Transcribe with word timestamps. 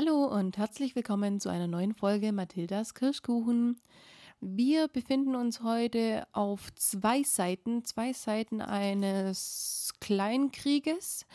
Hallo 0.00 0.26
und 0.26 0.56
herzlich 0.58 0.94
willkommen 0.94 1.40
zu 1.40 1.48
einer 1.48 1.66
neuen 1.66 1.92
Folge 1.92 2.30
Mathildas 2.30 2.94
Kirschkuchen. 2.94 3.80
Wir 4.40 4.86
befinden 4.86 5.34
uns 5.34 5.64
heute 5.64 6.24
auf 6.30 6.72
zwei 6.76 7.24
Seiten, 7.24 7.84
zwei 7.84 8.12
Seiten 8.12 8.60
eines 8.60 9.92
Kleinkrieges. 9.98 11.26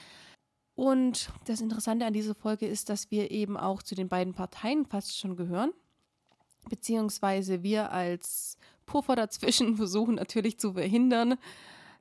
Und 0.75 1.29
das 1.45 1.59
Interessante 1.59 2.05
an 2.05 2.13
dieser 2.13 2.35
Folge 2.35 2.65
ist, 2.65 2.87
dass 2.87 3.11
wir 3.11 3.31
eben 3.31 3.57
auch 3.57 3.83
zu 3.83 3.95
den 3.95 4.07
beiden 4.07 4.33
Parteien 4.33 4.85
fast 4.85 5.17
schon 5.17 5.35
gehören. 5.35 5.73
Beziehungsweise 6.69 7.63
wir 7.63 7.91
als 7.91 8.57
Puffer 8.85 9.17
dazwischen 9.17 9.75
versuchen 9.75 10.15
natürlich 10.15 10.57
zu 10.57 10.71
verhindern, 10.71 11.35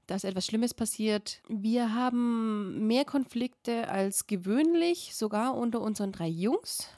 dass 0.07 0.25
etwas 0.25 0.47
Schlimmes 0.47 0.75
passiert. 0.75 1.41
Wir 1.49 1.95
haben 1.95 2.87
mehr 2.87 3.05
Konflikte 3.05 3.89
als 3.89 4.27
gewöhnlich, 4.27 5.15
sogar 5.15 5.57
unter 5.57 5.81
unseren 5.81 6.13
drei 6.13 6.29
Jungs. 6.29 6.89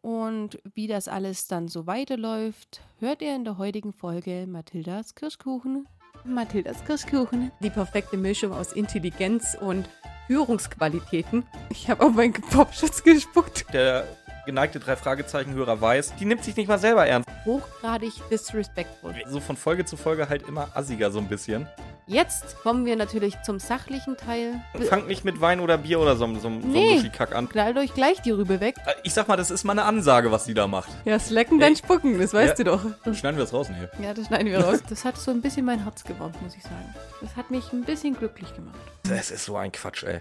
Und 0.00 0.60
wie 0.74 0.88
das 0.88 1.06
alles 1.06 1.46
dann 1.46 1.68
so 1.68 1.86
weiterläuft, 1.86 2.80
hört 2.98 3.22
ihr 3.22 3.36
in 3.36 3.44
der 3.44 3.58
heutigen 3.58 3.92
Folge 3.92 4.46
Mathildas 4.48 5.14
Kirschkuchen. 5.14 5.86
Mathildas 6.24 6.84
Kirschkuchen. 6.84 7.52
Die 7.60 7.70
perfekte 7.70 8.16
Mischung 8.16 8.52
aus 8.52 8.72
Intelligenz 8.72 9.56
und 9.60 9.88
Führungsqualitäten. 10.26 11.44
Ich 11.70 11.88
habe 11.88 12.04
auf 12.04 12.14
meinen 12.14 12.32
Popschutz 12.32 13.02
gespuckt. 13.02 13.66
Der 13.72 14.06
geneigte 14.46 14.80
drei 14.80 14.96
Fragezeichen-Hörer 14.96 15.80
weiß, 15.80 16.16
die 16.16 16.24
nimmt 16.24 16.42
sich 16.44 16.56
nicht 16.56 16.68
mal 16.68 16.78
selber 16.78 17.06
ernst. 17.06 17.28
Hochgradig 17.44 18.12
disrespectful. 18.30 19.14
So 19.26 19.40
von 19.40 19.56
Folge 19.56 19.84
zu 19.84 19.96
Folge 19.96 20.28
halt 20.28 20.46
immer 20.48 20.68
assiger 20.74 21.10
so 21.10 21.18
ein 21.18 21.28
bisschen. 21.28 21.68
Jetzt 22.08 22.56
kommen 22.58 22.84
wir 22.84 22.96
natürlich 22.96 23.40
zum 23.42 23.60
sachlichen 23.60 24.16
Teil. 24.16 24.54
Fangt 24.88 25.06
nicht 25.06 25.24
mit 25.24 25.40
Wein 25.40 25.60
oder 25.60 25.78
Bier 25.78 26.00
oder 26.00 26.16
so, 26.16 26.26
so, 26.34 26.40
so 26.40 26.48
Nee. 26.50 26.98
einem 26.98 27.12
Kack 27.12 27.34
an. 27.34 27.48
Knallt 27.48 27.76
euch 27.78 27.94
gleich 27.94 28.20
die 28.22 28.32
Rübe 28.32 28.60
weg. 28.60 28.74
Äh, 28.86 28.94
Ich 29.04 29.14
sag 29.14 29.28
mal, 29.28 29.36
das 29.36 29.50
ist 29.52 29.62
mal 29.64 29.72
eine 29.72 29.84
Ansage, 29.84 30.32
was 30.32 30.44
die 30.44 30.54
da 30.54 30.66
macht. 30.66 30.90
Ja, 31.04 31.18
slacken, 31.18 31.60
dann 31.60 31.76
spucken, 31.76 32.18
das 32.18 32.34
weißt 32.34 32.58
Ja. 32.58 32.64
du 32.64 32.64
doch. 32.64 32.84
Dann 33.04 33.14
schneiden 33.14 33.36
wir 33.36 33.44
das 33.44 33.52
raus, 33.52 33.68
nee. 33.70 34.04
Ja, 34.04 34.12
das 34.14 34.26
schneiden 34.26 34.48
wir 34.48 34.58
raus. 34.64 34.80
Das 34.88 35.04
hat 35.04 35.16
so 35.16 35.30
ein 35.30 35.40
bisschen 35.42 35.64
mein 35.64 35.82
Herz 35.84 36.02
gewärmt, 36.02 36.40
muss 36.42 36.56
ich 36.56 36.62
sagen. 36.64 36.94
Das 37.20 37.36
hat 37.36 37.50
mich 37.50 37.72
ein 37.72 37.84
bisschen 37.84 38.14
glücklich 38.14 38.52
gemacht. 38.54 38.78
Das 39.04 39.30
ist 39.30 39.44
so 39.44 39.56
ein 39.56 39.70
Quatsch, 39.70 40.02
ey. 40.02 40.20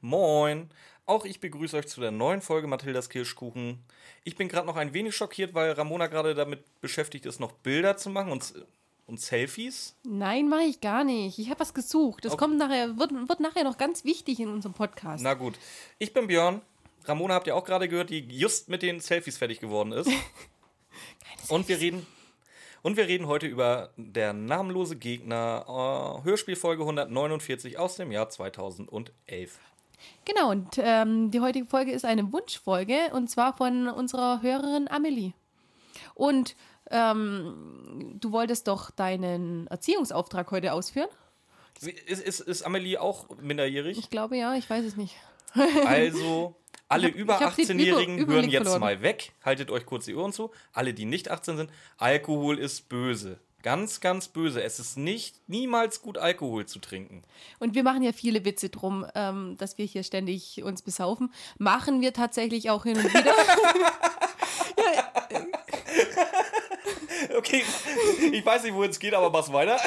Moin. 0.00 0.70
Auch 1.06 1.24
ich 1.26 1.38
begrüße 1.40 1.76
euch 1.76 1.86
zu 1.86 2.00
der 2.00 2.10
neuen 2.10 2.40
Folge 2.40 2.66
Mathildas 2.66 3.10
Kirschkuchen. 3.10 3.78
Ich 4.24 4.36
bin 4.36 4.48
gerade 4.48 4.66
noch 4.66 4.76
ein 4.76 4.94
wenig 4.94 5.14
schockiert, 5.14 5.52
weil 5.52 5.72
Ramona 5.72 6.06
gerade 6.06 6.34
damit 6.34 6.64
beschäftigt 6.80 7.26
ist, 7.26 7.40
noch 7.40 7.52
Bilder 7.52 7.98
zu 7.98 8.08
machen 8.08 8.32
und, 8.32 8.54
und 9.06 9.20
Selfies. 9.20 9.96
Nein, 10.04 10.48
mache 10.48 10.62
ich 10.62 10.80
gar 10.80 11.04
nicht. 11.04 11.38
Ich 11.38 11.50
habe 11.50 11.60
was 11.60 11.74
gesucht. 11.74 12.24
Das 12.24 12.32
Okay. 12.32 12.44
kommt 12.44 12.56
nachher, 12.56 12.96
wird, 12.96 13.12
wird 13.12 13.40
nachher 13.40 13.64
noch 13.64 13.76
ganz 13.76 14.04
wichtig 14.04 14.40
in 14.40 14.48
unserem 14.48 14.72
Podcast. 14.72 15.22
Na 15.22 15.34
gut. 15.34 15.58
Ich 15.98 16.14
bin 16.14 16.26
Björn. 16.26 16.62
Ramona 17.04 17.34
habt 17.34 17.46
ihr 17.46 17.54
auch 17.54 17.64
gerade 17.64 17.86
gehört, 17.86 18.08
die 18.08 18.20
just 18.20 18.70
mit 18.70 18.80
den 18.80 19.00
Selfies 19.00 19.36
fertig 19.36 19.60
geworden 19.60 19.92
ist. 19.92 20.08
und 21.48 21.68
wir 21.68 21.80
reden 21.80 22.06
und 22.80 22.96
wir 22.96 23.06
reden 23.08 23.26
heute 23.26 23.46
über 23.46 23.90
der 23.98 24.32
namenlose 24.32 24.96
Gegner 24.96 26.20
äh, 26.22 26.24
Hörspielfolge 26.24 26.82
149 26.82 27.78
aus 27.78 27.96
dem 27.96 28.10
Jahr 28.10 28.30
2011. 28.30 29.58
Genau, 30.24 30.50
und 30.50 30.78
ähm, 30.78 31.30
die 31.30 31.40
heutige 31.40 31.66
Folge 31.66 31.92
ist 31.92 32.04
eine 32.04 32.32
Wunschfolge 32.32 32.96
und 33.12 33.28
zwar 33.28 33.56
von 33.56 33.88
unserer 33.88 34.40
Hörerin 34.42 34.88
Amelie. 34.88 35.32
Und 36.14 36.56
ähm, 36.90 38.16
du 38.20 38.32
wolltest 38.32 38.68
doch 38.68 38.90
deinen 38.90 39.66
Erziehungsauftrag 39.68 40.50
heute 40.50 40.72
ausführen? 40.72 41.08
Ist, 42.06 42.22
ist, 42.22 42.40
ist 42.40 42.62
Amelie 42.62 42.98
auch 43.00 43.26
minderjährig? 43.40 43.98
Ich 43.98 44.08
glaube 44.10 44.36
ja, 44.36 44.54
ich 44.54 44.68
weiß 44.70 44.84
es 44.84 44.96
nicht. 44.96 45.14
Also, 45.86 46.54
alle 46.88 47.08
hab- 47.08 47.14
über 47.14 47.34
ich 47.36 47.40
hab 47.42 47.56
den 47.56 47.66
18-Jährigen 47.66 48.18
Über- 48.18 48.34
hören 48.34 48.48
jetzt 48.48 48.62
verloren. 48.62 48.80
mal 48.80 49.02
weg. 49.02 49.32
Haltet 49.44 49.70
euch 49.70 49.84
kurz 49.86 50.04
die 50.04 50.14
Ohren 50.14 50.32
zu. 50.32 50.50
Alle, 50.72 50.94
die 50.94 51.04
nicht 51.04 51.30
18 51.30 51.56
sind, 51.56 51.70
Alkohol 51.98 52.58
ist 52.58 52.88
böse. 52.88 53.38
Ganz, 53.64 54.00
ganz 54.00 54.28
böse. 54.28 54.62
Es 54.62 54.78
ist 54.78 54.98
nicht 54.98 55.48
niemals 55.48 56.02
gut, 56.02 56.18
Alkohol 56.18 56.66
zu 56.66 56.80
trinken. 56.80 57.22
Und 57.60 57.74
wir 57.74 57.82
machen 57.82 58.02
ja 58.02 58.12
viele 58.12 58.44
Witze 58.44 58.68
drum, 58.68 59.06
ähm, 59.14 59.56
dass 59.56 59.78
wir 59.78 59.86
hier 59.86 60.02
ständig 60.02 60.62
uns 60.62 60.82
besaufen. 60.82 61.32
Machen 61.56 62.02
wir 62.02 62.12
tatsächlich 62.12 62.68
auch 62.68 62.84
hin 62.84 62.98
und 62.98 63.12
wieder. 63.12 63.34
Okay, 67.36 67.64
ich 68.32 68.46
weiß 68.46 68.62
nicht, 68.62 68.74
wohin 68.74 68.90
es 68.90 69.00
geht, 69.00 69.12
aber 69.12 69.28
mach's 69.30 69.52
weiter. 69.52 69.78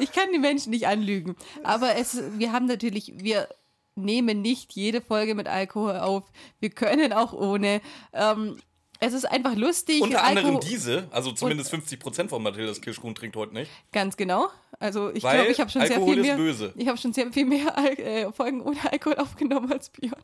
Ich 0.00 0.10
kann 0.10 0.32
die 0.32 0.40
Menschen 0.40 0.70
nicht 0.70 0.88
anlügen. 0.88 1.36
Aber 1.62 1.94
es, 1.94 2.20
wir 2.38 2.50
haben 2.50 2.66
natürlich, 2.66 3.12
wir 3.16 3.48
nehmen 3.94 4.42
nicht 4.42 4.72
jede 4.72 5.00
Folge 5.00 5.34
mit 5.34 5.46
Alkohol 5.46 5.98
auf. 5.98 6.24
Wir 6.58 6.70
können 6.70 7.12
auch 7.12 7.32
ohne. 7.32 7.80
Ähm, 8.12 8.58
es 9.00 9.12
ist 9.12 9.24
einfach 9.24 9.54
lustig. 9.54 10.00
Unter 10.02 10.24
anderem 10.24 10.56
Alkohol- 10.56 10.70
diese, 10.70 11.08
also 11.10 11.32
zumindest 11.32 11.72
50% 11.72 12.28
von 12.28 12.42
Mathildas 12.42 12.80
Kirschkuchen 12.80 13.14
trinkt 13.14 13.36
heute 13.36 13.54
nicht. 13.54 13.70
Ganz 13.92 14.16
genau. 14.16 14.48
Also 14.78 15.10
ich 15.10 15.20
glaube, 15.20 15.46
ich 15.50 15.60
habe 15.60 15.70
schon 15.70 15.82
sehr 15.82 15.96
Alkohol 15.96 16.14
viel 16.14 16.20
ist 16.22 16.26
mehr. 16.26 16.36
böse. 16.36 16.74
Ich 16.76 16.88
habe 16.88 16.98
schon 16.98 17.12
sehr 17.12 17.32
viel 17.32 17.46
mehr 17.46 17.76
Al 17.76 17.92
äh, 17.98 18.32
Folgen 18.32 18.60
ohne 18.60 18.78
Alkohol 18.90 19.16
aufgenommen 19.16 19.72
als 19.72 19.90
Björn. 19.90 20.14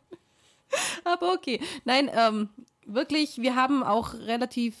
Aber 1.03 1.33
okay. 1.33 1.59
Nein, 1.85 2.09
ähm, 2.13 2.49
wirklich, 2.85 3.37
wir 3.41 3.55
haben 3.55 3.83
auch 3.83 4.13
relativ 4.13 4.75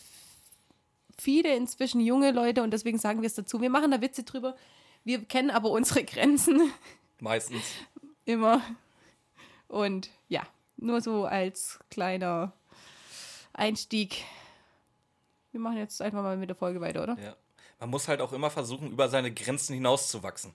viele 1.19 1.55
inzwischen 1.55 2.01
junge 2.01 2.31
Leute 2.31 2.63
und 2.63 2.71
deswegen 2.71 2.97
sagen 2.97 3.21
wir 3.21 3.27
es 3.27 3.35
dazu. 3.35 3.61
Wir 3.61 3.69
machen 3.69 3.91
da 3.91 4.01
Witze 4.01 4.23
drüber. 4.23 4.55
Wir 5.03 5.23
kennen 5.25 5.51
aber 5.51 5.69
unsere 5.69 6.03
Grenzen 6.05 6.71
Meistens. 7.19 7.63
immer. 8.25 8.61
Und 9.67 10.09
ja, 10.29 10.43
nur 10.77 11.01
so 11.01 11.25
als 11.25 11.79
kleiner 11.89 12.53
Einstieg. 13.53 14.23
Wir 15.51 15.59
machen 15.59 15.77
jetzt 15.77 16.01
einfach 16.01 16.21
mal 16.23 16.37
mit 16.37 16.49
der 16.49 16.55
Folge 16.55 16.81
weiter, 16.81 17.03
oder? 17.03 17.17
Ja. 17.21 17.35
Man 17.79 17.89
muss 17.89 18.07
halt 18.07 18.21
auch 18.21 18.33
immer 18.33 18.49
versuchen, 18.49 18.91
über 18.91 19.09
seine 19.09 19.31
Grenzen 19.31 19.73
hinauszuwachsen. 19.73 20.53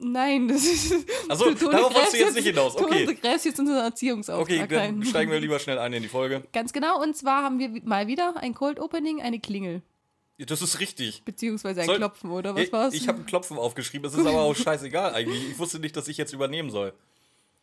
Nein, 0.00 0.46
das 0.46 0.64
ist. 0.64 0.94
Also, 1.28 1.52
darauf 1.54 1.92
wolltest 1.92 2.12
du 2.14 2.18
jetzt 2.18 2.34
nicht 2.34 2.46
hinaus. 2.46 2.76
Du 2.76 2.84
Okay. 2.84 3.06
untergräbst 3.06 3.46
jetzt 3.46 3.58
unseren 3.58 3.78
Erziehungsauftrag. 3.78 4.60
Okay, 4.64 4.68
dann 4.68 5.04
steigen 5.04 5.30
wir 5.32 5.40
lieber 5.40 5.58
schnell 5.58 5.78
ein 5.78 5.92
in 5.92 6.02
die 6.04 6.08
Folge. 6.08 6.44
Ganz 6.52 6.72
genau, 6.72 7.02
und 7.02 7.16
zwar 7.16 7.42
haben 7.42 7.58
wir 7.58 7.70
mal 7.84 8.06
wieder 8.06 8.36
ein 8.36 8.54
Cold 8.54 8.78
Opening, 8.78 9.20
eine 9.20 9.40
Klingel. 9.40 9.82
Das 10.38 10.62
ist 10.62 10.78
richtig. 10.78 11.24
Beziehungsweise 11.24 11.80
ein 11.80 11.86
Soll- 11.86 11.96
Klopfen, 11.96 12.30
oder 12.30 12.54
was 12.54 12.62
ich 12.62 12.72
war's? 12.72 12.94
ich 12.94 13.08
habe 13.08 13.18
einen 13.18 13.26
Klopfen 13.26 13.58
aufgeschrieben, 13.58 14.06
es 14.08 14.14
ist 14.14 14.24
aber 14.24 14.40
auch 14.42 14.54
scheißegal 14.56 15.14
eigentlich. 15.14 15.50
Ich 15.50 15.58
wusste 15.58 15.80
nicht, 15.80 15.96
dass 15.96 16.06
ich 16.06 16.16
jetzt 16.16 16.32
übernehmen 16.32 16.70
soll. 16.70 16.92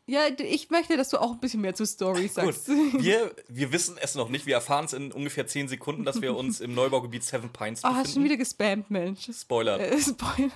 Ja, 0.08 0.22
ich 0.38 0.70
möchte, 0.70 0.98
dass 0.98 1.10
du 1.10 1.18
auch 1.18 1.32
ein 1.32 1.40
bisschen 1.40 1.62
mehr 1.62 1.74
zur 1.74 1.86
Story 1.86 2.24
Gut, 2.24 2.32
sagst. 2.34 2.68
wir, 2.94 3.36
wir 3.48 3.72
wissen 3.72 3.98
es 4.00 4.16
noch 4.16 4.30
nicht. 4.30 4.46
Wir 4.46 4.56
erfahren 4.56 4.86
es 4.86 4.94
in 4.94 5.12
ungefähr 5.12 5.48
10 5.48 5.68
Sekunden, 5.68 6.04
dass 6.06 6.22
wir 6.22 6.36
uns 6.36 6.60
im 6.62 6.74
Neubaugebiet 6.76 7.24
Seven 7.24 7.52
Pines 7.52 7.84
Ah, 7.84 7.90
befinden. 7.90 8.08
hast 8.08 8.14
schon 8.14 8.24
wieder 8.24 8.38
gespammt, 8.38 8.92
Mensch. 8.92 9.30
Spoiler. 9.34 9.80
Äh, 9.80 9.98
Spoiler. 10.02 10.52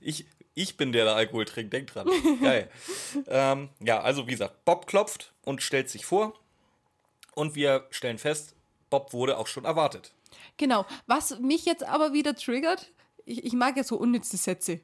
Ich, 0.00 0.26
ich 0.54 0.76
bin 0.76 0.92
der, 0.92 1.04
der 1.04 1.14
Alkohol 1.16 1.44
trinkt. 1.44 1.72
Denk 1.72 1.88
dran. 1.88 2.08
Geil. 2.42 2.70
ähm, 3.28 3.68
ja, 3.80 4.00
also 4.00 4.26
wie 4.26 4.32
gesagt, 4.32 4.64
Bob 4.64 4.86
klopft 4.86 5.32
und 5.44 5.62
stellt 5.62 5.88
sich 5.90 6.06
vor. 6.06 6.34
Und 7.34 7.54
wir 7.54 7.86
stellen 7.90 8.18
fest, 8.18 8.54
Bob 8.90 9.12
wurde 9.12 9.36
auch 9.38 9.46
schon 9.46 9.64
erwartet. 9.64 10.12
Genau. 10.56 10.86
Was 11.06 11.38
mich 11.38 11.66
jetzt 11.66 11.84
aber 11.84 12.12
wieder 12.12 12.34
triggert, 12.34 12.90
ich, 13.26 13.44
ich 13.44 13.52
mag 13.52 13.76
ja 13.76 13.84
so 13.84 13.96
unnütze 13.96 14.36
Sätze. 14.36 14.80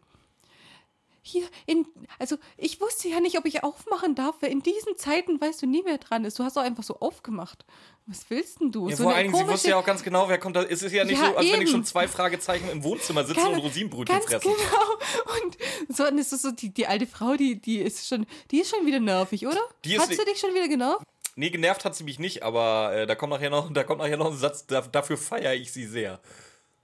Hier, 1.24 1.44
in, 1.66 1.86
also 2.18 2.36
ich 2.56 2.80
wusste 2.80 3.08
ja 3.08 3.20
nicht, 3.20 3.38
ob 3.38 3.44
ich 3.46 3.62
aufmachen 3.62 4.16
darf, 4.16 4.34
weil 4.40 4.50
in 4.50 4.60
diesen 4.60 4.96
Zeiten 4.96 5.40
weißt 5.40 5.62
du 5.62 5.66
nie, 5.66 5.82
wer 5.84 5.98
dran 5.98 6.24
ist. 6.24 6.36
Du 6.38 6.42
hast 6.42 6.56
doch 6.56 6.62
einfach 6.62 6.82
so 6.82 6.98
aufgemacht. 6.98 7.64
Was 8.06 8.24
willst 8.28 8.60
denn 8.60 8.72
du? 8.72 8.88
Ja, 8.88 8.96
so 8.96 9.04
vor 9.04 9.14
allen 9.14 9.30
Dingen, 9.30 9.46
sie 9.46 9.52
wusste 9.52 9.68
ja 9.68 9.76
auch 9.76 9.84
ganz 9.84 10.02
genau, 10.02 10.28
wer 10.28 10.38
kommt 10.38 10.56
da. 10.56 10.64
Es 10.64 10.82
ist 10.82 10.90
ja 10.92 11.04
nicht 11.04 11.20
Ja, 11.20 11.28
so, 11.30 11.36
als 11.36 11.46
wenn 11.46 11.54
ich 11.54 11.60
eben. 11.60 11.66
schon 11.70 11.84
zwei 11.84 12.08
Fragezeichen 12.08 12.68
im 12.70 12.82
Wohnzimmer 12.82 13.22
sitze 13.24 13.40
Ganz- 13.40 13.54
und 13.56 13.60
Rosinenbrötchen 13.62 14.18
Ganz 14.18 14.24
fressen. 14.28 14.50
genau. 14.52 15.44
Und 15.44 15.96
so, 15.96 16.06
und 16.08 16.18
es 16.18 16.32
ist 16.32 16.42
so, 16.42 16.50
die, 16.50 16.70
die 16.70 16.88
alte 16.88 17.06
Frau, 17.06 17.36
die, 17.36 17.54
die 17.60 17.78
ist 17.78 18.08
schon, 18.08 18.26
die 18.50 18.58
ist 18.60 18.74
schon 18.74 18.84
wieder 18.84 18.98
nervig, 18.98 19.46
oder? 19.46 19.60
Die 19.84 19.94
ist 19.94 20.00
Hat 20.02 20.08
ni- 20.08 20.16
sie 20.16 20.24
dich 20.24 20.40
schon 20.40 20.52
wieder 20.54 20.66
genervt? 20.66 21.04
Nee, 21.36 21.50
genervt 21.50 21.84
hat 21.84 21.94
sie 21.94 22.02
mich 22.02 22.18
nicht, 22.18 22.42
aber 22.42 22.92
äh, 22.94 23.06
da 23.06 23.14
kommt 23.14 23.30
nachher 23.32 23.48
noch, 23.50 23.72
da 23.72 23.84
kommt 23.84 24.00
nachher 24.00 24.16
noch 24.16 24.32
ein 24.32 24.36
Satz, 24.36 24.66
da, 24.66 24.80
dafür 24.80 25.16
feiere 25.16 25.54
ich 25.54 25.72
sie 25.72 25.86
sehr. 25.86 26.20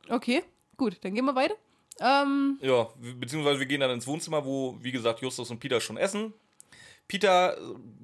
Okay, 0.08 0.44
gut, 0.76 0.96
dann 1.02 1.14
gehen 1.14 1.25
wir 1.25 1.34
weiter. 1.34 1.56
Ähm, 2.00 2.59
Ja, 2.61 2.89
beziehungsweise 3.21 3.59
wir 3.59 3.67
gehen 3.67 3.81
dann 3.81 3.91
ins 3.91 4.06
Wohnzimmer, 4.06 4.45
wo, 4.45 4.77
wie 4.81 4.93
gesagt, 4.93 5.21
Justus 5.21 5.50
und 5.50 5.59
Peter 5.61 5.81
schon 5.81 5.97
essen. 5.97 6.33
Peter 7.09 7.56
äh, 7.56 7.61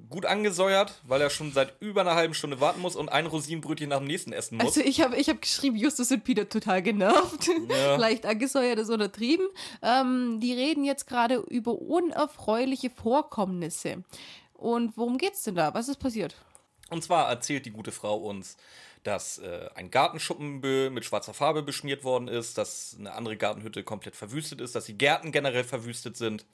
gut 0.09 0.27
angesäuert, 0.27 1.01
weil 1.07 1.21
er 1.21 1.29
schon 1.31 1.53
seit 1.53 1.75
über 1.81 2.01
einer 2.01 2.15
halben 2.15 2.35
Stunde 2.35 2.61
warten 2.61 2.81
muss 2.81 2.97
und 2.97 3.11
ein 3.11 3.27
Rosinenbrötchen 3.27 3.91
nach 3.91 3.99
dem 3.99 4.07
nächsten 4.07 4.33
essen 4.33 4.57
muss. 4.57 4.67
also 4.67 4.81
ich 4.81 5.01
habe 5.03 5.17
ich 5.17 5.29
hab 5.29 5.43
geschrieben, 5.43 5.77
Justus 5.77 6.11
und 6.11 6.25
Peter 6.25 6.49
total 6.49 6.83
genervt. 6.83 7.51
Ja. 7.69 7.97
Leicht 7.99 8.25
angesäuert 8.25 8.79
ist 8.79 8.91
untertrieben. 8.91 9.47
Ähm, 9.83 10.41
die 10.41 10.55
reden 10.55 10.85
jetzt 10.85 11.07
gerade 11.07 11.37
über 11.37 11.73
unerfreuliche 11.75 12.91
Vorkommnisse. 12.91 14.05
Und 14.55 14.97
worum 14.97 15.19
geht's 15.19 15.43
denn 15.43 15.57
da? 15.57 15.75
Was 15.75 15.89
ist 15.89 15.99
passiert? 15.99 16.37
Und 16.91 17.03
zwar 17.03 17.29
erzählt 17.29 17.67
die 17.67 17.71
gute 17.71 17.93
Frau 17.93 18.17
uns, 18.17 18.57
dass 19.05 19.39
äh, 19.39 19.69
ein 19.75 19.91
Gartenschuppen 19.91 20.61
mit 20.93 21.05
schwarzer 21.05 21.35
Farbe 21.35 21.63
beschmiert 21.63 22.03
worden 22.05 22.27
ist, 22.27 22.59
dass 22.59 22.97
eine 22.99 23.13
andere 23.13 23.37
Gartenhütte 23.37 23.85
komplett 23.85 24.17
verwüstet 24.17 24.61
ist, 24.61 24.75
dass 24.75 24.87
die 24.87 24.99
Gärten 24.99 25.31
generell 25.31 25.65
verwüstet 25.65 26.17
sind. 26.17 26.45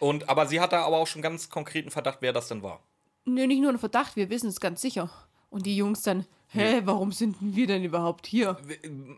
Und, 0.00 0.28
aber 0.28 0.46
sie 0.46 0.60
hat 0.60 0.72
da 0.72 0.82
aber 0.82 0.96
auch 0.96 1.06
schon 1.06 1.22
ganz 1.22 1.48
konkreten 1.50 1.90
Verdacht, 1.90 2.18
wer 2.20 2.32
das 2.32 2.48
denn 2.48 2.62
war. 2.62 2.80
Nö, 3.24 3.46
nicht 3.46 3.60
nur 3.60 3.70
ein 3.70 3.78
Verdacht, 3.78 4.16
wir 4.16 4.30
wissen 4.30 4.48
es 4.48 4.58
ganz 4.60 4.80
sicher. 4.80 5.08
Und 5.50 5.66
die 5.66 5.76
Jungs 5.76 6.02
dann, 6.02 6.24
hä, 6.48 6.80
warum 6.86 7.12
sind 7.12 7.36
wir 7.40 7.66
denn 7.66 7.84
überhaupt 7.84 8.26
hier? 8.26 8.56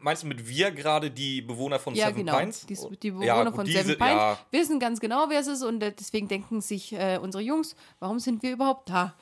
Meinst 0.02 0.24
du 0.24 0.26
mit 0.26 0.46
wir 0.48 0.72
gerade 0.72 1.10
die 1.10 1.40
Bewohner 1.40 1.78
von 1.78 1.94
Ja, 1.94 2.08
Seven 2.08 2.26
genau. 2.26 2.38
Pines? 2.38 2.66
Die, 2.66 2.76
die 3.00 3.10
Bewohner 3.12 3.26
Ja, 3.26 3.52
von 3.52 3.64
diese- 3.64 3.78
Seven 3.84 3.98
Pines 3.98 4.14
ja. 4.16 4.38
wissen 4.50 4.80
ganz 4.80 4.98
genau, 4.98 5.26
wer 5.28 5.38
es 5.40 5.46
ist 5.46 5.62
und 5.62 5.80
äh, 5.82 5.92
deswegen 5.92 6.26
denken 6.28 6.60
sich 6.60 6.92
äh, 6.92 7.18
unsere 7.22 7.42
Jungs, 7.42 7.76
warum 8.00 8.18
sind 8.18 8.42
wir 8.42 8.52
überhaupt 8.52 8.90
da? 8.90 9.14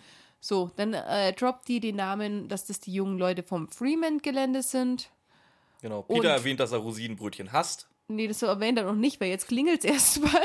So, 0.44 0.72
dann 0.74 0.92
äh, 0.92 1.32
droppt 1.34 1.68
die 1.68 1.78
den 1.78 1.94
Namen, 1.96 2.48
dass 2.48 2.66
das 2.66 2.80
die 2.80 2.92
jungen 2.92 3.16
Leute 3.16 3.44
vom 3.44 3.68
Freeman-Gelände 3.68 4.62
sind. 4.64 5.08
Genau. 5.82 6.02
Peter 6.02 6.18
Und- 6.18 6.26
erwähnt, 6.26 6.58
dass 6.58 6.72
er 6.72 6.78
Rosinenbrötchen 6.78 7.52
hasst. 7.52 7.88
Nee, 8.08 8.26
das 8.26 8.42
erwähnt 8.42 8.76
er 8.76 8.84
noch 8.84 8.96
nicht, 8.96 9.20
weil 9.20 9.28
jetzt 9.28 9.46
klingelt 9.46 9.84
es 9.84 9.90
erstmal. 10.18 10.42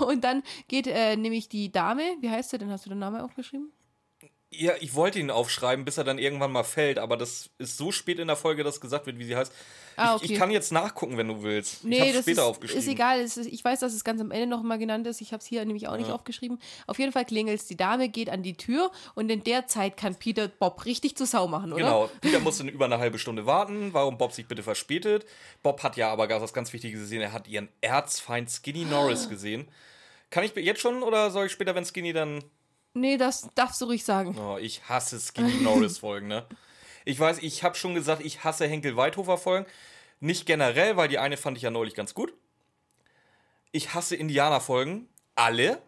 Und 0.00 0.24
dann 0.24 0.42
geht 0.66 0.88
äh, 0.88 1.16
nämlich 1.16 1.48
die 1.48 1.70
Dame, 1.70 2.02
wie 2.20 2.28
heißt 2.30 2.50
sie 2.50 2.58
denn? 2.58 2.70
Hast 2.70 2.84
du 2.84 2.90
den 2.90 2.98
Namen 2.98 3.20
aufgeschrieben? 3.20 3.70
Ja, 4.50 4.72
ich 4.80 4.94
wollte 4.94 5.18
ihn 5.18 5.30
aufschreiben, 5.30 5.84
bis 5.84 5.98
er 5.98 6.04
dann 6.04 6.18
irgendwann 6.18 6.50
mal 6.50 6.64
fällt, 6.64 6.98
aber 6.98 7.18
das 7.18 7.50
ist 7.58 7.76
so 7.76 7.92
spät 7.92 8.18
in 8.18 8.28
der 8.28 8.36
Folge, 8.36 8.64
dass 8.64 8.80
gesagt 8.80 9.04
wird, 9.04 9.18
wie 9.18 9.24
sie 9.24 9.36
heißt. 9.36 9.52
Ah, 9.96 10.16
ich, 10.16 10.22
ich 10.22 10.30
okay. 10.30 10.38
kann 10.38 10.50
jetzt 10.50 10.72
nachgucken, 10.72 11.18
wenn 11.18 11.28
du 11.28 11.42
willst. 11.42 11.78
ich 11.82 11.84
Nee, 11.84 12.00
habe 12.00 12.12
das 12.12 12.22
später 12.22 12.42
ist, 12.42 12.48
aufgeschrieben. 12.48 12.82
ist 12.82 12.88
egal. 12.88 13.20
Ist, 13.20 13.36
ich 13.36 13.62
weiß, 13.62 13.80
dass 13.80 13.92
es 13.92 14.04
ganz 14.04 14.20
am 14.20 14.30
Ende 14.30 14.46
nochmal 14.46 14.78
genannt 14.78 15.06
ist. 15.06 15.20
Ich 15.20 15.32
habe 15.32 15.40
es 15.42 15.46
hier 15.46 15.62
nämlich 15.64 15.86
auch 15.88 15.96
nicht 15.98 16.10
aufgeschrieben. 16.10 16.58
Auf 16.86 16.98
jeden 16.98 17.12
Fall 17.12 17.24
klingelt 17.26 17.68
Die 17.68 17.76
Dame 17.76 18.08
geht 18.08 18.30
an 18.30 18.42
die 18.42 18.56
Tür 18.56 18.90
und 19.14 19.28
in 19.28 19.44
der 19.44 19.66
Zeit 19.66 19.96
kann 19.96 20.14
Peter 20.14 20.48
Bob 20.48 20.84
richtig 20.86 21.16
zu 21.16 21.26
Sau 21.26 21.46
machen, 21.46 21.72
oder? 21.72 21.82
Genau, 21.82 22.10
Peter 22.20 22.40
musste 22.40 22.62
über 22.62 22.86
eine 22.86 22.98
halbe 22.98 23.18
Stunde 23.18 23.44
warten, 23.44 23.92
warum 23.92 24.16
Bob 24.16 24.32
sich 24.32 24.46
bitte 24.48 24.62
verspätet. 24.62 25.26
Bob 25.62 25.82
hat 25.82 25.96
ja 25.96 26.10
aber 26.10 26.26
gar 26.26 26.40
was 26.40 26.54
ganz 26.54 26.72
Wichtiges 26.72 27.00
gesehen, 27.00 27.20
er 27.20 27.32
hat 27.32 27.48
ihren 27.48 27.68
Erzfeind 27.80 28.50
Skinny 28.50 28.84
Norris 28.86 29.28
gesehen. 29.28 29.68
Kann 30.30 30.44
ich 30.44 30.54
jetzt 30.54 30.80
schon 30.80 31.02
oder 31.02 31.30
soll 31.30 31.46
ich 31.46 31.52
später, 31.52 31.74
wenn 31.74 31.84
Skinny 31.84 32.12
dann. 32.12 32.42
Nee, 32.94 33.16
das 33.16 33.48
darfst 33.54 33.80
du 33.80 33.86
ruhig 33.86 34.04
sagen. 34.04 34.36
Oh, 34.38 34.56
ich 34.58 34.88
hasse 34.88 35.20
Skinny 35.20 35.60
Norris 35.62 35.98
Folgen, 35.98 36.26
ne? 36.28 36.46
Ich 37.04 37.18
weiß, 37.18 37.38
ich 37.42 37.62
habe 37.62 37.74
schon 37.76 37.94
gesagt, 37.94 38.24
ich 38.24 38.44
hasse 38.44 38.66
Henkel 38.66 38.96
Weidhofer 38.96 39.38
Folgen. 39.38 39.66
Nicht 40.20 40.46
generell, 40.46 40.96
weil 40.96 41.08
die 41.08 41.18
eine 41.18 41.36
fand 41.36 41.56
ich 41.56 41.62
ja 41.62 41.70
neulich 41.70 41.94
ganz 41.94 42.12
gut. 42.14 42.32
Ich 43.72 43.94
hasse 43.94 44.16
Indianer 44.16 44.60
Folgen, 44.60 45.08
alle. 45.34 45.80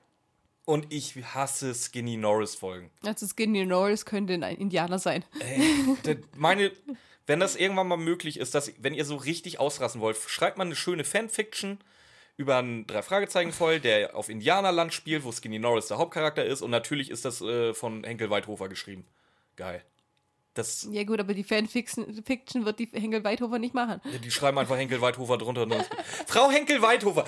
Und 0.67 0.93
ich 0.93 1.17
hasse 1.35 1.75
Skinny 1.75 2.17
Norris 2.17 2.55
Folgen. 2.55 2.91
Also 3.05 3.27
Skinny 3.27 3.65
Norris 3.67 4.05
könnte 4.05 4.35
ein 4.35 4.43
Indianer 4.57 4.99
sein. 5.01 5.25
Das- 6.05 6.17
meine, 6.37 6.71
wenn 7.27 7.41
das 7.41 7.57
irgendwann 7.57 7.89
mal 7.89 7.97
möglich 7.97 8.39
ist, 8.39 8.55
dass, 8.55 8.71
wenn 8.79 8.95
ihr 8.95 9.05
so 9.05 9.17
richtig 9.17 9.59
ausrasten 9.59 10.01
wollt, 10.01 10.17
schreibt 10.17 10.59
mal 10.59 10.65
eine 10.65 10.77
schöne 10.77 11.03
Fanfiction 11.03 11.79
über 12.41 12.57
einen 12.57 12.87
drei 12.87 13.03
Fragezeichen 13.03 13.53
voll, 13.53 13.81
der 13.81 14.17
auf 14.17 14.31
Indianerland 14.31 14.95
spielt, 14.95 15.25
wo 15.25 15.31
Skinny 15.31 15.59
Norris 15.59 15.89
der 15.89 15.99
Hauptcharakter 15.99 16.43
ist 16.43 16.63
und 16.63 16.71
natürlich 16.71 17.11
ist 17.11 17.27
das 17.27 17.43
äh, 17.43 17.75
von 17.75 18.03
Henkel 18.03 18.31
Weidhofer 18.31 18.71
geschrieben. 18.71 19.05
Geil. 19.57 19.85
Das, 20.55 20.89
Ja 20.91 21.05
gut, 21.05 21.21
aber 21.21 21.35
die 21.35 21.45
Fanfiction 21.45 22.25
Fiction 22.25 22.65
wird 22.65 22.79
die 22.79 22.89
Henkel 22.95 23.23
Weidhofer 23.23 23.59
nicht 23.59 23.75
machen. 23.75 24.01
die 24.25 24.31
schreiben 24.31 24.57
einfach 24.57 24.79
Henkel 24.79 25.03
Weidhofer 25.03 25.37
drunter. 25.37 25.69
Frau 26.27 26.51
Henkel 26.51 26.81
Weidhofer! 26.81 27.27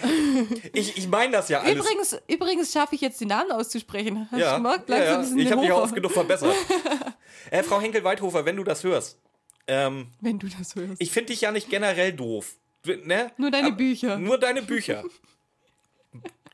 Ich, 0.72 0.96
ich 0.96 1.06
meine 1.08 1.32
das 1.32 1.50
ja 1.50 1.60
alles. 1.60 1.84
Übrigens, 1.84 2.18
übrigens 2.26 2.72
schaffe 2.72 2.94
ich 2.94 3.02
jetzt 3.02 3.20
den 3.20 3.28
Namen 3.28 3.52
auszusprechen. 3.52 4.28
Hast 4.30 4.40
ja, 4.40 4.56
gemerkt? 4.56 4.88
ja, 4.88 4.96
ja. 4.96 5.22
ich 5.22 5.52
habe 5.52 5.60
dich 5.60 5.72
auch 5.72 5.82
oft 5.82 5.94
genug 5.94 6.12
verbessert. 6.12 6.54
äh, 7.50 7.62
Frau 7.62 7.82
Henkel 7.82 8.02
Weidhofer, 8.02 8.46
wenn 8.46 8.56
du 8.56 8.64
das 8.64 8.82
hörst, 8.82 9.20
ähm, 9.66 10.08
Wenn 10.20 10.38
du 10.38 10.48
das 10.48 10.74
hörst. 10.74 11.00
ich 11.00 11.10
finde 11.10 11.32
dich 11.32 11.42
ja 11.42 11.52
nicht 11.52 11.68
generell 11.68 12.14
doof. 12.14 12.56
Ne? 12.84 13.30
Nur 13.36 13.50
deine 13.50 13.68
Aber- 13.68 13.76
Bücher. 13.76 14.18
Nur 14.18 14.38
deine 14.38 14.62
Bücher. 14.62 15.04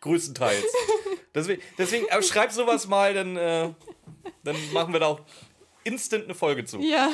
Größtenteils. 0.00 0.64
Deswegen, 1.34 1.62
deswegen 1.76 2.06
schreib 2.22 2.52
sowas 2.52 2.86
mal, 2.86 3.14
dann, 3.14 3.36
äh, 3.36 3.72
dann 4.44 4.56
machen 4.72 4.92
wir 4.92 5.00
da 5.00 5.06
auch 5.06 5.20
instant 5.84 6.24
eine 6.24 6.34
Folge 6.34 6.64
zu. 6.64 6.78
Ja, 6.80 7.08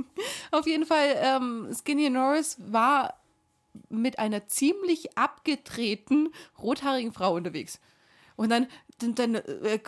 auf 0.50 0.66
jeden 0.66 0.86
Fall, 0.86 1.14
ähm, 1.16 1.68
Skinny 1.74 2.08
Norris 2.10 2.56
war 2.58 3.20
mit 3.88 4.18
einer 4.18 4.46
ziemlich 4.48 5.16
abgedrehten, 5.18 6.32
rothaarigen 6.60 7.12
Frau 7.12 7.34
unterwegs. 7.34 7.80
Und 8.36 8.50
dann, 8.50 8.68
dann, 9.02 9.14
dann 9.14 9.34
äh, 9.36 9.78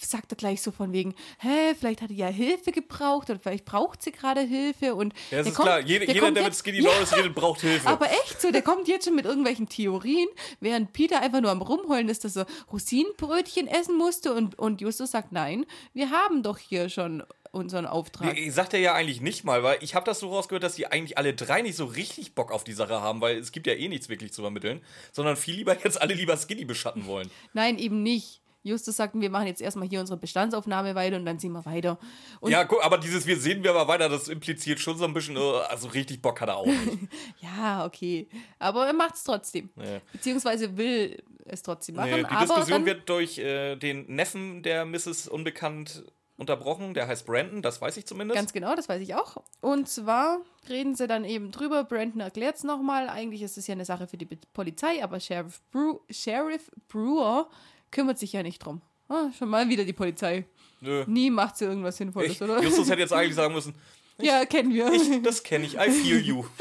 sagt 0.00 0.32
er 0.32 0.36
gleich 0.36 0.62
so 0.62 0.70
von 0.70 0.92
wegen, 0.92 1.14
hä, 1.38 1.74
vielleicht 1.78 2.02
hat 2.02 2.10
die 2.10 2.16
ja 2.16 2.26
Hilfe 2.28 2.72
gebraucht 2.72 3.30
oder 3.30 3.38
vielleicht 3.38 3.64
braucht 3.64 4.02
sie 4.02 4.12
gerade 4.12 4.40
Hilfe. 4.40 4.94
Und 4.94 5.14
Ja, 5.30 5.38
das 5.38 5.48
ist 5.48 5.54
kommt- 5.54 5.66
klar. 5.66 5.80
Jede, 5.80 6.06
der 6.06 6.14
jeder, 6.14 6.30
der 6.32 6.44
mit 6.44 6.54
Skinny 6.54 6.80
Norris 6.82 7.14
redet, 7.16 7.34
braucht 7.34 7.60
Hilfe. 7.60 7.88
aber 7.88 8.10
echt 8.10 8.40
so, 8.40 8.50
der 8.50 8.62
kommt 8.62 8.88
jetzt 8.88 9.04
schon 9.06 9.14
mit 9.14 9.24
irgendwelchen 9.24 9.68
Theorien, 9.68 10.28
während 10.60 10.92
Peter 10.92 11.20
einfach 11.20 11.40
nur 11.40 11.50
am 11.50 11.62
Rumheulen 11.62 12.08
ist, 12.08 12.24
dass 12.24 12.36
er 12.36 12.46
Rosinenbrötchen 12.72 13.66
essen 13.68 13.96
musste 13.96 14.32
und, 14.34 14.58
und 14.58 14.80
Justus 14.80 15.10
sagt, 15.12 15.32
nein, 15.32 15.66
wir 15.94 16.10
haben 16.10 16.42
doch 16.42 16.58
hier 16.58 16.88
schon 16.88 17.22
unseren 17.50 17.84
Auftrag. 17.86 18.36
Ich 18.38 18.52
sagte 18.54 18.78
ja 18.78 18.94
eigentlich 18.94 19.20
nicht 19.20 19.44
mal, 19.44 19.62
weil 19.62 19.76
ich 19.82 19.94
habe 19.94 20.06
das 20.06 20.20
so 20.20 20.30
rausgehört, 20.30 20.62
dass 20.62 20.74
die 20.76 20.86
eigentlich 20.86 21.18
alle 21.18 21.34
drei 21.34 21.60
nicht 21.60 21.76
so 21.76 21.84
richtig 21.84 22.34
Bock 22.34 22.50
auf 22.50 22.64
die 22.64 22.72
Sache 22.72 23.02
haben, 23.02 23.20
weil 23.20 23.36
es 23.38 23.52
gibt 23.52 23.66
ja 23.66 23.74
eh 23.74 23.88
nichts 23.88 24.08
wirklich 24.08 24.32
zu 24.32 24.40
vermitteln, 24.40 24.80
sondern 25.12 25.36
viel 25.36 25.56
lieber 25.56 25.76
jetzt 25.84 26.00
alle 26.00 26.14
lieber 26.14 26.36
Skinny 26.36 26.64
beschatten 26.64 27.06
wollen. 27.06 27.30
Nein, 27.52 27.78
eben 27.78 28.02
nicht. 28.02 28.40
Justus 28.62 28.96
sagt, 28.96 29.14
wir 29.18 29.30
machen 29.30 29.46
jetzt 29.46 29.60
erstmal 29.60 29.88
hier 29.88 30.00
unsere 30.00 30.18
Bestandsaufnahme 30.18 30.94
weiter 30.94 31.16
und 31.16 31.26
dann 31.26 31.38
ziehen 31.38 31.52
wir 31.52 31.64
weiter. 31.66 31.98
Und 32.40 32.52
ja, 32.52 32.64
guck, 32.64 32.84
aber 32.84 32.98
dieses 32.98 33.26
Wir 33.26 33.38
sehen 33.38 33.62
wir 33.62 33.70
aber 33.70 33.88
weiter, 33.88 34.08
das 34.08 34.28
impliziert 34.28 34.80
schon 34.80 34.96
so 34.96 35.04
ein 35.04 35.14
bisschen, 35.14 35.36
äh, 35.36 35.40
also 35.68 35.88
richtig 35.88 36.22
Bock 36.22 36.40
hat 36.40 36.48
er 36.48 36.56
auch 36.56 36.66
nicht. 36.66 37.08
ja, 37.40 37.84
okay. 37.84 38.28
Aber 38.58 38.86
er 38.86 38.92
macht 38.92 39.14
es 39.14 39.24
trotzdem. 39.24 39.70
Ja. 39.76 40.00
Beziehungsweise 40.12 40.76
will 40.76 41.22
es 41.44 41.62
trotzdem 41.62 41.96
machen. 41.96 42.10
Nee, 42.10 42.24
die 42.24 42.36
Diskussion 42.36 42.86
wird 42.86 43.08
durch 43.08 43.38
äh, 43.38 43.76
den 43.76 44.06
Neffen 44.06 44.62
der 44.62 44.84
Mrs. 44.84 45.28
Unbekannt 45.28 46.04
unterbrochen. 46.36 46.94
Der 46.94 47.08
heißt 47.08 47.26
Brandon, 47.26 47.62
das 47.62 47.80
weiß 47.80 47.96
ich 47.96 48.06
zumindest. 48.06 48.36
Ganz 48.36 48.52
genau, 48.52 48.74
das 48.74 48.88
weiß 48.88 49.00
ich 49.00 49.14
auch. 49.14 49.42
Und 49.60 49.88
zwar 49.88 50.40
reden 50.68 50.94
sie 50.94 51.06
dann 51.06 51.24
eben 51.24 51.50
drüber. 51.50 51.84
Brandon 51.84 52.20
erklärt 52.20 52.56
es 52.56 52.64
nochmal. 52.64 53.08
Eigentlich 53.08 53.42
ist 53.42 53.58
es 53.58 53.66
ja 53.66 53.72
eine 53.72 53.84
Sache 53.84 54.06
für 54.06 54.16
die 54.16 54.26
Polizei, 54.52 55.02
aber 55.02 55.20
Sheriff, 55.20 55.60
Brew 55.70 55.98
Sheriff 56.10 56.70
Brewer 56.88 57.48
kümmert 57.92 58.18
sich 58.18 58.32
ja 58.32 58.42
nicht 58.42 58.58
drum. 58.58 58.80
Ah, 59.08 59.30
schon 59.38 59.48
mal 59.48 59.68
wieder 59.68 59.84
die 59.84 59.92
Polizei. 59.92 60.46
Nö. 60.80 61.04
Nie 61.06 61.30
macht 61.30 61.56
sie 61.56 61.66
irgendwas 61.66 61.96
Sinnvolles, 61.96 62.32
Ich, 62.32 62.42
oder? 62.42 62.60
Justus 62.60 62.90
hätte 62.90 63.00
jetzt 63.02 63.12
eigentlich 63.12 63.34
sagen 63.36 63.54
müssen, 63.54 63.74
ja, 64.18 64.44
kennen 64.44 64.72
wir. 64.74 64.92
ich, 64.92 65.22
das 65.22 65.42
kenne 65.42 65.64
ich, 65.64 65.76
I 65.76 65.90
feel 65.90 66.18
you. 66.18 66.44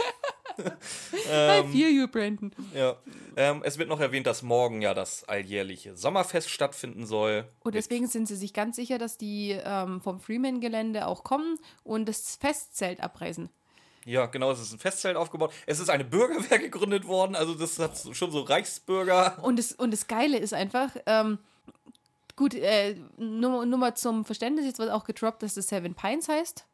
I 0.61 1.63
feel 1.71 1.89
you, 1.89 2.07
Brandon. 2.07 2.51
Ja. 2.75 2.95
Ähm, 3.35 3.61
es 3.63 3.77
wird 3.77 3.89
noch 3.89 3.99
erwähnt, 3.99 4.27
dass 4.27 4.41
morgen 4.41 4.81
ja 4.81 4.93
das 4.93 5.23
alljährliche 5.23 5.95
Sommerfest 5.95 6.49
stattfinden 6.49 7.05
soll. 7.05 7.45
Und 7.61 7.75
deswegen 7.75 8.07
sind 8.07 8.27
sie 8.27 8.35
sich 8.35 8.53
ganz 8.53 8.75
sicher, 8.75 8.97
dass 8.97 9.17
die 9.17 9.57
ähm, 9.63 10.01
vom 10.01 10.19
Freeman-Gelände 10.19 11.07
auch 11.07 11.23
kommen 11.23 11.57
und 11.83 12.07
das 12.07 12.35
Festzelt 12.35 12.99
abreißen. 13.01 13.49
Ja, 14.05 14.25
genau, 14.25 14.51
es 14.51 14.59
ist 14.59 14.73
ein 14.73 14.79
Festzelt 14.79 15.15
aufgebaut. 15.15 15.53
Es 15.65 15.79
ist 15.79 15.89
eine 15.89 16.03
Bürgerwehr 16.03 16.59
gegründet 16.59 17.07
worden, 17.07 17.35
also 17.35 17.53
das 17.53 17.77
hat 17.79 17.97
schon 18.13 18.31
so 18.31 18.41
Reichsbürger. 18.41 19.37
Und 19.43 19.59
das, 19.59 19.71
und 19.73 19.91
das 19.91 20.07
Geile 20.07 20.37
ist 20.37 20.53
einfach, 20.53 20.95
ähm, 21.05 21.37
gut, 22.35 22.53
äh, 22.55 22.95
nur, 23.17 23.65
nur 23.65 23.79
mal 23.79 23.95
zum 23.95 24.25
Verständnis, 24.25 24.65
jetzt 24.65 24.79
wird 24.79 24.91
auch 24.91 25.03
gedroppt, 25.03 25.43
dass 25.43 25.53
das 25.53 25.67
Seven 25.67 25.93
Pines 25.93 26.27
heißt. 26.27 26.65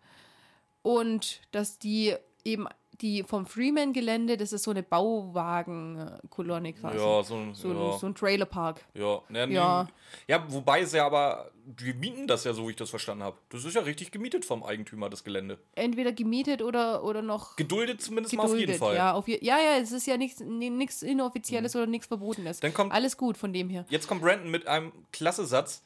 Und 0.81 1.41
dass 1.51 1.79
die 1.79 2.15
eben, 2.45 2.67
die 3.01 3.23
vom 3.23 3.45
Freeman-Gelände, 3.45 4.37
das 4.37 4.53
ist 4.53 4.63
so 4.63 4.71
eine 4.71 4.83
Bauwagenkolonne 4.83 6.73
quasi. 6.73 6.97
Ja, 6.97 7.23
so 7.23 7.35
ein, 7.35 7.53
So, 7.53 7.71
ja, 7.73 7.97
so 7.97 8.07
ein 8.07 8.15
Trailerpark. 8.15 8.81
ja. 8.93 9.21
Ja, 9.29 9.45
nee. 9.47 9.53
Ja. 9.53 9.87
ja, 10.27 10.43
wobei 10.51 10.81
es 10.81 10.93
ja 10.93 11.05
aber, 11.05 11.51
die 11.65 11.93
mieten 11.93 12.27
das 12.27 12.43
ja 12.43 12.53
so, 12.53 12.67
wie 12.67 12.71
ich 12.71 12.75
das 12.77 12.89
verstanden 12.89 13.23
habe. 13.23 13.37
Das 13.49 13.65
ist 13.65 13.73
ja 13.75 13.81
richtig 13.81 14.11
gemietet 14.11 14.45
vom 14.45 14.63
Eigentümer, 14.63 15.09
das 15.09 15.23
Gelände. 15.23 15.57
Entweder 15.75 16.11
gemietet 16.11 16.61
oder, 16.61 17.03
oder 17.03 17.21
noch 17.21 17.55
Geduldet 17.55 18.01
zumindest 18.01 18.35
mal 18.35 18.43
auf 18.43 18.49
jeden 18.51 18.61
geduldet. 18.73 18.79
Fall. 18.79 18.95
Ja, 18.95 19.13
auf 19.13 19.27
ja, 19.27 19.37
ja, 19.41 19.77
es 19.81 19.91
ist 19.91 20.07
ja 20.07 20.17
nichts 20.17 20.39
nichts 20.41 21.01
Inoffizielles 21.01 21.75
oder 21.75 21.87
nichts 21.87 22.07
Verbotenes. 22.07 22.59
Dann 22.59 22.73
kommt- 22.73 22.91
Alles 22.93 23.17
gut 23.17 23.37
von 23.37 23.53
dem 23.53 23.69
her. 23.69 23.85
Jetzt 23.89 24.07
kommt 24.07 24.21
Brandon 24.21 24.49
mit 24.51 24.67
einem 24.67 24.91
klasse 25.11 25.45
Satz. 25.45 25.83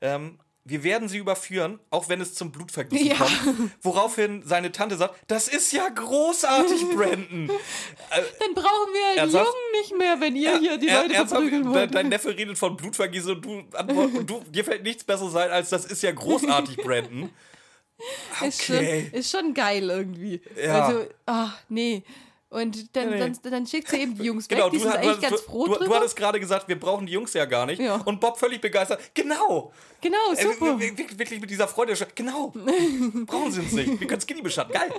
Ähm, 0.00 0.38
wir 0.70 0.84
werden 0.84 1.08
sie 1.08 1.18
überführen, 1.18 1.78
auch 1.90 2.08
wenn 2.08 2.20
es 2.20 2.34
zum 2.34 2.52
Blutvergießen 2.52 3.06
Ja. 3.06 3.14
kommt. 3.16 3.70
Woraufhin 3.82 4.42
seine 4.44 4.72
Tante 4.72 4.96
sagt, 4.96 5.16
das 5.26 5.48
ist 5.48 5.72
ja 5.72 5.88
großartig, 5.88 6.88
Brandon. 6.94 7.48
Dann 7.48 8.54
brauchen 8.54 8.92
wir 8.92 9.12
die 9.14 9.18
Ernsthaft? 9.18 9.46
Jungen 9.46 9.80
nicht 9.80 9.98
mehr, 9.98 10.20
wenn 10.20 10.36
ihr 10.36 10.58
hier 10.58 10.78
die 10.78 10.88
Er- 10.88 11.02
Leute 11.02 11.26
verprügeln 11.26 11.68
wollt. 11.68 11.94
Dein 11.94 12.08
Neffe 12.08 12.36
redet 12.36 12.56
von 12.58 12.76
Blutvergießen 12.76 13.32
und 13.36 13.44
du 13.44 13.50
und 13.60 14.30
du, 14.30 14.42
dir 14.48 14.64
fällt 14.64 14.82
nichts 14.84 15.04
besser 15.04 15.28
sein, 15.30 15.50
als 15.50 15.70
das 15.70 15.84
ist 15.84 16.02
ja 16.02 16.12
großartig, 16.12 16.76
Brandon. 16.84 17.30
Ist, 18.46 18.62
schon, 18.64 18.76
Okay. 18.76 19.10
ist 19.12 19.30
schon 19.30 19.52
geil 19.52 19.90
irgendwie. 19.90 20.40
Ja. 20.62 20.86
Also, 20.86 21.06
ach, 21.26 21.58
nee. 21.68 22.02
Und 22.50 22.96
dann, 22.96 23.10
Nee, 23.10 23.18
dann, 23.20 23.38
dann 23.42 23.66
schickt 23.66 23.88
sie 23.88 23.98
eben 24.02 24.16
die 24.18 24.24
Jungs 24.24 24.48
Genau, 24.48 24.64
weg, 24.66 24.72
die 24.72 24.78
du, 24.78 24.82
sind 24.82 24.92
du, 24.94 24.98
eigentlich 24.98 25.14
du, 25.16 25.20
ganz 25.30 25.40
froh 25.42 25.66
du, 25.66 25.74
drüber. 25.74 25.84
du 25.86 25.94
hattest 25.94 26.16
gerade 26.16 26.40
gesagt, 26.40 26.66
wir 26.68 26.78
brauchen 26.78 27.06
die 27.06 27.12
Jungs 27.12 27.32
ja 27.32 27.44
gar 27.44 27.64
nicht. 27.64 27.80
Ja. 27.80 27.96
Und 28.04 28.20
Bob 28.20 28.38
völlig 28.38 28.60
begeistert. 28.60 29.00
Genau. 29.14 29.72
genau, 30.00 30.16
Äh, 30.36 30.42
super. 30.42 30.78
wir- 30.78 30.98
wir- 30.98 31.18
Wirklich 31.18 31.40
mit 31.40 31.48
dieser 31.48 31.68
Freude. 31.68 31.94
Genau. 32.14 32.48
Brauchen 33.26 33.52
sie 33.52 33.60
uns 33.60 33.72
nicht. 33.72 34.00
Wir 34.00 34.06
können 34.06 34.20
Skinny 34.20 34.42
beschatten. 34.42 34.72
Geil. 34.74 34.92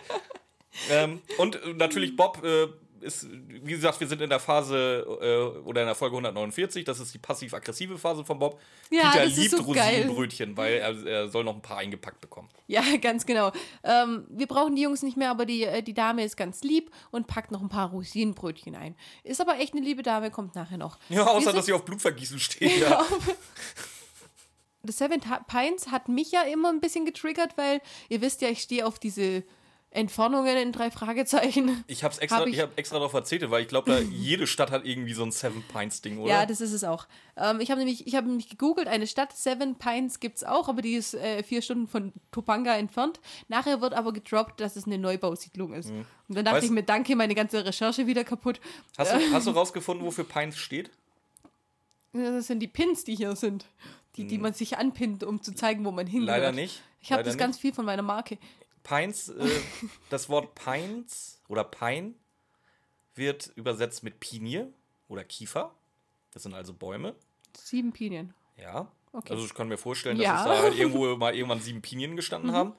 ähm, 0.90 1.22
und 1.38 1.56
äh, 1.62 1.74
natürlich 1.74 2.16
Bob 2.16 2.42
äh, 2.44 2.68
ist, 3.04 3.28
wie 3.30 3.72
gesagt, 3.72 4.00
wir 4.00 4.08
sind 4.08 4.22
in 4.22 4.30
der 4.30 4.40
Phase 4.40 5.06
äh, 5.22 5.60
oder 5.60 5.82
in 5.82 5.88
der 5.88 5.96
Folge 5.96 6.16
149. 6.16 6.84
Das 6.84 7.00
ist 7.00 7.14
die 7.14 7.18
passiv-aggressive 7.18 7.98
Phase 7.98 8.24
von 8.24 8.40
Bob. 8.40 8.60
Ja, 8.90 9.12
Peter 9.12 9.24
das 9.24 9.34
ist 9.34 9.38
liebt 9.38 9.52
so 9.52 9.72
geil. 9.72 9.96
Rosinenbrötchen, 9.96 10.58
weil 10.58 10.74
er, 10.76 11.06
er 11.06 11.28
soll 11.30 11.44
noch 11.44 11.56
ein 11.56 11.62
paar 11.62 11.78
eingepackt 11.78 12.22
bekommen. 12.22 12.50
Ja, 12.68 12.84
ganz 13.02 13.26
genau. 13.26 13.52
Ähm, 13.84 14.26
wir 14.30 14.48
brauchen 14.48 14.76
die 14.76 14.84
Jungs 14.84 15.04
nicht 15.04 15.18
mehr, 15.18 15.32
aber 15.32 15.46
die, 15.46 15.64
äh, 15.64 15.82
die 15.82 15.94
Dame 15.94 16.24
ist 16.24 16.38
ganz 16.38 16.62
lieb 16.64 16.92
und 17.12 17.28
packt 17.28 17.52
noch 17.52 17.62
ein 17.62 17.70
paar 17.70 17.90
Rosinenbrötchen 17.90 18.76
ein. 18.76 18.96
Ist 19.24 19.42
aber 19.42 19.60
echt 19.60 19.74
eine 19.74 19.84
liebe 19.84 20.04
Dame, 20.04 20.32
kommt 20.32 20.56
nachher 20.56 20.78
noch. 20.78 20.98
Ja, 21.10 21.28
außer 21.28 21.54
dass 21.54 21.66
sie 21.66 21.74
auf 21.74 21.86
Blutvergießen 21.86 22.40
steht. 22.40 22.80
Ja. 22.80 23.06
The 24.84 24.92
Seven 24.92 25.22
Pines 25.48 25.92
hat 25.92 26.10
mich 26.10 26.32
ja 26.32 26.42
immer 26.42 26.70
ein 26.70 26.80
bisschen 26.80 27.06
getriggert, 27.06 27.58
weil 27.58 27.82
ihr 28.10 28.22
wisst 28.22 28.42
ja, 28.42 28.50
ich 28.50 28.62
stehe 28.62 28.86
auf 28.86 28.98
diese 28.98 29.44
Entfernungen 29.94 30.56
in 30.56 30.72
drei 30.72 30.90
Fragezeichen. 30.90 31.84
Ich 31.88 32.06
habe 32.06 32.16
extra, 32.22 32.40
Hab 32.40 32.48
ich 32.48 32.54
ich- 32.56 32.62
hab 32.62 32.78
extra 32.78 32.96
darauf 32.98 33.12
erzählt, 33.14 33.50
weil 33.52 33.62
ich 33.64 33.68
glaube, 33.68 33.92
da 33.92 34.00
jede 34.10 34.48
Stadt 34.48 34.72
hat 34.72 34.86
irgendwie 34.86 35.14
so 35.14 35.24
ein 35.24 35.32
Seven 35.32 35.62
Pines 35.64 36.02
Ding, 36.02 36.18
oder? 36.18 36.32
Ja, 36.32 36.46
das 36.46 36.62
ist 36.62 36.72
es 36.72 36.86
auch. 36.86 37.08
Ähm, 37.36 37.60
ich 37.60 37.72
habe 37.72 37.80
nämlich, 37.80 38.08
ich 38.08 38.16
habe 38.16 38.28
nämlich 38.28 38.48
gegoogelt, 38.50 38.88
eine 38.88 39.06
Stadt, 39.06 39.36
Seven 39.36 39.76
Pines 39.76 40.22
gibt 40.22 40.38
es 40.38 40.44
auch, 40.46 40.70
aber 40.70 40.82
die 40.82 40.94
ist 40.94 41.14
äh, 41.14 41.44
vier 41.44 41.62
Stunden 41.62 41.88
von 41.90 42.14
Topanga 42.32 42.76
entfernt. 42.78 43.20
Nachher 43.50 43.82
wird 43.82 43.94
aber 43.94 44.14
gedroppt, 44.14 44.62
dass 44.62 44.78
es 44.78 44.86
eine 44.86 44.98
Neubausiedlung 44.98 45.74
ist. 45.74 45.90
Und 45.90 46.06
dann 46.30 46.46
dachte 46.46 46.60
Weißt- 46.62 46.64
ich 46.66 46.72
mir, 46.72 46.84
danke, 46.84 47.16
meine 47.18 47.36
ganze 47.36 47.66
Recherche 47.66 48.08
wieder 48.08 48.24
kaputt. 48.24 48.62
hast, 48.98 49.12
du, 49.14 49.18
hast 49.34 49.48
du 49.48 49.52
rausgefunden, 49.52 50.06
wofür 50.06 50.24
Pines 50.24 50.56
steht? 50.58 50.90
Das 52.14 52.48
sind 52.48 52.60
die 52.60 52.68
Pins, 52.68 53.04
die 53.04 53.16
hier 53.16 53.36
sind. 53.36 53.66
Die, 54.18 54.28
die 54.28 54.38
man 54.38 54.54
sich 54.54 54.78
anpinnt, 54.78 55.24
um 55.24 55.42
zu 55.42 55.54
zeigen, 55.56 55.86
wo 55.86 55.92
man 55.92 56.06
hingehört. 56.06 56.36
Hm. 56.38 56.44
Leider 56.44 56.52
nicht. 56.52 56.82
Ich 57.00 57.14
habe 57.14 57.24
das 57.24 57.38
ganz 57.38 57.58
viel 57.58 57.74
von 57.74 57.86
meiner 57.86 58.02
Marke. 58.02 58.38
Pines, 58.84 59.30
äh, 59.30 59.50
das 60.10 60.30
Wort 60.30 60.56
Pines 60.56 61.42
oder 61.48 61.64
Pine 61.64 62.14
wird 63.16 63.52
übersetzt 63.56 64.04
mit 64.04 64.20
Pinie 64.20 64.72
oder 65.08 65.24
Kiefer. 65.24 65.74
Das 66.34 66.44
sind 66.44 66.54
also 66.54 66.74
Bäume. 66.74 67.16
Sieben 67.58 67.92
Pinien. 67.92 68.34
Ja. 68.58 68.90
Okay. 69.12 69.34
Also 69.34 69.46
ich 69.46 69.54
kann 69.54 69.68
mir 69.68 69.78
vorstellen, 69.78 70.18
dass 70.18 70.24
Ja. 70.26 70.34
Mhm. 70.34 70.40
es 70.40 70.46
da 70.46 70.64
halt 70.64 70.76
irgendwo 70.78 71.16
mal 71.18 71.36
irgendwann 71.36 71.60
sieben 71.62 71.82
Pinien 71.82 72.16
gestanden 72.16 72.54
haben. 72.54 72.74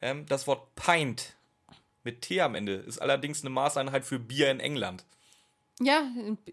Ähm, 0.00 0.24
das 0.26 0.46
Wort 0.46 0.74
Pint 0.74 1.36
mit 2.04 2.22
T 2.22 2.40
am 2.40 2.54
Ende 2.54 2.74
ist 2.74 2.98
allerdings 2.98 3.42
eine 3.42 3.50
Maßeinheit 3.50 4.04
für 4.04 4.18
Bier 4.18 4.50
in 4.50 4.60
England. 4.60 5.04
Ja, 5.78 6.08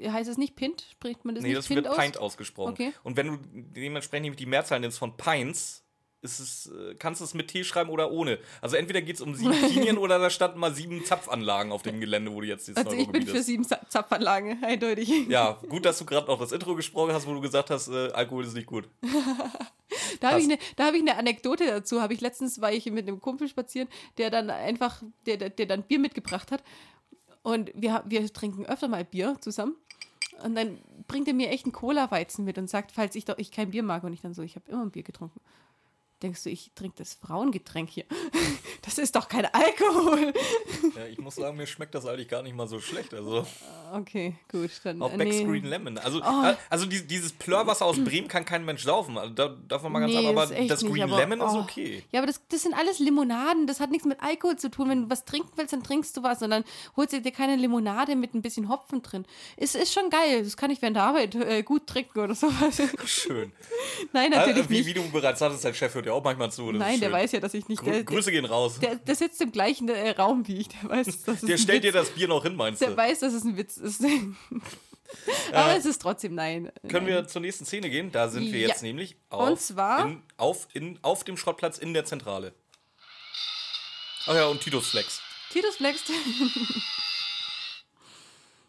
heißt 0.06 0.30
es 0.30 0.38
nicht 0.38 0.58
Pint? 0.58 0.86
Spricht 0.92 1.24
man 1.24 1.36
das 1.36 1.44
Nee, 1.44 1.50
nicht 1.50 1.60
das 1.60 1.68
Pint 1.68 1.78
wird 1.78 1.88
aus? 1.88 1.98
Pint 1.98 2.18
ausgesprochen. 2.18 2.72
Okay. 2.74 2.94
Und 3.04 3.16
wenn 3.16 3.28
du 3.28 3.38
dementsprechend 3.54 4.24
nämlich 4.24 4.38
die 4.40 4.46
Mehrzahl 4.46 4.82
nimmst 4.82 5.00
von 5.00 5.16
Pints, 5.16 5.83
ist 6.24 6.40
es, 6.40 6.68
äh, 6.72 6.96
kannst 6.96 7.22
du 7.22 7.26
es 7.26 7.34
mit 7.34 7.50
T 7.50 7.64
schreiben 7.64 7.90
oder 7.90 8.12
ohne. 8.12 8.40
Also 8.62 8.76
entweder 8.78 9.02
geht 9.02 9.18
es 9.18 9.22
um 9.22 9.36
sieben 9.36 9.52
Pinien 9.70 9.98
oder 10.00 10.18
da 10.20 10.30
standen 10.30 10.60
mal 10.60 10.74
sieben 10.74 11.04
Zapfanlagen 11.06 11.72
auf 11.72 11.84
dem 11.84 12.00
Gelände, 12.00 12.34
wo 12.34 12.42
du 12.42 12.48
jetzt 12.48 12.68
dieses 12.68 12.84
Also 12.84 12.98
ich 12.98 13.08
bin 13.10 13.28
für 13.28 13.44
sieben 13.44 13.64
Za- 13.66 13.82
Zapfanlagen, 13.90 14.64
eindeutig. 14.64 15.12
Ja, 15.28 15.60
gut, 15.70 15.86
dass 15.86 16.00
du 16.00 16.06
gerade 16.06 16.28
noch 16.28 16.40
das 16.40 16.52
Intro 16.52 16.76
gesprochen 16.76 17.14
hast, 17.14 17.28
wo 17.28 17.34
du 17.34 17.42
gesagt 17.42 17.70
hast, 17.70 17.90
äh, 17.90 18.12
Alkohol 18.14 18.46
ist 18.46 18.54
nicht 18.56 18.68
gut. 18.68 18.88
Da 20.20 20.32
habe 20.32 20.40
ich, 20.40 20.46
eine, 20.46 20.58
hab 20.80 20.94
eine 20.94 21.18
Anekdote 21.18 21.66
dazu. 21.68 22.02
Habe 22.02 22.14
ich 22.14 22.22
letztens 22.22 22.62
war 22.62 22.72
ich 22.72 22.86
mit 22.88 23.08
einem 23.08 23.20
Kumpel 23.20 23.48
spazieren, 23.48 23.88
der 24.18 24.30
dann 24.32 24.50
einfach, 24.50 25.04
der, 25.26 25.38
der, 25.38 25.50
der 25.50 25.66
dann 25.66 25.84
Bier 25.84 26.00
mitgebracht 26.00 26.52
hat. 26.52 26.64
Und 27.44 27.72
wir, 27.76 28.04
wir 28.08 28.32
trinken 28.32 28.66
öfter 28.66 28.88
mal 28.88 29.04
Bier 29.06 29.36
zusammen. 29.40 29.76
Und 30.44 30.56
dann 30.56 30.80
bringt 31.08 31.28
er 31.28 31.34
mir 31.34 31.50
echt 31.50 31.66
einen 31.66 31.74
Cola-Weizen 31.74 32.44
mit 32.44 32.58
und 32.58 32.70
sagt, 32.70 32.92
falls 32.92 33.16
ich 33.16 33.26
doch 33.26 33.38
ich 33.38 33.52
kein 33.52 33.72
Bier 33.72 33.84
mag. 33.84 34.04
Und 34.04 34.14
ich 34.14 34.22
dann 34.22 34.34
so, 34.34 34.42
ich 34.42 34.56
habe 34.56 34.70
immer 34.72 34.82
ein 34.82 34.92
Bier 34.92 35.04
getrunken. 35.04 35.40
Denkst 36.24 36.44
du, 36.44 36.50
ich 36.50 36.72
trinke 36.74 36.96
das 36.98 37.14
Frauengetränk 37.16 37.90
hier? 37.90 38.06
Das 38.86 38.98
ist 38.98 39.16
doch 39.16 39.30
kein 39.30 39.46
Alkohol. 39.46 40.34
Ja, 40.98 41.06
ich 41.10 41.18
muss 41.18 41.36
sagen, 41.36 41.56
mir 41.56 41.66
schmeckt 41.68 41.96
das 41.96 42.06
eigentlich 42.06 42.28
gar 42.28 42.42
nicht 42.44 42.54
mal 42.54 42.68
so 42.68 42.82
schlecht. 42.82 43.14
Also 43.14 43.46
Okay, 43.94 44.36
gut. 44.52 44.72
Dann, 44.84 45.02
auch 45.02 45.14
äh, 45.14 45.18
Beck's 45.18 45.38
nee. 45.38 45.46
Green 45.46 45.64
Lemon. 45.64 45.98
Also, 46.00 46.20
Oh. 46.22 46.44
äh, 46.46 46.56
also 46.70 46.86
dieses, 46.86 47.32
Plörrwasser 47.32 47.86
aus 47.86 48.04
Bremen 48.04 48.28
kann 48.28 48.44
kein 48.44 48.66
Mensch 48.66 48.84
saufen. 48.84 49.18
Also 49.18 49.34
da, 49.34 49.56
davon 49.70 49.90
mal 49.94 50.02
ganz 50.02 50.12
Nee, 50.12 50.28
ab, 50.28 50.36
aber 50.36 50.44
ist 50.58 50.70
das 50.70 50.82
nicht, 50.82 50.92
Green 50.92 51.04
aber- 51.04 51.16
Lemon 51.18 51.40
ist 51.40 51.54
oh. 51.54 51.60
okay. 51.60 52.04
Ja, 52.12 52.20
aber 52.20 52.28
das, 52.28 52.42
das 52.50 52.64
sind 52.64 52.74
alles 52.74 53.00
Limonaden. 53.00 53.68
Das 53.68 53.80
hat 53.80 53.90
nichts 53.90 54.06
mit 54.06 54.22
Alkohol 54.22 54.58
zu 54.58 54.70
tun. 54.70 54.90
Wenn 54.90 55.04
du 55.04 55.10
was 55.10 55.24
trinken 55.24 55.52
willst, 55.56 55.72
dann 55.72 55.84
trinkst 55.84 56.18
du 56.18 56.24
was. 56.24 56.42
Und 56.42 56.50
dann 56.50 56.66
holst 56.98 57.14
du 57.14 57.22
dir 57.22 57.32
keine 57.32 57.56
Limonade 57.56 58.18
mit 58.18 58.34
ein 58.34 58.42
bisschen 58.42 58.68
Hopfen 58.68 59.02
drin. 59.02 59.26
Es 59.56 59.76
ist 59.76 59.94
schon 59.94 60.10
geil. 60.10 60.44
Das 60.44 60.58
kann 60.58 60.72
ich 60.72 60.82
während 60.82 60.98
der 60.98 61.04
Arbeit 61.04 61.36
äh, 61.36 61.64
gut 61.64 61.88
trinken 61.88 62.20
oder 62.20 62.36
sowas. 62.36 62.82
Schön. 63.06 63.54
Nein, 64.12 64.32
natürlich 64.32 64.66
Äh, 64.66 64.70
wie, 64.70 64.78
nicht. 64.80 64.88
wie 64.88 64.94
du 64.94 65.10
bereits 65.10 65.40
hattest, 65.40 65.64
dein 65.64 65.74
Chef 65.74 65.94
hört 65.96 66.06
ja 66.06 66.13
auch 66.14 66.24
manchmal 66.24 66.52
zu. 66.52 66.72
Nein, 66.72 67.00
der 67.00 67.12
weiß 67.12 67.32
ja, 67.34 67.40
dass 67.40 67.54
ich 67.54 67.68
nicht. 67.68 67.82
Grü 67.82 67.92
Der, 67.92 68.04
Grüße 68.04 68.32
gehen 68.32 68.46
raus. 68.46 68.80
der, 68.80 68.96
der 68.96 69.16
sitzt 69.16 69.42
im 69.42 69.52
gleichen 69.52 69.90
äh, 69.90 70.12
Raum 70.12 70.48
wie 70.48 70.58
ich. 70.62 70.68
Der 70.70 70.90
weiß, 70.90 71.24
dass 71.24 71.42
es 71.44 71.48
Der 71.48 71.58
stellt 71.58 71.84
dir 71.84 71.94
Witz, 71.94 72.08
das 72.08 72.10
Bier 72.12 72.28
noch 72.28 72.44
hin, 72.44 72.56
meinst 72.56 72.82
Der 72.82 72.92
du? 72.92 72.98
weiß, 72.98 73.20
dass 73.20 73.34
es 73.34 73.44
ein 73.44 73.58
Witz 73.58 73.78
ist. 73.78 74.04
Aber 75.52 75.76
es 75.78 75.86
ist 75.86 76.02
trotzdem 76.02 76.34
nein. 76.36 76.72
Können 76.88 77.06
nein. 77.06 77.08
wir 77.08 77.28
zur 77.28 77.42
nächsten 77.42 77.66
Szene 77.66 77.90
gehen? 77.90 78.12
Da 78.12 78.30
sind 78.30 78.52
wir 78.52 78.62
Ja. 78.62 78.68
jetzt 78.70 78.82
nämlich 78.82 79.16
auf, 79.30 79.50
Und 79.50 79.60
zwar? 79.60 80.06
in, 80.06 80.24
auf, 80.38 80.68
in, 80.74 80.98
auf 81.04 81.24
dem 81.24 81.38
Schrottplatz 81.38 81.78
in 81.78 81.94
der 81.94 82.06
Zentrale. 82.06 82.54
Ach 84.26 84.34
ja, 84.36 84.46
und 84.48 84.62
Titus 84.62 84.88
Flex. 84.88 85.22
Titus 85.52 85.76
flext. 85.76 86.10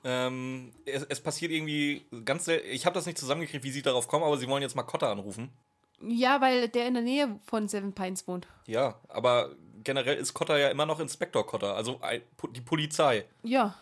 Ähm, 0.06 0.72
es, 0.84 1.02
es 1.08 1.20
passiert 1.22 1.50
irgendwie 1.50 2.04
ganz 2.26 2.46
Ich 2.48 2.84
habe 2.84 2.94
das 2.94 3.06
nicht 3.06 3.16
zusammengekriegt, 3.16 3.64
wie 3.64 3.70
sie 3.70 3.80
darauf 3.80 4.06
kommen, 4.06 4.22
aber 4.24 4.36
sie 4.36 4.46
wollen 4.48 4.62
jetzt 4.62 4.76
mal 4.76 4.82
Cotta 4.82 5.10
anrufen. 5.10 5.50
Ja, 6.08 6.40
weil 6.40 6.68
der 6.68 6.86
in 6.86 6.94
der 6.94 7.02
Nähe 7.02 7.38
von 7.46 7.68
Seven 7.68 7.92
Pines 7.92 8.26
wohnt. 8.28 8.46
Ja, 8.66 8.98
aber 9.08 9.50
generell 9.82 10.16
ist 10.16 10.34
Cotta 10.34 10.56
ja 10.56 10.68
immer 10.70 10.86
noch 10.86 11.00
Inspektor 11.00 11.46
Cotta, 11.46 11.74
also 11.74 12.00
die 12.54 12.60
Polizei. 12.60 13.24
Ja. 13.42 13.74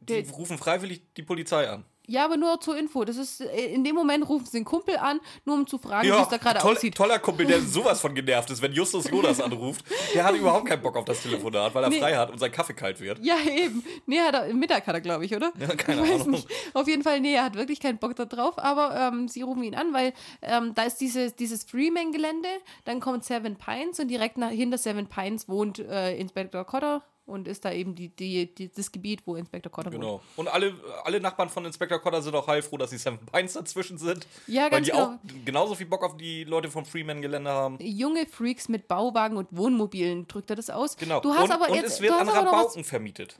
Die 0.00 0.22
Der- 0.22 0.32
rufen 0.32 0.58
freiwillig 0.58 1.02
die 1.16 1.22
Polizei 1.22 1.68
an. 1.68 1.84
Ja, 2.10 2.24
aber 2.24 2.36
nur 2.36 2.60
zur 2.60 2.76
Info. 2.76 3.04
Das 3.04 3.16
ist, 3.16 3.40
äh, 3.40 3.66
in 3.72 3.84
dem 3.84 3.94
Moment 3.94 4.28
rufen 4.28 4.44
sie 4.46 4.58
den 4.58 4.64
Kumpel 4.64 4.96
an, 4.96 5.20
nur 5.44 5.54
um 5.56 5.66
zu 5.66 5.78
fragen, 5.78 6.08
wie 6.08 6.12
es 6.12 6.28
da 6.28 6.38
gerade 6.38 6.58
toll, 6.58 6.74
aussieht. 6.74 6.94
toller 6.96 7.18
Kumpel, 7.20 7.46
der 7.46 7.60
sowas 7.76 8.00
von 8.00 8.14
genervt 8.14 8.50
ist, 8.50 8.60
wenn 8.62 8.72
Justus 8.72 9.08
Jonas 9.08 9.40
anruft. 9.40 9.84
Der 10.14 10.24
hat 10.24 10.34
überhaupt 10.34 10.66
keinen 10.66 10.82
Bock 10.82 10.96
auf 10.96 11.04
das 11.04 11.22
Telefonat, 11.22 11.72
weil 11.74 11.84
er 11.84 11.90
Nee. 11.90 12.00
frei 12.00 12.16
hat 12.16 12.30
und 12.30 12.38
sein 12.38 12.50
Kaffee 12.50 12.74
kalt 12.74 13.00
wird. 13.00 13.20
Ja, 13.22 13.36
eben. 13.48 13.84
Nee, 14.06 14.18
hat 14.20 14.34
er, 14.34 14.52
Mittag 14.52 14.86
hat 14.86 14.94
er, 14.94 15.00
glaube 15.00 15.24
ich, 15.24 15.34
oder? 15.36 15.52
Ja, 15.58 15.68
keine 15.68 16.02
ich 16.02 16.08
weiß 16.10 16.20
Ahnung. 16.22 16.30
nicht. 16.32 16.48
Auf 16.74 16.88
jeden 16.88 17.02
Fall, 17.04 17.20
nee, 17.20 17.34
er 17.34 17.44
hat 17.44 17.54
wirklich 17.54 17.78
keinen 17.78 17.98
Bock 17.98 18.16
da 18.16 18.24
drauf, 18.24 18.58
aber 18.58 18.94
ähm, 19.12 19.28
sie 19.28 19.42
rufen 19.42 19.62
ihn 19.62 19.74
an, 19.76 19.92
weil 19.92 20.12
ähm, 20.42 20.72
da 20.74 20.82
ist 20.82 20.96
diese, 21.00 21.30
dieses 21.30 21.62
Freeman-Gelände, 21.64 22.48
dann 22.84 22.98
kommt 23.00 23.24
Seven 23.24 23.56
Pines 23.56 24.00
und 24.00 24.08
direkt 24.08 24.36
nach, 24.36 24.50
hinter 24.50 24.78
Seven 24.78 25.06
Pines 25.06 25.48
wohnt 25.48 25.78
äh, 25.78 26.16
Inspektor 26.16 26.64
Cotter 26.64 27.02
und 27.30 27.48
ist 27.48 27.64
da 27.64 27.72
eben 27.72 27.94
die, 27.94 28.08
die, 28.08 28.52
die, 28.54 28.70
das 28.70 28.90
Gebiet, 28.90 29.22
wo 29.24 29.36
Inspektor 29.36 29.70
Cotter 29.70 29.92
wohnt. 29.92 30.02
Genau. 30.02 30.20
Und 30.36 30.48
alle, 30.48 30.74
alle 31.04 31.20
Nachbarn 31.20 31.48
von 31.48 31.64
Inspektor 31.64 31.98
Cotter 31.98 32.20
sind 32.20 32.34
auch 32.34 32.46
heilfroh, 32.46 32.76
dass 32.76 32.90
die 32.90 32.98
Seven 32.98 33.18
Pines 33.18 33.52
dazwischen 33.54 33.98
sind. 33.98 34.26
Ja, 34.46 34.64
weil 34.64 34.70
ganz 34.70 34.86
die 34.86 34.92
genau. 34.92 35.04
auch 35.04 35.44
genauso 35.44 35.74
viel 35.74 35.86
Bock 35.86 36.02
auf 36.02 36.16
die 36.16 36.44
Leute 36.44 36.70
vom 36.70 36.84
Freeman-Gelände 36.84 37.50
haben. 37.50 37.78
Junge 37.80 38.26
Freaks 38.26 38.68
mit 38.68 38.88
Bauwagen 38.88 39.36
und 39.36 39.48
Wohnmobilen, 39.50 40.26
drückt 40.26 40.50
er 40.50 40.56
das 40.56 40.70
aus. 40.70 40.96
Genau. 40.96 41.20
Du 41.20 41.32
hast 41.32 41.44
und, 41.44 41.52
aber 41.52 41.70
und 41.70 41.76
jetzt, 41.76 41.94
es 41.94 42.00
wird 42.00 42.12
an 42.12 42.28
Rabauken 42.28 42.84
vermietet. 42.84 43.36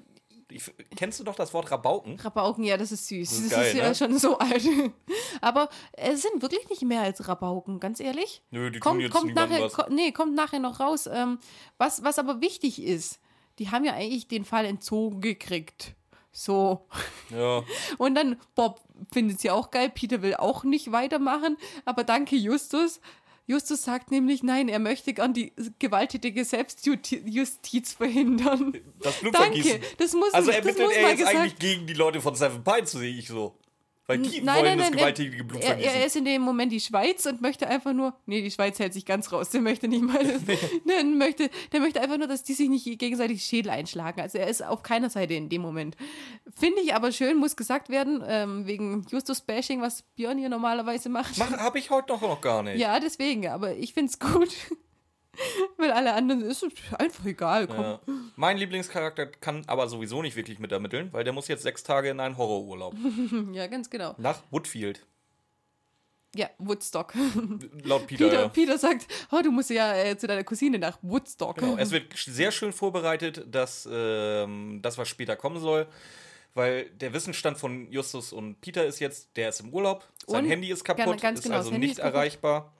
Ich, 0.52 0.73
kennst 0.97 1.20
du 1.20 1.25
doch 1.25 1.35
das 1.35 1.54
Wort 1.54 1.70
Rabauken? 1.70 2.18
Rabauken, 2.18 2.64
ja, 2.64 2.76
das 2.76 2.92
ist 2.92 3.06
süß. 3.09 3.28
Das 3.28 3.38
ist 3.38 3.44
ist, 3.47 3.52
geil, 3.52 3.76
ja 3.76 3.88
ne? 3.88 3.94
schon 3.94 4.18
so 4.18 4.38
alt. 4.38 4.62
Aber 5.40 5.68
es 5.92 6.23
sind 6.23 6.42
wirklich 6.42 6.68
nicht 6.68 6.82
mehr 6.82 7.02
als 7.02 7.28
Rabauken, 7.28 7.80
ganz 7.80 8.00
ehrlich. 8.00 8.42
Nö, 8.50 8.70
die 8.70 8.80
tun 8.80 8.80
kommt, 8.80 9.02
jetzt 9.02 9.12
kommt 9.12 9.35
nachher, 9.35 9.62
was. 9.62 9.75
ko 9.75 9.85
nee, 9.90 10.12
kommt 10.12 10.35
nachher 10.35 10.59
noch 10.59 10.80
raus. 10.80 11.09
Ähm, 11.12 11.38
was, 11.78 12.02
was 12.02 12.18
aber 12.18 12.40
wichtig 12.40 12.82
ist, 12.82 13.20
die 13.60 13.68
haben 13.68 13.84
ja 13.84 13.92
eigentlich 13.92 14.26
den 14.26 14.44
Fall 14.44 14.64
entzogen 14.64 15.20
gekriegt. 15.20 15.94
So. 16.32 16.86
Ja. 17.30 17.62
Und 17.98 18.14
dann, 18.14 18.36
Bob 18.54 18.80
findet 19.12 19.40
sie 19.40 19.50
auch 19.50 19.70
geil, 19.70 19.90
Peter 19.90 20.22
will 20.22 20.34
auch 20.34 20.64
nicht 20.64 20.90
weitermachen, 20.90 21.56
aber 21.84 22.02
danke 22.02 22.36
Justus. 22.36 23.00
Justus 23.46 23.82
sagt 23.82 24.12
nämlich, 24.12 24.42
nein, 24.42 24.68
er 24.68 24.78
möchte 24.78 25.12
gern 25.12 25.34
die 25.34 25.52
gewalttätige 25.78 26.44
Selbstjustiz 26.44 27.92
verhindern. 27.92 28.78
Das 29.00 29.18
Blutvergießen. 29.18 29.72
Danke, 29.72 29.86
das 29.98 30.12
muss, 30.14 30.32
Also 30.32 30.52
das 30.52 30.60
ermittelt 30.60 30.86
muss 30.86 30.96
er 30.96 31.02
mal 31.02 31.08
jetzt 31.10 31.18
gesagt 31.18 31.36
eigentlich 31.36 31.58
gegen 31.58 31.86
die 31.86 31.94
Leute 31.94 32.20
von 32.20 32.34
Seven 32.36 32.62
Pines, 32.62 32.92
sehe 32.92 33.12
ich 33.12 33.28
so. 33.28 33.56
Weil 34.10 34.18
die 34.18 34.40
Nein, 34.40 34.56
wollen 34.56 34.64
nein, 34.64 34.78
das 34.78 34.90
gewalttätige 34.90 35.44
er, 35.60 35.78
er, 35.78 35.94
er 35.94 36.06
ist 36.06 36.16
in 36.16 36.24
dem 36.24 36.42
Moment 36.42 36.72
die 36.72 36.80
Schweiz 36.80 37.26
und 37.26 37.40
möchte 37.40 37.68
einfach 37.68 37.92
nur, 37.92 38.12
nee, 38.26 38.42
die 38.42 38.50
Schweiz 38.50 38.76
hält 38.80 38.92
sich 38.92 39.06
ganz 39.06 39.30
raus, 39.30 39.50
der 39.50 39.60
möchte 39.60 39.86
nicht 39.86 40.02
mal, 40.02 40.18
der, 40.88 41.04
möchte, 41.04 41.48
der 41.70 41.78
möchte 41.78 42.00
einfach 42.00 42.18
nur, 42.18 42.26
dass 42.26 42.42
die 42.42 42.54
sich 42.54 42.68
nicht 42.68 42.98
gegenseitig 42.98 43.44
Schädel 43.44 43.70
einschlagen. 43.70 44.20
Also 44.20 44.38
er 44.38 44.48
ist 44.48 44.64
auf 44.64 44.82
keiner 44.82 45.10
Seite 45.10 45.34
in 45.34 45.48
dem 45.48 45.62
Moment. 45.62 45.96
Finde 46.52 46.80
ich 46.80 46.92
aber 46.92 47.12
schön, 47.12 47.36
muss 47.36 47.54
gesagt 47.54 47.88
werden, 47.88 48.20
ähm, 48.26 48.66
wegen 48.66 49.06
Justus-Bashing, 49.08 49.80
was 49.80 50.02
Björn 50.16 50.38
hier 50.38 50.48
normalerweise 50.48 51.08
macht. 51.08 51.38
Mach, 51.38 51.52
hab 51.52 51.76
ich 51.76 51.90
heute 51.90 52.12
noch, 52.12 52.20
noch 52.20 52.40
gar 52.40 52.64
nicht. 52.64 52.80
Ja, 52.80 52.98
deswegen, 52.98 53.46
aber 53.46 53.76
ich 53.76 53.94
finde 53.94 54.10
es 54.10 54.18
gut. 54.18 54.50
Weil 55.76 55.92
alle 55.92 56.12
anderen 56.12 56.42
ist 56.42 56.62
es 56.62 56.72
einfach 56.99 57.25
egal, 57.25 57.66
komm. 57.66 57.80
Ja. 57.80 58.00
Mein 58.37 58.58
Lieblingscharakter 58.58 59.26
kann 59.26 59.62
aber 59.66 59.88
sowieso 59.88 60.22
nicht 60.22 60.37
wirklich 60.37 60.58
mit 60.58 60.72
ermitteln, 60.72 61.08
weil 61.12 61.25
der 61.25 61.32
muss 61.32 61.49
jetzt 61.49 61.62
sechs 61.62 61.82
Tage 61.82 62.10
in 62.10 62.20
einen 62.20 62.37
Horrorurlaub. 62.37 62.94
Ja, 63.52 63.66
ganz 63.66 63.88
genau. 63.90 64.14
Nach 64.18 64.42
Woodfield. 64.50 65.06
Ja, 66.34 66.49
Woodstock. 66.58 67.12
Laut 67.82 68.06
Peter. 68.06 68.28
Peter, 68.28 68.40
ja. 68.42 68.49
Peter 68.49 68.78
sagt, 68.78 69.06
oh, 69.32 69.40
du 69.42 69.50
musst 69.50 69.70
ja 69.70 69.96
äh, 69.96 70.16
zu 70.16 70.26
deiner 70.28 70.44
Cousine 70.44 70.78
nach 70.78 70.99
Woodstock. 71.02 71.56
Genau. 71.56 71.76
Es 71.76 71.90
wird 71.90 72.12
sehr 72.16 72.52
schön 72.52 72.72
vorbereitet, 72.72 73.44
dass 73.50 73.88
ähm, 73.90 74.78
das, 74.82 74.96
was 74.99 75.08
später 75.08 75.34
kommen 75.37 75.58
soll. 75.60 75.87
Weil 76.54 76.90
der 76.90 77.12
Wissensstand 77.12 77.58
von 77.58 77.90
Justus 77.92 78.32
und 78.32 78.60
Peter 78.60 78.84
ist 78.84 78.99
jetzt, 79.00 79.37
der 79.37 79.49
ist 79.50 79.60
im 79.60 79.72
Urlaub, 79.72 80.04
sein 80.26 80.44
Und- 80.44 80.50
Handy 80.50 80.70
ist 80.70 80.84
kaputt, 80.84 81.04
Ganz- 81.06 81.22
ganz 81.22 81.38
ist 81.40 81.44
genau, 81.44 81.56
also 81.56 81.70
nicht 81.72 81.99
erreichbar. 82.00 82.72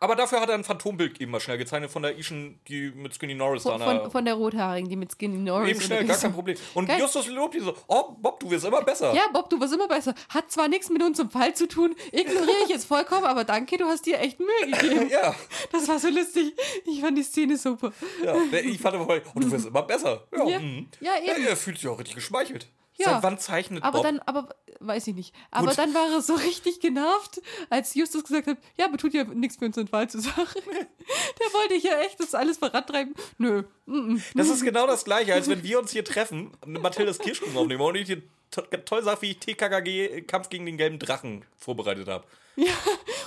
Aber 0.00 0.14
dafür 0.14 0.40
hat 0.40 0.48
er 0.48 0.54
ein 0.54 0.62
Phantombild 0.62 1.20
eben 1.20 1.32
mal 1.32 1.40
schnell 1.40 1.58
gezeichnet 1.58 1.90
von 1.90 2.02
der 2.02 2.16
Ischen, 2.16 2.60
die 2.68 2.92
mit 2.94 3.14
Skinny 3.14 3.34
Norris 3.34 3.64
da 3.64 3.70
Von, 3.70 3.80
der- 3.80 4.00
von, 4.02 4.10
von 4.12 4.24
der 4.24 4.34
Rothaarigen, 4.34 4.88
die 4.88 4.94
mit 4.96 5.10
Skinny 5.12 5.38
Norris 5.38 5.70
Eben 5.70 5.80
schnell, 5.80 6.04
gar 6.04 6.16
kein. 6.16 6.32
Problem. 6.32 6.56
Und 6.74 6.86
Geil. 6.86 7.00
Justus 7.00 7.26
lobt 7.26 7.54
die 7.54 7.60
so, 7.60 7.74
oh, 7.88 8.12
Bob, 8.16 8.38
du 8.38 8.48
wirst 8.50 8.64
immer 8.64 8.82
besser. 8.82 9.12
Ja, 9.12 9.22
Bob, 9.32 9.50
du 9.50 9.60
wirst 9.60 9.74
immer 9.74 9.88
besser. 9.88 10.14
Hat 10.28 10.50
zwar 10.52 10.68
nichts 10.68 10.88
mit 10.88 11.02
unserem 11.02 11.30
Fall 11.30 11.52
zu 11.54 11.66
tun, 11.66 11.96
ignoriere 12.12 12.62
ich 12.64 12.68
jetzt 12.70 12.84
vollkommen, 12.84 13.24
aber 13.24 13.42
danke, 13.42 13.76
du 13.76 13.86
hast 13.86 14.06
dir 14.06 14.20
echt 14.20 14.38
Mühe 14.38 14.70
gegeben. 14.72 15.08
Ja, 15.10 15.34
Das 15.72 15.88
war 15.88 15.98
so 15.98 16.08
lustig. 16.08 16.52
Ich 16.84 17.00
fand 17.00 17.18
die 17.18 17.22
Szene 17.24 17.56
super. 17.56 17.92
ja. 18.24 18.36
Ich 18.52 18.80
fand 18.80 18.94
aber, 18.96 19.20
oh, 19.34 19.40
du 19.40 19.50
wirst 19.50 19.66
immer 19.66 19.82
besser. 19.82 20.26
Ja, 20.32 20.44
Ja, 20.46 20.58
mhm. 20.60 20.86
ja 21.00 21.12
eben. 21.22 21.46
er 21.46 21.56
fühlt 21.56 21.78
sich 21.78 21.88
auch 21.88 21.98
richtig 21.98 22.14
geschmeichelt. 22.14 22.68
Ja. 22.98 23.14
Seit 23.14 23.22
wann 23.22 23.38
zeichnet 23.38 23.82
Aber 23.84 23.98
Bob? 23.98 24.02
dann, 24.02 24.18
aber 24.26 24.48
weiß 24.80 25.06
ich 25.06 25.14
nicht. 25.14 25.34
Aber 25.52 25.68
Gut. 25.68 25.78
dann 25.78 25.94
war 25.94 26.10
er 26.10 26.20
so 26.20 26.34
richtig 26.34 26.80
genervt, 26.80 27.40
als 27.70 27.94
Justus 27.94 28.24
gesagt 28.24 28.48
hat, 28.48 28.58
ja, 28.76 28.86
aber 28.86 28.96
tut 28.98 29.14
ja 29.14 29.22
nichts 29.24 29.56
für 29.56 29.66
unseren 29.66 29.86
Fall 29.86 30.10
zur 30.10 30.20
Sache. 30.20 30.60
Der 30.66 31.52
wollte 31.52 31.76
ja 31.76 32.00
echt 32.00 32.18
das 32.18 32.34
alles 32.34 32.58
vorantreiben. 32.58 33.14
Nö. 33.38 33.62
mm, 33.86 34.14
mm. 34.14 34.22
Das 34.34 34.48
ist 34.48 34.64
genau 34.64 34.86
das 34.88 35.04
Gleiche, 35.04 35.32
als 35.32 35.48
wenn 35.48 35.62
wir 35.62 35.78
uns 35.78 35.92
hier 35.92 36.04
treffen 36.04 36.50
und 36.66 36.82
Mathildas 36.82 37.18
Kirschkuchen 37.18 37.56
aufnehmen 37.56 37.80
und 37.80 37.94
ich 37.94 38.06
dir 38.06 38.22
to 38.50 38.62
toll 38.84 39.02
sage, 39.04 39.22
wie 39.22 39.30
ich 39.30 39.38
TKKG 39.38 40.22
Kampf 40.22 40.48
gegen 40.48 40.66
den 40.66 40.76
gelben 40.76 40.98
Drachen 40.98 41.44
vorbereitet 41.56 42.08
habe. 42.08 42.24
Ja. 42.56 42.72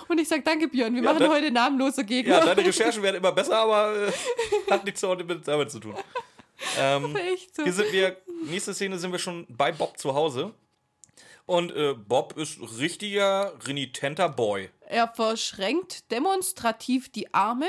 Und 0.09 0.19
ich 0.19 0.27
sag 0.27 0.43
danke, 0.43 0.67
Björn. 0.67 0.93
Wir 0.93 1.01
Ja, 1.03 1.13
machen 1.13 1.23
dann- 1.23 1.31
heute 1.31 1.49
namenlose 1.51 2.03
Gegner. 2.03 2.39
Ja, 2.39 2.45
deine 2.45 2.65
Recherchen 2.67 3.01
werden 3.01 3.15
immer 3.15 3.31
besser, 3.31 3.57
aber 3.59 4.07
äh, 4.07 4.11
hat 4.69 4.83
nichts 4.83 4.99
damit 5.45 5.71
zu 5.71 5.79
tun. 5.79 5.95
Ähm, 6.79 7.15
echt 7.15 7.55
so. 7.55 7.63
hier 7.63 7.73
sind 7.73 7.91
wir, 7.91 8.17
nächste 8.43 8.73
Szene 8.73 8.99
sind 8.99 9.11
wir 9.11 9.19
schon 9.19 9.45
bei 9.49 9.71
Bob 9.71 9.97
zu 9.97 10.13
Hause. 10.13 10.53
Und 11.45 11.71
äh, 11.75 11.93
Bob 11.93 12.37
ist 12.37 12.59
richtiger, 12.77 13.53
renitenter 13.65 14.29
Boy. 14.29 14.69
Er 14.87 15.07
verschränkt 15.07 16.11
demonstrativ 16.11 17.11
die 17.11 17.33
Arme 17.33 17.67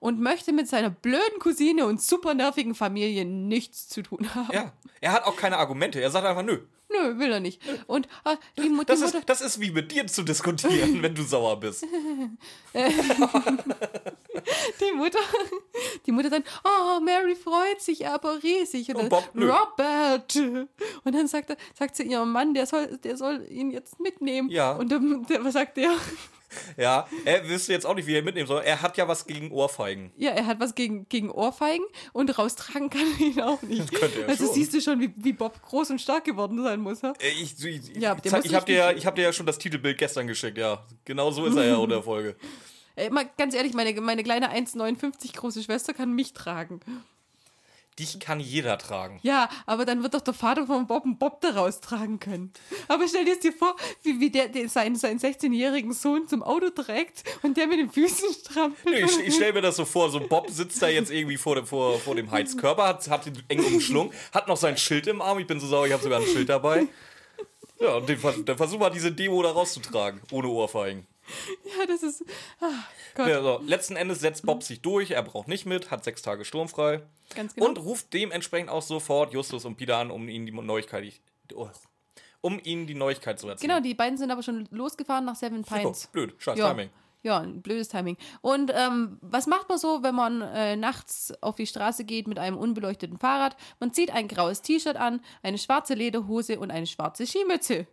und 0.00 0.20
möchte 0.20 0.52
mit 0.52 0.66
seiner 0.68 0.90
blöden 0.90 1.38
Cousine 1.38 1.86
und 1.86 2.02
super 2.02 2.34
nervigen 2.34 2.74
Familie 2.74 3.24
nichts 3.24 3.88
zu 3.88 4.02
tun 4.02 4.34
haben. 4.34 4.52
Ja, 4.52 4.72
er 5.00 5.12
hat 5.12 5.24
auch 5.24 5.36
keine 5.36 5.58
Argumente. 5.58 6.00
Er 6.00 6.10
sagt 6.10 6.26
einfach, 6.26 6.42
nö. 6.42 6.60
Nö, 6.92 7.18
will 7.18 7.30
er 7.32 7.40
nicht. 7.40 7.60
Und 7.86 8.08
ah, 8.24 8.36
die, 8.58 8.68
Mu- 8.68 8.80
die 8.80 8.86
Das 8.86 9.00
Mutter. 9.00 9.18
ist, 9.18 9.28
das 9.28 9.40
ist 9.40 9.60
wie 9.60 9.70
mit 9.70 9.92
dir 9.92 10.06
zu 10.06 10.22
diskutieren, 10.22 11.00
wenn 11.02 11.14
du 11.14 11.22
sauer 11.22 11.58
bist. 11.60 11.84
Die 14.80 14.92
Mutter, 14.96 15.18
die 16.06 16.12
Mutter 16.12 16.30
dann, 16.30 16.44
oh, 16.64 17.00
Mary 17.00 17.34
freut 17.34 17.80
sich 17.80 18.06
aber 18.06 18.42
riesig. 18.42 18.88
Und, 18.90 18.96
Und 18.96 19.02
dann, 19.02 19.08
Bob, 19.10 19.30
nö. 19.34 19.50
Robert. 19.50 20.36
Und 20.36 21.14
dann 21.14 21.26
sagt, 21.26 21.50
er, 21.50 21.56
sagt 21.78 21.96
sie 21.96 22.04
ihrem 22.04 22.30
Mann, 22.32 22.54
der 22.54 22.66
soll, 22.66 22.98
der 22.98 23.16
soll 23.16 23.44
ihn 23.50 23.70
jetzt 23.70 24.00
mitnehmen. 24.00 24.48
Ja. 24.50 24.72
Und 24.72 24.90
dann, 24.92 25.24
der, 25.26 25.44
was 25.44 25.54
sagt 25.54 25.76
der? 25.76 25.90
Ja, 26.76 27.06
er 27.24 27.48
wüsste 27.48 27.72
jetzt 27.72 27.86
auch 27.86 27.94
nicht, 27.94 28.06
wie 28.06 28.14
er 28.14 28.22
mitnehmen 28.22 28.46
soll. 28.46 28.62
Er 28.64 28.82
hat 28.82 28.96
ja 28.96 29.06
was 29.08 29.26
gegen 29.26 29.50
Ohrfeigen. 29.52 30.12
Ja, 30.16 30.30
er 30.30 30.46
hat 30.46 30.60
was 30.60 30.74
gegen, 30.74 31.08
gegen 31.08 31.30
Ohrfeigen 31.30 31.84
und 32.12 32.36
raustragen 32.38 32.90
kann 32.90 33.02
er 33.18 33.26
ihn 33.26 33.40
auch 33.40 33.62
nicht. 33.62 33.92
könnte 33.92 34.22
er 34.22 34.28
also 34.28 34.46
schon. 34.46 34.54
siehst 34.54 34.74
du 34.74 34.80
schon, 34.80 35.00
wie, 35.00 35.12
wie 35.16 35.32
Bob 35.32 35.60
groß 35.62 35.90
und 35.90 36.00
stark 36.00 36.24
geworden 36.24 36.62
sein 36.62 36.80
muss. 36.80 37.02
Ha? 37.02 37.12
Äh, 37.20 37.28
Ich, 37.40 37.62
ich, 37.64 37.96
Ja, 37.96 38.16
ich, 38.22 38.32
ich 38.44 38.54
habe 38.54 38.66
dir, 38.66 38.74
ja- 38.74 38.92
ich 38.92 39.06
hab 39.06 39.14
dir 39.16 39.22
ja 39.22 39.32
schon 39.32 39.46
das 39.46 39.58
Titelbild 39.58 39.98
gestern 39.98 40.26
geschickt, 40.26 40.58
ja. 40.58 40.84
Genau 41.04 41.30
so 41.30 41.46
ist 41.46 41.56
er 41.56 41.64
ja 41.66 41.76
unter 41.76 41.96
der 41.96 42.04
Folge. 42.04 42.36
Ey, 42.96 43.08
mal 43.10 43.28
ganz 43.38 43.54
ehrlich, 43.54 43.72
meine, 43.72 43.98
meine 44.00 44.22
kleine 44.24 44.52
1,59 44.52 45.34
große 45.36 45.62
Schwester 45.62 45.94
kann 45.94 46.12
mich 46.14 46.32
tragen. 46.34 46.80
Dich 47.98 48.18
kann 48.18 48.40
jeder 48.40 48.78
tragen. 48.78 49.18
Ja, 49.22 49.48
aber 49.66 49.84
dann 49.84 50.02
wird 50.02 50.14
doch 50.14 50.20
der 50.20 50.32
Vater 50.32 50.66
von 50.66 50.86
Bob 50.86 51.04
einen 51.04 51.18
Bob 51.18 51.40
daraus 51.40 51.80
tragen 51.80 52.18
können. 52.18 52.52
Aber 52.88 53.06
stell 53.06 53.24
dir 53.24 53.32
jetzt 53.32 53.44
dir 53.44 53.52
vor, 53.52 53.76
wie, 54.02 54.20
wie 54.20 54.30
der, 54.30 54.48
der 54.48 54.68
seinen, 54.68 54.96
seinen 54.96 55.18
16-jährigen 55.18 55.92
Sohn 55.92 56.26
zum 56.28 56.42
Auto 56.42 56.70
trägt 56.70 57.24
und 57.42 57.56
der 57.56 57.66
mit 57.66 57.78
den 57.78 57.90
Füßen 57.90 58.32
strampelt. 58.32 59.10
Ich, 59.10 59.18
ich 59.26 59.34
stelle 59.34 59.52
mir 59.54 59.62
das 59.62 59.76
so 59.76 59.84
vor, 59.84 60.10
so 60.10 60.20
Bob 60.20 60.48
sitzt 60.50 60.80
da 60.80 60.88
jetzt 60.88 61.10
irgendwie 61.10 61.36
vor 61.36 61.56
dem, 61.56 61.66
vor, 61.66 61.98
vor 61.98 62.14
dem 62.14 62.30
Heizkörper, 62.30 62.86
hat, 62.86 63.08
hat 63.10 63.26
den 63.26 63.42
eng 63.48 63.64
umschlungen, 63.64 64.12
hat 64.32 64.48
noch 64.48 64.56
sein 64.56 64.76
Schild 64.76 65.06
im 65.06 65.20
Arm. 65.20 65.38
Ich 65.38 65.46
bin 65.46 65.60
so 65.60 65.66
sauer, 65.66 65.86
ich 65.86 65.92
habe 65.92 66.02
sogar 66.02 66.20
ein 66.20 66.26
Schild 66.26 66.48
dabei. 66.48 66.86
Ja, 67.80 67.96
und 67.96 68.08
den, 68.08 68.18
dann 68.44 68.56
versuchen 68.56 68.80
wir 68.80 68.90
diese 68.90 69.10
Demo 69.10 69.42
da 69.42 69.50
rauszutragen, 69.50 70.20
ohne 70.30 70.48
Ohrfeigen. 70.48 71.06
Ja, 71.78 71.86
das 71.86 72.02
ist. 72.02 72.24
Ah, 72.60 72.66
Gott, 73.14 73.28
Ja, 73.28 73.42
so. 73.42 73.60
Letzten 73.66 73.96
Endes 73.96 74.20
setzt 74.20 74.44
Bob 74.44 74.62
sich 74.62 74.80
durch, 74.82 75.10
er 75.12 75.22
braucht 75.22 75.48
nicht 75.48 75.66
mit, 75.66 75.90
hat 75.90 76.04
sechs 76.04 76.22
Tage 76.22 76.44
sturmfrei 76.44 77.02
ganz 77.34 77.54
genau. 77.54 77.68
und 77.68 77.78
ruft 77.78 78.12
dementsprechend 78.12 78.70
auch 78.70 78.82
sofort 78.82 79.32
Justus 79.32 79.64
und 79.64 79.76
Peter 79.76 79.96
an, 79.98 80.10
um 80.10 80.28
ihnen 80.28 80.46
die 80.46 80.52
Neuigkeit, 80.52 81.20
oh, 81.54 81.68
um 82.40 82.60
ihnen 82.62 82.86
die 82.86 82.94
Neuigkeit 82.94 83.38
zu 83.38 83.48
erzählen. 83.48 83.68
genau, 83.70 83.80
die 83.80 83.94
beiden 83.94 84.18
sind 84.18 84.30
aber 84.30 84.42
schon 84.42 84.66
losgefahren 84.70 85.24
nach 85.24 85.36
Seven 85.36 85.64
Oh, 85.70 85.74
Pines. 85.74 86.06
blöd, 86.08 86.34
scheiß 86.38 86.58
Ja. 86.58 86.70
Timing. 86.70 86.90
Ja, 87.22 87.38
ein 87.40 87.60
blödes 87.60 87.88
Timing. 87.88 88.16
Und 88.40 88.72
ähm, 88.74 89.18
was 89.20 89.46
macht 89.46 89.68
man 89.68 89.76
so, 89.76 90.02
wenn 90.02 90.14
man 90.14 90.40
äh, 90.40 90.74
nachts 90.74 91.34
auf 91.42 91.54
die 91.56 91.66
Straße 91.66 92.04
geht 92.04 92.26
mit 92.26 92.38
einem 92.38 92.56
unbeleuchteten 92.56 93.18
Fahrrad? 93.18 93.58
Man 93.78 93.92
zieht 93.92 94.10
ein 94.10 94.26
graues 94.26 94.62
T-Shirt 94.62 94.96
an, 94.96 95.20
eine 95.42 95.58
schwarze 95.58 95.92
Lederhose 95.92 96.58
und 96.58 96.70
eine 96.70 96.86
schwarze 96.86 97.26
Skimütze. 97.26 97.86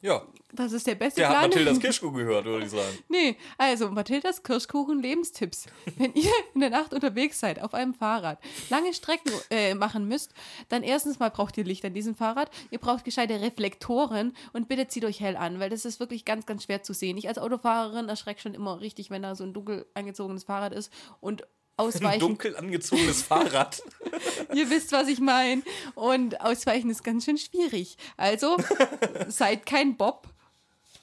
Ja, 0.00 0.22
Das 0.52 0.70
ist 0.72 0.86
der 0.86 0.94
beste 0.94 1.20
der 1.20 1.28
hat 1.28 1.36
Plan. 1.36 1.50
Mathildas 1.50 1.80
Kirschkuh 1.80 2.12
gehört, 2.12 2.44
würde 2.44 2.64
ich 2.64 2.70
sagen. 2.70 2.98
Nee, 3.08 3.36
also 3.56 3.90
Mathildas 3.90 4.42
Kirschkuchen 4.44 5.02
Lebenstipps. 5.02 5.66
Wenn 5.96 6.14
ihr 6.14 6.30
in 6.54 6.60
der 6.60 6.70
Nacht 6.70 6.94
unterwegs 6.94 7.40
seid 7.40 7.60
auf 7.60 7.74
einem 7.74 7.94
Fahrrad, 7.94 8.38
lange 8.70 8.94
Strecken 8.94 9.32
äh, 9.50 9.74
machen 9.74 10.06
müsst, 10.06 10.34
dann 10.68 10.84
erstens 10.84 11.18
mal 11.18 11.30
braucht 11.30 11.58
ihr 11.58 11.64
Licht 11.64 11.84
an 11.84 11.94
diesem 11.94 12.14
Fahrrad. 12.14 12.50
Ihr 12.70 12.78
braucht 12.78 13.04
gescheite 13.04 13.40
Reflektoren 13.40 14.36
und 14.52 14.68
bitte 14.68 14.86
zieht 14.86 15.04
euch 15.04 15.20
hell 15.20 15.36
an, 15.36 15.58
weil 15.58 15.70
das 15.70 15.84
ist 15.84 15.98
wirklich 15.98 16.24
ganz, 16.24 16.46
ganz 16.46 16.64
schwer 16.64 16.82
zu 16.84 16.92
sehen. 16.92 17.16
Ich 17.18 17.26
als 17.28 17.38
Autofahrerin 17.38 18.08
erschrecke 18.08 18.40
schon 18.40 18.54
immer 18.54 18.80
richtig, 18.80 19.10
wenn 19.10 19.22
da 19.22 19.34
so 19.34 19.42
ein 19.44 19.52
dunkel 19.52 19.84
angezogenes 19.94 20.44
Fahrrad 20.44 20.72
ist 20.72 20.92
und 21.20 21.42
Ein 21.78 21.86
ausweichen. 21.86 22.20
dunkel 22.20 22.56
angezogenes 22.56 23.22
Fahrrad. 23.28 23.82
Ihr 24.54 24.68
wisst, 24.70 24.92
was 24.92 25.08
ich 25.08 25.20
meine. 25.20 25.62
Und 25.94 26.40
ausweichen 26.40 26.90
ist 26.90 27.04
ganz 27.04 27.24
schön 27.24 27.38
schwierig. 27.38 27.96
Also 28.16 28.56
seid 29.28 29.64
kein 29.66 29.96
Bob, 29.96 30.28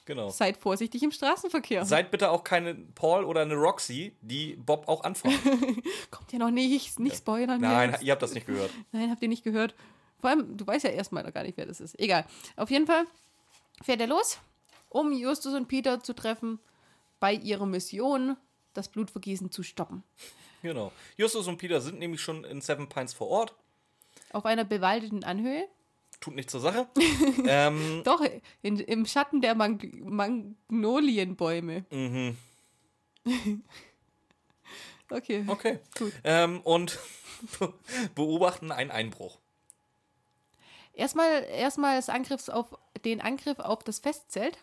Genau. 0.04 0.28
seid 0.30 0.56
vorsichtig 0.58 1.02
im 1.02 1.10
Straßenverkehr. 1.10 1.84
Seid 1.84 2.12
bitte 2.12 2.30
auch 2.30 2.44
keine 2.44 2.74
Paul 2.74 3.24
oder 3.24 3.40
eine 3.42 3.54
Roxy, 3.54 4.14
die 4.20 4.54
Bob 4.54 4.86
auch 4.86 5.02
anfahren. 5.02 5.34
Kommt 6.12 6.32
ja 6.32 6.38
noch 6.38 6.52
nicht, 6.52 7.00
nicht 7.00 7.16
spoilern. 7.16 7.60
Nein, 7.60 7.90
jetzt. 7.92 8.02
ihr 8.04 8.12
habt 8.12 8.22
das 8.22 8.32
nicht 8.34 8.46
gehört. 8.46 8.70
Nein, 8.92 9.10
habt 9.10 9.20
ihr 9.22 9.28
nicht 9.28 9.42
gehört. 9.42 9.74
Vor 10.20 10.30
allem, 10.30 10.56
du 10.56 10.64
weißt 10.66 10.84
ja 10.84 10.90
erstmal 10.90 11.24
noch 11.24 11.32
gar 11.32 11.42
nicht, 11.42 11.56
wer 11.56 11.66
das 11.66 11.80
ist. 11.80 11.98
Egal. 11.98 12.24
Auf 12.56 12.70
jeden 12.70 12.86
Fall 12.86 13.04
fährt 13.82 14.00
er 14.00 14.06
los, 14.06 14.38
um 14.90 15.12
Justus 15.12 15.54
und 15.54 15.66
Peter 15.68 16.00
zu 16.02 16.14
treffen 16.14 16.60
bei 17.18 17.32
ihrer 17.34 17.66
Mission, 17.66 18.36
das 18.74 18.88
Blutvergießen 18.88 19.50
zu 19.50 19.62
stoppen. 19.64 20.04
Genau. 20.66 20.90
Justus 21.16 21.46
und 21.46 21.58
Peter 21.58 21.80
sind 21.80 22.00
nämlich 22.00 22.20
schon 22.20 22.42
in 22.44 22.60
Seven 22.60 22.88
Pines 22.88 23.12
vor 23.12 23.28
Ort. 23.28 23.54
Auf 24.32 24.44
einer 24.46 24.64
bewaldeten 24.64 25.22
Anhöhe. 25.22 25.68
Tut 26.20 26.34
nichts 26.34 26.50
zur 26.50 26.60
Sache. 26.60 26.88
ähm, 27.46 28.02
Doch, 28.04 28.20
in, 28.62 28.80
im 28.80 29.06
Schatten 29.06 29.40
der 29.40 29.54
Mang 29.54 29.80
Magnolienbäume. 30.68 31.84
mhm. 31.90 32.36
Okay. 35.08 35.44
Okay. 35.46 35.78
Gut. 35.96 36.12
Ähm, 36.24 36.60
und 36.62 36.98
beobachten 38.16 38.72
einen 38.72 38.90
Einbruch. 38.90 39.38
Erstmal, 40.94 41.44
erstmal 41.44 41.96
des 41.96 42.08
Angriffs 42.08 42.48
auf 42.48 42.76
den 43.04 43.20
Angriff 43.20 43.60
auf 43.60 43.84
das 43.84 44.00
Festzelt. 44.00 44.58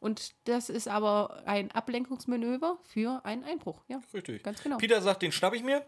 Und 0.00 0.32
das 0.44 0.70
ist 0.70 0.88
aber 0.88 1.42
ein 1.44 1.70
Ablenkungsmanöver 1.70 2.78
für 2.82 3.20
einen 3.24 3.44
Einbruch. 3.44 3.82
Ja, 3.86 4.00
Richtig. 4.14 4.42
ganz 4.42 4.62
genau. 4.62 4.78
Peter 4.78 5.00
sagt, 5.02 5.22
den 5.22 5.30
schnapp 5.30 5.54
ich 5.54 5.62
mir. 5.62 5.84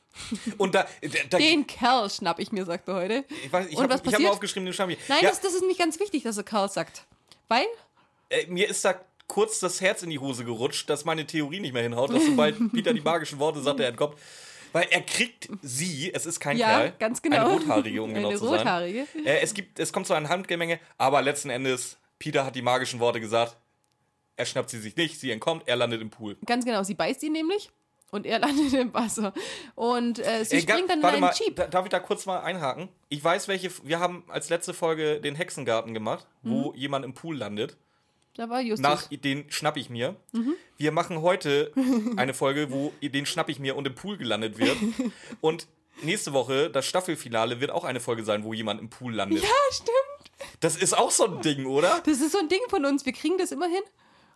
Und 0.58 0.74
da, 0.74 0.86
da, 1.28 1.38
Den 1.38 1.66
Kerl 1.66 2.08
schnapp 2.08 2.38
ich 2.38 2.50
mir, 2.50 2.64
sagt 2.64 2.88
er 2.88 2.94
heute. 2.94 3.24
ich, 3.28 3.52
weiß, 3.52 3.66
ich 3.68 3.78
habe 3.78 3.92
hab 3.92 4.06
mal 4.06 4.28
aufgeschrieben, 4.28 4.64
den 4.64 4.72
schnapp 4.72 4.88
ich. 4.88 4.98
Nein, 5.08 5.18
ja, 5.22 5.28
das, 5.28 5.40
das 5.40 5.54
ist 5.54 5.64
nicht 5.64 5.78
ganz 5.78 6.00
wichtig, 6.00 6.22
dass 6.22 6.36
er 6.36 6.44
Karl 6.44 6.70
sagt. 6.70 7.04
Weil, 7.48 7.66
äh, 8.30 8.46
mir 8.46 8.68
ist 8.68 8.84
da 8.84 8.94
kurz 9.26 9.60
das 9.60 9.80
Herz 9.80 10.02
in 10.02 10.10
die 10.10 10.18
Hose 10.18 10.44
gerutscht, 10.44 10.88
dass 10.88 11.04
meine 11.04 11.26
Theorie 11.26 11.60
nicht 11.60 11.74
mehr 11.74 11.82
hinhaut, 11.82 12.12
dass 12.12 12.24
sobald 12.24 12.56
Peter 12.72 12.94
die 12.94 13.00
magischen 13.00 13.38
Worte 13.38 13.60
sagt, 13.60 13.80
er 13.80 13.88
entkommt. 13.88 14.16
Weil 14.72 14.86
er 14.90 15.00
kriegt 15.02 15.48
sie, 15.62 16.12
es 16.12 16.26
ist 16.26 16.40
kein 16.40 16.56
ja, 16.56 16.68
Kerl, 16.68 16.92
ganz 16.98 17.22
genau. 17.22 17.36
eine 17.36 17.54
rothaarige, 17.54 18.02
um 18.02 18.12
genau 18.14 18.28
Eine 18.28 18.38
zu 18.38 18.46
sein. 18.46 18.58
rothaarige. 18.58 19.06
Äh, 19.24 19.40
es, 19.40 19.54
gibt, 19.54 19.78
es 19.78 19.92
kommt 19.92 20.06
zu 20.06 20.14
einer 20.14 20.28
Handgemenge, 20.28 20.78
aber 20.98 21.22
letzten 21.22 21.50
Endes, 21.50 21.96
Peter 22.18 22.44
hat 22.44 22.54
die 22.56 22.62
magischen 22.62 23.00
Worte 23.00 23.20
gesagt. 23.20 23.56
Er 24.36 24.46
schnappt 24.46 24.70
sie 24.70 24.78
sich 24.78 24.96
nicht, 24.96 25.18
sie 25.18 25.30
entkommt, 25.30 25.64
er 25.66 25.76
landet 25.76 26.00
im 26.00 26.10
Pool. 26.10 26.36
Ganz 26.46 26.64
genau, 26.64 26.82
sie 26.84 26.94
beißt 26.94 27.22
ihn 27.24 27.32
nämlich 27.32 27.70
und 28.12 28.24
er 28.24 28.38
landet 28.44 28.72
im 28.72 28.94
Wasser. 28.94 29.32
Und 29.74 30.18
äh, 30.20 30.44
sie 30.44 30.56
Ey, 30.56 30.62
ga- 30.64 30.74
springt 30.74 30.90
dann 30.90 31.00
in 31.00 31.04
einen 31.04 31.20
mal, 31.20 31.34
Jeep. 31.34 31.56
da, 31.56 31.66
darf 31.66 31.84
ich 31.84 31.90
da 31.90 31.98
kurz 31.98 32.24
mal 32.26 32.40
einhaken? 32.40 32.88
Ich 33.08 33.22
weiß, 33.22 33.48
welche. 33.48 33.70
Wir 33.82 33.98
haben 34.00 34.24
als 34.28 34.48
letzte 34.48 34.74
Folge 34.74 35.20
den 35.20 35.34
Hexengarten 35.34 35.92
gemacht, 35.94 36.26
wo 36.42 36.70
Mhm. 36.72 36.76
jemand 36.78 37.04
im 37.04 37.14
Pool 37.14 37.36
landet. 37.36 37.76
Da 38.36 38.48
war 38.48 38.60
Justus. 38.60 38.80
nach 38.82 39.08
den 39.08 39.50
schnapp 39.50 39.76
ich 39.76 39.90
mir. 39.90 40.14
Wir 40.76 40.92
machen 40.92 41.22
heute 41.22 41.72
eine 42.16 42.34
Folge, 42.34 42.70
wo 42.70 42.92
den 43.02 43.26
schnapp 43.26 43.48
ich 43.48 43.58
mir 43.58 43.74
und 43.74 43.84
im 43.88 43.96
Pool 43.96 44.16
gelandet 44.16 44.58
wird. 44.58 44.76
Und 45.40 45.66
nächste 46.02 46.32
Woche, 46.32 46.70
das 46.70 46.86
Staffelfinale, 46.86 47.60
wird 47.60 47.72
auch 47.72 47.82
eine 47.82 47.98
Folge 47.98 48.22
sein, 48.22 48.44
wo 48.44 48.52
jemand 48.52 48.80
im 48.80 48.88
Pool 48.90 49.12
landet. 49.12 49.42
ja, 49.42 49.48
stimmt. 49.72 49.90
Das 50.60 50.76
ist 50.76 50.96
auch 50.96 51.10
so 51.10 51.24
ein 51.24 51.40
Ding, 51.42 51.66
oder? 51.66 52.00
Das 52.04 52.20
ist 52.20 52.32
so 52.32 52.38
ein 52.38 52.48
Ding 52.48 52.60
von 52.68 52.84
uns. 52.84 53.04
Wir 53.04 53.12
kriegen 53.12 53.38
das 53.38 53.52
immer 53.52 53.66
hin. 53.66 53.82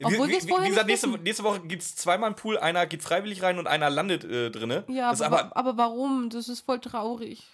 Obwohl 0.05 0.29
wie, 0.29 0.41
vorher 0.41 0.67
wie 0.67 0.71
gesagt, 0.71 0.89
nächste, 0.89 1.09
nächste 1.09 1.45
Woche 1.45 1.61
gibt 1.61 1.83
es 1.83 1.95
zweimal 1.95 2.29
einen 2.29 2.37
Pool, 2.37 2.59
einer 2.59 2.87
geht 2.87 3.03
freiwillig 3.03 3.43
rein 3.43 3.59
und 3.59 3.67
einer 3.67 3.91
landet 3.91 4.25
äh, 4.25 4.51
drinne. 4.51 4.85
Ja, 4.89 5.11
aber, 5.11 5.27
aber, 5.27 5.57
aber 5.57 5.77
warum? 5.77 6.29
Das 6.31 6.49
ist 6.49 6.61
voll 6.61 6.81
traurig. 6.81 7.47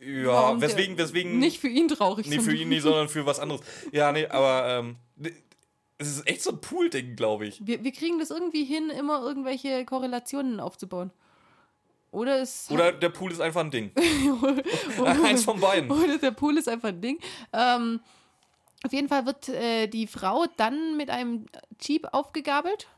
ja, 0.00 0.26
warum 0.26 0.60
weswegen, 0.60 0.96
weswegen, 0.96 1.38
Nicht 1.38 1.60
für 1.60 1.68
ihn 1.68 1.88
traurig. 1.88 2.26
nee, 2.26 2.40
für 2.40 2.54
ihn 2.54 2.70
nicht, 2.70 2.82
sondern 2.82 3.08
für 3.10 3.26
was 3.26 3.38
anderes. 3.38 3.60
Ja, 3.92 4.12
nee, 4.12 4.26
aber 4.26 4.66
ähm, 4.68 4.96
es 5.98 6.08
ist 6.08 6.26
echt 6.26 6.42
so 6.42 6.50
ein 6.50 6.60
Pool-Ding, 6.60 7.16
glaube 7.16 7.46
ich. 7.46 7.60
Wir, 7.66 7.84
wir 7.84 7.92
kriegen 7.92 8.18
das 8.18 8.30
irgendwie 8.30 8.64
hin, 8.64 8.88
immer 8.88 9.20
irgendwelche 9.20 9.84
Korrelationen 9.84 10.58
aufzubauen. 10.58 11.10
Oder 12.12 12.40
es. 12.40 12.70
Oder 12.70 12.92
der 12.92 13.08
Pool 13.10 13.30
ist 13.32 13.40
einfach 13.40 13.60
ein 13.60 13.70
Ding. 13.70 13.92
Eins 15.24 15.44
von 15.44 15.60
beiden. 15.60 15.90
Oder 15.92 16.18
der 16.18 16.32
Pool 16.32 16.58
ist 16.58 16.68
einfach 16.68 16.88
ein 16.88 17.00
Ding. 17.00 17.18
Ähm, 17.52 18.00
auf 18.84 18.92
jeden 18.92 19.08
Fall 19.08 19.26
wird 19.26 19.48
äh, 19.48 19.86
die 19.86 20.06
Frau 20.06 20.46
dann 20.56 20.96
mit 20.96 21.10
einem 21.10 21.46
Jeep 21.80 22.08
aufgegabelt. 22.12 22.88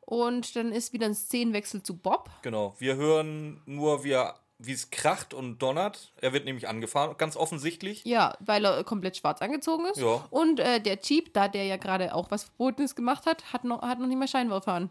Und 0.00 0.56
dann 0.56 0.72
ist 0.72 0.92
wieder 0.92 1.06
ein 1.06 1.14
Szenenwechsel 1.14 1.82
zu 1.82 1.96
Bob. 1.96 2.30
Genau. 2.42 2.74
Wir 2.78 2.96
hören 2.96 3.62
nur, 3.66 4.02
wie 4.04 4.12
er- 4.12 4.36
wie 4.62 4.72
es 4.72 4.90
kracht 4.90 5.32
und 5.32 5.58
donnert. 5.62 6.12
Er 6.20 6.32
wird 6.34 6.44
nämlich 6.44 6.68
angefahren, 6.68 7.16
ganz 7.16 7.34
offensichtlich. 7.34 8.04
Ja, 8.04 8.36
weil 8.40 8.64
er 8.66 8.84
komplett 8.84 9.16
schwarz 9.16 9.40
angezogen 9.40 9.86
ist. 9.86 9.96
Ja. 9.98 10.26
Und 10.30 10.60
äh, 10.60 10.80
der 10.80 10.98
Jeep, 11.02 11.32
da 11.32 11.48
der 11.48 11.64
ja 11.64 11.76
gerade 11.78 12.14
auch 12.14 12.30
was 12.30 12.44
Verbotenes 12.44 12.94
gemacht 12.94 13.24
hat, 13.24 13.52
hat 13.54 13.64
noch, 13.64 13.80
hat 13.82 13.98
noch 14.00 14.06
nicht 14.06 14.18
mehr 14.18 14.28
Scheinwerfer 14.28 14.72
an. 14.72 14.90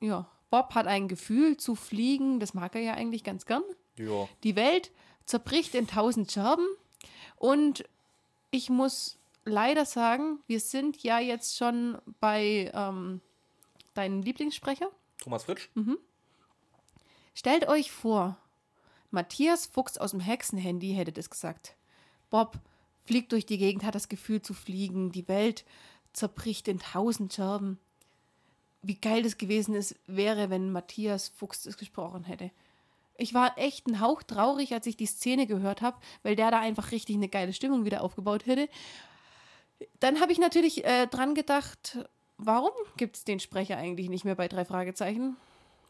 Ja. 0.00 0.26
Bob 0.50 0.74
hat 0.74 0.86
ein 0.86 1.08
Gefühl 1.08 1.56
zu 1.56 1.74
fliegen, 1.74 2.40
das 2.40 2.54
mag 2.54 2.74
er 2.74 2.80
ja 2.80 2.94
eigentlich 2.94 3.24
ganz 3.24 3.46
gern. 3.46 3.62
Ja. 3.96 4.28
Die 4.44 4.56
Welt 4.56 4.90
zerbricht 5.26 5.74
in 5.74 5.86
tausend 5.86 6.32
Scherben. 6.32 6.66
Und 7.36 7.84
ich 8.50 8.70
muss 8.70 9.18
leider 9.44 9.84
sagen, 9.84 10.40
wir 10.46 10.60
sind 10.60 11.02
ja 11.02 11.18
jetzt 11.18 11.56
schon 11.56 11.98
bei 12.20 12.70
ähm, 12.74 13.20
deinem 13.94 14.22
Lieblingssprecher. 14.22 14.90
Thomas 15.20 15.44
Fritsch? 15.44 15.68
Stellt 17.34 17.68
euch 17.68 17.92
vor, 17.92 18.36
Matthias 19.10 19.66
Fuchs 19.66 19.98
aus 19.98 20.12
dem 20.12 20.20
Hexenhandy 20.20 20.94
hätte 20.94 21.12
das 21.12 21.30
gesagt. 21.30 21.76
Bob 22.30 22.58
fliegt 23.04 23.32
durch 23.32 23.46
die 23.46 23.58
Gegend, 23.58 23.84
hat 23.84 23.94
das 23.94 24.08
Gefühl 24.08 24.42
zu 24.42 24.54
fliegen. 24.54 25.12
Die 25.12 25.28
Welt 25.28 25.64
zerbricht 26.12 26.68
in 26.68 26.78
tausend 26.78 27.32
Scherben. 27.32 27.78
Wie 28.82 28.94
geil 28.94 29.22
das 29.22 29.38
gewesen 29.38 29.74
ist, 29.74 29.96
wäre, 30.06 30.50
wenn 30.50 30.72
Matthias 30.72 31.28
Fuchs 31.28 31.64
das 31.64 31.76
gesprochen 31.76 32.24
hätte. 32.24 32.50
Ich 33.16 33.34
war 33.34 33.58
echt 33.58 33.88
ein 33.88 34.00
Hauch 34.00 34.22
traurig, 34.22 34.72
als 34.72 34.86
ich 34.86 34.96
die 34.96 35.06
Szene 35.06 35.46
gehört 35.46 35.82
habe, 35.82 35.96
weil 36.22 36.36
der 36.36 36.52
da 36.52 36.60
einfach 36.60 36.92
richtig 36.92 37.16
eine 37.16 37.28
geile 37.28 37.52
Stimmung 37.52 37.84
wieder 37.84 38.02
aufgebaut 38.02 38.46
hätte. 38.46 38.68
Dann 39.98 40.20
habe 40.20 40.30
ich 40.30 40.38
natürlich 40.38 40.84
äh, 40.84 41.06
dran 41.08 41.34
gedacht, 41.34 41.98
warum 42.36 42.70
gibt 42.96 43.16
es 43.16 43.24
den 43.24 43.40
Sprecher 43.40 43.76
eigentlich 43.76 44.08
nicht 44.08 44.24
mehr 44.24 44.36
bei 44.36 44.46
drei 44.46 44.64
Fragezeichen? 44.64 45.36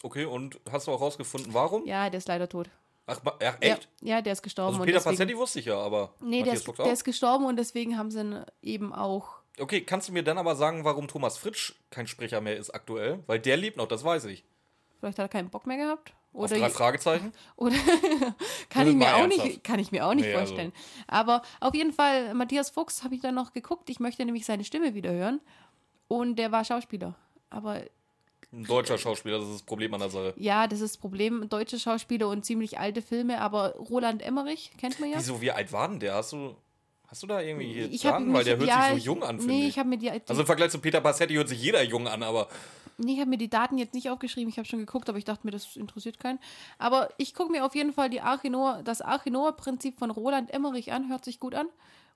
Okay, 0.02 0.24
und 0.24 0.58
hast 0.70 0.86
du 0.86 0.92
auch 0.92 1.00
rausgefunden, 1.00 1.52
warum? 1.52 1.86
Ja, 1.86 2.08
der 2.08 2.18
ist 2.18 2.28
leider 2.28 2.48
tot. 2.48 2.70
Ach, 3.06 3.20
ach, 3.24 3.56
echt? 3.60 3.88
Ja, 4.00 4.16
ja 4.16 4.22
der 4.22 4.34
ist 4.34 4.42
gestorben. 4.42 4.74
Also 4.74 4.84
Peter 4.84 4.98
deswegen, 4.98 5.16
Passetti 5.16 5.36
wusste 5.36 5.60
ich 5.60 5.66
ja, 5.66 5.78
aber 5.78 6.14
Nee, 6.20 6.42
der 6.42 6.52
ist, 6.52 6.66
der 6.78 6.92
ist 6.92 7.04
gestorben 7.04 7.46
und 7.46 7.56
deswegen 7.56 7.96
haben 7.96 8.10
sie 8.10 8.20
ihn 8.20 8.44
eben 8.62 8.92
auch. 8.92 9.37
Okay, 9.60 9.80
kannst 9.82 10.08
du 10.08 10.12
mir 10.12 10.22
dann 10.22 10.38
aber 10.38 10.54
sagen, 10.56 10.84
warum 10.84 11.08
Thomas 11.08 11.38
Fritsch 11.38 11.74
kein 11.90 12.06
Sprecher 12.06 12.40
mehr 12.40 12.56
ist 12.56 12.70
aktuell? 12.70 13.22
Weil 13.26 13.40
der 13.40 13.56
lebt 13.56 13.76
noch, 13.76 13.86
das 13.88 14.04
weiß 14.04 14.24
ich. 14.26 14.44
Vielleicht 15.00 15.18
hat 15.18 15.24
er 15.26 15.28
keinen 15.28 15.50
Bock 15.50 15.66
mehr 15.66 15.76
gehabt. 15.76 16.12
Auf 16.32 16.44
Oder, 16.50 16.58
drei 16.58 16.70
Fragezeichen? 16.70 17.32
oder 17.56 17.74
kann, 18.70 18.86
ich 18.88 18.94
mir 18.94 19.14
auch 19.14 19.20
ernsthaft. 19.20 19.48
nicht, 19.48 19.64
kann 19.64 19.78
ich 19.78 19.92
mir 19.92 20.06
auch 20.06 20.14
nicht 20.14 20.26
Nee, 20.26 20.34
also- 20.34 20.46
vorstellen. 20.54 20.72
Aber 21.06 21.42
auf 21.60 21.74
jeden 21.74 21.92
Fall, 21.92 22.34
Matthias 22.34 22.70
Fuchs 22.70 23.02
habe 23.02 23.14
ich 23.14 23.20
dann 23.22 23.34
noch 23.34 23.52
geguckt. 23.52 23.88
Ich 23.90 23.98
möchte 24.00 24.24
nämlich 24.24 24.44
seine 24.44 24.64
Stimme 24.64 24.94
wieder 24.94 25.10
hören. 25.12 25.40
Und 26.08 26.36
der 26.36 26.52
war 26.52 26.64
Schauspieler. 26.64 27.14
Aber 27.50 27.82
Ein 28.52 28.64
deutscher 28.64 28.98
Schauspieler, 28.98 29.38
das 29.38 29.48
ist 29.48 29.54
das 29.54 29.62
Problem 29.62 29.92
an 29.94 30.00
der 30.00 30.10
Sache. 30.10 30.34
ja, 30.36 30.66
das 30.66 30.80
ist 30.80 30.94
das 30.94 31.00
Problem. 31.00 31.48
Deutsche 31.48 31.78
Schauspieler 31.78 32.28
und 32.28 32.44
ziemlich 32.44 32.78
alte 32.78 33.02
Filme. 33.02 33.40
Aber 33.40 33.74
Roland 33.76 34.22
Emmerich, 34.22 34.70
kennt 34.78 35.00
man 35.00 35.10
ja. 35.10 35.18
Wieso, 35.18 35.40
wie 35.40 35.50
alt 35.50 35.72
war 35.72 35.88
denn 35.88 35.98
der? 36.00 36.14
Hast 36.14 36.32
du, 36.32 36.54
hast 37.08 37.22
du 37.22 37.26
da 37.26 37.40
irgendwie 37.40 37.72
hier 37.72 37.90
Ich 37.90 38.06
hab 38.06 38.14
Daten? 38.14 38.32
Weil 38.32 38.44
der 38.44 38.56
hört 38.56 38.68
ja, 38.68 38.94
sich 38.94 39.02
so 39.02 39.06
jung 39.12 39.22
an, 39.22 39.38
finde 39.38 39.54
Nee, 39.54 39.66
ich. 39.66 39.78
habe 39.78 39.88
mir 39.88 39.98
die, 39.98 40.10
die 40.10 40.22
Also 40.28 40.42
im 40.42 40.46
Vergleich 40.46 40.70
zu 40.70 40.78
Peter 40.78 41.00
Passetti 41.00 41.34
hört 41.34 41.48
sich 41.48 41.60
jeder 41.60 41.82
jung 41.82 42.06
an, 42.06 42.22
aber 42.22 42.48
Nee, 43.00 43.14
ich 43.14 43.20
habe 43.20 43.30
mir 43.30 43.38
die 43.38 43.48
Daten 43.48 43.78
jetzt 43.78 43.94
nicht 43.94 44.10
aufgeschrieben. 44.10 44.48
Ich 44.50 44.58
habe 44.58 44.66
schon 44.66 44.80
geguckt, 44.80 45.08
aber 45.08 45.18
ich 45.18 45.24
dachte 45.24 45.46
mir, 45.46 45.52
das 45.52 45.76
interessiert 45.76 46.18
keinen. 46.18 46.40
Aber 46.78 47.08
ich 47.16 47.32
gucke 47.32 47.52
mir 47.52 47.64
auf 47.64 47.76
jeden 47.76 47.92
Fall 47.92 48.10
die 48.10 48.20
Arche 48.20 48.50
Noah, 48.50 48.82
das 48.82 49.00
Arche 49.00 49.30
Noah-Prinzip 49.30 50.00
von 50.00 50.10
Roland 50.10 50.52
Emmerich 50.52 50.90
an. 50.90 51.08
Hört 51.08 51.24
sich 51.24 51.38
gut 51.38 51.54
an. 51.54 51.68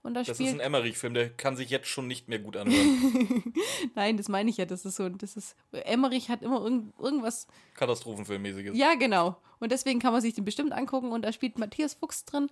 Und 0.02 0.14
da 0.14 0.24
das 0.24 0.40
ist 0.40 0.52
ein 0.52 0.58
Emmerich-Film, 0.58 1.14
der 1.14 1.30
kann 1.30 1.56
sich 1.56 1.70
jetzt 1.70 1.86
schon 1.86 2.08
nicht 2.08 2.28
mehr 2.28 2.40
gut 2.40 2.56
anhören. 2.56 3.54
Nein, 3.94 4.16
das 4.16 4.28
meine 4.28 4.50
ich 4.50 4.56
ja. 4.56 4.64
Das 4.64 4.84
ist 4.84 4.96
so. 4.96 5.08
Das 5.08 5.36
ist, 5.36 5.54
Emmerich 5.70 6.28
hat 6.28 6.42
immer 6.42 6.60
irgend, 6.60 6.98
irgendwas. 6.98 7.46
Katastrophenfilmmäßiges. 7.74 8.76
Ja, 8.76 8.94
genau. 8.94 9.36
Und 9.60 9.70
deswegen 9.70 10.00
kann 10.00 10.12
man 10.12 10.20
sich 10.20 10.34
den 10.34 10.44
bestimmt 10.44 10.72
angucken. 10.72 11.12
Und 11.12 11.22
da 11.22 11.32
spielt 11.32 11.60
Matthias 11.60 11.94
Fuchs 11.94 12.24
drin. 12.24 12.50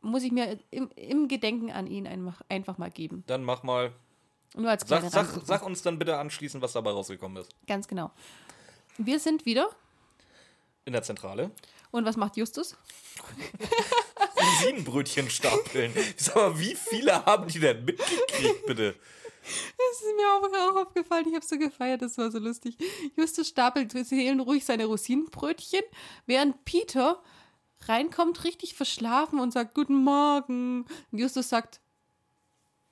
Muss 0.00 0.22
ich 0.22 0.32
mir 0.32 0.58
im, 0.70 0.90
im 0.94 1.28
Gedenken 1.28 1.70
an 1.70 1.86
ihn 1.86 2.06
einfach, 2.06 2.40
einfach 2.48 2.78
mal 2.78 2.90
geben. 2.90 3.24
Dann 3.26 3.42
mach 3.42 3.62
mal. 3.62 3.92
Nur 4.54 4.70
als 4.70 4.88
Sag, 4.88 5.04
sag, 5.10 5.26
sag 5.44 5.66
uns 5.66 5.82
dann 5.82 5.98
bitte 5.98 6.16
anschließend, 6.16 6.62
was 6.62 6.72
dabei 6.72 6.90
rausgekommen 6.90 7.42
ist. 7.42 7.50
Ganz 7.66 7.86
genau. 7.86 8.10
Wir 8.96 9.18
sind 9.18 9.44
wieder. 9.44 9.68
In 10.84 10.92
der 10.92 11.02
Zentrale. 11.02 11.50
Und 11.90 12.04
was 12.04 12.16
macht 12.16 12.36
Justus? 12.36 12.76
Rosinenbrötchen 14.36 15.28
stapeln. 15.30 15.92
Sag 16.16 16.36
mal, 16.36 16.58
wie 16.58 16.74
viele 16.74 17.24
haben 17.26 17.48
die 17.48 17.60
denn 17.60 17.84
mitgekriegt, 17.84 18.66
bitte? 18.66 18.94
Das 19.42 20.02
ist 20.02 20.16
mir 20.16 20.26
auch, 20.26 20.76
auch 20.76 20.86
aufgefallen. 20.86 21.26
Ich 21.28 21.34
habe 21.34 21.44
so 21.44 21.58
gefeiert, 21.58 22.02
das 22.02 22.18
war 22.18 22.30
so 22.30 22.38
lustig. 22.38 22.76
Justus 23.16 23.48
stapelt 23.48 23.92
seelenruhig 23.92 24.64
seine 24.64 24.84
Rosinenbrötchen, 24.84 25.82
während 26.26 26.64
Peter 26.64 27.22
reinkommt, 27.86 28.44
richtig 28.44 28.74
verschlafen 28.74 29.40
und 29.40 29.52
sagt 29.52 29.74
Guten 29.74 29.96
Morgen. 29.96 30.84
Und 31.10 31.18
Justus 31.18 31.48
sagt 31.48 31.80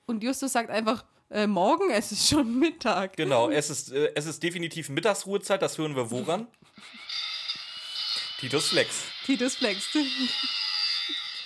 und 0.05 0.23
Justus 0.23 0.53
sagt 0.53 0.69
einfach 0.69 1.05
äh, 1.29 1.47
Morgen, 1.47 1.89
es 1.91 2.11
ist 2.11 2.29
schon 2.29 2.57
Mittag. 2.57 3.17
Genau, 3.17 3.49
es 3.51 3.69
ist, 3.69 3.91
äh, 3.91 4.11
es 4.15 4.25
ist 4.25 4.41
definitiv 4.41 4.89
Mittagsruhezeit, 4.89 5.61
das 5.61 5.77
hören 5.77 5.95
wir 5.95 6.09
woran? 6.09 6.47
Titus 8.39 8.69
Flex. 8.69 9.03
Titus 9.25 9.55
flext. 9.55 9.97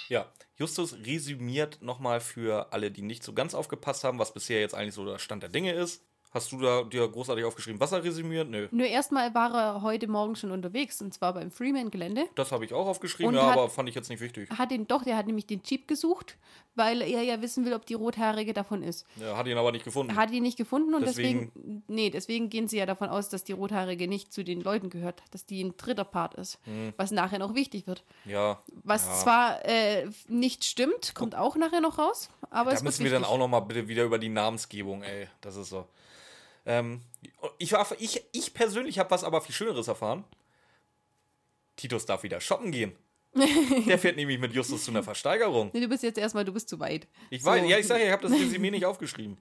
Ja, 0.10 0.30
Justus 0.58 0.94
resümiert 0.94 1.82
nochmal 1.82 2.20
für 2.20 2.72
alle, 2.74 2.92
die 2.92 3.02
nicht 3.02 3.24
so 3.24 3.34
ganz 3.34 3.54
aufgepasst 3.54 4.04
haben, 4.04 4.20
was 4.20 4.34
bisher 4.34 4.60
jetzt 4.60 4.76
eigentlich 4.76 4.94
so 4.94 5.06
der 5.06 5.18
Stand 5.18 5.42
der 5.42 5.50
Dinge 5.50 5.74
ist. 5.74 6.04
Hast 6.34 6.50
du 6.54 6.60
da 6.60 6.84
dir 6.84 7.06
großartig 7.10 7.44
aufgeschrieben, 7.44 7.80
was 7.82 7.92
er 7.92 8.04
resümiert? 8.06 8.50
Nö. 8.50 8.70
Nur 8.72 8.88
erstmal 8.88 9.34
war 9.36 9.54
er 9.54 9.82
heute 9.82 10.08
Morgen 10.08 10.38
schon 10.38 10.52
unterwegs 10.52 11.02
und 11.02 11.14
zwar 11.14 11.34
beim 11.34 11.52
Freeman-Gelände. 11.52 12.24
Das 12.36 12.54
habe 12.54 12.64
ich 12.64 12.74
auch 12.74 12.88
aufgeschrieben, 12.88 13.30
Und 13.30 13.36
ja, 13.36 13.48
hat- 13.50 13.58
aber 13.58 13.70
fand 13.70 13.90
ich 13.90 13.96
jetzt 13.96 14.10
nicht 14.10 14.22
wichtig. 14.22 14.50
Hat 14.50 14.72
ihn 14.72 14.88
doch, 14.88 15.04
der 15.04 15.18
hat 15.18 15.28
nämlich 15.28 15.46
den 15.46 15.62
Jeep 15.62 15.90
gesucht, 15.90 16.38
weil 16.74 17.02
er 17.02 17.22
ja 17.24 17.42
wissen 17.42 17.66
will, 17.66 17.74
ob 17.74 17.86
die 17.86 17.96
Rothaarige 17.96 18.54
davon 18.54 18.82
ist. 18.82 19.06
Er 19.20 19.36
hat 19.36 19.46
ihn 19.48 19.58
aber 19.58 19.74
nicht 19.74 19.84
gefunden. 19.84 20.16
Hat 20.16 20.32
ihn 20.32 20.42
nicht 20.44 20.58
gefunden 20.58 20.94
und 20.94 21.02
Deswegen- 21.06 21.52
deswegen, 21.54 21.84
nee, 21.90 22.10
deswegen 22.10 22.50
gehen 22.50 22.70
sie 22.70 22.78
ja 22.78 22.86
davon 22.86 23.10
aus, 23.10 23.28
dass 23.28 23.44
die 23.44 23.52
Rothaarige 23.52 24.08
nicht 24.08 24.32
zu 24.32 24.46
den 24.46 24.62
Leuten 24.62 24.90
gehört, 24.90 25.22
dass 25.32 25.46
die 25.46 25.62
ein 25.62 25.76
dritter 25.76 26.06
Part 26.06 26.36
ist, 26.36 26.60
was 26.96 27.12
nachher 27.12 27.40
noch 27.40 27.56
wichtig 27.56 27.88
wird. 27.88 28.06
ja. 28.24 28.62
Was 28.84 29.06
ja. 29.06 29.14
zwar 29.16 29.66
äh, 29.66 30.08
nicht 30.30 30.64
stimmt, 30.64 31.14
kommt 31.14 31.36
auch 31.36 31.58
nachher 31.58 31.82
noch 31.82 31.98
raus, 32.00 32.30
aber 32.50 32.70
Da 32.72 32.78
es 32.78 32.84
müssen 32.84 33.04
wir 33.04 33.12
dann 33.12 33.26
auch 33.26 33.38
nochmal 33.38 33.64
bitte 33.64 33.90
wieder 33.90 34.06
über 34.06 34.18
die 34.18 34.30
Namensgebung, 34.30 35.04
ey. 35.04 35.28
Das 35.42 35.58
ist 35.58 35.68
so. 35.70 35.86
Ähm, 36.66 37.02
ich, 37.58 37.72
war- 37.74 37.88
ich, 38.00 38.24
ich 38.32 38.54
persönlich 38.54 39.00
habe 39.00 39.12
was 39.12 39.24
aber 39.24 39.42
viel 39.42 39.56
Schöneres 39.56 39.88
erfahren. 39.88 40.24
Titus 41.76 42.06
darf 42.06 42.24
wieder 42.24 42.40
shoppen 42.40 42.72
gehen. 42.72 42.96
Der 43.88 43.98
fährt 43.98 44.18
nämlich 44.18 44.40
mit 44.40 44.54
Justus 44.54 44.84
zu 44.84 44.92
einer 44.92 45.04
Versteigerung. 45.04 45.70
Nee, 45.74 45.80
du 45.80 45.88
bist 45.88 46.04
jetzt 46.04 46.18
erstmal, 46.18 46.44
du 46.44 46.52
bist 46.52 46.68
zu 46.68 46.80
weit. 46.80 47.08
Ich 47.30 47.44
weiß, 47.44 47.64
So. 47.64 47.70
ja, 47.70 47.78
ich 47.78 47.88
sage 47.88 48.02
ja, 48.02 48.08
ich 48.08 48.12
habe 48.12 48.24
das 48.28 48.34
Resümee 48.34 48.72
nicht 48.72 48.86
aufgeschrieben. 48.86 49.38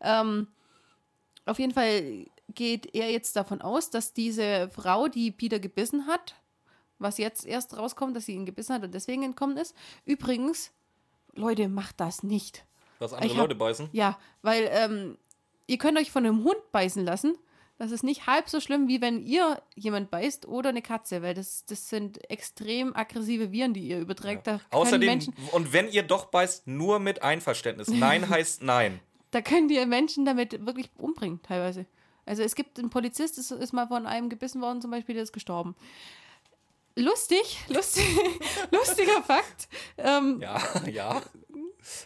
Ähm, 0.00 0.48
auf 1.44 1.58
jeden 1.58 1.72
Fall 1.72 2.26
geht 2.54 2.94
er 2.94 3.10
jetzt 3.10 3.36
davon 3.36 3.62
aus, 3.62 3.90
dass 3.90 4.12
diese 4.12 4.68
Frau, 4.70 5.06
die 5.08 5.30
Peter 5.30 5.60
gebissen 5.60 6.06
hat, 6.08 6.34
was 6.98 7.18
jetzt 7.18 7.46
erst 7.46 7.76
rauskommt, 7.76 8.16
dass 8.16 8.26
sie 8.26 8.32
ihn 8.32 8.46
gebissen 8.46 8.74
hat 8.74 8.82
und 8.82 8.92
deswegen 8.92 9.22
entkommen 9.22 9.56
ist. 9.56 9.74
Übrigens, 10.04 10.72
Leute, 11.34 11.68
macht 11.68 12.00
das 12.00 12.22
nicht. 12.22 12.64
Was 12.98 13.12
andere 13.12 13.30
hab- 13.30 13.36
Leute 13.38 13.54
beißen. 13.54 13.88
Ja, 13.92 14.18
weil 14.42 14.68
ähm, 14.72 15.18
ihr 15.66 15.78
könnt 15.78 15.98
euch 15.98 16.10
von 16.10 16.24
einem 16.24 16.44
Hund 16.44 16.72
beißen 16.72 17.04
lassen. 17.04 17.36
Das 17.78 17.90
ist 17.90 18.02
nicht 18.02 18.26
halb 18.26 18.48
so 18.48 18.58
schlimm, 18.60 18.88
wie 18.88 19.02
wenn 19.02 19.20
ihr 19.20 19.60
jemand 19.74 20.10
beißt 20.10 20.48
oder 20.48 20.70
eine 20.70 20.80
Katze, 20.80 21.20
weil 21.20 21.34
das, 21.34 21.66
das 21.66 21.90
sind 21.90 22.30
extrem 22.30 22.96
aggressive 22.96 23.52
Viren, 23.52 23.74
die 23.74 23.86
ihr 23.86 23.98
überträgt. 24.00 24.44
Können 24.44 24.60
Außerdem, 24.70 25.08
Menschen, 25.08 25.34
und 25.52 25.74
wenn 25.74 25.90
ihr 25.90 26.02
doch 26.02 26.26
beißt, 26.26 26.66
nur 26.66 27.00
mit 27.00 27.22
Einverständnis. 27.22 27.88
Nein 27.88 28.28
heißt 28.30 28.62
nein. 28.62 29.00
da 29.30 29.42
könnt 29.42 29.70
ihr 29.70 29.84
Menschen 29.86 30.24
damit 30.24 30.64
wirklich 30.64 30.90
umbringen, 30.96 31.42
teilweise. 31.42 31.84
Also 32.24 32.42
es 32.42 32.54
gibt 32.54 32.78
einen 32.78 32.90
Polizist, 32.90 33.38
ist, 33.38 33.50
ist 33.50 33.72
mal 33.72 33.86
von 33.86 34.06
einem 34.06 34.30
gebissen 34.30 34.60
worden, 34.62 34.80
zum 34.80 34.90
Beispiel, 34.90 35.14
der 35.14 35.22
ist 35.22 35.32
gestorben. 35.32 35.76
Lustig, 36.96 37.58
lustig, 37.68 38.06
lustiger 38.70 39.22
Fakt. 39.22 39.68
Ähm, 39.98 40.40
Ja, 40.40 40.60
ja. 40.90 41.22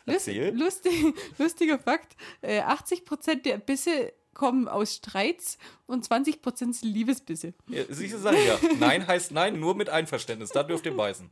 Erzähl. 0.06 0.56
lustig, 0.56 0.92
lustiger 1.38 1.78
Fakt. 1.78 2.16
Äh, 2.42 2.60
80% 2.62 3.42
der 3.42 3.58
Bisse 3.58 4.12
kommen 4.34 4.68
aus 4.68 4.94
Streits 4.94 5.58
und 5.86 6.06
20% 6.06 6.56
sind 6.56 6.82
Liebesbisse. 6.82 7.52
Ja, 7.66 7.82
Siehst 7.88 8.14
du, 8.14 8.18
sag 8.18 8.34
ja. 8.46 8.58
Nein 8.78 9.06
heißt 9.06 9.32
nein, 9.32 9.58
nur 9.60 9.74
mit 9.74 9.90
Einverständnis. 9.90 10.50
Da 10.50 10.62
dürft 10.62 10.86
ihr 10.86 10.96
beißen. 10.96 11.30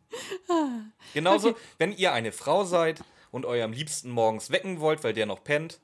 Genauso, 1.15 1.55
wenn 1.79 1.93
ihr 1.93 2.13
eine 2.13 2.33
Frau 2.33 2.65
seid 2.65 3.03
und 3.31 3.47
eurem 3.47 3.73
Liebsten 3.73 4.11
morgens 4.11 4.51
wecken 4.51 4.81
wollt, 4.81 5.05
weil 5.05 5.13
der 5.13 5.27
noch 5.27 5.43
pennt, 5.45 5.81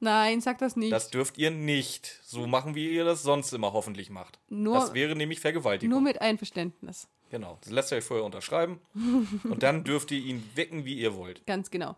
Nein, 0.00 0.40
sag 0.40 0.58
das 0.58 0.76
nicht. 0.76 0.92
das 0.92 1.10
dürft 1.10 1.38
ihr 1.38 1.50
nicht 1.50 2.20
so 2.22 2.46
machen, 2.46 2.76
wie 2.76 2.88
ihr 2.88 3.04
das 3.04 3.22
sonst 3.24 3.52
immer 3.52 3.72
hoffentlich 3.72 4.10
macht. 4.10 4.38
Nur- 4.48 4.74
das 4.74 4.94
wäre 4.94 5.16
nämlich 5.16 5.40
Vergewaltigung. 5.40 5.90
Nur 5.90 6.00
mit 6.00 6.20
Einverständnis. 6.20 7.08
Genau. 7.30 7.58
Das 7.62 7.70
lässt 7.70 7.92
ihr 7.92 7.98
euch 7.98 8.04
vorher 8.04 8.24
unterschreiben. 8.24 8.80
und 9.44 9.62
dann 9.62 9.84
dürft 9.84 10.10
ihr 10.10 10.18
ihn 10.18 10.48
wecken, 10.54 10.84
wie 10.84 10.98
ihr 10.98 11.14
wollt. 11.14 11.44
Ganz 11.46 11.70
genau. 11.70 11.96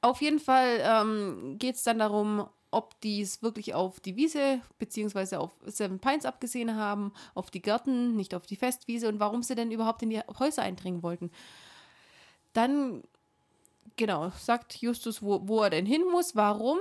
Auf 0.00 0.20
jeden 0.20 0.38
Fall 0.38 0.80
ähm, 0.82 1.56
geht 1.58 1.76
es 1.76 1.82
dann 1.82 1.98
darum, 1.98 2.46
ob 2.74 3.00
die 3.00 3.22
es 3.22 3.42
wirklich 3.42 3.72
auf 3.72 4.00
die 4.00 4.16
Wiese 4.16 4.60
beziehungsweise 4.78 5.38
auf 5.38 5.52
Seven 5.64 6.00
Pines 6.00 6.26
abgesehen 6.26 6.74
haben, 6.74 7.12
auf 7.34 7.50
die 7.50 7.62
Gärten, 7.62 8.16
nicht 8.16 8.34
auf 8.34 8.46
die 8.46 8.56
Festwiese 8.56 9.08
und 9.08 9.20
warum 9.20 9.42
sie 9.42 9.54
denn 9.54 9.70
überhaupt 9.70 10.02
in 10.02 10.10
die 10.10 10.20
Häuser 10.38 10.62
eindringen 10.62 11.02
wollten. 11.02 11.30
Dann, 12.52 13.02
genau, 13.96 14.32
sagt 14.38 14.76
Justus, 14.76 15.22
wo, 15.22 15.46
wo 15.46 15.62
er 15.62 15.70
denn 15.70 15.86
hin 15.86 16.02
muss, 16.10 16.34
warum. 16.34 16.78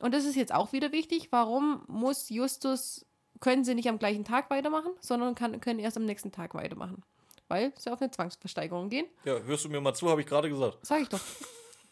Und 0.00 0.12
das 0.12 0.24
ist 0.24 0.36
jetzt 0.36 0.52
auch 0.52 0.72
wieder 0.72 0.92
wichtig, 0.92 1.28
warum 1.30 1.82
muss 1.86 2.28
Justus, 2.28 3.06
können 3.40 3.64
sie 3.64 3.74
nicht 3.74 3.88
am 3.88 3.98
gleichen 3.98 4.24
Tag 4.24 4.50
weitermachen, 4.50 4.90
sondern 5.00 5.34
kann, 5.34 5.60
können 5.60 5.78
erst 5.78 5.96
am 5.96 6.04
nächsten 6.04 6.32
Tag 6.32 6.54
weitermachen. 6.54 7.02
Weil 7.48 7.72
sie 7.78 7.90
auf 7.90 8.00
eine 8.00 8.10
Zwangsversteigerung 8.10 8.90
gehen. 8.90 9.06
Ja, 9.24 9.38
hörst 9.40 9.64
du 9.64 9.68
mir 9.70 9.80
mal 9.80 9.94
zu, 9.94 10.08
habe 10.10 10.20
ich 10.20 10.26
gerade 10.26 10.48
gesagt. 10.50 10.78
Sag 10.82 11.02
ich 11.02 11.08
doch. 11.08 11.20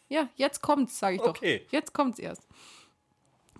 Ja, 0.08 0.28
jetzt 0.36 0.62
kommt's, 0.62 1.00
sag 1.00 1.14
ich 1.16 1.20
Okay. 1.20 1.62
doch. 1.64 1.72
Jetzt 1.72 1.92
kommt's 1.92 2.20
erst. 2.20 2.46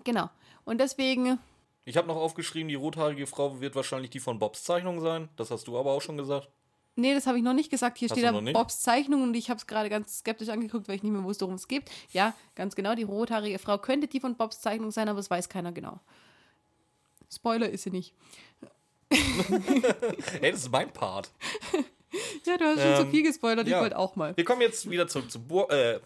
Genau. 0.05 0.29
Und 0.63 0.79
deswegen, 0.79 1.39
Ich 1.83 1.97
habe 1.97 2.07
noch 2.07 2.15
aufgeschrieben, 2.15 2.69
die 2.69 2.75
rothaarige 2.75 3.27
Frau 3.27 3.59
wird 3.59 3.75
wahrscheinlich 3.75 4.11
die 4.11 4.21
von 4.21 4.39
Bobs 4.39 4.63
Zeichnung 4.63 5.01
sein. 5.01 5.27
Das 5.35 5.51
hast 5.51 5.67
du 5.67 5.77
aber 5.77 5.91
auch 5.91 6.01
schon 6.01 6.15
gesagt. 6.15 6.47
nee, 6.95 7.13
das 7.13 7.27
habe 7.27 7.37
ich 7.37 7.43
noch 7.43 7.53
nicht 7.53 7.69
gesagt. 7.69 7.97
Hier 7.97 8.07
Hast 8.09 8.17
steht 8.17 8.25
da? 8.25 8.51
Bobs 8.53 8.79
Zeichnung 8.81 9.23
und 9.23 9.33
ich 9.35 9.49
habe 9.49 9.57
es 9.57 9.67
gerade 9.67 9.89
ganz 9.89 10.19
skeptisch 10.19 10.47
angeguckt, 10.49 10.87
weil 10.87 10.95
ich 10.95 11.03
nicht 11.03 11.11
mehr 11.11 11.23
wusste, 11.23 11.43
worum 11.43 11.55
es 11.55 11.67
geht. 11.67 11.83
Ja, 12.11 12.33
ganz 12.55 12.75
genau. 12.75 12.95
Die 12.95 13.03
rothaarige 13.03 13.59
Frau 13.59 13.77
könnte 13.77 14.07
die 14.07 14.21
von 14.21 14.35
Bobs 14.37 14.61
Zeichnung 14.61 14.91
sein, 14.91 15.09
aber 15.09 15.19
es 15.19 15.29
weiß 15.29 15.49
keiner 15.49 15.73
genau. 15.73 15.99
Spoiler 17.33 17.69
ist 17.69 17.83
sie 17.83 17.91
nicht. 17.91 18.13
Ey, 20.41 20.51
das 20.51 20.61
ist 20.61 20.71
mein 20.71 20.91
Part. 20.91 21.31
Ja, 22.45 22.57
du 22.57 22.65
hast 22.65 22.81
schon 22.81 22.95
zu 22.95 23.01
Ähm, 23.03 23.11
viel 23.11 23.23
gespoilert. 23.23 23.67
ja. 23.67 23.77
Ich 23.77 23.81
wollte 23.83 23.97
auch 23.97 24.15
mal. 24.15 24.35
Wir 24.35 24.45
kommen 24.45 24.61
jetzt 24.61 24.89
wieder 24.89 25.07
zurück 25.07 25.29
zu, 25.31 25.39
Bur 25.41 25.69
äh, 25.71 25.99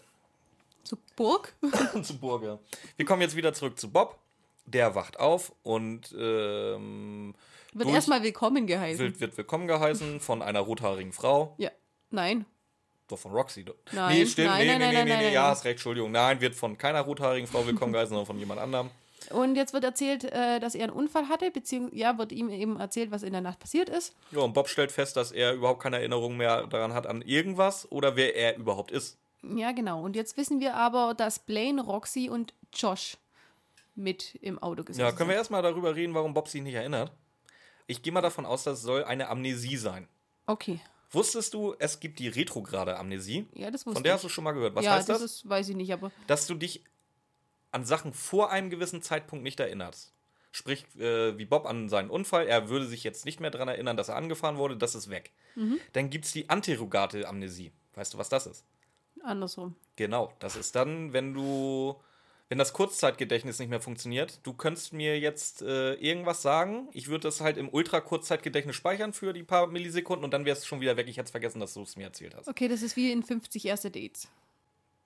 Zur 0.84 0.98
Burg? 1.16 1.54
zu 2.02 2.18
Burger. 2.18 2.58
Wir 2.96 3.06
kommen 3.06 3.22
jetzt 3.22 3.36
wieder 3.36 3.52
zurück 3.54 3.78
zu 3.78 3.90
Bob. 3.90 4.18
Der 4.64 4.94
wacht 4.94 5.18
auf 5.18 5.52
und 5.64 6.14
ähm, 6.16 7.34
Wird 7.72 7.88
erstmal 7.88 8.22
willkommen 8.22 8.66
geheißen. 8.68 9.04
wird, 9.04 9.20
wird 9.20 9.36
willkommen 9.36 9.66
geheißen 9.66 10.20
von 10.20 10.40
einer 10.40 10.60
rothaarigen 10.60 11.12
Frau. 11.12 11.54
Ja. 11.58 11.70
Nein. 12.10 12.46
Doch 13.08 13.18
von 13.18 13.32
Roxy. 13.32 13.64
Nein, 13.92 14.18
nee, 14.18 14.26
stimmt. 14.26 14.48
nein, 14.48 14.66
nee, 14.66 14.66
nein, 14.66 14.78
nee, 14.78 14.84
nein, 14.84 14.94
nee, 14.94 15.10
nein, 15.10 15.18
nee, 15.18 15.28
nee. 15.30 15.34
Ja, 15.34 15.48
hast 15.48 15.64
recht, 15.64 15.72
Entschuldigung. 15.74 16.12
Nein, 16.12 16.40
wird 16.40 16.54
von 16.54 16.78
keiner 16.78 17.00
rothaarigen 17.00 17.48
Frau 17.48 17.66
willkommen 17.66 17.92
geheißen, 17.92 18.10
sondern 18.10 18.26
von 18.26 18.38
jemand 18.38 18.60
anderem. 18.60 18.90
Und 19.32 19.56
jetzt 19.56 19.72
wird 19.72 19.84
erzählt, 19.84 20.24
äh, 20.24 20.60
dass 20.60 20.74
er 20.74 20.84
einen 20.84 20.92
Unfall 20.92 21.28
hatte, 21.28 21.50
beziehungsweise 21.50 21.96
ja, 22.00 22.18
wird 22.18 22.32
ihm 22.32 22.48
eben 22.50 22.78
erzählt, 22.78 23.10
was 23.10 23.22
in 23.22 23.32
der 23.32 23.40
Nacht 23.40 23.58
passiert 23.58 23.88
ist. 23.88 24.14
Ja, 24.30 24.40
und 24.40 24.52
Bob 24.52 24.68
stellt 24.68 24.92
fest, 24.92 25.16
dass 25.16 25.32
er 25.32 25.54
überhaupt 25.54 25.82
keine 25.82 25.96
Erinnerung 25.98 26.36
mehr 26.36 26.66
daran 26.66 26.92
hat, 26.94 27.06
an 27.06 27.22
irgendwas 27.22 27.90
oder 27.90 28.16
wer 28.16 28.36
er 28.36 28.56
überhaupt 28.56 28.90
ist. 28.90 29.18
Ja, 29.42 29.72
genau. 29.72 30.02
Und 30.04 30.14
jetzt 30.14 30.36
wissen 30.36 30.60
wir 30.60 30.74
aber, 30.74 31.14
dass 31.14 31.38
Blaine, 31.40 31.82
Roxy 31.82 32.28
und 32.28 32.54
Josh 32.72 33.16
mit 33.94 34.36
im 34.36 34.58
Auto 34.62 34.84
gesessen 34.84 35.04
Ja, 35.04 35.10
können 35.12 35.28
wir 35.28 35.34
sind. 35.34 35.40
erstmal 35.40 35.62
darüber 35.62 35.94
reden, 35.96 36.14
warum 36.14 36.32
Bob 36.34 36.48
sich 36.48 36.62
nicht 36.62 36.74
erinnert? 36.74 37.12
Ich 37.86 38.02
gehe 38.02 38.12
mal 38.12 38.22
davon 38.22 38.46
aus, 38.46 38.62
das 38.62 38.80
soll 38.82 39.04
eine 39.04 39.28
Amnesie 39.28 39.76
sein. 39.76 40.08
Okay. 40.46 40.80
Wusstest 41.10 41.52
du, 41.52 41.74
es 41.78 42.00
gibt 42.00 42.18
die 42.20 42.28
retrograde 42.28 42.96
Amnesie? 42.96 43.46
Ja, 43.54 43.70
das 43.70 43.84
wusste 43.84 43.96
Von 43.96 44.02
der 44.02 44.12
ich. 44.12 44.14
hast 44.14 44.24
du 44.24 44.28
schon 44.30 44.44
mal 44.44 44.52
gehört. 44.52 44.74
Was 44.74 44.84
ja, 44.84 44.92
heißt 44.92 45.08
das? 45.10 45.20
ist, 45.20 45.46
weiß 45.48 45.68
ich 45.68 45.76
nicht, 45.76 45.92
aber 45.92 46.10
Dass 46.26 46.46
du 46.46 46.54
dich 46.54 46.82
an 47.72 47.84
Sachen 47.84 48.12
vor 48.12 48.50
einem 48.50 48.70
gewissen 48.70 49.02
Zeitpunkt 49.02 49.42
nicht 49.42 49.58
erinnerst. 49.60 50.12
Sprich, 50.52 50.84
äh, 50.98 51.36
wie 51.38 51.46
Bob 51.46 51.66
an 51.66 51.88
seinen 51.88 52.10
Unfall, 52.10 52.46
er 52.46 52.68
würde 52.68 52.86
sich 52.86 53.04
jetzt 53.04 53.24
nicht 53.24 53.40
mehr 53.40 53.50
daran 53.50 53.68
erinnern, 53.68 53.96
dass 53.96 54.10
er 54.10 54.16
angefahren 54.16 54.58
wurde, 54.58 54.76
das 54.76 54.94
ist 54.94 55.08
weg. 55.08 55.32
Mhm. 55.54 55.80
Dann 55.94 56.10
gibt 56.10 56.26
es 56.26 56.32
die 56.32 56.50
anterogate 56.50 57.26
Amnesie. 57.26 57.72
Weißt 57.94 58.14
du, 58.14 58.18
was 58.18 58.28
das 58.28 58.46
ist? 58.46 58.64
andersrum. 59.24 59.76
Genau, 59.96 60.32
das 60.38 60.56
ist 60.56 60.74
dann, 60.74 61.12
wenn 61.12 61.34
du, 61.34 61.96
wenn 62.48 62.58
das 62.58 62.72
Kurzzeitgedächtnis 62.72 63.58
nicht 63.58 63.68
mehr 63.68 63.80
funktioniert, 63.80 64.40
du 64.42 64.52
könntest 64.52 64.92
mir 64.92 65.18
jetzt 65.18 65.62
äh, 65.62 65.94
irgendwas 65.94 66.42
sagen, 66.42 66.88
ich 66.92 67.08
würde 67.08 67.28
das 67.28 67.40
halt 67.40 67.56
im 67.56 67.68
Ultra-Kurzzeitgedächtnis 67.68 68.76
speichern 68.76 69.12
für 69.12 69.32
die 69.32 69.42
paar 69.42 69.66
Millisekunden 69.66 70.24
und 70.24 70.32
dann 70.32 70.44
wäre 70.44 70.56
es 70.56 70.66
schon 70.66 70.80
wieder 70.80 70.96
weg. 70.96 71.08
Ich 71.08 71.16
hätte 71.16 71.26
es 71.26 71.30
vergessen, 71.30 71.60
dass 71.60 71.74
du 71.74 71.82
es 71.82 71.96
mir 71.96 72.04
erzählt 72.04 72.34
hast. 72.34 72.48
Okay, 72.48 72.68
das 72.68 72.82
ist 72.82 72.96
wie 72.96 73.12
in 73.12 73.22
50 73.22 73.64
erste 73.66 73.90
Dates. 73.90 74.28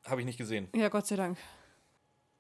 Habe 0.05 0.21
ich 0.21 0.27
nicht 0.27 0.39
gesehen. 0.39 0.69
Ja, 0.75 0.89
Gott 0.89 1.07
sei 1.07 1.17
Dank. 1.17 1.37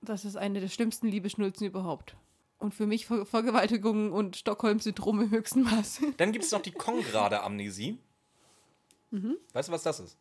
Das 0.00 0.24
ist 0.24 0.36
eine 0.36 0.60
der 0.60 0.68
schlimmsten 0.68 1.08
Liebeschnulzen 1.08 1.66
überhaupt. 1.66 2.16
Und 2.58 2.74
für 2.74 2.86
mich 2.86 3.06
Ver 3.06 3.26
Vergewaltigung 3.26 4.12
und 4.12 4.36
Stockholm-Syndrom 4.36 5.20
im 5.22 5.30
höchsten 5.30 5.62
Maß. 5.62 6.00
Dann 6.16 6.32
gibt 6.32 6.44
es 6.44 6.52
noch 6.52 6.62
die 6.62 6.72
kongrade 6.72 7.42
Amnesie. 7.42 7.98
Mhm. 9.10 9.36
Weißt 9.52 9.68
du, 9.68 9.72
was 9.72 9.82
das 9.82 10.00
ist? 10.00 10.16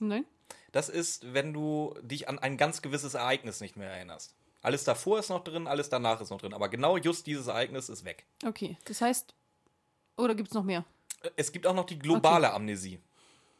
Nein? 0.00 0.24
Das 0.72 0.88
ist, 0.88 1.32
wenn 1.32 1.52
du 1.52 1.94
dich 2.02 2.28
an 2.28 2.38
ein 2.38 2.56
ganz 2.56 2.82
gewisses 2.82 3.14
Ereignis 3.14 3.60
nicht 3.60 3.76
mehr 3.76 3.90
erinnerst. 3.90 4.34
Alles 4.62 4.84
davor 4.84 5.18
ist 5.18 5.30
noch 5.30 5.44
drin, 5.44 5.66
alles 5.66 5.88
danach 5.88 6.20
ist 6.20 6.30
noch 6.30 6.40
drin. 6.40 6.52
Aber 6.52 6.68
genau 6.68 6.96
just 6.96 7.26
dieses 7.26 7.46
Ereignis 7.46 7.88
ist 7.88 8.04
weg. 8.04 8.26
Okay, 8.44 8.76
das 8.86 9.00
heißt, 9.00 9.34
oder 10.16 10.34
gibt 10.34 10.48
es 10.48 10.54
noch 10.54 10.64
mehr? 10.64 10.84
Es 11.36 11.52
gibt 11.52 11.66
auch 11.66 11.74
noch 11.74 11.86
die 11.86 11.98
globale 11.98 12.52
Amnesie. 12.52 13.00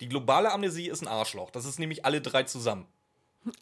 Die 0.00 0.09
globale 0.09 0.52
Amnesie 0.52 0.88
ist 0.88 1.02
ein 1.02 1.09
Arschloch. 1.09 1.50
Das 1.50 1.64
ist 1.64 1.79
nämlich 1.79 2.05
alle 2.05 2.20
drei 2.20 2.42
zusammen. 2.42 2.87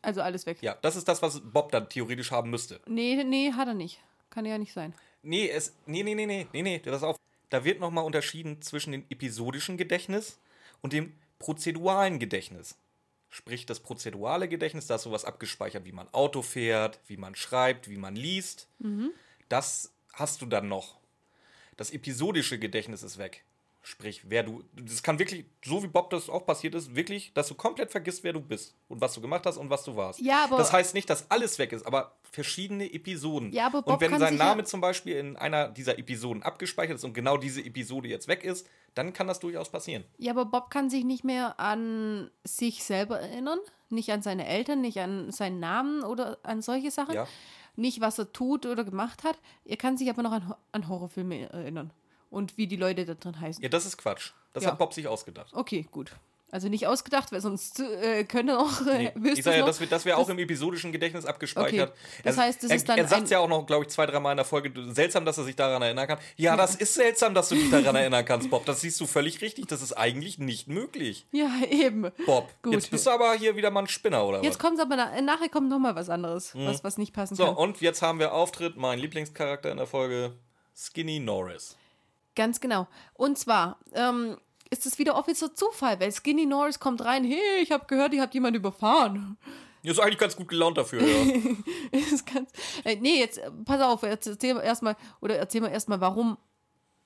Also 0.02 0.22
alles 0.22 0.46
weg. 0.46 0.58
Ja, 0.60 0.76
das 0.82 0.96
ist 0.96 1.08
das, 1.08 1.22
was 1.22 1.40
Bob 1.40 1.72
dann 1.72 1.88
theoretisch 1.88 2.30
haben 2.30 2.50
müsste. 2.50 2.80
Nee, 2.86 3.22
nee, 3.24 3.52
hat 3.52 3.68
er 3.68 3.74
nicht. 3.74 4.00
Kann 4.30 4.46
ja 4.46 4.58
nicht 4.58 4.72
sein. 4.72 4.94
Nee, 5.22 5.48
es. 5.48 5.74
Nee, 5.86 6.02
nee, 6.02 6.14
nee, 6.14 6.26
nee, 6.26 6.46
nee, 6.52 6.62
nee, 6.62 6.78
pass 6.78 7.02
auf. 7.02 7.16
Da 7.50 7.64
wird 7.64 7.80
nochmal 7.80 8.04
unterschieden 8.04 8.62
zwischen 8.62 8.92
dem 8.92 9.04
episodischen 9.10 9.76
Gedächtnis 9.76 10.38
und 10.82 10.92
dem 10.92 11.12
prozeduralen 11.38 12.18
Gedächtnis. 12.18 12.76
Sprich, 13.30 13.66
das 13.66 13.80
prozedurale 13.80 14.48
Gedächtnis, 14.48 14.86
da 14.86 14.94
ist 14.94 15.02
sowas 15.02 15.24
abgespeichert, 15.24 15.84
wie 15.84 15.92
man 15.92 16.08
Auto 16.12 16.42
fährt, 16.42 17.00
wie 17.06 17.16
man 17.16 17.34
schreibt, 17.34 17.88
wie 17.88 17.96
man 17.96 18.14
liest. 18.16 18.68
Das 19.48 19.92
hast 20.12 20.40
du 20.40 20.46
dann 20.46 20.68
noch. 20.68 20.96
Das 21.76 21.90
episodische 21.90 22.58
Gedächtnis 22.58 23.02
ist 23.02 23.18
weg. 23.18 23.44
Sprich, 23.86 24.22
wer 24.26 24.42
du. 24.42 24.64
Das 24.72 25.02
kann 25.02 25.18
wirklich, 25.18 25.44
so 25.62 25.82
wie 25.82 25.88
Bob 25.88 26.08
das 26.08 26.30
auch 26.30 26.46
passiert 26.46 26.74
ist, 26.74 26.96
wirklich, 26.96 27.32
dass 27.34 27.48
du 27.48 27.54
komplett 27.54 27.90
vergisst, 27.90 28.24
wer 28.24 28.32
du 28.32 28.40
bist 28.40 28.74
und 28.88 29.00
was 29.02 29.12
du 29.12 29.20
gemacht 29.20 29.44
hast 29.44 29.58
und 29.58 29.68
was 29.68 29.84
du 29.84 29.94
warst. 29.94 30.20
Ja, 30.22 30.44
aber- 30.44 30.56
Das 30.56 30.72
heißt 30.72 30.94
nicht, 30.94 31.10
dass 31.10 31.30
alles 31.30 31.58
weg 31.58 31.70
ist, 31.72 31.86
aber 31.86 32.16
verschiedene 32.32 32.90
Episoden. 32.90 33.52
Ja, 33.52 33.66
aber 33.66 33.82
Bob 33.82 33.94
und 33.94 34.00
wenn 34.00 34.18
sein 34.18 34.30
sich 34.32 34.38
ja- 34.38 34.46
Name 34.46 34.64
zum 34.64 34.80
Beispiel 34.80 35.16
in 35.16 35.36
einer 35.36 35.68
dieser 35.68 35.98
Episoden 35.98 36.42
abgespeichert 36.42 36.96
ist 36.96 37.04
und 37.04 37.12
genau 37.12 37.36
diese 37.36 37.60
Episode 37.62 38.08
jetzt 38.08 38.26
weg 38.26 38.42
ist, 38.42 38.66
dann 38.94 39.12
kann 39.12 39.26
das 39.28 39.38
durchaus 39.40 39.68
passieren. 39.70 40.04
Ja, 40.16 40.32
aber 40.32 40.46
Bob 40.46 40.70
kann 40.70 40.88
sich 40.88 41.04
nicht 41.04 41.22
mehr 41.24 41.60
an 41.60 42.30
sich 42.42 42.84
selber 42.84 43.20
erinnern. 43.20 43.58
Nicht 43.90 44.10
an 44.12 44.22
seine 44.22 44.46
Eltern, 44.46 44.80
nicht 44.80 44.98
an 44.98 45.30
seinen 45.30 45.60
Namen 45.60 46.02
oder 46.04 46.38
an 46.42 46.62
solche 46.62 46.90
Sachen. 46.90 47.14
Ja. 47.14 47.28
Nicht, 47.76 48.00
was 48.00 48.18
er 48.18 48.32
tut 48.32 48.64
oder 48.64 48.82
gemacht 48.82 49.24
hat. 49.24 49.38
Er 49.66 49.76
kann 49.76 49.98
sich 49.98 50.08
aber 50.08 50.22
noch 50.22 50.32
an, 50.32 50.54
an 50.72 50.88
Horrorfilme 50.88 51.50
erinnern. 51.52 51.90
Und 52.34 52.56
wie 52.58 52.66
die 52.66 52.76
Leute 52.76 53.04
da 53.04 53.14
drin 53.14 53.40
heißen. 53.40 53.62
Ja, 53.62 53.68
das 53.68 53.86
ist 53.86 53.96
Quatsch. 53.96 54.32
Das 54.52 54.64
Ja. 54.64 54.70
hat 54.72 54.78
Bob 54.78 54.92
sich 54.92 55.06
ausgedacht. 55.08 55.52
Okay, 55.54 55.86
gut. 55.90 56.12
Also 56.50 56.68
nicht 56.68 56.86
ausgedacht, 56.86 57.32
weil 57.32 57.40
sonst 57.40 57.80
äh, 57.80 58.22
könnte 58.22 58.56
auch. 58.56 58.86
Äh, 58.86 59.10
Nee. 59.16 59.32
Ich 59.32 59.42
sage 59.42 59.56
ja, 59.58 59.66
das 59.66 59.80
wird, 59.80 59.90
das 59.90 60.04
wäre 60.04 60.16
auch 60.18 60.28
im 60.28 60.38
episodischen 60.38 60.92
Gedächtnis 60.92 61.24
abgespeichert. 61.26 61.90
Okay. 61.90 61.98
Das 62.22 62.36
Er- 62.36 62.42
heißt, 62.44 62.62
das 62.62 62.70
er, 62.70 62.76
ist 62.76 62.88
dann 62.88 62.96
Er 62.98 63.08
sagt 63.08 63.22
ein- 63.22 63.28
ja 63.28 63.40
auch 63.40 63.48
noch, 63.48 63.66
glaube 63.66 63.84
ich, 63.84 63.90
zwei, 63.90 64.06
dreimal 64.06 64.32
in 64.32 64.36
der 64.36 64.44
Folge, 64.44 64.72
seltsam, 64.92 65.24
dass 65.24 65.36
er 65.36 65.42
sich 65.44 65.56
daran 65.56 65.82
erinnern 65.82 66.06
kann. 66.06 66.18
Ja, 66.36 66.56
das 66.56 66.76
ist 66.76 66.94
seltsam, 66.94 67.34
dass 67.34 67.48
du 67.48 67.56
dich 67.56 67.70
daran 67.72 67.96
erinnern 67.96 68.24
kannst, 68.24 68.50
Bob. 68.50 68.64
Das 68.66 68.80
siehst 68.82 69.00
du 69.00 69.06
völlig 69.06 69.40
richtig. 69.40 69.66
Das 69.66 69.82
ist 69.82 69.94
eigentlich 69.94 70.38
nicht 70.38 70.68
möglich. 70.68 71.26
ja, 71.32 71.50
eben. 71.68 72.12
Bob, 72.24 72.48
Gut. 72.62 72.72
jetzt 72.74 72.88
bist 72.92 73.06
du 73.06 73.10
aber 73.10 73.34
hier 73.34 73.56
wieder 73.56 73.72
mal 73.72 73.80
ein 73.80 73.88
Spinner, 73.88 74.24
oder 74.24 74.40
Jetzt 74.44 74.54
was? 74.54 74.58
kommt 74.60 74.78
aber 74.80 74.94
na 74.94 75.20
nachher 75.22 75.48
kommt 75.48 75.68
noch 75.70 75.80
mal 75.80 75.96
was 75.96 76.08
anderes, 76.08 76.54
was, 76.54 76.84
was 76.84 76.98
nicht 76.98 77.12
passen 77.12 77.34
Mhm. 77.34 77.38
So, 77.38 77.44
kann. 77.46 77.56
und 77.56 77.80
jetzt 77.80 78.00
haben 78.00 78.20
wir 78.20 78.32
Auftritt, 78.32 78.76
mein 78.76 79.00
Lieblingscharakter 79.00 79.72
in 79.72 79.78
der 79.78 79.88
Folge, 79.88 80.34
Skinny 80.76 81.18
Norris. 81.18 81.76
Ganz 82.36 82.60
genau. 82.60 82.86
Und 83.14 83.38
zwar 83.38 83.78
ähm, 83.92 84.36
ist 84.70 84.86
es 84.86 84.98
wieder 84.98 85.16
offizieller 85.16 85.54
Zufall, 85.54 86.00
weil 86.00 86.12
Skinny 86.12 86.46
Norris 86.46 86.80
kommt 86.80 87.04
rein, 87.04 87.24
hey, 87.24 87.62
ich 87.62 87.70
habe 87.70 87.86
gehört, 87.86 88.12
ihr 88.14 88.22
habt 88.22 88.34
jemanden 88.34 88.56
überfahren. 88.58 89.36
Ist 89.82 90.00
eigentlich 90.00 90.18
ganz 90.18 90.34
gut 90.34 90.48
gelaunt 90.48 90.78
dafür, 90.78 91.02
ja. 91.02 91.32
ist 91.92 92.26
ganz, 92.26 92.50
äh, 92.84 92.96
nee, 92.96 93.18
jetzt 93.20 93.36
äh, 93.38 93.50
pass 93.66 93.82
auf, 93.82 94.02
jetzt 94.02 94.26
erzähl 94.26 94.54
mal 94.54 94.62
erstmal, 94.62 94.96
oder 95.20 95.36
erzähl 95.36 95.60
mal 95.60 95.68
erstmal, 95.68 96.00
warum 96.00 96.38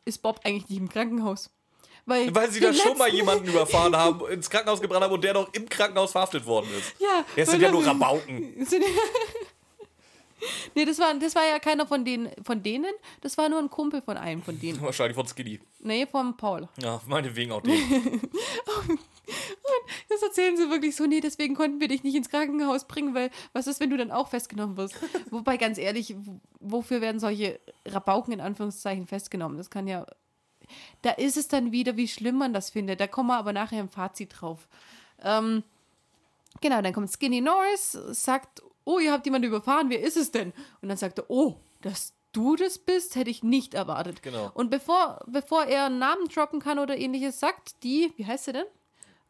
ist 0.05 0.23
Bob 0.23 0.41
eigentlich 0.45 0.69
nicht 0.69 0.79
im 0.79 0.89
Krankenhaus? 0.89 1.51
Weil, 2.07 2.33
Weil 2.35 2.51
sie 2.51 2.61
da 2.61 2.73
schon 2.73 2.97
mal 2.97 3.13
jemanden 3.13 3.49
überfahren 3.49 3.95
haben, 3.97 4.27
ins 4.31 4.49
Krankenhaus 4.49 4.81
gebracht 4.81 5.03
haben 5.03 5.13
und 5.13 5.23
der 5.25 5.35
noch 5.35 5.53
im 5.53 5.69
Krankenhaus 5.69 6.13
verhaftet 6.13 6.47
worden 6.47 6.69
ist. 6.79 6.95
Ja, 7.01 7.25
Das 7.37 7.51
sind 7.51 7.61
ja 7.61 7.71
nur 7.71 7.85
Rabauken. 7.85 8.55
Sind- 8.65 8.85
nee, 10.75 10.85
das 10.85 10.99
war, 10.99 11.15
das 11.15 11.35
war 11.35 11.47
ja 11.47 11.59
keiner 11.59 11.87
von 11.87 12.05
denen, 12.05 12.31
von 12.43 12.63
denen, 12.63 12.93
das 13.21 13.39
war 13.39 13.49
nur 13.49 13.59
ein 13.59 13.71
Kumpel 13.71 14.03
von 14.03 14.17
einem 14.17 14.43
von 14.43 14.59
denen. 14.59 14.81
Wahrscheinlich 14.83 15.15
von 15.15 15.27
Skinny. 15.27 15.61
Nee, 15.81 16.07
vom 16.07 16.37
Paul. 16.37 16.69
Ja, 16.81 17.01
meinetwegen 17.07 17.53
auch 17.53 17.63
den. 17.63 17.73
Das 20.09 20.23
erzählen 20.23 20.57
sie 20.57 20.71
wirklich 20.71 20.97
so, 20.97 21.07
nee, 21.07 21.21
deswegen 21.21 21.55
konnten 21.55 21.81
wir 21.81 21.89
dich 21.89 22.03
nicht 22.03 22.15
ins 22.15 22.31
Krankenhaus 22.31 22.87
bringen, 22.87 23.15
weil 23.15 23.31
was 23.53 23.67
ist, 23.67 23.81
wenn 23.81 23.91
du 23.91 23.97
dann 23.97 24.11
auch 24.11 24.29
festgenommen 24.29 24.77
wirst? 24.77 24.97
Wobei, 25.31 25.57
ganz 25.57 25.79
ehrlich, 25.79 26.15
wofür 26.61 27.01
werden 27.01 27.21
solche 27.21 27.61
Rabauken 27.87 28.33
in 28.33 28.41
Anführungszeichen 28.41 29.07
festgenommen? 29.07 29.59
Das 29.59 29.71
kann 29.71 29.87
ja. 29.87 30.07
Da 31.03 31.13
ist 31.13 31.37
es 31.37 31.49
dann 31.49 31.73
wieder, 31.73 31.97
wie 31.97 32.09
schlimm 32.09 32.37
man 32.37 32.53
das 32.53 32.71
findet. 32.71 33.01
Da 33.01 33.07
kommen 33.07 33.29
wir 33.29 33.39
aber 33.39 33.53
nachher 33.53 33.81
im 33.81 33.89
Fazit 33.89 34.35
drauf. 34.41 34.69
Ähm, 35.23 35.63
genau, 36.61 36.83
dann 36.83 36.93
kommt 36.93 37.11
Skinny 37.11 37.41
Norris, 37.41 37.93
sagt, 37.93 38.63
oh, 38.89 38.99
ihr 38.99 39.13
habt 39.13 39.27
jemanden 39.27 39.49
überfahren, 39.49 39.91
wer 39.91 40.01
ist 40.01 40.17
es 40.17 40.31
denn? 40.31 40.53
Und 40.81 40.89
dann 40.89 40.97
sagt 40.97 41.19
er, 41.19 41.29
oh, 41.31 41.61
dass 41.83 42.15
du 42.33 42.57
das 42.57 42.79
bist, 42.79 43.17
hätte 43.17 43.31
ich 43.31 43.43
nicht 43.43 43.75
erwartet. 43.75 44.23
Genau. 44.23 44.51
Und 44.55 44.71
bevor, 44.71 45.21
bevor 45.27 45.65
er 45.65 45.87
einen 45.87 45.99
Namen 45.99 46.27
droppen 46.29 46.61
kann 46.61 46.79
oder 46.79 46.97
ähnliches, 46.97 47.39
sagt 47.41 47.83
die, 47.83 48.13
wie 48.17 48.27
heißt 48.27 48.45
sie 48.47 48.53
denn? 48.53 48.67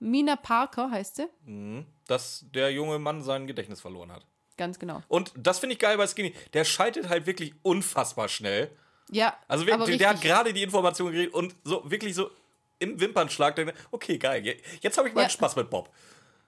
Mina 0.00 0.36
Parker 0.36 0.90
heißt 0.90 1.16
sie. 1.16 1.84
Dass 2.06 2.44
der 2.54 2.70
junge 2.72 2.98
Mann 2.98 3.22
sein 3.22 3.46
Gedächtnis 3.46 3.80
verloren 3.80 4.12
hat. 4.12 4.24
Ganz 4.56 4.78
genau. 4.78 5.02
Und 5.08 5.32
das 5.36 5.58
finde 5.58 5.74
ich 5.74 5.78
geil 5.78 5.96
bei 5.96 6.06
Skinny. 6.06 6.34
Der 6.52 6.64
schaltet 6.64 7.08
halt 7.08 7.26
wirklich 7.26 7.54
unfassbar 7.62 8.28
schnell. 8.28 8.70
Ja, 9.10 9.36
Also 9.48 9.66
wirklich, 9.66 9.98
der 9.98 10.08
hat 10.08 10.14
richtig. 10.16 10.30
gerade 10.30 10.52
die 10.52 10.62
Information 10.62 11.12
gekriegt 11.12 11.32
und 11.34 11.54
so 11.64 11.82
wirklich 11.90 12.14
so 12.14 12.30
im 12.78 13.00
Wimpernschlag. 13.00 13.56
denkt 13.56 13.74
er, 13.74 13.84
Okay, 13.90 14.18
geil. 14.18 14.44
je- 14.44 14.60
Jetzt 14.80 14.98
habe 14.98 15.08
ich 15.08 15.14
meinen 15.14 15.24
Ja. 15.24 15.30
Spaß 15.30 15.56
mit 15.56 15.70
Bob. 15.70 15.90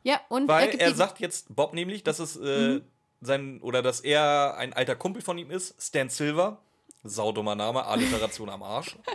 Ja, 0.03 0.21
und 0.29 0.47
Weil 0.49 0.71
er 0.79 0.91
die- 0.91 0.97
sagt 0.97 1.21
jetzt 1.21 1.55
Bob 1.55 1.73
nämlich, 1.75 2.03
dass 2.05 2.19
es 2.19 2.37
äh, 2.37 2.75
Mhm. 2.75 2.83
Sein 3.21 3.61
oder 3.63 3.83
dass 3.83 4.01
er 4.01 4.57
ein 4.57 4.73
alter 4.73 4.97
Kumpel 4.97 5.23
von 5.23 5.37
ihm 5.39 5.51
ist, 5.51 5.81
Stan 5.83 6.09
Silver. 6.09 6.59
Saudummer 7.03 7.55
Name, 7.55 7.85
Alliteration 7.87 8.51
am 8.51 8.63
Arsch. 8.63 8.97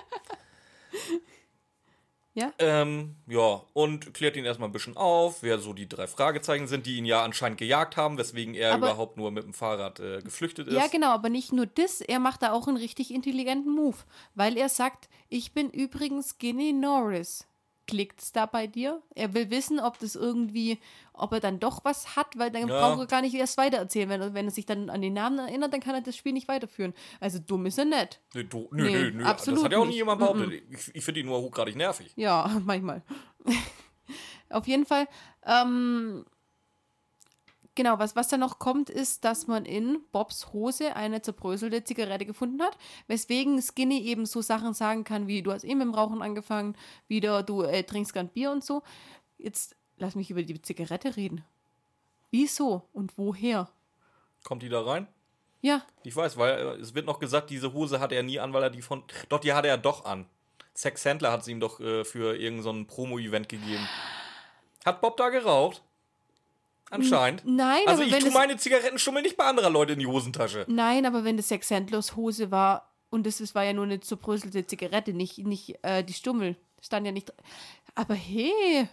Ja, 2.37 2.51
Ähm, 2.59 3.15
ja, 3.27 3.61
und 3.71 4.13
klärt 4.13 4.35
ihn 4.35 4.43
erstmal 4.43 4.67
ein 4.67 4.73
bisschen 4.73 4.97
auf, 4.97 5.41
wer 5.41 5.57
so 5.57 5.71
die 5.71 5.87
drei 5.87 6.05
Fragezeichen 6.05 6.67
sind, 6.67 6.85
die 6.85 6.97
ihn 6.97 7.05
ja 7.05 7.23
anscheinend 7.23 7.57
gejagt 7.57 7.95
haben, 7.95 8.17
weswegen 8.17 8.55
er 8.55 8.73
Aber- 8.73 8.87
überhaupt 8.87 9.15
nur 9.15 9.31
mit 9.31 9.45
dem 9.45 9.53
Fahrrad 9.53 10.01
äh, 10.01 10.19
geflüchtet 10.21 10.67
ist. 10.67 10.73
ja, 10.73 10.87
genau, 10.87 11.11
aber 11.11 11.29
nicht 11.29 11.53
nur 11.53 11.65
das, 11.65 12.01
er 12.01 12.19
macht 12.19 12.41
da 12.43 12.51
auch 12.51 12.67
einen 12.67 12.75
richtig 12.75 13.13
intelligenten 13.13 13.71
Move, 13.73 13.95
weil 14.33 14.57
er 14.57 14.67
sagt, 14.67 15.07
ich 15.29 15.53
bin 15.53 15.69
übrigens 15.69 16.31
Skinny 16.37 16.73
Norris. 16.73 17.47
Klickt's 17.87 18.31
da 18.31 18.45
bei 18.45 18.67
dir? 18.67 19.01
Er 19.13 19.33
will 19.33 19.49
wissen, 19.49 19.79
ob 19.79 19.99
das 19.99 20.15
irgendwie, 20.15 20.79
ob 21.13 21.31
er 21.33 21.39
dann 21.39 21.59
doch 21.59 21.85
was 21.85 22.15
hat, 22.15 22.27
weil 22.37 22.49
dann 22.51 22.67
Ja. 22.67 22.79
braucht 22.79 22.99
er 22.99 23.05
gar 23.07 23.21
nicht 23.21 23.33
erst 23.35 23.57
weitererzählen. 23.57 24.09
Wenn 24.09 24.21
er, 24.21 24.33
wenn 24.33 24.45
er 24.45 24.51
sich 24.51 24.65
dann 24.65 24.89
an 24.89 25.01
den 25.01 25.13
Namen 25.13 25.39
erinnert, 25.39 25.71
dann 25.73 25.81
kann 25.81 25.95
er 25.95 26.01
das 26.01 26.15
Spiel 26.15 26.33
nicht 26.33 26.47
weiterführen. 26.47 26.93
Also 27.19 27.39
dumm 27.39 27.65
ist 27.65 27.77
er 27.77 27.85
nicht. 27.85 28.19
Nö, 28.33 28.43
du, 28.43 28.67
nö, 28.71 28.83
Nee, 28.83 28.91
nö, 28.91 29.11
nö. 29.11 29.23
absolut 29.25 29.59
das 29.59 29.65
hat 29.65 29.71
ja 29.71 29.77
auch 29.79 29.85
nie 29.85 29.95
jemand 29.95 30.19
behauptet. 30.19 30.63
Ich, 30.71 30.95
ich 30.95 31.03
finde 31.05 31.19
ihn 31.21 31.25
nur 31.27 31.39
hochgradig 31.41 31.75
nervig. 31.75 32.11
Ja, 32.15 32.49
manchmal. 32.65 33.03
Auf 34.49 34.67
jeden 34.67 34.85
Fall. 34.85 35.07
Ähm, 35.45 36.25
genau, 37.75 37.99
was, 37.99 38.15
was 38.15 38.27
dann 38.27 38.39
noch 38.39 38.59
kommt, 38.59 38.89
ist, 38.89 39.23
dass 39.25 39.47
man 39.47 39.65
in 39.65 39.99
Bobs 40.11 40.53
Hose 40.53 40.95
eine 40.95 41.21
zerbröselte 41.21 41.83
Zigarette 41.83 42.25
gefunden 42.25 42.61
hat, 42.61 42.77
weswegen 43.07 43.61
Skinny 43.61 44.01
eben 44.03 44.25
so 44.25 44.41
Sachen 44.41 44.73
sagen 44.73 45.03
kann, 45.03 45.27
wie 45.27 45.41
du 45.41 45.51
hast 45.51 45.63
eben 45.63 45.79
mit 45.79 45.88
dem 45.88 45.93
Rauchen 45.93 46.21
angefangen, 46.21 46.75
wieder 47.07 47.43
du 47.43 47.61
äh, 47.61 47.83
trinkst 47.83 48.13
gern 48.13 48.29
Bier 48.29 48.51
und 48.51 48.63
so. 48.63 48.81
Jetzt 49.38 49.75
lass 49.97 50.15
mich 50.15 50.31
über 50.31 50.43
die 50.43 50.61
Zigarette 50.61 51.15
reden. 51.15 51.43
Wieso 52.31 52.88
und 52.93 53.17
woher? 53.17 53.69
Kommt 54.43 54.63
die 54.63 54.69
da 54.69 54.81
rein? 54.81 55.07
Ja, 55.61 55.81
Ich 56.03 56.15
weiß, 56.15 56.38
weil 56.38 56.59
äh, 56.59 56.81
es 56.81 56.93
wird 56.93 57.05
noch 57.05 57.19
gesagt, 57.19 57.49
diese 57.49 57.73
Hose 57.73 57.99
hatte 57.99 58.15
er 58.15 58.23
nie 58.23 58.39
an, 58.39 58.53
weil 58.53 58.63
er 58.63 58.69
die 58.69 58.81
von. 58.81 59.03
Doch, 59.29 59.39
die 59.39 59.53
hatte 59.53 59.67
er 59.67 59.77
doch 59.77 60.05
an. 60.05 60.27
Sex 60.75 61.01
Sandler 61.01 61.31
hat 61.31 61.43
sie 61.43 61.53
ihm 61.53 61.59
doch 61.59 61.79
äh, 61.79 62.03
für 62.03 62.35
irgendein 62.38 62.63
so 62.63 62.85
Promo-Event 62.85 63.49
gegeben. 63.49 63.88
Hat 64.85 65.01
Bob 65.01 65.17
da 65.17 65.29
geraucht? 65.29 65.81
Anscheinend. 66.91 67.43
nein, 67.45 67.81
Also 67.87 68.01
aber 68.01 68.07
ich 68.07 68.13
wenn 68.13 68.19
tue 68.21 68.29
es- 68.29 68.33
meine 68.35 68.57
Zigarettenstummel 68.57 69.21
nicht 69.23 69.37
bei 69.37 69.45
anderer 69.45 69.69
Leute 69.69 69.93
in 69.93 69.99
die 69.99 70.07
Hosentasche. 70.07 70.65
Nein, 70.67 71.05
aber 71.05 71.23
wenn 71.23 71.37
das 71.37 71.47
Sex 71.47 71.67
Sandlers 71.67 72.15
Hose 72.15 72.51
war 72.51 72.91
und 73.09 73.25
das 73.25 73.55
war 73.55 73.63
ja 73.63 73.73
nur 73.73 73.85
eine 73.85 73.99
zerbröselte 73.99 74.65
Zigarette, 74.67 75.13
nicht, 75.13 75.39
nicht 75.39 75.77
äh, 75.83 76.03
die 76.03 76.13
Stummel. 76.13 76.55
Stand 76.81 77.05
ja 77.05 77.11
nicht. 77.11 77.33
Aber 77.95 78.13
hey, 78.13 78.87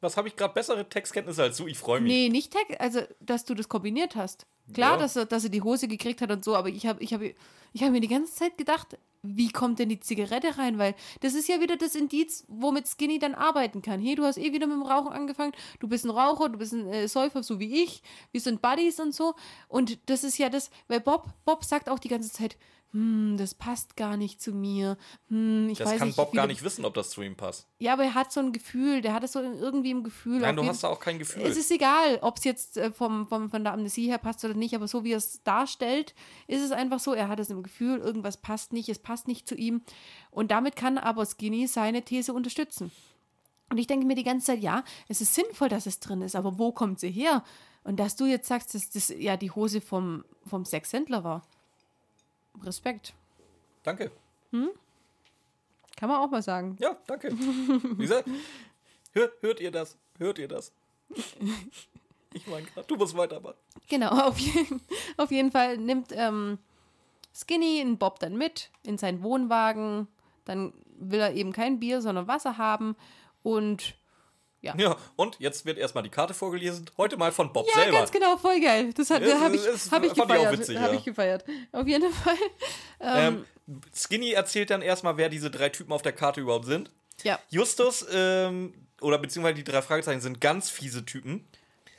Was 0.00 0.16
habe 0.16 0.28
ich 0.28 0.36
gerade 0.36 0.52
bessere 0.52 0.86
Textkenntnisse 0.88 1.42
als 1.42 1.56
du? 1.56 1.66
Ich 1.68 1.78
freue 1.78 2.00
mich. 2.00 2.12
nee, 2.12 2.28
nicht 2.28 2.52
Tag, 2.52 2.64
also 2.80 3.00
dass 3.20 3.44
du 3.44 3.54
das 3.54 3.68
kombiniert 3.68 4.16
hast. 4.16 4.46
Klar, 4.74 4.92
Ja. 4.92 4.98
dass, 4.98 5.16
er, 5.16 5.26
dass 5.26 5.44
er 5.44 5.50
die 5.50 5.62
Hose 5.62 5.86
gekriegt 5.88 6.20
hat 6.20 6.30
und 6.30 6.44
so, 6.44 6.54
aber 6.56 6.68
ich 6.68 6.86
habe 6.86 7.02
ich 7.02 7.14
hab, 7.14 7.22
ich 7.22 7.82
hab 7.82 7.90
mir 7.92 8.00
die 8.00 8.08
ganze 8.08 8.34
Zeit 8.34 8.58
gedacht, 8.58 8.98
wie 9.22 9.50
kommt 9.50 9.78
denn 9.78 9.88
die 9.88 10.00
Zigarette 10.00 10.58
rein? 10.58 10.78
Weil 10.78 10.94
das 11.20 11.34
ist 11.34 11.48
ja 11.48 11.60
wieder 11.60 11.76
das 11.76 11.94
Indiz, 11.94 12.44
womit 12.48 12.88
Skinny 12.88 13.18
dann 13.18 13.34
arbeiten 13.34 13.80
kann. 13.82 14.00
Hey, 14.00 14.14
du 14.14 14.24
hast 14.24 14.38
eh 14.38 14.52
wieder 14.52 14.66
mit 14.66 14.76
dem 14.76 14.82
Rauchen 14.82 15.12
angefangen, 15.12 15.52
du 15.80 15.88
bist 15.88 16.04
ein 16.04 16.10
Raucher, 16.10 16.48
du 16.48 16.58
bist 16.58 16.72
ein 16.72 16.88
äh, 16.88 17.08
Säufer, 17.08 17.42
so 17.42 17.60
wie 17.60 17.82
ich, 17.82 18.02
wir 18.32 18.40
sind 18.40 18.60
Buddies 18.60 18.98
und 19.00 19.14
so. 19.14 19.34
Und 19.68 19.98
das 20.06 20.24
ist 20.24 20.38
ja 20.38 20.48
das, 20.48 20.70
weil 20.88 21.00
Bob, 21.00 21.32
Bob 21.44 21.64
sagt 21.64 21.88
auch 21.88 21.98
die 21.98 22.08
ganze 22.08 22.32
Zeit, 22.32 22.56
hm, 22.92 23.36
das 23.38 23.54
passt 23.54 23.96
gar 23.96 24.16
nicht 24.16 24.40
zu 24.42 24.52
mir. 24.52 24.96
Hm, 25.28 25.68
ich 25.70 25.78
Das 25.78 25.88
weiß 25.90 25.98
kann 25.98 26.08
nicht, 26.08 26.16
Bob 26.16 26.32
gar 26.32 26.46
nicht 26.46 26.62
wissen, 26.62 26.84
ob 26.84 26.94
das 26.94 27.10
zu 27.10 27.22
ihm 27.22 27.36
passt. 27.36 27.66
Ja, 27.78 27.94
aber 27.94 28.04
er 28.04 28.14
hat 28.14 28.32
so 28.32 28.40
ein 28.40 28.52
Gefühl, 28.52 29.00
der 29.00 29.14
hat 29.14 29.24
es 29.24 29.32
so 29.32 29.40
irgendwie 29.40 29.90
im 29.90 30.04
Gefühl. 30.04 30.40
Nein, 30.40 30.54
du 30.56 30.62
jeden- 30.62 30.70
hast 30.72 30.84
da 30.84 30.88
auch 30.88 31.00
kein 31.00 31.18
Gefühl. 31.18 31.42
es 31.42 31.56
ist 31.56 31.70
egal, 31.70 32.18
ob 32.22 32.36
es 32.38 32.44
jetzt 32.44 32.76
äh, 32.76 32.92
vom, 32.92 33.26
vom, 33.26 33.50
von 33.50 33.64
der 33.64 33.72
Amnesie 33.72 34.08
her 34.08 34.18
passt 34.18 34.44
oder 34.44 34.54
nicht, 34.54 34.74
aber 34.74 34.86
so 34.88 35.04
wie 35.04 35.12
er 35.12 35.18
es 35.18 35.42
darstellt, 35.42 36.14
ist 36.46 36.60
es 36.62 36.70
einfach 36.70 37.00
so, 37.00 37.14
er 37.14 37.28
hat 37.28 37.40
es 37.40 37.50
im 37.50 37.62
Gefühl, 37.62 37.98
irgendwas 37.98 38.36
passt 38.36 38.72
nicht, 38.72 38.88
es 38.88 38.98
passt 38.98 39.26
nicht 39.26 39.48
zu 39.48 39.54
ihm. 39.54 39.82
Und 40.30 40.50
damit 40.50 40.76
kann 40.76 40.98
aber 40.98 41.24
Skinny 41.26 41.66
seine 41.66 42.02
These 42.02 42.32
unterstützen. 42.34 42.92
Und 43.70 43.78
ich 43.78 43.86
denke 43.86 44.04
mir 44.06 44.14
die 44.16 44.22
ganze 44.24 44.48
Zeit, 44.48 44.60
ja, 44.60 44.84
es 45.08 45.22
ist 45.22 45.34
sinnvoll, 45.34 45.70
dass 45.70 45.86
es 45.86 45.98
drin 45.98 46.20
ist, 46.20 46.36
aber 46.36 46.58
wo 46.58 46.72
kommt 46.72 47.00
sie 47.00 47.10
her? 47.10 47.42
Und 47.84 47.98
dass 47.98 48.16
du 48.16 48.26
jetzt 48.26 48.46
sagst, 48.48 48.74
dass 48.74 48.90
das 48.90 49.08
ja 49.08 49.38
die 49.38 49.50
Hose 49.50 49.80
vom, 49.80 50.24
vom 50.46 50.66
Sexhändler 50.66 51.24
war. 51.24 51.42
Respekt. 52.62 53.14
danke. 53.82 54.10
Kann 55.96 56.08
man 56.08 56.18
auch 56.18 56.30
mal 56.30 56.42
sagen. 56.42 56.76
Ja, 56.80 56.96
danke. 57.06 57.28
Lisa, 57.98 58.22
hört, 59.12 59.32
hört 59.40 59.60
ihr 59.60 59.70
das? 59.70 59.96
Hört 60.18 60.38
ihr 60.38 60.48
das? 60.48 60.72
Ich 62.34 62.46
meine 62.46 62.66
gerade, 62.66 62.86
du 62.86 62.96
musst 62.96 63.16
weitermachen. 63.16 63.56
Genau, 63.88 64.10
auf 64.28 64.38
jeden, 64.38 64.80
auf 65.16 65.30
jeden 65.30 65.50
Fall 65.50 65.76
nimmt 65.76 66.08
ähm, 66.12 66.58
Skinny 67.34 67.80
einen 67.80 67.98
Bob 67.98 68.18
dann 68.18 68.36
mit 68.36 68.70
in 68.82 68.98
seinen 68.98 69.22
Wohnwagen. 69.22 70.08
Dann 70.44 70.72
will 70.98 71.20
er 71.20 71.34
eben 71.34 71.52
kein 71.52 71.78
Bier, 71.80 72.00
sondern 72.00 72.26
Wasser 72.28 72.58
haben. 72.58 72.96
Und 73.42 73.94
Ja, 74.62 74.96
und 75.16 75.36
jetzt 75.40 75.64
wird 75.66 75.76
erstmal 75.76 76.04
die 76.04 76.10
Karte 76.10 76.34
vorgelesen. 76.34 76.88
Heute 76.96 77.16
mal 77.16 77.32
von 77.32 77.52
Bob 77.52 77.66
ja, 77.68 77.74
selber. 77.82 77.98
ganz 77.98 78.12
genau, 78.12 78.36
voll 78.36 78.60
geil. 78.60 78.92
Das, 78.94 79.10
hat- 79.10 79.22
Das 79.22 79.40
habe 79.40 79.56
ich, 79.56 79.66
hab 79.66 79.74
ich 79.74 79.80
fand 79.82 80.04
ich 80.04 80.12
auch 80.12 80.26
gefeiert. 80.28 80.58
witzig, 80.58 80.78
Habe 80.78 80.92
ja. 80.94 80.98
ich 80.98 81.04
gefeiert. 81.04 81.44
Auf 81.72 81.86
jeden 81.86 82.12
Fall. 82.12 82.36
Ähm, 83.04 83.44
Skinny 83.92 84.30
erzählt 84.32 84.70
dann 84.70 84.80
erstmal, 84.80 85.16
wer 85.16 85.28
diese 85.28 85.50
drei 85.50 85.68
Typen 85.70 85.92
auf 85.92 86.02
der 86.02 86.12
Karte 86.12 86.40
überhaupt 86.40 86.66
sind. 86.66 86.88
Ja, 87.24 87.40
Justus, 87.50 88.06
ähm, 88.12 88.72
oder 89.00 89.18
beziehungsweise 89.18 89.54
die 89.56 89.64
drei 89.64 89.82
Fragezeichen 89.82 90.20
sind 90.20 90.40
ganz 90.40 90.70
fiese 90.70 91.04
Typen. 91.04 91.44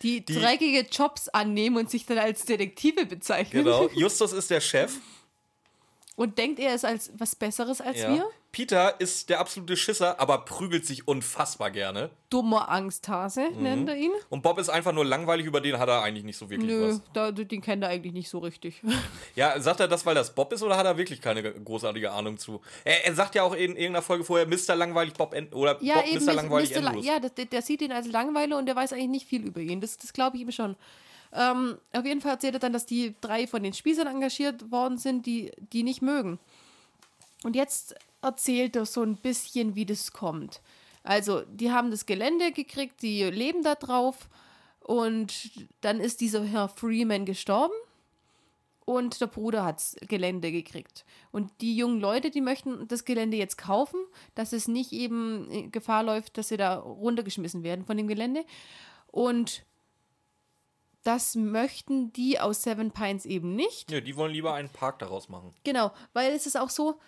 die, 0.01 0.23
Die- 0.23 0.33
dreckige 0.39 0.81
Jobs 0.89 1.27
annehmen 1.27 1.75
und 1.75 1.89
sich 1.91 2.05
dann 2.05 2.19
als 2.19 2.45
Detektive 2.45 3.05
bezeichnen. 3.05 3.65
Genau. 3.65 3.89
Justus 3.95 4.31
ist 4.31 4.49
der 4.49 4.61
Chef. 4.61 4.93
und 6.15 6.37
denkt, 6.37 6.59
er 6.59 6.73
ist 6.75 6.85
als 6.85 7.11
was 7.17 7.35
Besseres 7.35 7.81
als 7.81 7.99
Ja. 7.99 8.09
wir. 8.13 8.25
Peter 8.53 9.01
ist 9.01 9.29
der 9.29 9.39
absolute 9.39 9.75
Schisser, 9.75 10.19
aber 10.21 10.45
prügelt 10.45 10.85
sich 10.85 11.07
unfassbar 11.07 11.71
gerne. 11.71 12.11
Dummer 12.29 12.69
Angsthase 12.69 13.49
Mhm. 13.49 13.63
nennt 13.63 13.89
er 13.89 13.95
ihn. 13.97 14.11
Und 14.29 14.43
Bob 14.43 14.59
ist 14.59 14.69
einfach 14.69 14.93
nur 14.93 15.03
langweilig, 15.03 15.45
über 15.47 15.59
den 15.59 15.79
hat 15.79 15.89
er 15.89 16.03
eigentlich 16.03 16.23
nicht 16.23 16.37
so 16.37 16.49
wirklich 16.49 16.69
Nö, 16.71 16.89
was. 16.89 17.01
da, 17.13 17.31
den 17.31 17.61
kennt 17.61 17.83
er 17.83 17.89
eigentlich 17.89 18.13
nicht 18.13 18.29
so 18.29 18.37
richtig. 18.39 18.81
Ja, 19.35 19.59
sagt 19.59 19.79
er 19.79 19.87
das, 19.87 20.05
weil 20.05 20.13
das 20.13 20.35
Bob 20.35 20.53
ist 20.53 20.61
oder 20.61 20.77
hat 20.77 20.85
er 20.85 20.95
wirklich 20.97 21.19
keine 21.19 21.41
großartige 21.51 22.11
Ahnung 22.11 22.37
zu? 22.37 22.61
Er, 22.85 23.05
er 23.05 23.15
sagt 23.15 23.33
ja 23.33 23.41
auch 23.41 23.53
in 23.53 23.71
irgendeiner 23.71 24.03
Folge 24.03 24.23
vorher, 24.23 24.45
Mr. 24.47 24.75
Langweilig 24.75 25.13
Bob 25.15 25.33
End 25.33 25.53
oder 25.55 25.81
Ja, 25.81 25.95
Bob 25.95 26.05
eben. 26.07 26.23
Mr. 26.25 26.33
Langweilig 26.33 26.69
Mr. 26.75 26.97
Ja, 26.99 27.19
das, 27.19 27.33
der, 27.33 27.45
der 27.45 27.61
sieht 27.63 27.81
ihn 27.81 27.91
als 27.91 28.07
Langweiler 28.07 28.59
und 28.59 28.67
der 28.67 28.75
weiß 28.75 28.93
eigentlich 28.93 29.09
nicht 29.09 29.27
viel 29.27 29.41
über 29.47 29.61
ihn. 29.61 29.81
Das, 29.81 29.97
das 29.97 30.13
glaube 30.13 30.37
ich 30.37 30.43
ihm 30.43 30.51
schon. 30.51 30.75
Ähm, 31.33 31.79
auf 31.91 32.05
jeden 32.05 32.21
Fall 32.21 32.33
erzählt 32.33 32.53
er 32.53 32.59
dann, 32.59 32.73
dass 32.73 32.85
die 32.85 33.15
drei 33.19 33.47
von 33.47 33.63
den 33.63 33.73
Spießern 33.73 34.05
engagiert 34.05 34.69
worden 34.71 34.99
sind, 34.99 35.25
die 35.25 35.51
die 35.71 35.81
nicht 35.81 36.03
mögen. 36.03 36.37
Und 37.43 37.55
jetzt 37.55 37.95
erzählt 38.23 38.75
er 38.75 38.85
so 38.85 39.03
ein 39.03 39.17
bisschen, 39.17 39.75
wie 39.75 39.85
das 39.85 40.11
kommt. 40.13 40.61
Also, 41.03 41.41
die 41.41 41.71
haben 41.71 41.91
das 41.91 42.05
Gelände 42.05 42.51
gekriegt, 42.51 43.01
die 43.01 43.23
leben 43.23 43.63
da 43.63 43.75
drauf 43.75 44.29
und 44.79 45.51
dann 45.81 45.99
ist 45.99 46.21
dieser 46.21 46.43
Herr 46.43 46.69
Freeman 46.69 47.25
gestorben 47.25 47.73
und 48.85 49.19
der 49.21 49.27
Bruder 49.27 49.63
hat 49.65 49.77
das 49.77 49.95
Gelände 50.07 50.51
gekriegt. 50.51 51.05
Und 51.31 51.51
die 51.61 51.75
jungen 51.75 51.99
Leute, 51.99 52.31
die 52.31 52.41
möchten 52.41 52.87
das 52.87 53.05
Gelände 53.05 53.37
jetzt 53.37 53.57
kaufen, 53.57 53.99
dass 54.35 54.53
es 54.53 54.67
nicht 54.67 54.91
eben 54.91 55.71
Gefahr 55.71 56.03
läuft, 56.03 56.37
dass 56.37 56.49
sie 56.49 56.57
da 56.57 56.75
runtergeschmissen 56.75 57.63
werden 57.63 57.85
von 57.85 57.97
dem 57.97 58.07
Gelände. 58.07 58.45
Und 59.07 59.65
das 61.03 61.35
möchten 61.35 62.13
die 62.13 62.39
aus 62.39 62.63
Seven 62.63 62.91
Pines 62.91 63.25
eben 63.25 63.55
nicht. 63.55 63.91
Ja, 63.91 64.01
die 64.01 64.15
wollen 64.15 64.33
lieber 64.33 64.53
einen 64.53 64.69
Park 64.69 64.99
daraus 64.99 65.29
machen. 65.29 65.53
Genau, 65.63 65.91
weil 66.13 66.31
es 66.33 66.45
ist 66.45 66.57
auch 66.57 66.69
so, 66.69 66.99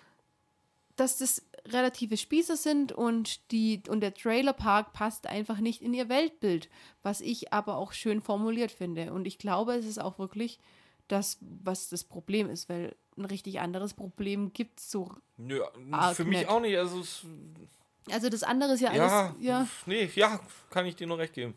dass 0.96 1.18
das 1.18 1.42
relative 1.68 2.18
Spießer 2.18 2.58
sind 2.58 2.92
und, 2.92 3.52
die, 3.52 3.82
und 3.90 4.02
der 4.02 4.14
Trailerpark 4.14 4.94
passt 4.94 5.28
einfach 5.28 5.58
nicht 5.58 5.82
in 5.82 5.94
ihr 5.94 6.10
Weltbild, 6.10 6.70
was 7.02 7.22
ich 7.22 7.54
aber 7.54 7.78
auch 7.78 7.92
schön 7.92 8.22
formuliert 8.22 8.72
finde. 8.72 9.12
Und 9.12 9.26
ich 9.26 9.38
glaube, 9.38 9.74
es 9.74 9.86
ist 9.86 10.00
auch 10.00 10.20
wirklich 10.20 10.60
das, 11.08 11.38
was 11.42 11.90
das 11.90 12.04
Problem 12.04 12.50
ist, 12.50 12.70
weil 12.70 12.96
ein 13.18 13.26
richtig 13.26 13.60
anderes 13.60 13.94
Problem 13.94 14.54
gibt 14.54 14.80
es 14.80 14.92
so. 14.92 15.12
Nö, 15.38 15.62
Arg 15.92 16.16
für 16.16 16.26
mich 16.26 16.40
nett. 16.40 16.50
auch 16.50 16.60
nicht. 16.60 16.78
Also, 16.78 17.00
es, 17.00 17.26
Also 18.12 18.30
das 18.30 18.44
andere 18.44 18.74
ist 18.74 18.82
ja 18.82 18.90
alles. 18.90 19.12
ja, 19.12 19.36
ja. 19.40 19.68
nee, 19.86 20.10
ja, 20.16 20.40
kann 20.70 20.86
ich 20.86 20.96
dir 20.96 21.08
nur 21.08 21.18
recht 21.18 21.34
geben. 21.34 21.56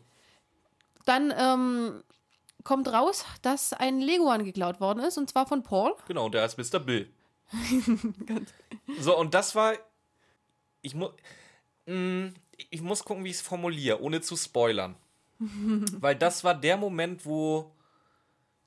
Dann 1.05 1.33
ähm, 1.35 2.03
kommt 2.63 2.87
raus, 2.87 3.25
dass 3.41 3.73
ein 3.73 3.99
Leguan 3.99 4.45
geklaut 4.45 4.79
worden 4.79 5.03
ist, 5.03 5.17
und 5.17 5.29
zwar 5.29 5.47
von 5.47 5.63
Paul. 5.63 5.95
Genau, 6.07 6.29
der 6.29 6.45
ist 6.45 6.57
Mr. 6.57 6.79
Bill. 6.79 7.11
so, 8.99 9.17
und 9.17 9.33
das 9.33 9.55
war. 9.55 9.73
Ich 10.81 10.95
muss. 10.95 11.11
Ich 12.69 12.81
muss 12.81 13.03
gucken, 13.03 13.23
wie 13.23 13.29
ich 13.29 13.37
es 13.37 13.41
formuliere, 13.41 14.01
ohne 14.01 14.21
zu 14.21 14.35
spoilern. 14.35 14.95
Weil 15.39 16.15
das 16.15 16.43
war 16.43 16.53
der 16.53 16.77
Moment, 16.77 17.25
wo 17.25 17.71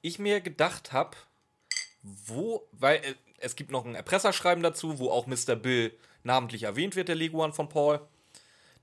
ich 0.00 0.18
mir 0.18 0.40
gedacht 0.40 0.92
habe, 0.92 1.16
wo. 2.02 2.66
Weil 2.72 2.96
äh, 2.96 3.14
es 3.38 3.56
gibt 3.56 3.70
noch 3.70 3.84
ein 3.84 3.94
Erpresserschreiben 3.94 4.62
dazu, 4.62 4.98
wo 4.98 5.10
auch 5.10 5.26
Mr. 5.26 5.56
Bill 5.56 5.92
namentlich 6.22 6.64
erwähnt 6.64 6.96
wird, 6.96 7.08
der 7.08 7.16
Leguan 7.16 7.52
von 7.52 7.68
Paul. 7.68 8.00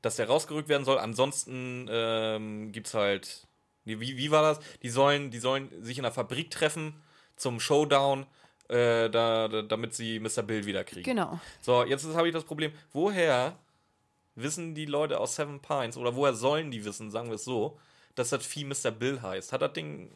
Dass 0.02 0.16
der 0.16 0.28
rausgerückt 0.28 0.70
werden 0.70 0.86
soll. 0.86 0.98
Ansonsten 0.98 1.88
ähm, 1.90 2.72
gibt 2.72 2.88
es 2.88 2.94
halt. 2.94 3.48
nee, 3.84 4.00
Wie, 4.00 4.16
wie 4.16 4.32
war 4.32 4.44
das? 4.44 4.60
Die 4.82 4.90
sollen, 4.90 5.30
die 5.32 5.40
sollen 5.40 5.84
sich 5.84 5.98
in 5.98 6.04
der 6.04 6.14
Fabrik 6.14 6.52
treffen 6.52 6.94
zum 7.36 7.60
Showdown, 7.60 8.26
äh, 8.70 9.10
da, 9.10 9.48
da, 9.48 9.62
damit 9.62 9.94
sie 9.94 10.20
Mr. 10.20 10.44
Bill 10.44 10.66
wiederkriegen. 10.66 11.04
Genau. 11.04 11.40
So, 11.62 11.84
jetzt 11.84 12.06
habe 12.16 12.28
ich 12.28 12.34
das 12.34 12.44
Problem. 12.44 12.72
Woher 12.94 13.58
wissen 14.36 14.76
die 14.76 14.86
Leute 14.86 15.20
aus 15.20 15.36
Seven 15.36 15.60
Pines 15.60 15.98
oder 15.98 16.16
woher 16.16 16.34
sollen 16.34 16.72
die 16.72 16.86
wissen, 16.86 17.12
sagen 17.12 17.28
wir 17.28 17.36
es 17.36 17.44
so, 17.44 17.78
dass 18.16 18.30
das 18.30 18.46
Vieh 18.46 18.66
Mr. 18.66 18.92
Bill 18.92 19.22
heißt? 19.22 19.52
Hat 19.52 19.62
das 19.62 19.74
Ding 19.74 20.12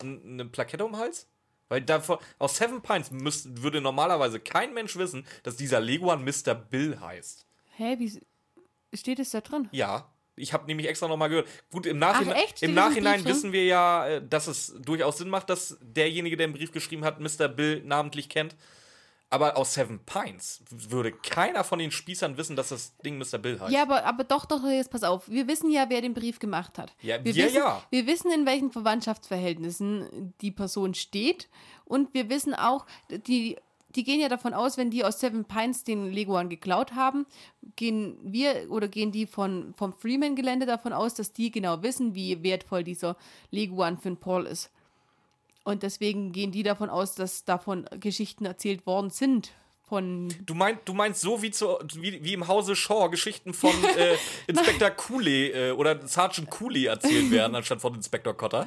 eine 0.00 0.44
Plakette 0.46 0.84
um 0.84 0.92
den 0.92 1.00
Hals? 1.00 1.26
Weil 1.68 1.82
davor, 1.82 2.20
aus 2.38 2.56
Seven 2.56 2.80
Pines 2.80 3.10
müsst, 3.10 3.62
würde 3.62 3.80
normalerweise 3.80 4.40
kein 4.40 4.72
Mensch 4.72 4.96
wissen, 4.96 5.26
dass 5.42 5.56
dieser 5.56 5.80
Leguan 5.80 6.24
Mr. 6.24 6.54
Bill 6.54 6.98
heißt. 6.98 7.44
Hä, 7.76 7.96
wie 7.98 8.20
steht 8.96 9.18
es 9.18 9.30
da 9.30 9.40
drin? 9.40 9.68
Ja. 9.72 10.10
Ich 10.40 10.52
habe 10.52 10.66
nämlich 10.66 10.88
extra 10.88 11.08
nochmal 11.08 11.28
gehört. 11.28 11.48
Gut, 11.70 11.86
im 11.86 11.98
Nachhinein, 11.98 12.36
echt? 12.36 12.58
Steht 12.58 12.70
im 12.70 12.74
Nachhinein 12.74 13.22
drin? 13.22 13.32
wissen 13.32 13.52
wir 13.52 13.64
ja, 13.64 14.06
äh, 14.06 14.22
dass 14.26 14.46
es 14.46 14.74
durchaus 14.80 15.18
Sinn 15.18 15.28
macht, 15.28 15.50
dass 15.50 15.78
derjenige, 15.80 16.36
der 16.36 16.46
den 16.46 16.54
Brief 16.54 16.72
geschrieben 16.72 17.04
hat, 17.04 17.20
Mr. 17.20 17.48
Bill 17.48 17.82
namentlich 17.84 18.28
kennt. 18.28 18.56
Aber 19.30 19.58
aus 19.58 19.74
Seven 19.74 19.98
Pines 20.06 20.62
würde 20.70 21.12
keiner 21.12 21.62
von 21.62 21.78
den 21.78 21.90
Spießern 21.90 22.38
wissen, 22.38 22.56
dass 22.56 22.70
das 22.70 22.96
Ding 22.98 23.18
Mr. 23.18 23.36
Bill 23.36 23.60
heißt. 23.60 23.70
Ja, 23.70 23.82
aber, 23.82 24.04
aber 24.06 24.24
doch, 24.24 24.46
doch, 24.46 24.64
jetzt 24.64 24.90
pass 24.90 25.02
auf. 25.02 25.28
Wir 25.28 25.46
wissen 25.46 25.70
ja, 25.70 25.84
wer 25.90 26.00
den 26.00 26.14
Brief 26.14 26.38
gemacht 26.38 26.78
hat. 26.78 26.94
Ja, 27.02 27.22
wir 27.22 27.34
wir 27.34 27.44
wissen, 27.44 27.56
ja. 27.56 27.82
Wir 27.90 28.06
wissen, 28.06 28.32
in 28.32 28.46
welchen 28.46 28.72
Verwandtschaftsverhältnissen 28.72 30.34
die 30.40 30.50
Person 30.50 30.94
steht. 30.94 31.50
Und 31.84 32.14
wir 32.14 32.30
wissen 32.30 32.54
auch, 32.54 32.86
die, 33.10 33.58
die 33.94 34.04
gehen 34.04 34.20
ja 34.20 34.28
davon 34.28 34.52
aus, 34.52 34.76
wenn 34.76 34.90
die 34.90 35.04
aus 35.04 35.20
Seven 35.20 35.44
Pines 35.44 35.82
den 35.84 36.12
Leguan 36.12 36.48
geklaut 36.48 36.92
haben, 36.94 37.26
gehen 37.76 38.18
wir 38.22 38.70
oder 38.70 38.88
gehen 38.88 39.12
die 39.12 39.26
von, 39.26 39.74
vom 39.76 39.92
Freeman-Gelände 39.92 40.66
davon 40.66 40.92
aus, 40.92 41.14
dass 41.14 41.32
die 41.32 41.50
genau 41.50 41.82
wissen, 41.82 42.14
wie 42.14 42.42
wertvoll 42.42 42.84
dieser 42.84 43.16
Leguan 43.50 43.96
für 43.96 44.10
den 44.10 44.18
Paul 44.18 44.46
ist. 44.46 44.70
Und 45.64 45.82
deswegen 45.82 46.32
gehen 46.32 46.52
die 46.52 46.62
davon 46.62 46.90
aus, 46.90 47.14
dass 47.14 47.44
davon 47.44 47.86
Geschichten 47.98 48.44
erzählt 48.44 48.86
worden 48.86 49.10
sind. 49.10 49.52
Von 49.82 50.28
Du, 50.44 50.54
mein, 50.54 50.78
du 50.84 50.92
meinst 50.92 51.22
so 51.22 51.40
wie, 51.40 51.50
zu, 51.50 51.78
wie, 51.94 52.22
wie 52.22 52.34
im 52.34 52.46
Hause 52.46 52.76
Shaw 52.76 53.08
Geschichten 53.08 53.54
von 53.54 53.72
äh, 53.96 54.16
Inspektor 54.46 54.90
Cooley 54.90 55.48
äh, 55.48 55.70
oder 55.72 56.06
Sergeant 56.06 56.50
Cooley 56.50 56.86
erzählt 56.86 57.30
werden, 57.30 57.54
anstatt 57.54 57.80
von 57.80 57.94
Inspektor 57.94 58.34
Cotter. 58.34 58.66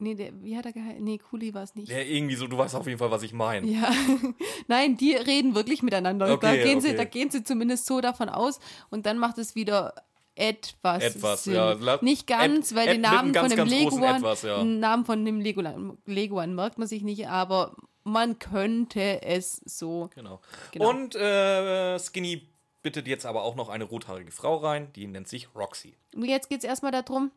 Nee, 0.00 0.14
der, 0.14 0.32
wie 0.42 0.56
hat 0.56 0.64
er 0.66 0.72
geheißen? 0.72 1.02
Nee, 1.04 1.18
Cooley 1.18 1.52
war 1.54 1.62
es 1.62 1.74
nicht. 1.74 1.90
Ja, 1.90 1.98
irgendwie 1.98 2.34
so, 2.34 2.46
du 2.46 2.56
weißt 2.58 2.74
auf 2.74 2.86
jeden 2.86 2.98
Fall, 2.98 3.10
was 3.10 3.22
ich 3.22 3.32
meine. 3.32 3.66
Ja, 3.66 3.90
nein, 4.68 4.96
die 4.96 5.12
reden 5.14 5.54
wirklich 5.54 5.82
miteinander. 5.82 6.26
da, 6.26 6.32
Okay, 6.34 6.62
gehen 6.62 6.80
sie, 6.80 6.88
okay. 6.88 6.96
da 6.96 7.04
gehen 7.04 7.30
sie 7.30 7.44
zumindest 7.44 7.86
so 7.86 8.00
davon 8.00 8.28
aus 8.28 8.60
und 8.90 9.06
dann 9.06 9.18
macht 9.18 9.38
es 9.38 9.54
wieder 9.54 9.94
etwas, 10.34 11.02
Etwas, 11.02 11.44
Sinn. 11.44 11.54
ja. 11.54 11.98
Nicht 12.00 12.26
ganz, 12.26 12.74
weil 12.74 12.88
et- 12.88 12.94
den 12.94 13.00
Namen 13.02 13.32
ganz, 13.32 13.52
von 13.54 13.66
dem 13.68 13.68
Leguan, 13.78 14.16
Etwas, 14.16 14.42
ja. 14.42 14.64
Namen 14.64 15.04
von 15.04 15.22
dem 15.24 15.40
Leguan, 15.40 15.98
Leguan 16.06 16.54
merkt 16.54 16.78
man 16.78 16.88
sich 16.88 17.02
nicht, 17.02 17.28
aber 17.28 17.76
man 18.04 18.38
könnte 18.38 19.22
es 19.22 19.60
so. 19.66 20.08
Genau. 20.14 20.40
Genau. 20.72 20.88
Und 20.88 21.14
äh, 21.14 21.98
Skinny 21.98 22.48
bittet 22.82 23.06
jetzt 23.06 23.26
aber 23.26 23.42
auch 23.42 23.54
noch 23.56 23.68
eine 23.68 23.84
rothaarige 23.84 24.32
Frau 24.32 24.56
rein, 24.56 24.90
die 24.94 25.06
nennt 25.06 25.28
sich 25.28 25.54
Roxy. 25.54 25.94
Und 26.14 26.24
jetzt 26.24 26.48
geht 26.48 26.60
es 26.60 26.64
erstmal 26.64 26.92
darum, 26.92 27.30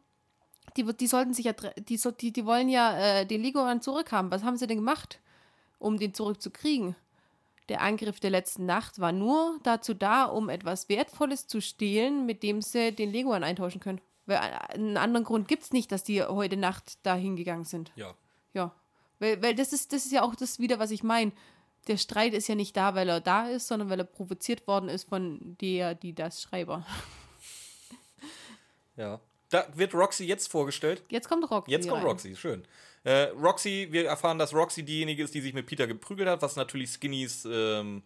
die, 0.78 0.84
die 0.84 1.08
sollten 1.08 1.34
sich 1.34 1.46
ja, 1.46 1.54
die, 1.54 2.00
die, 2.20 2.34
die 2.34 2.46
wollen 2.46 2.70
ja 2.70 2.98
äh, 2.98 3.26
den 3.26 3.42
Leguan 3.42 3.82
zurückhaben. 3.82 4.32
Was 4.32 4.44
haben 4.44 4.58
sie 4.58 4.68
denn 4.68 4.78
gemacht, 4.78 5.20
um 5.80 5.98
den 5.98 6.14
zurückzukriegen? 6.14 6.96
Der 7.70 7.82
Angriff 7.82 8.20
der 8.20 8.30
letzten 8.30 8.66
Nacht 8.66 9.00
war 9.00 9.12
nur 9.12 9.60
dazu 9.64 9.94
da, 9.94 10.26
um 10.26 10.50
etwas 10.50 10.90
Wertvolles 10.90 11.48
zu 11.48 11.62
stehlen, 11.62 12.26
mit 12.26 12.44
dem 12.44 12.62
sie 12.62 12.92
den 12.92 13.12
Leguan 13.12 13.44
eintauschen 13.44 13.80
können. 13.80 14.02
Weil 14.26 14.38
äh, 14.38 14.74
einen 14.74 14.98
anderen 14.98 15.24
Grund 15.24 15.48
gibt 15.48 15.64
es 15.64 15.72
nicht, 15.72 15.92
dass 15.92 16.04
die 16.04 16.22
heute 16.24 16.58
Nacht 16.58 17.06
dahin 17.06 17.36
gegangen 17.36 17.66
sind. 17.66 17.92
Ja. 17.96 18.14
Ja. 18.54 18.74
Weil, 19.20 19.42
weil 19.42 19.56
das, 19.56 19.74
ist, 19.74 19.94
das 19.94 20.06
ist 20.06 20.12
ja 20.12 20.24
auch 20.24 20.36
das 20.36 20.60
wieder, 20.60 20.80
was 20.80 20.92
ich 20.92 21.04
meine. 21.04 21.32
Der 21.88 21.98
Streit 21.98 22.34
ist 22.34 22.48
ja 22.48 22.56
nicht 22.56 22.76
da, 22.78 22.96
weil 22.96 23.10
er 23.10 23.20
da 23.22 23.48
ist, 23.48 23.68
sondern 23.68 23.90
weil 23.90 24.00
er 24.00 24.06
provoziert 24.06 24.68
worden 24.68 24.90
ist 24.90 25.10
von 25.10 25.58
der, 25.60 25.96
die 25.96 26.14
das 26.14 26.42
Schreiber. 26.42 26.86
Ja. 28.96 29.20
Da 29.54 29.68
wird 29.76 29.94
Roxy 29.94 30.26
jetzt 30.26 30.48
vorgestellt. 30.50 31.04
Jetzt 31.10 31.30
kommt 31.30 31.50
Roxy. 31.50 31.70
Jetzt 31.72 31.88
kommt 31.88 32.02
rein. 32.02 32.08
Roxy, 32.10 32.36
schön. 32.36 32.66
Äh, 33.04 33.26
Roxy, 33.40 33.88
wir 33.92 34.06
erfahren, 34.08 34.40
dass 34.40 34.54
Roxy 34.54 34.84
diejenige 34.84 35.24
ist, 35.24 35.34
die 35.36 35.42
sich 35.42 35.54
mit 35.54 35.66
Peter 35.68 35.86
geprügelt 35.86 36.28
hat, 36.28 36.42
was 36.42 36.56
natürlich 36.56 36.90
Skinnys 36.92 37.46
ähm, 37.46 38.02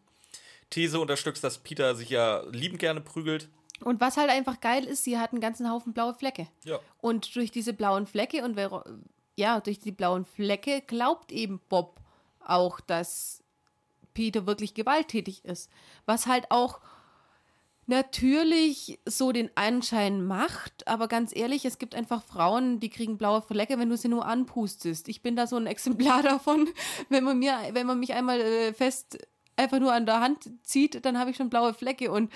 These 0.70 1.00
unterstützt, 1.00 1.44
dass 1.44 1.60
Peter 1.60 1.96
sich 1.96 2.10
ja 2.10 2.42
liebend 2.52 2.80
gerne 2.80 3.00
prügelt. 3.00 3.48
Und 3.82 4.02
was 4.02 4.18
halt 4.18 4.30
einfach 4.30 4.60
geil 4.60 4.84
ist, 4.86 5.04
sie 5.04 5.18
hat 5.20 5.32
einen 5.32 5.40
ganzen 5.40 5.70
Haufen 5.72 5.94
blaue 5.94 6.16
Flecke. 6.16 6.48
Ja. 6.66 6.80
Und 7.00 7.34
durch 7.36 7.52
diese 7.52 7.74
blauen 7.74 8.08
Flecke 8.08 8.44
und 8.44 8.56
wer- 8.56 8.84
ja, 9.36 9.60
durch 9.62 9.80
die 9.80 9.92
blauen 9.92 10.26
Flecke 10.26 10.82
glaubt 10.88 11.32
eben 11.32 11.62
Bob 11.70 12.02
auch, 12.44 12.80
dass 12.82 13.44
Peter 14.16 14.48
wirklich 14.48 14.74
gewalttätig 14.74 15.46
ist. 15.46 15.70
Was 16.08 16.26
halt 16.26 16.48
auch 16.50 16.82
natürlich 17.88 19.00
so 19.06 19.32
den 19.32 19.50
Anschein 19.56 20.26
macht, 20.26 20.88
aber 20.88 21.08
ganz 21.08 21.36
ehrlich, 21.36 21.66
es 21.66 21.78
gibt 21.78 21.96
einfach 21.96 22.22
Frauen, 22.22 22.80
die 22.80 22.90
kriegen 22.90 23.18
blaue 23.18 23.42
Flecke, 23.42 23.80
wenn 23.80 23.90
du 23.90 23.98
sie 23.98 24.10
nur 24.10 24.26
anpustest. 24.26 25.08
Ich 25.08 25.22
bin 25.22 25.36
da 25.36 25.48
so 25.48 25.56
ein 25.56 25.68
Exemplar 25.68 26.22
davon. 26.24 26.70
Wenn 27.10 27.24
man 27.24 27.40
mir, 27.40 27.58
wenn 27.72 27.88
man 27.88 28.00
mich 28.00 28.14
einmal 28.14 28.40
äh, 28.40 28.74
fest 28.74 29.18
einfach 29.56 29.80
nur 29.80 29.94
an 29.94 30.06
der 30.06 30.20
Hand 30.20 30.50
zieht, 30.64 31.04
dann 31.06 31.18
habe 31.18 31.32
ich 31.32 31.38
schon 31.38 31.50
blaue 31.50 31.74
Flecke 31.74 32.12
und 32.12 32.32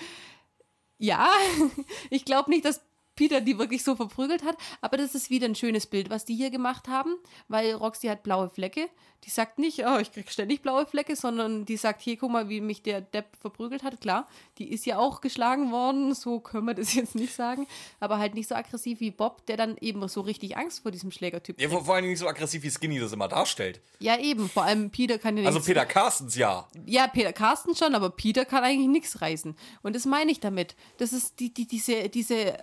ja, 0.98 1.28
ich 2.10 2.24
glaube 2.24 2.50
nicht, 2.50 2.64
dass 2.64 2.80
Peter 3.22 3.40
die 3.40 3.56
wirklich 3.58 3.84
so 3.84 3.94
verprügelt 3.94 4.42
hat. 4.44 4.56
Aber 4.80 4.96
das 4.96 5.14
ist 5.14 5.30
wieder 5.30 5.46
ein 5.46 5.54
schönes 5.54 5.86
Bild, 5.86 6.10
was 6.10 6.24
die 6.24 6.34
hier 6.34 6.50
gemacht 6.50 6.88
haben, 6.88 7.14
weil 7.48 7.72
Roxy 7.72 8.08
hat 8.08 8.22
blaue 8.24 8.48
Flecke. 8.50 8.88
Die 9.24 9.30
sagt 9.30 9.60
nicht, 9.60 9.84
oh, 9.86 9.98
ich 10.00 10.10
krieg 10.10 10.28
ständig 10.28 10.62
blaue 10.62 10.84
Flecke, 10.84 11.14
sondern 11.14 11.64
die 11.64 11.76
sagt, 11.76 12.00
hier, 12.02 12.16
guck 12.16 12.32
mal, 12.32 12.48
wie 12.48 12.60
mich 12.60 12.82
der 12.82 13.00
Depp 13.00 13.26
verprügelt 13.40 13.84
hat. 13.84 14.00
Klar, 14.00 14.26
die 14.58 14.68
ist 14.68 14.84
ja 14.84 14.98
auch 14.98 15.20
geschlagen 15.20 15.70
worden, 15.70 16.12
so 16.12 16.40
können 16.40 16.66
wir 16.66 16.74
das 16.74 16.92
jetzt 16.94 17.14
nicht 17.14 17.32
sagen. 17.32 17.68
Aber 18.00 18.18
halt 18.18 18.34
nicht 18.34 18.48
so 18.48 18.56
aggressiv 18.56 18.98
wie 18.98 19.12
Bob, 19.12 19.46
der 19.46 19.56
dann 19.56 19.76
eben 19.80 20.08
so 20.08 20.22
richtig 20.22 20.56
Angst 20.56 20.80
vor 20.82 20.90
diesem 20.90 21.12
Schlägertyp 21.12 21.60
Ja, 21.60 21.68
kriegt. 21.68 21.84
vor 21.86 21.94
Dingen 21.96 22.08
nicht 22.10 22.18
so 22.18 22.26
aggressiv, 22.26 22.64
wie 22.64 22.70
Skinny 22.72 22.98
das 22.98 23.12
immer 23.12 23.28
darstellt. 23.28 23.80
Ja, 24.00 24.18
eben. 24.18 24.48
Vor 24.48 24.64
allem 24.64 24.90
Peter 24.90 25.18
kann 25.18 25.36
ja 25.36 25.44
Also 25.44 25.58
nichts- 25.58 25.68
Peter 25.68 25.86
Carstens 25.86 26.34
ja. 26.34 26.66
Ja, 26.84 27.06
Peter 27.06 27.32
Carsten 27.32 27.76
schon, 27.76 27.94
aber 27.94 28.10
Peter 28.10 28.44
kann 28.44 28.64
eigentlich 28.64 28.88
nichts 28.88 29.20
reißen. 29.20 29.54
Und 29.84 29.94
das 29.94 30.04
meine 30.04 30.32
ich 30.32 30.40
damit. 30.40 30.74
Das 30.98 31.12
ist 31.12 31.38
die, 31.38 31.54
die, 31.54 31.68
diese, 31.68 32.08
diese 32.08 32.56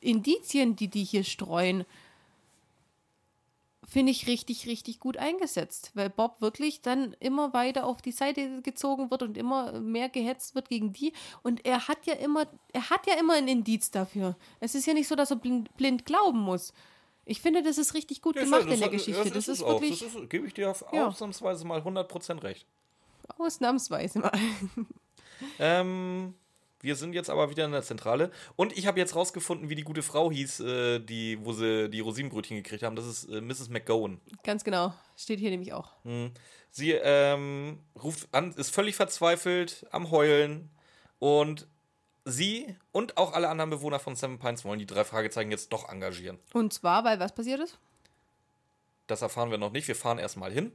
Indizien, 0.00 0.76
die 0.76 0.88
die 0.88 1.04
hier 1.04 1.24
streuen, 1.24 1.84
finde 3.86 4.12
ich 4.12 4.26
richtig, 4.28 4.66
richtig 4.68 5.00
gut 5.00 5.16
eingesetzt. 5.16 5.90
Weil 5.94 6.10
Bob 6.10 6.40
wirklich 6.40 6.80
dann 6.80 7.14
immer 7.18 7.52
weiter 7.52 7.86
auf 7.86 8.00
die 8.02 8.12
Seite 8.12 8.62
gezogen 8.62 9.10
wird 9.10 9.22
und 9.22 9.36
immer 9.36 9.80
mehr 9.80 10.08
gehetzt 10.08 10.54
wird 10.54 10.68
gegen 10.68 10.92
die. 10.92 11.12
Und 11.42 11.64
er 11.66 11.88
hat 11.88 12.06
ja 12.06 12.14
immer, 12.14 12.46
er 12.72 12.88
hat 12.90 13.06
ja 13.06 13.14
immer 13.14 13.34
ein 13.34 13.48
Indiz 13.48 13.90
dafür. 13.90 14.36
Es 14.60 14.74
ist 14.74 14.86
ja 14.86 14.94
nicht 14.94 15.08
so, 15.08 15.16
dass 15.16 15.30
er 15.30 15.36
blind, 15.36 15.76
blind 15.76 16.06
glauben 16.06 16.38
muss. 16.40 16.72
Ich 17.26 17.40
finde, 17.40 17.62
das 17.62 17.78
ist 17.78 17.94
richtig 17.94 18.22
gut 18.22 18.36
gemacht 18.36 18.66
in 18.68 18.80
der 18.80 18.88
Geschichte. 18.88 19.30
Das, 19.30 19.48
ist, 19.48 19.62
auch. 19.62 19.80
wirklich 19.80 20.00
Das 20.00 20.14
ist, 20.14 20.30
gebe 20.30 20.46
ich 20.46 20.54
dir 20.54 20.70
auf 20.70 20.84
Ja. 20.92 21.06
ausnahmsweise 21.08 21.64
mal 21.66 21.80
100% 21.80 22.42
recht. 22.42 22.66
ausnahmsweise 23.38 24.20
mal. 24.20 24.32
Ähm, 25.58 26.34
wir 26.80 26.96
sind 26.96 27.12
jetzt 27.12 27.30
aber 27.30 27.50
wieder 27.50 27.64
in 27.64 27.72
der 27.72 27.82
Zentrale. 27.82 28.30
Und 28.56 28.76
ich 28.76 28.86
habe 28.86 28.98
jetzt 28.98 29.14
rausgefunden, 29.14 29.68
wie 29.68 29.74
die 29.74 29.84
gute 29.84 30.02
Frau 30.02 30.30
hieß, 30.30 30.60
äh, 30.60 30.98
die, 31.00 31.38
wo 31.44 31.52
sie 31.52 31.88
die 31.90 32.00
Rosinenbrötchen 32.00 32.56
gekriegt 32.56 32.82
haben. 32.82 32.96
Das 32.96 33.06
ist 33.06 33.24
äh, 33.24 33.40
Mrs. 33.40 33.68
McGowan. 33.68 34.20
Ganz 34.44 34.64
genau. 34.64 34.94
Steht 35.16 35.38
hier 35.38 35.50
nämlich 35.50 35.72
auch. 35.72 35.92
Sie 36.70 36.92
ähm, 36.92 37.80
ruft 38.02 38.28
an, 38.32 38.52
ist 38.52 38.74
völlig 38.74 38.96
verzweifelt, 38.96 39.86
am 39.90 40.10
Heulen. 40.10 40.70
Und 41.18 41.66
sie 42.24 42.74
und 42.92 43.16
auch 43.16 43.32
alle 43.32 43.48
anderen 43.48 43.70
Bewohner 43.70 43.98
von 43.98 44.16
Seven 44.16 44.38
Pines 44.38 44.64
wollen 44.64 44.78
die 44.78 44.86
drei 44.86 45.04
Fragezeichen 45.04 45.50
jetzt 45.50 45.72
doch 45.72 45.88
engagieren. 45.88 46.38
Und 46.52 46.72
zwar, 46.72 47.04
weil 47.04 47.20
was 47.20 47.34
passiert 47.34 47.60
ist? 47.60 47.78
Das 49.06 49.22
erfahren 49.22 49.50
wir 49.50 49.58
noch 49.58 49.72
nicht. 49.72 49.88
Wir 49.88 49.96
fahren 49.96 50.18
erstmal 50.18 50.52
hin. 50.52 50.72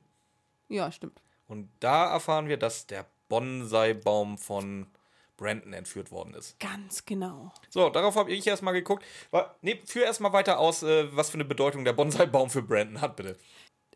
Ja, 0.68 0.92
stimmt. 0.92 1.22
Und 1.48 1.70
da 1.80 2.12
erfahren 2.12 2.48
wir, 2.48 2.58
dass 2.58 2.88
der 2.88 3.06
Bonsai-Baum 3.30 4.38
von 4.38 4.88
Brandon 5.38 5.74
entführt 5.74 6.12
worden 6.12 6.34
ist. 6.34 6.60
Ganz 6.60 7.06
genau. 7.06 7.52
So, 7.70 7.90
darauf 7.90 8.16
habe 8.16 8.32
ich 8.32 8.46
erstmal 8.46 8.74
geguckt. 8.74 9.04
Nee, 9.62 9.82
führ 9.86 10.04
erstmal 10.04 10.34
weiter 10.34 10.60
aus, 10.60 10.84
äh, 10.84 11.16
was 11.16 11.30
für 11.30 11.36
eine 11.36 11.46
Bedeutung 11.46 11.86
der 11.86 11.94
Bonsai-Baum 11.94 12.50
für 12.50 12.62
Brandon 12.62 13.02
hat, 13.02 13.16
bitte. 13.16 13.38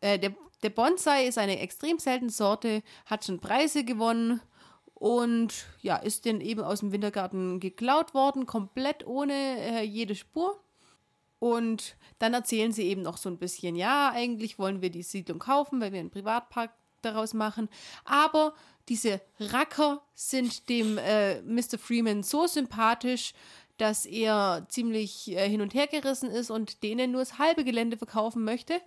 Äh, 0.02 0.20
der, 0.20 0.36
der 0.64 0.70
Bonsai 0.70 1.26
ist 1.26 1.38
eine 1.38 1.60
extrem 1.60 2.00
seltene 2.00 2.32
Sorte, 2.32 2.84
hat 3.06 3.26
schon 3.26 3.40
Preise 3.40 3.84
gewonnen 3.84 4.42
und 4.94 5.66
ja, 5.82 5.96
ist 5.96 6.26
dann 6.26 6.42
eben 6.42 6.62
aus 6.62 6.82
dem 6.82 6.92
Wintergarten 6.92 7.60
geklaut 7.60 8.14
worden, 8.14 8.46
komplett 8.46 9.08
ohne 9.08 9.34
äh, 9.34 9.84
jede 9.84 10.16
Spur. 10.16 10.60
Und 11.40 11.96
dann 12.20 12.34
erzählen 12.34 12.74
sie 12.74 12.84
eben 12.84 13.02
noch 13.02 13.16
so 13.16 13.30
ein 13.30 13.38
bisschen, 13.38 13.78
ja, 13.78 14.12
eigentlich 14.14 14.60
wollen 14.60 14.82
wir 14.82 14.90
die 14.90 15.04
Siedlung 15.04 15.40
kaufen, 15.40 15.80
weil 15.80 15.94
wir 15.94 16.02
einen 16.02 16.12
Privatpark 16.12 16.72
daraus 17.02 17.34
machen. 17.34 17.70
Aber 18.06 18.54
diese 18.88 19.22
Racker 19.40 20.02
sind 20.16 20.70
dem 20.70 20.98
äh, 20.98 21.42
Mr. 21.42 21.78
Freeman 21.78 22.24
so 22.24 22.48
sympathisch, 22.48 23.34
dass 23.78 24.06
er 24.06 24.66
ziemlich 24.70 25.30
äh, 25.32 25.48
hin 25.48 25.62
und 25.62 25.74
her 25.74 25.88
gerissen 25.88 26.30
ist 26.30 26.50
und 26.50 26.84
denen 26.84 27.12
nur 27.12 27.22
das 27.22 27.38
halbe 27.38 27.64
Gelände 27.64 27.98
verkaufen 27.98 28.44
möchte. 28.44 28.82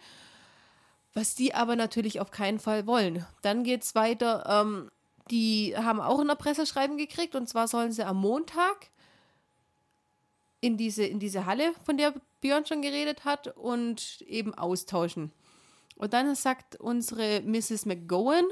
Was 1.14 1.34
die 1.34 1.54
aber 1.54 1.76
natürlich 1.76 2.20
auf 2.20 2.30
keinen 2.30 2.58
Fall 2.58 2.86
wollen. 2.86 3.24
Dann 3.42 3.64
geht 3.64 3.82
es 3.82 3.94
weiter. 3.94 4.44
Ähm, 4.46 4.90
die 5.30 5.74
haben 5.76 6.00
auch 6.00 6.20
ein 6.20 6.28
Erpresserschreiben 6.28 6.96
gekriegt 6.96 7.34
und 7.34 7.48
zwar 7.48 7.68
sollen 7.68 7.92
sie 7.92 8.04
am 8.04 8.18
Montag 8.18 8.90
in 10.60 10.76
diese, 10.76 11.04
in 11.04 11.18
diese 11.18 11.44
Halle, 11.44 11.74
von 11.84 11.96
der 11.96 12.14
Björn 12.40 12.64
schon 12.64 12.82
geredet 12.82 13.24
hat, 13.24 13.48
und 13.56 14.22
eben 14.22 14.54
austauschen. 14.54 15.32
Und 15.96 16.12
dann 16.12 16.34
sagt 16.34 16.76
unsere 16.76 17.40
Mrs. 17.42 17.86
McGowan, 17.86 18.44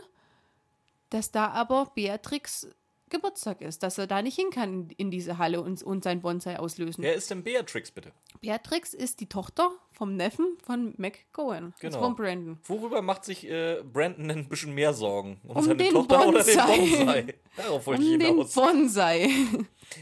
dass 1.10 1.30
da 1.30 1.48
aber 1.48 1.90
Beatrix 1.94 2.68
Geburtstag 3.10 3.60
ist, 3.60 3.82
dass 3.82 3.98
er 3.98 4.06
da 4.06 4.22
nicht 4.22 4.36
hin 4.36 4.50
kann 4.50 4.88
in 4.96 5.10
diese 5.10 5.36
Halle 5.36 5.60
und, 5.60 5.82
und 5.82 6.04
sein 6.04 6.20
Bonsai 6.22 6.60
auslösen. 6.60 7.02
Wer 7.02 7.14
ist 7.14 7.28
denn 7.28 7.42
Beatrix, 7.42 7.90
bitte? 7.90 8.12
Beatrix 8.40 8.94
ist 8.94 9.18
die 9.18 9.28
Tochter 9.28 9.72
vom 9.90 10.14
Neffen 10.14 10.56
von 10.64 10.94
McGowan, 10.96 11.64
also 11.64 11.74
Genau. 11.80 11.98
von 11.98 12.14
Brandon. 12.14 12.58
Worüber 12.64 13.02
macht 13.02 13.24
sich 13.24 13.48
äh, 13.50 13.82
Brandon 13.82 14.30
ein 14.30 14.48
bisschen 14.48 14.74
mehr 14.76 14.94
Sorgen? 14.94 15.40
Um, 15.42 15.56
Um 15.56 15.62
seine 15.64 15.76
den 15.78 15.92
Tochter 15.92 16.28
oder 16.28 16.44
den 16.44 16.56
Bonsai. 16.56 16.76
Bonsai? 16.78 17.34
Darauf 17.56 17.86
wollte 17.88 18.02
ich 18.02 18.12
Um 18.12 18.18
den 18.20 18.28
hinaus. 18.28 18.54
Bonsai. 18.54 19.30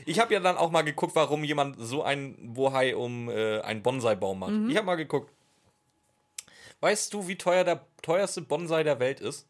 Ich 0.05 0.21
habe 0.21 0.35
ja 0.35 0.41
dann 0.41 0.59
auch 0.59 0.71
mal 0.71 0.83
geguckt, 0.83 1.17
warum 1.17 1.45
jemand 1.45 1.77
so 1.79 2.03
ein 2.03 2.53
Bohai 2.53 2.95
um 2.95 3.31
äh, 3.31 3.61
einen 3.61 3.83
Bonsai-Baum 3.83 4.39
macht. 4.39 4.53
Mhm. 4.53 4.69
Ich 4.69 4.77
habe 4.77 4.85
mal 4.85 4.97
geguckt. 4.97 5.33
Weißt 6.81 7.13
du, 7.13 7.27
wie 7.29 7.37
teuer 7.37 7.65
der 7.65 7.85
teuerste 8.03 8.41
Bonsai 8.43 8.83
der 8.85 9.01
Welt 9.01 9.21
ist? 9.21 9.47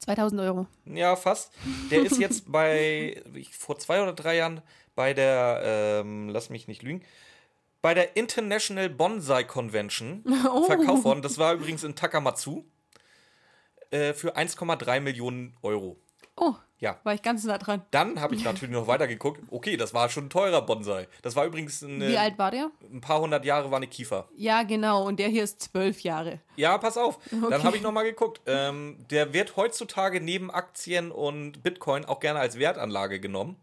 2000 0.00 0.40
Euro. 0.42 0.66
Ja, 0.84 1.16
fast. 1.16 1.52
Der 1.90 2.02
ist 2.02 2.18
jetzt 2.18 2.44
bei, 2.52 3.22
vor 3.52 3.78
zwei 3.78 4.02
oder 4.02 4.12
drei 4.12 4.36
Jahren 4.36 4.62
bei 4.94 5.14
der, 5.14 5.60
ähm, 5.64 6.28
lass 6.28 6.48
mich 6.50 6.68
nicht 6.68 6.82
lügen, 6.82 7.02
bei 7.82 7.94
der 7.94 8.16
International 8.16 8.88
Bonsai 8.88 9.44
Convention 9.44 10.24
Oh. 10.50 10.64
verkauft 10.64 11.04
worden. 11.04 11.22
Das 11.22 11.38
war 11.38 11.54
übrigens 11.54 11.84
in 11.84 11.94
Takamatsu 11.94 12.64
äh, 13.90 14.12
für 14.12 14.36
1,3 14.36 15.00
Millionen 15.00 15.56
Euro. 15.62 15.96
Oh, 16.36 16.54
Ja. 16.78 17.00
war 17.04 17.14
ich 17.14 17.22
ganz 17.22 17.44
nah 17.44 17.56
dran. 17.58 17.82
Dann 17.90 18.20
habe 18.20 18.34
ich 18.34 18.44
natürlich 18.44 18.72
noch 18.74 18.86
weiter 18.86 19.06
geguckt. 19.08 19.40
Okay, 19.50 19.76
das 19.76 19.94
war 19.94 20.08
schon 20.10 20.26
ein 20.26 20.30
teurer 20.30 20.62
Bonsai. 20.62 21.08
Das 21.22 21.34
war 21.34 21.46
übrigens 21.46 21.82
eine, 21.82 22.08
Wie 22.08 22.18
alt 22.18 22.36
war 22.38 22.50
der? 22.50 22.70
ein 22.92 23.00
paar 23.00 23.20
hundert 23.20 23.44
Jahre 23.44 23.70
war 23.70 23.78
eine 23.78 23.86
Kiefer. 23.86 24.28
Ja, 24.36 24.62
genau. 24.62 25.06
Und 25.06 25.18
der 25.18 25.28
hier 25.28 25.44
ist 25.44 25.62
zwölf 25.62 26.00
Jahre. 26.00 26.40
Ja, 26.56 26.76
pass 26.78 26.98
auf. 26.98 27.18
Dann 27.30 27.44
Okay. 27.44 27.62
habe 27.62 27.76
ich 27.76 27.82
noch 27.82 27.92
mal 27.92 28.04
geguckt. 28.04 28.40
Ähm, 28.46 28.98
der 29.10 29.32
wird 29.32 29.56
heutzutage 29.56 30.20
neben 30.20 30.50
Aktien 30.50 31.10
und 31.10 31.62
Bitcoin 31.62 32.04
auch 32.04 32.20
gerne 32.20 32.40
als 32.40 32.58
Wertanlage 32.58 33.18
genommen. 33.20 33.56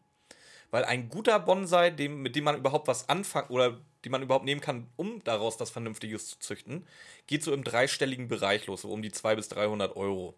Weil 0.72 0.86
ein 0.86 1.08
guter 1.10 1.40
Bonsai, 1.40 1.92
dem, 1.92 2.24
mit 2.24 2.36
dem 2.36 2.46
man 2.46 2.58
überhaupt 2.58 2.88
was 2.88 3.08
anfangen 3.08 3.50
oder 3.50 3.78
die 4.04 4.10
man 4.10 4.24
überhaupt 4.24 4.46
nehmen 4.46 4.60
kann, 4.60 4.88
um 4.96 5.24
daraus 5.24 5.60
was 5.60 5.70
Vernünftiges 5.70 6.28
zu 6.30 6.40
züchten, 6.40 6.88
geht 7.28 7.44
so 7.44 7.54
im 7.54 7.64
dreistelligen 7.64 8.28
Bereich 8.28 8.66
los, 8.66 8.82
so 8.82 8.90
um 8.90 9.04
die 9.04 9.12
200 9.12 9.38
bis 9.38 9.50
300 9.50 9.96
Euro. 9.96 10.34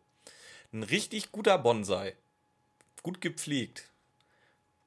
Ein 0.74 0.84
richtig 0.84 1.32
guter 1.32 1.58
Bonsai, 1.58 2.16
gut 3.06 3.22
gepflegt, 3.22 3.84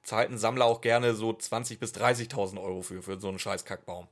zahlt 0.03 0.29
ein 0.31 0.39
Sammler 0.39 0.65
auch 0.65 0.81
gerne 0.81 1.15
so 1.15 1.31
20.000 1.31 1.79
bis 1.79 1.95
30.000 1.95 2.61
Euro 2.61 2.83
für, 2.83 3.01
für 3.01 3.21
so 3.21 3.29
einen 3.29 3.39
scheiß 3.39 3.65
Kackbaum. 3.65 4.09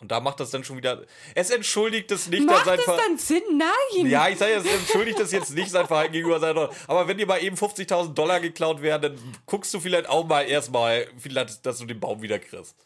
Und 0.00 0.12
da 0.12 0.20
macht 0.20 0.38
das 0.38 0.50
dann 0.50 0.62
schon 0.62 0.76
wieder. 0.76 1.02
Es 1.34 1.50
entschuldigt 1.50 2.12
es 2.12 2.28
nicht, 2.28 2.48
dass 2.48 2.56
Macht 2.58 2.66
sein 2.66 2.76
das 2.76 2.84
Ver 2.84 2.96
dann 2.98 3.18
Sinn? 3.18 3.42
Nein! 3.56 4.06
Ja, 4.06 4.28
ich 4.28 4.38
sage, 4.38 4.52
es 4.52 4.66
entschuldigt 4.66 5.18
das 5.18 5.32
jetzt 5.32 5.52
nicht 5.54 5.70
sein 5.70 5.86
Verhalten 5.86 6.12
gegenüber 6.12 6.38
Tochter. 6.38 6.70
Aber 6.86 7.08
wenn 7.08 7.16
dir 7.16 7.26
mal 7.26 7.42
eben 7.42 7.56
50.000 7.56 8.12
Dollar 8.12 8.38
geklaut 8.38 8.80
werden, 8.80 9.16
dann 9.16 9.34
guckst 9.46 9.72
du 9.74 9.80
vielleicht 9.80 10.08
auch 10.08 10.24
mal 10.24 10.42
erstmal, 10.42 11.08
vielleicht, 11.16 11.66
dass 11.66 11.78
du 11.78 11.86
den 11.86 11.98
Baum 11.98 12.22
wieder 12.22 12.38
kriegst. 12.38 12.76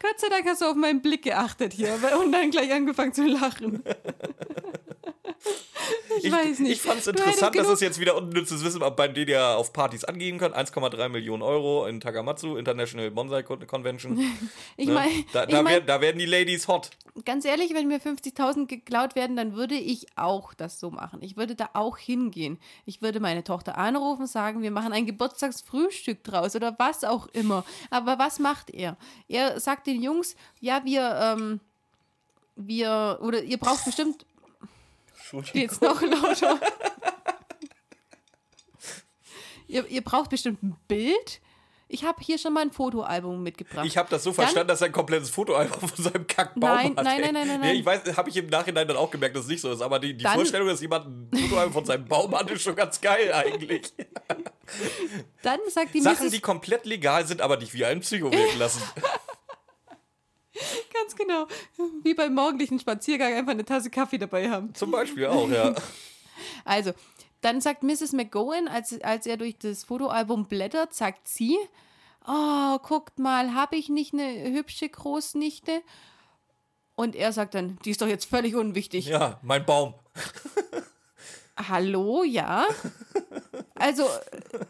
Gott 0.00 0.18
sei 0.18 0.28
Dank 0.30 0.46
hast 0.46 0.62
du 0.62 0.66
auf 0.66 0.76
meinen 0.76 1.02
Blick 1.02 1.24
geachtet 1.24 1.74
hier 1.74 1.98
und 2.18 2.32
dann 2.32 2.50
gleich 2.50 2.72
angefangen 2.72 3.12
zu 3.12 3.26
lachen. 3.26 3.82
ich, 6.22 6.32
weiß 6.32 6.58
nicht. 6.60 6.72
Ich 6.72 6.82
fand 6.82 7.00
es 7.00 7.06
interessant, 7.06 7.54
dass 7.56 7.68
es 7.68 7.80
jetzt 7.80 8.00
wieder 8.00 8.16
unnützes 8.16 8.64
Wissen, 8.64 8.80
bei 8.96 9.08
denen 9.08 9.28
ihr 9.28 9.56
auf 9.56 9.72
Partys 9.72 10.04
angeben 10.04 10.38
könnt. 10.38 10.56
1,3 10.56 11.08
Millionen 11.08 11.42
Euro 11.42 11.86
in 11.86 12.00
Takamatsu, 12.00 12.56
International 12.56 13.10
Bonsai 13.10 13.42
Con- 13.42 13.66
Convention. 13.66 14.18
Ich 14.76 14.88
Ne? 14.88 14.94
meine, 14.94 15.12
da, 15.32 15.44
ich 15.44 15.50
da, 15.50 15.62
mein, 15.62 15.72
werden, 15.74 15.86
da 15.86 16.00
werden 16.00 16.18
die 16.18 16.26
Ladies 16.26 16.66
hot. 16.68 16.90
ganz 17.24 17.44
ehrlich, 17.44 17.72
wenn 17.74 17.86
mir 17.88 18.00
50.000 18.00 18.66
geklaut 18.66 19.14
werden, 19.14 19.36
dann 19.36 19.54
würde 19.54 19.74
ich 19.76 20.06
auch 20.16 20.54
das 20.54 20.80
so 20.80 20.90
machen. 20.90 21.20
Ich 21.22 21.36
würde 21.36 21.54
da 21.54 21.70
auch 21.74 21.98
hingehen. 21.98 22.58
Ich 22.84 23.00
würde 23.02 23.20
meine 23.20 23.44
Tochter 23.44 23.78
anrufen, 23.78 24.26
sagen, 24.26 24.62
wir 24.62 24.70
machen 24.70 24.92
ein 24.92 25.06
Geburtstagsfrühstück 25.06 26.24
draus 26.24 26.56
oder 26.56 26.74
was 26.78 27.04
auch 27.04 27.26
immer. 27.28 27.64
Aber 27.90 28.18
was 28.18 28.38
macht 28.38 28.70
er? 28.70 28.96
Er 29.28 29.60
sagt 29.60 29.86
den 29.86 30.02
Jungs, 30.02 30.36
ja, 30.60 30.82
wir, 30.84 31.14
ähm, 31.22 31.60
wir, 32.56 33.18
oder 33.22 33.42
ihr 33.42 33.58
braucht 33.58 33.84
bestimmt, 33.84 34.24
geht's 35.52 35.80
noch 35.80 36.00
lauter? 36.02 36.60
ihr, 39.68 39.86
ihr 39.88 40.02
braucht 40.02 40.30
bestimmt 40.30 40.62
ein 40.62 40.76
Bild. 40.88 41.40
Ich 41.88 42.04
habe 42.04 42.22
hier 42.22 42.38
schon 42.38 42.54
mal 42.54 42.62
ein 42.62 42.70
Fotoalbum 42.72 43.42
mitgebracht. 43.42 43.84
Ich 43.86 43.98
habe 43.98 44.08
das 44.08 44.22
so 44.24 44.30
Dann- 44.30 44.36
verstanden, 44.36 44.68
dass 44.68 44.80
er 44.80 44.86
ein 44.86 44.92
komplettes 44.92 45.28
Fotoalbum 45.28 45.90
von 45.90 46.04
seinem 46.04 46.26
Kackbaum 46.26 46.60
Nein, 46.70 46.96
hat. 46.96 47.04
nein, 47.04 47.20
nein, 47.20 47.34
nein, 47.34 47.46
nein, 47.48 47.60
Nee, 47.60 47.72
ich 47.72 47.84
weiß, 47.84 48.16
habe 48.16 48.30
ich 48.30 48.36
im 48.38 48.46
Nachhinein 48.46 48.88
dann 48.88 48.96
auch 48.96 49.10
gemerkt, 49.10 49.36
dass 49.36 49.42
es 49.44 49.48
nicht 49.50 49.60
so 49.60 49.70
ist. 49.70 49.82
Aber 49.82 49.98
die, 49.98 50.14
die 50.16 50.24
Dann- 50.24 50.36
Vorstellung, 50.36 50.68
dass 50.68 50.80
jemand 50.80 51.06
ein 51.34 51.38
Fotoalbum 51.38 51.72
von 51.74 51.84
seinem 51.84 52.06
Baum 52.06 52.34
hat, 52.34 52.50
ist 52.50 52.62
schon 52.62 52.76
ganz 52.76 52.98
geil 52.98 53.30
eigentlich. 53.34 53.92
Dann 55.42 55.60
sagt 55.68 55.92
die 55.92 56.00
Sachen, 56.00 56.24
Mrs. 56.24 56.32
die 56.32 56.40
komplett 56.40 56.86
legal 56.86 57.26
sind, 57.26 57.42
aber 57.42 57.58
dich 57.58 57.74
wie 57.74 57.84
ein 57.84 58.00
Psycho 58.00 58.32
wirken 58.32 58.58
lassen. 58.58 58.80
Ganz 60.92 61.16
genau. 61.16 61.46
Wie 62.02 62.14
beim 62.14 62.34
morgendlichen 62.34 62.78
Spaziergang 62.78 63.34
einfach 63.34 63.52
eine 63.52 63.64
Tasse 63.64 63.90
Kaffee 63.90 64.18
dabei 64.18 64.50
haben. 64.50 64.74
Zum 64.74 64.90
Beispiel 64.90 65.26
auch, 65.26 65.48
ja. 65.48 65.74
Also, 66.64 66.92
dann 67.40 67.60
sagt 67.60 67.82
Mrs. 67.82 68.12
McGowan, 68.12 68.66
als, 68.66 69.00
als 69.02 69.26
er 69.26 69.36
durch 69.36 69.58
das 69.58 69.84
Fotoalbum 69.84 70.46
blättert, 70.46 70.94
sagt 70.94 71.28
sie, 71.28 71.56
oh, 72.26 72.78
guckt 72.78 73.18
mal, 73.18 73.54
habe 73.54 73.76
ich 73.76 73.88
nicht 73.88 74.12
eine 74.12 74.50
hübsche 74.50 74.88
Großnichte? 74.88 75.82
Und 76.94 77.14
er 77.14 77.32
sagt 77.32 77.54
dann, 77.54 77.78
die 77.84 77.90
ist 77.90 78.02
doch 78.02 78.06
jetzt 78.06 78.26
völlig 78.26 78.54
unwichtig. 78.54 79.06
Ja, 79.06 79.38
mein 79.42 79.64
Baum. 79.64 79.94
Hallo, 81.56 82.22
ja. 82.24 82.66
Also, 83.74 84.04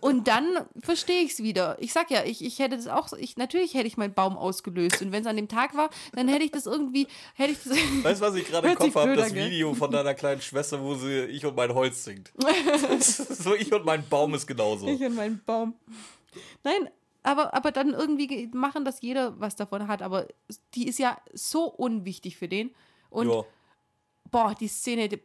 und 0.01 0.27
dann 0.27 0.47
verstehe 0.81 1.23
ich 1.23 1.33
es 1.33 1.43
wieder. 1.43 1.77
Ich 1.81 1.93
sag 1.93 2.11
ja, 2.11 2.25
ich, 2.25 2.45
ich 2.45 2.59
hätte 2.59 2.77
das 2.77 2.89
auch, 2.89 3.13
ich, 3.13 3.37
natürlich 3.37 3.75
hätte 3.75 3.87
ich 3.87 3.97
meinen 3.97 4.15
Baum 4.15 4.37
ausgelöst. 4.37 5.01
Und 5.03 5.13
wenn 5.13 5.21
es 5.23 5.27
an 5.27 5.37
dem 5.37 5.49
Tag 5.49 5.77
war, 5.77 5.91
dann 6.15 6.29
hätte 6.29 6.45
ich 6.45 6.51
das 6.51 6.67
irgendwie, 6.67 7.07
hätte 7.35 7.53
ich 7.53 7.59
das. 7.63 7.73
Weißt 8.03 8.21
du, 8.21 8.27
was 8.27 8.35
ich 8.35 8.47
gerade 8.49 8.69
im 8.69 8.75
Kopf 8.75 8.95
habe? 8.95 9.15
Das? 9.17 9.35
Video 9.35 9.75
von 9.75 9.91
deiner 9.91 10.15
kleinen 10.15 10.41
Schwester, 10.41 10.83
wo 10.83 10.95
sie 10.95 11.21
Ich 11.27 11.45
und 11.47 11.55
mein 11.57 11.73
Holz 11.75 12.05
singt. 12.05 12.33
so, 13.01 13.55
ich 13.55 13.73
und 13.73 13.85
mein 13.85 14.09
Baum 14.09 14.35
ist 14.35 14.47
genauso. 14.47 14.87
Ich 14.89 15.01
und 15.03 15.15
meinen 15.15 15.41
Baum. 15.45 15.75
Nein, 16.65 16.89
aber, 17.23 17.55
aber 17.55 17.71
dann 17.71 17.91
irgendwie 17.91 18.27
ge- 18.27 18.49
machen, 18.53 18.85
dass 18.85 19.03
jeder 19.03 19.39
was 19.39 19.55
davon 19.57 19.87
hat. 19.89 20.03
Aber 20.03 20.27
die 20.75 20.89
ist 20.89 20.99
ja 20.99 21.19
so 21.33 21.65
unwichtig 21.67 22.37
für 22.37 22.49
den. 22.49 22.75
Und 23.11 23.29
Ja. 23.29 23.45
boah, 24.31 24.55
die 24.59 24.69
Szene 24.69 25.09
die 25.09 25.21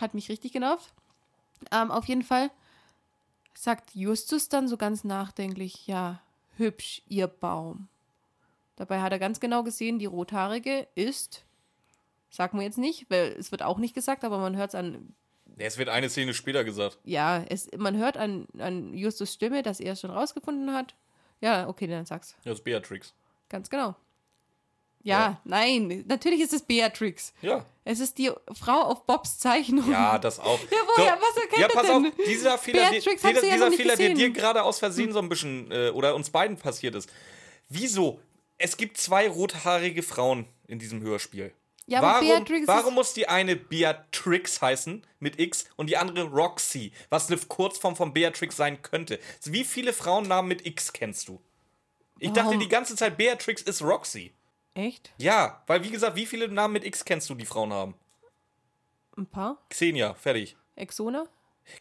hat 0.00 0.14
mich 0.14 0.28
richtig 0.28 0.52
genervt. 0.52 0.92
Ähm, 1.72 1.90
auf 1.90 2.04
jeden 2.06 2.22
Fall 2.22 2.50
sagt 3.54 3.94
Justus 3.94 4.48
dann 4.48 4.68
so 4.68 4.76
ganz 4.76 5.04
nachdenklich, 5.04 5.86
ja, 5.86 6.20
hübsch, 6.56 7.02
ihr 7.08 7.26
Baum. 7.26 7.88
Dabei 8.76 9.00
hat 9.00 9.12
er 9.12 9.18
ganz 9.18 9.40
genau 9.40 9.62
gesehen, 9.62 9.98
die 9.98 10.04
Rothaarige 10.06 10.86
ist, 10.94 11.44
sagen 12.28 12.58
wir 12.58 12.64
jetzt 12.66 12.76
nicht, 12.78 13.10
weil 13.10 13.34
es 13.38 13.50
wird 13.50 13.62
auch 13.62 13.78
nicht 13.78 13.94
gesagt, 13.94 14.24
aber 14.24 14.38
man 14.38 14.56
hört 14.56 14.70
es 14.70 14.74
an, 14.74 15.14
Es 15.56 15.78
wird 15.78 15.88
eine 15.88 16.10
Szene 16.10 16.34
später 16.34 16.62
gesagt. 16.64 16.98
ja, 17.04 17.42
es, 17.48 17.70
man 17.78 17.96
hört 17.96 18.18
an, 18.18 18.46
an 18.58 18.92
Justus 18.92 19.32
Stimme, 19.32 19.62
dass 19.62 19.80
er 19.80 19.94
es 19.94 20.00
schon 20.02 20.10
rausgefunden 20.10 20.74
hat. 20.74 20.94
Ja, 21.40 21.68
okay, 21.68 21.86
dann 21.86 22.04
sag's. 22.04 22.34
Das 22.44 22.58
ist 22.58 22.64
Beatrix. 22.64 23.14
Ganz 23.48 23.70
genau. 23.70 23.94
Ja, 25.06 25.18
Ja. 25.18 25.40
nein, 25.44 26.04
natürlich 26.08 26.40
ist 26.40 26.52
es 26.52 26.62
Beatrix. 26.62 27.32
Ja. 27.40 27.64
Es 27.84 28.00
ist 28.00 28.18
die 28.18 28.32
Frau 28.60 28.80
auf 28.80 29.06
Bobs 29.06 29.38
Zeichnung. 29.38 29.88
Ja, 29.88 30.18
das 30.18 30.40
auch. 30.40 30.58
Ja, 30.70 30.78
woher? 30.96 31.16
Was 31.20 31.36
erkennt 31.36 31.60
ja, 31.60 31.68
pass 31.68 31.86
denn? 31.86 32.06
auf, 32.06 32.12
dieser 32.26 32.58
Fehler, 32.58 32.90
sie 32.90 32.98
dieser, 32.98 33.46
ja 33.46 33.54
dieser 33.54 33.72
Fehler 33.72 33.96
der 33.96 34.14
dir 34.14 34.30
gerade 34.30 34.64
aus 34.64 34.80
Versehen 34.80 35.12
so 35.12 35.20
ein 35.20 35.28
bisschen, 35.28 35.70
äh, 35.70 35.90
oder 35.90 36.16
uns 36.16 36.30
beiden 36.30 36.56
passiert 36.56 36.96
ist. 36.96 37.08
Wieso? 37.68 38.18
Es 38.58 38.76
gibt 38.76 38.96
zwei 38.98 39.28
rothaarige 39.28 40.02
Frauen 40.02 40.46
in 40.66 40.80
diesem 40.80 41.00
Hörspiel. 41.02 41.52
Ja, 41.86 42.00
aber 42.00 42.14
warum, 42.14 42.26
Beatrix 42.26 42.66
warum 42.66 42.94
muss 42.94 43.12
die 43.14 43.28
eine 43.28 43.54
Beatrix 43.54 44.60
heißen 44.60 45.06
mit 45.20 45.38
X 45.38 45.66
und 45.76 45.88
die 45.88 45.96
andere 45.96 46.24
Roxy, 46.24 46.90
was 47.10 47.28
eine 47.30 47.38
Kurzform 47.38 47.94
von 47.94 48.12
Beatrix 48.12 48.56
sein 48.56 48.82
könnte? 48.82 49.20
Wie 49.44 49.62
viele 49.62 49.92
Frauennamen 49.92 50.48
mit 50.48 50.66
X 50.66 50.92
kennst 50.92 51.28
du? 51.28 51.40
Ich 52.18 52.32
dachte 52.32 52.58
die 52.58 52.68
ganze 52.68 52.96
Zeit, 52.96 53.16
Beatrix 53.16 53.62
ist 53.62 53.82
Roxy. 53.82 54.32
Echt? 54.76 55.10
Ja, 55.16 55.62
weil 55.66 55.82
wie 55.84 55.90
gesagt, 55.90 56.16
wie 56.16 56.26
viele 56.26 56.48
Namen 56.48 56.74
mit 56.74 56.84
X 56.84 57.04
kennst 57.04 57.30
du, 57.30 57.34
die 57.34 57.46
Frauen 57.46 57.72
haben? 57.72 57.94
Ein 59.16 59.26
paar? 59.26 59.56
Xenia, 59.70 60.12
fertig. 60.14 60.56
Exona? 60.74 61.24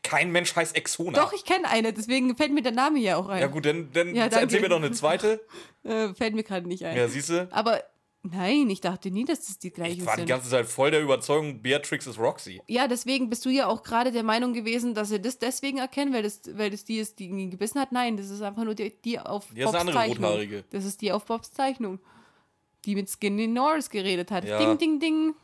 Kein 0.01 0.31
Mensch 0.31 0.55
heißt 0.55 0.75
Exona. 0.75 1.11
Doch, 1.19 1.33
ich 1.33 1.43
kenne 1.43 1.67
eine, 1.67 1.91
deswegen 1.91 2.35
fällt 2.37 2.53
mir 2.53 2.61
der 2.61 2.71
Name 2.71 2.99
hier 2.99 3.17
auch 3.17 3.27
ein. 3.27 3.41
Ja 3.41 3.47
gut, 3.47 3.65
dann, 3.65 3.91
dann 3.91 4.15
Ja, 4.15 4.27
erzähl 4.27 4.61
mir 4.61 4.69
doch 4.69 4.77
eine 4.77 4.91
zweite. 4.91 5.41
Äh, 5.83 6.15
fällt 6.15 6.33
mir 6.33 6.41
gerade 6.41 6.67
nicht 6.67 6.83
ein. 6.83 6.97
Ja, 6.97 7.07
siehst 7.07 7.29
du? 7.29 7.47
Aber 7.51 7.83
nein, 8.23 8.67
ich 8.71 8.81
dachte 8.81 9.11
nie, 9.11 9.23
dass 9.23 9.45
das 9.45 9.59
die 9.59 9.69
gleichen 9.69 9.99
Ich 9.99 10.05
war 10.07 10.17
die 10.17 10.25
ganze 10.25 10.49
Zeit 10.49 10.65
voll 10.65 10.89
der 10.89 10.99
Überzeugung, 10.99 11.61
Beatrix 11.61 12.07
ist 12.07 12.17
Roxy. 12.17 12.59
Ja, 12.65 12.87
deswegen 12.87 13.29
bist 13.29 13.45
du 13.45 13.49
ja 13.51 13.67
auch 13.67 13.83
gerade 13.83 14.11
der 14.11 14.23
Meinung 14.23 14.53
gewesen, 14.53 14.95
dass 14.95 15.09
sie 15.09 15.21
das 15.21 15.37
deswegen 15.37 15.77
erkennen, 15.77 16.11
weil 16.11 16.23
das, 16.23 16.41
weil 16.57 16.71
das 16.71 16.85
die 16.85 16.97
ist, 16.97 17.19
die 17.19 17.27
ihn 17.27 17.51
gebissen 17.51 17.79
hat. 17.79 17.91
Nein, 17.91 18.17
das 18.17 18.31
ist 18.31 18.41
einfach 18.41 18.63
nur 18.63 18.73
die, 18.73 18.99
die 18.99 19.19
auf 19.19 19.45
Die 19.53 19.61
ist 19.61 19.67
eine 19.67 19.77
andere 19.77 19.95
Zeichnung. 19.95 20.23
Rothaarige. 20.23 20.63
Das 20.71 20.85
ist 20.85 21.01
die 21.01 21.11
auf 21.11 21.23
Bobs 21.25 21.53
Zeichnung. 21.53 21.99
Die 22.85 22.95
mit 22.95 23.09
Skinny 23.09 23.47
Norris 23.47 23.89
geredet 23.89 24.31
hat. 24.31 24.45
Ja. 24.45 24.57
Ding, 24.59 24.77
ding, 24.77 24.99
ding. 24.99 25.35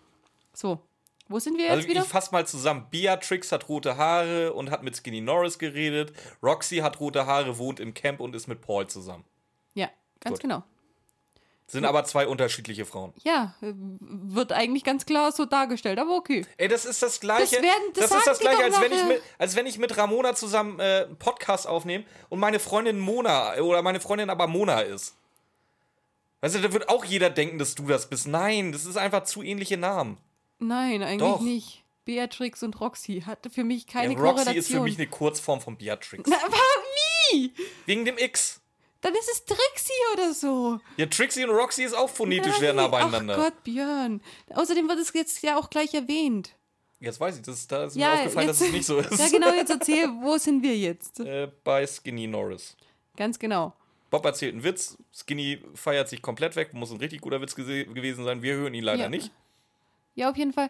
So. 0.54 0.80
Wo 1.28 1.39
sind 1.39 1.58
wir 1.58 1.64
jetzt 1.66 1.74
Also 1.76 1.88
wieder? 1.88 2.02
ich 2.02 2.08
fass 2.08 2.32
mal 2.32 2.46
zusammen. 2.46 2.88
Beatrix 2.92 3.52
hat 3.54 3.70
rote 3.70 3.96
Haare 3.98 4.52
und 4.54 4.70
hat 4.70 4.84
mit 4.84 4.96
Skinny 4.98 5.22
Norris 5.22 5.58
geredet. 5.60 6.12
Roxy 6.44 6.78
hat 6.78 7.00
rote 7.00 7.26
Haare, 7.26 7.58
wohnt 7.58 7.80
im 7.80 7.94
Camp 7.94 8.20
und 8.20 8.36
ist 8.36 8.48
mit 8.48 8.60
Paul 8.62 8.88
zusammen. 8.88 9.24
Ja, 9.74 9.89
ganz 10.20 10.36
Gut. 10.36 10.42
genau. 10.42 10.64
Sind 11.68 11.86
aber 11.86 12.04
zwei 12.04 12.28
unterschiedliche 12.28 12.84
Frauen. 12.86 13.14
Ja, 13.24 13.56
äh, 13.62 13.72
wird 13.74 14.52
eigentlich 14.52 14.84
ganz 14.84 15.06
klar 15.06 15.32
so 15.32 15.46
dargestellt, 15.46 16.00
aber 16.00 16.18
okay. 16.18 16.46
Ey, 16.58 16.68
das 16.68 16.84
ist 16.84 17.02
das 17.02 17.22
gleiche. 17.22 17.56
Das 17.56 17.64
werden- 17.64 17.94
das 17.94 18.04
ist 18.12 18.14
das 18.14 18.26
sagen 18.26 18.38
die 18.42 18.44
gleiche, 18.44 18.64
als 18.66 18.82
wenn, 18.82 18.92
ich 18.92 19.04
mit, 19.06 19.22
als 19.38 19.56
wenn 19.56 19.66
ich 19.68 19.78
mit 19.78 19.98
Ramona 19.98 20.36
zusammen 20.36 20.82
äh, 20.82 21.06
einen 21.06 21.16
Podcast 21.16 21.66
aufnehme 21.68 22.04
und 22.28 22.39
meine 22.42 22.60
Freundin 22.60 23.00
Mona 23.00 23.56
oder 23.60 23.82
meine 23.84 24.02
Freundin 24.02 24.30
aber 24.30 24.48
Mona 24.48 24.82
ist. 24.82 25.16
Weißt 26.42 26.56
du, 26.56 26.60
da 26.60 26.74
wird 26.74 26.89
auch 26.89 27.06
jeder 27.06 27.30
denken, 27.30 27.58
dass 27.60 27.76
du 27.76 27.86
das 27.88 28.10
bist. 28.10 28.28
Nein, 28.28 28.72
das 28.72 28.86
ist 28.86 28.98
einfach 28.98 29.24
zu 29.24 29.44
ähnliche 29.44 29.78
Namen. 29.78 30.18
Nein, 30.60 31.04
eigentlich 31.04 31.30
Doch. 31.30 31.42
nicht. 31.42 31.84
Beatrix 32.04 32.64
und 32.64 32.80
Roxy 32.82 33.22
hatte 33.26 33.50
für 33.52 33.64
mich 33.64 33.86
keine 33.88 34.14
Ja, 34.14 34.20
Roxy 34.20 34.34
Korrelation. 34.46 34.56
ist 34.58 34.68
für 34.72 34.82
mich 34.82 34.98
eine 34.98 35.08
Kurzform 35.08 35.62
von 35.62 35.78
Beatrix. 35.78 36.24
Na, 36.30 36.38
aber 36.44 36.58
wie? 37.32 37.54
Wegen 37.86 38.06
dem 38.06 38.18
X. 38.18 38.60
Dann 39.02 39.14
ist 39.16 39.30
es 39.32 39.46
Trixie 39.46 39.94
oder 40.14 40.34
so. 40.34 40.80
Ja, 40.98 41.06
Trixie 41.08 41.44
und 41.44 41.52
Roxy 41.52 41.84
ist 41.84 41.94
auch 41.96 42.10
phonetisch 42.10 42.58
sehr 42.58 42.74
nah 42.74 42.88
beieinander. 42.88 43.36
Ach 43.38 43.44
Gott, 43.46 43.64
Björn. 43.64 44.22
Außerdem 44.54 44.88
wird 44.89 45.00
es 45.00 45.14
jetzt 45.14 45.42
ja 45.44 45.58
auch 45.58 45.70
gleich 45.70 45.94
erwähnt. 45.94 46.56
Jetzt 47.00 47.20
weiß 47.20 47.38
ich, 47.38 47.42
das, 47.42 47.66
da 47.68 47.86
ist 47.86 47.96
Ja, 47.96 48.10
mir 48.10 48.14
aufgefallen, 48.20 48.48
jetzt- 48.48 48.62
dass 48.62 48.68
es 48.68 48.74
nicht 48.74 48.86
so 48.86 48.98
ist. 49.00 49.20
Ja, 49.20 49.30
genau, 49.30 49.54
jetzt 49.54 49.70
erzähl, 49.72 50.08
wo 50.22 50.38
sind 50.38 50.62
wir 50.62 50.78
jetzt? 50.78 51.20
äh, 51.20 51.50
bei 51.64 51.86
Skinny 51.88 52.28
Norris. 52.28 52.76
Ganz 53.16 53.39
genau. 53.39 53.74
Bob 54.12 54.26
erzählt 54.26 54.53
einen 54.53 54.64
Witz, 54.64 54.97
Skinny 55.12 55.64
feiert 55.74 56.09
sich 56.09 56.22
komplett 56.22 56.55
weg, 56.55 56.74
muss 56.74 56.91
ein 56.91 56.97
richtig 56.97 57.22
guter 57.22 57.41
Witz 57.41 57.55
gewesen 57.55 58.24
sein. 58.26 58.43
Wir 58.43 58.55
hören 58.55 58.74
ihn 58.76 58.84
leider 58.84 59.03
Ja. 59.03 59.09
nicht. 59.09 59.32
Ja, 60.14 60.30
auf 60.30 60.38
jeden 60.38 60.53
Fall 60.53 60.70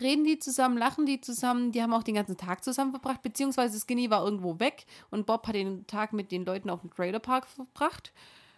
reden 0.00 0.24
die 0.24 0.38
zusammen, 0.38 0.78
lachen 0.78 1.04
die 1.06 1.20
zusammen. 1.20 1.70
Die 1.70 1.82
haben 1.82 1.92
auch 1.92 2.02
den 2.02 2.14
ganzen 2.14 2.36
Tag 2.38 2.64
zusammen 2.64 2.90
verbracht, 2.90 3.22
beziehungsweise 3.22 3.78
Skinny 3.78 4.10
war 4.10 4.24
irgendwo 4.24 4.58
weg 4.58 4.86
und 5.10 5.26
Bob 5.26 5.46
hat 5.46 5.54
den 5.54 5.86
Tag 5.86 6.12
mit 6.14 6.32
den 6.32 6.44
Leuten 6.46 6.70
auf 6.70 6.80
dem 6.80 6.90
Trailerpark 6.90 7.46
verbracht 7.46 8.12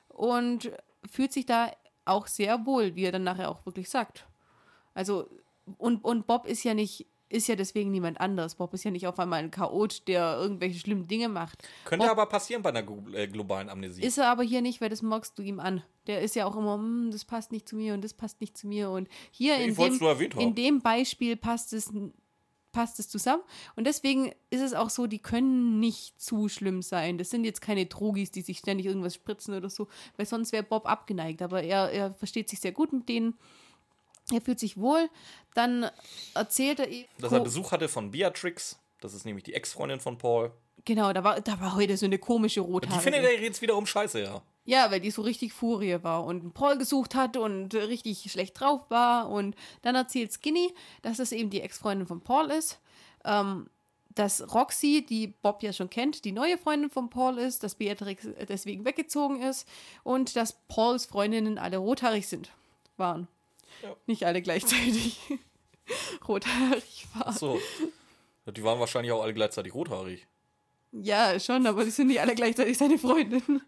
und 0.09 0.71
fühlt 1.11 1.33
sich 1.33 1.47
da 1.47 1.73
auch 2.05 2.29
sehr 2.29 2.65
wohl, 2.67 2.95
wie 2.95 3.05
er 3.05 3.13
dann 3.13 3.25
nachher 3.25 3.51
auch 3.51 3.67
wirklich 3.67 3.91
sagt. 3.91 4.27
Also, 4.95 5.29
und, 5.77 6.05
und 6.05 6.27
Bob 6.29 6.47
ist 6.47 6.63
ja 6.63 6.75
nicht, 6.75 7.07
ist 7.31 7.47
ja 7.49 7.57
deswegen 7.57 7.91
niemand 7.91 8.21
anders. 8.21 8.57
Bob 8.57 8.75
ist 8.75 8.85
ja 8.85 8.91
nicht 8.91 9.07
auf 9.07 9.19
einmal 9.19 9.39
ein 9.39 9.51
Chaot, 9.51 10.07
der 10.09 10.37
irgendwelche 10.37 10.79
schlimmen 10.79 11.07
Dinge 11.07 11.29
macht. 11.29 11.67
Könnte 11.85 12.05
Bob 12.05 12.13
aber 12.13 12.27
passieren 12.27 12.63
bei 12.63 12.71
einer 12.71 12.85
äh, 13.15 13.29
globalen 13.29 13.69
Amnesie. 13.69 14.03
ist 14.03 14.19
er 14.19 14.27
aber 14.29 14.43
hier 14.43 14.61
nicht, 14.63 14.81
weil 14.81 14.89
das 14.91 15.01
magst 15.01 15.39
du 15.39 15.43
ihm 15.43 15.61
an. 15.61 15.83
Der 16.07 16.21
ist 16.23 16.35
ja 16.35 16.45
auch 16.47 16.57
immer, 16.57 16.75
"Hm, 16.75 17.11
das 17.13 17.25
passt 17.25 17.53
nicht 17.53 17.69
zu 17.69 17.77
mir 17.77 17.95
und 17.95 18.03
das 18.03 18.15
passt 18.15 18.41
nicht 18.41 18.59
zu 18.59 18.67
mir. 18.67 18.91
Und 18.91 19.09
hier 19.31 19.57
Ich 19.59 19.69
in, 19.69 19.75
dem, 19.77 20.31
in 20.39 20.55
dem 20.55 20.81
Beispiel 20.81 21.37
passt 21.37 21.73
es, 21.73 21.93
passt 22.73 22.99
es 22.99 23.09
zusammen. 23.09 23.43
Und 23.77 23.87
deswegen 23.87 24.33
ist 24.51 24.61
es 24.61 24.75
auch 24.75 24.91
so, 24.91 25.07
die 25.07 25.19
können 25.19 25.81
nicht 25.81 26.21
zu 26.21 26.49
schlimm 26.49 26.83
sein. 26.83 27.19
Das 27.19 27.31
sind 27.31 27.45
jetzt 27.45 27.61
keine 27.61 27.87
Drogis, 27.87 28.31
die 28.31 28.43
sich 28.43 28.59
ständig 28.59 28.87
irgendwas 28.87 29.15
spritzen 29.15 29.55
oder 29.55 29.71
so, 29.71 29.89
weil 30.17 30.27
sonst 30.27 30.53
wäre 30.53 30.63
Bob 30.63 30.87
abgeneigt. 30.87 31.43
Aber 31.43 31.63
er, 31.63 31.91
er 31.91 32.15
versteht 32.15 32.49
sich 32.49 32.61
sehr 32.61 32.73
gut 32.73 32.93
mit 32.93 33.09
denen. 33.09 33.35
Er 34.33 34.41
fühlt 34.41 34.61
sich 34.61 34.77
wohl. 34.77 35.09
Dann 35.55 35.91
erzählt 36.35 36.81
er 36.81 36.89
eben. 36.89 37.09
Dass 37.19 37.33
er 37.33 37.41
Besuch 37.41 37.73
hatte 37.73 37.89
von 37.89 38.11
Beatrix. 38.11 38.79
Das 39.01 39.15
ist 39.15 39.25
nämlich 39.25 39.45
die 39.45 39.55
Ex-Freundin 39.55 40.01
von 40.01 40.19
Paul. 40.19 40.53
Genau, 40.85 41.13
da 41.13 41.25
war, 41.25 41.41
da 41.41 41.61
war 41.61 41.77
heute 41.77 41.97
so 41.97 42.07
eine 42.07 42.19
komische 42.19 42.61
Die 42.61 42.67
Rothaarige. 42.67 43.03
findet 43.03 43.25
er 43.25 43.43
jetzt 43.43 43.61
wiederum 43.61 43.87
scheiße, 43.87 44.23
ja. 44.23 44.43
Ja, 44.65 44.91
weil 44.91 45.01
die 45.01 45.11
so 45.11 45.23
richtig 45.23 45.53
Furie 45.53 45.99
war 46.03 46.25
und 46.25 46.55
Paul 46.55 46.79
gesucht 46.79 47.15
hat 47.15 47.37
und 47.37 47.75
richtig 47.75 48.31
schlecht 48.31 48.61
drauf 48.61 48.89
war. 48.89 49.29
Und 49.31 49.57
dann 49.83 49.95
erzählt 49.95 50.33
Skinny, 50.33 50.73
dass 51.03 51.19
es 51.19 51.33
eben 51.33 51.51
die 51.51 51.61
Ex-Freundin 51.61 52.07
von 52.07 52.21
Paul 52.21 52.51
ist. 52.51 52.79
Ähm, 53.25 53.69
dass 54.15 54.53
Roxy, 54.55 55.05
die 55.09 55.29
Bob 55.29 55.63
ja 55.63 55.73
schon 55.73 55.89
kennt, 55.89 56.25
die 56.25 56.33
neue 56.33 56.59
Freundin 56.59 56.91
von 56.91 57.11
Paul 57.11 57.39
ist, 57.39 57.63
dass 57.63 57.77
Beatrix 57.77 58.29
deswegen 58.49 58.85
weggezogen 58.85 59.41
ist 59.41 59.69
und 60.03 60.37
dass 60.37 60.53
Pauls 60.69 61.07
Freundinnen 61.07 61.59
alle 61.59 61.79
rothaarig 61.79 62.27
sind, 62.27 62.51
waren. 62.97 63.29
Ja. 63.83 63.97
Nicht 64.07 64.25
alle 64.25 64.43
gleichzeitig 64.43 65.19
rothaarig 66.29 67.07
waren. 67.15 67.35
So. 67.35 67.61
Die 68.47 68.65
waren 68.65 68.81
wahrscheinlich 68.81 69.13
auch 69.13 69.23
alle 69.23 69.35
gleichzeitig 69.35 69.75
rothaarig. 69.75 70.27
Ja, 70.93 71.39
schon, 71.39 71.67
aber 71.67 71.85
die 71.85 71.91
sind 71.91 72.09
nicht 72.09 72.21
alle 72.21 72.35
gleichzeitig 72.35 72.77
seine 72.77 72.99
Freundin. 72.99 73.63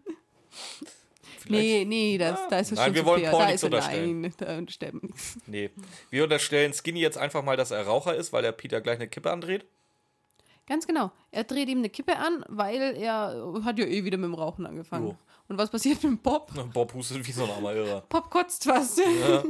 Nee, 1.47 1.85
nee, 1.85 2.17
das, 2.17 2.47
da 2.49 2.59
ist 2.59 2.71
es 2.71 2.77
Nein, 2.77 2.87
schon 2.87 2.95
wir 2.95 3.01
zu 3.01 3.07
wollen 3.07 3.21
fair. 3.21 3.31
Paul 3.31 3.41
da 3.41 3.49
ist 3.49 3.63
er, 3.63 3.67
unterstellen. 3.67 4.21
Nein, 4.21 4.33
da 4.37 4.57
unterstellen 4.57 5.01
wir 5.01 5.07
nichts. 5.09 5.37
Nee. 5.45 5.69
Wir 6.09 6.23
unterstellen 6.23 6.73
Skinny 6.73 6.99
jetzt 6.99 7.17
einfach 7.17 7.43
mal, 7.43 7.57
dass 7.57 7.71
er 7.71 7.85
Raucher 7.85 8.15
ist, 8.15 8.33
weil 8.33 8.43
der 8.43 8.51
Peter 8.51 8.81
gleich 8.81 8.95
eine 8.95 9.07
Kippe 9.07 9.31
andreht. 9.31 9.65
Ganz 10.67 10.87
genau. 10.87 11.11
Er 11.31 11.43
dreht 11.43 11.67
ihm 11.67 11.79
eine 11.79 11.89
Kippe 11.89 12.17
an, 12.17 12.45
weil 12.47 12.95
er 12.95 13.61
hat 13.65 13.77
ja 13.77 13.85
eh 13.85 14.05
wieder 14.05 14.17
mit 14.17 14.25
dem 14.25 14.33
Rauchen 14.33 14.65
angefangen. 14.65 15.07
Jo. 15.07 15.17
Und 15.49 15.57
was 15.57 15.69
passiert 15.69 16.01
mit 16.03 16.23
Bob? 16.23 16.51
Bob 16.73 16.93
hustet 16.93 17.27
wie 17.27 17.31
so 17.31 17.43
ein 17.43 17.49
armer 17.51 17.73
Irrer. 17.73 18.03
Bob 18.07 18.29
kotzt 18.29 18.63
fast. 18.63 18.99
Ja. 18.99 19.43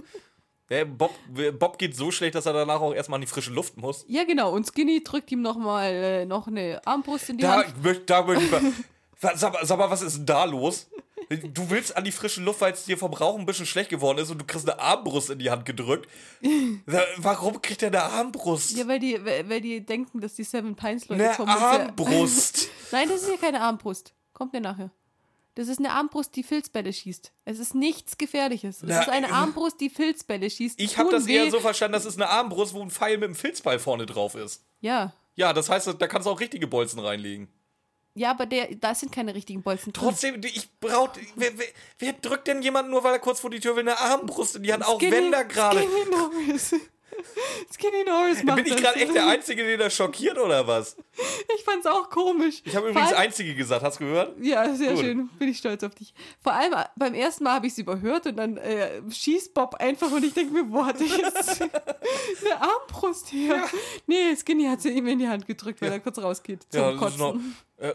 Ja, 0.77 0.83
Bob, 0.85 1.13
Bob 1.59 1.77
geht 1.77 1.95
so 1.95 2.11
schlecht, 2.11 2.35
dass 2.35 2.45
er 2.45 2.53
danach 2.53 2.81
auch 2.81 2.93
erstmal 2.93 3.17
in 3.17 3.21
die 3.25 3.27
frische 3.31 3.51
Luft 3.51 3.77
muss. 3.77 4.05
Ja, 4.07 4.23
genau. 4.23 4.51
Und 4.53 4.65
Skinny 4.67 5.03
drückt 5.03 5.31
ihm 5.31 5.41
nochmal 5.41 5.91
äh, 5.91 6.25
noch 6.25 6.47
eine 6.47 6.81
Armbrust 6.85 7.29
in 7.29 7.37
die 7.37 7.43
Da, 7.43 7.57
Hand. 7.63 7.83
möcht- 7.83 8.03
da 8.07 8.21
möchte 8.23 8.43
ich 8.45 8.51
mal. 8.51 8.61
Sag, 9.35 9.53
mal- 9.53 9.65
sag 9.65 9.77
mal, 9.77 9.89
was 9.89 10.01
ist 10.01 10.17
denn 10.17 10.25
da 10.25 10.43
los? 10.45 10.87
Du 11.53 11.69
willst 11.69 11.95
an 11.95 12.03
die 12.03 12.11
frische 12.11 12.41
Luft, 12.41 12.59
weil 12.61 12.73
es 12.73 12.83
dir 12.83 12.97
vom 12.97 13.13
Rauchen 13.13 13.41
ein 13.41 13.45
bisschen 13.45 13.65
schlecht 13.65 13.89
geworden 13.89 14.17
ist 14.17 14.29
und 14.29 14.39
du 14.39 14.45
kriegst 14.45 14.69
eine 14.69 14.77
Armbrust 14.79 15.29
in 15.29 15.39
die 15.39 15.49
Hand 15.49 15.65
gedrückt. 15.65 16.09
Warum 17.17 17.61
kriegt 17.61 17.81
er 17.81 17.87
eine 17.87 18.03
Armbrust? 18.03 18.75
Ja, 18.77 18.87
weil 18.87 18.99
die, 18.99 19.17
weil 19.23 19.61
die 19.61 19.85
denken, 19.85 20.19
dass 20.19 20.33
die 20.35 20.43
Seven 20.43 20.75
Pines 20.75 21.07
Leute 21.07 21.23
eine 21.23 21.33
kommen. 21.35 21.57
sehr- 21.57 21.67
Armbrust. 21.67 22.67
Nein, 22.91 23.07
das 23.09 23.23
ist 23.23 23.29
ja 23.29 23.37
keine 23.37 23.61
Armbrust. 23.61 24.13
Kommt 24.33 24.53
mir 24.53 24.61
nachher. 24.61 24.91
Das 25.55 25.67
ist 25.67 25.77
eine 25.77 25.91
Armbrust, 25.91 26.35
die 26.35 26.43
Filzbälle 26.43 26.91
schießt. 26.91 27.31
Es 27.45 27.59
ist 27.59 27.75
nichts 27.75 28.17
Gefährliches. 28.17 28.77
Es 28.77 28.89
Na, 28.89 29.01
ist 29.01 29.09
eine 29.09 29.27
äh, 29.27 29.31
Armbrust, 29.31 29.79
die 29.79 29.89
Filzbälle 29.89 30.49
schießt. 30.49 30.79
Ich 30.79 30.97
habe 30.97 31.11
das 31.11 31.27
eher 31.27 31.45
weh. 31.45 31.49
so 31.51 31.59
verstanden, 31.59 31.93
das 31.93 32.05
ist 32.05 32.15
eine 32.15 32.29
Armbrust, 32.29 32.73
wo 32.73 32.81
ein 32.81 32.89
Pfeil 32.89 33.17
mit 33.17 33.25
einem 33.25 33.35
Filzball 33.35 33.77
vorne 33.77 34.05
drauf 34.05 34.33
ist. 34.35 34.63
Ja. 34.81 35.13
Ja, 35.35 35.53
das 35.53 35.69
heißt, 35.69 35.95
da 35.99 36.07
kannst 36.07 36.27
du 36.27 36.31
auch 36.31 36.39
richtige 36.39 36.67
Bolzen 36.67 36.99
reinlegen. 36.99 37.47
Ja, 38.15 38.31
aber 38.31 38.45
der, 38.45 38.75
da 38.75 38.93
sind 38.93 39.11
keine 39.11 39.33
richtigen 39.33 39.63
Bolzen 39.63 39.91
drin. 39.91 40.03
Trotzdem, 40.03 40.41
ich 40.43 40.69
brauch. 40.79 41.09
Wer, 41.35 41.57
wer, 41.57 41.67
wer 41.97 42.13
drückt 42.13 42.47
denn 42.47 42.61
jemanden 42.61 42.91
nur, 42.91 43.03
weil 43.03 43.13
er 43.13 43.19
kurz 43.19 43.39
vor 43.39 43.49
die 43.49 43.59
Tür 43.59 43.75
will, 43.75 43.81
eine 43.81 43.99
Armbrust 43.99 44.55
in 44.55 44.63
die 44.63 44.71
Hand, 44.71 44.85
auch 44.85 45.01
wenn 45.01 45.31
da 45.31 45.43
gerade. 45.43 45.83
Skinny 47.73 48.03
Norris. 48.05 48.43
Macht 48.43 48.57
Bin 48.57 48.65
ich 48.67 48.75
gerade 48.75 48.99
echt 48.99 49.13
der 49.15 49.27
Einzige, 49.29 49.63
den 49.63 49.79
das 49.79 49.93
schockiert 49.95 50.37
oder 50.37 50.65
was? 50.67 50.95
Ich 51.55 51.63
fand's 51.63 51.85
auch 51.85 52.09
komisch. 52.09 52.61
Ich 52.65 52.75
habe 52.75 52.89
übrigens 52.89 53.09
allem- 53.11 53.19
Einzige 53.21 53.55
gesagt, 53.55 53.83
hast 53.83 53.99
du 53.99 54.05
gehört? 54.05 54.35
Ja, 54.41 54.73
sehr 54.75 54.93
Gut. 54.93 54.99
schön. 55.03 55.29
Bin 55.39 55.49
ich 55.49 55.57
stolz 55.57 55.83
auf 55.83 55.95
dich. 55.95 56.13
Vor 56.41 56.53
allem 56.53 56.73
äh, 56.73 56.85
beim 56.95 57.13
ersten 57.13 57.43
Mal 57.43 57.53
habe 57.55 57.67
ich 57.67 57.73
es 57.73 57.79
überhört 57.79 58.25
und 58.27 58.37
dann 58.37 58.57
äh, 58.57 59.01
schießt 59.09 59.53
Bob 59.53 59.75
einfach 59.75 60.11
und 60.11 60.23
ich 60.23 60.33
denke 60.33 60.53
mir, 60.53 60.71
wo 60.71 60.85
hatte 60.85 61.03
ich 61.03 61.15
jetzt 61.17 61.61
eine 61.61 62.61
Armbrust 62.61 63.27
hier? 63.29 63.63
Nee, 64.07 64.35
Skinny 64.35 64.65
hat 64.65 64.81
sie 64.81 64.89
ihm 64.89 65.07
in 65.07 65.19
die 65.19 65.27
Hand 65.27 65.45
gedrückt, 65.47 65.81
weil 65.81 65.91
er 65.91 65.99
kurz 65.99 66.17
rausgeht 66.19 66.63
zum 66.69 66.81
Ja, 66.81 66.93
Kotzen. 66.95 67.19
noch, 67.19 67.35
äh, 67.77 67.93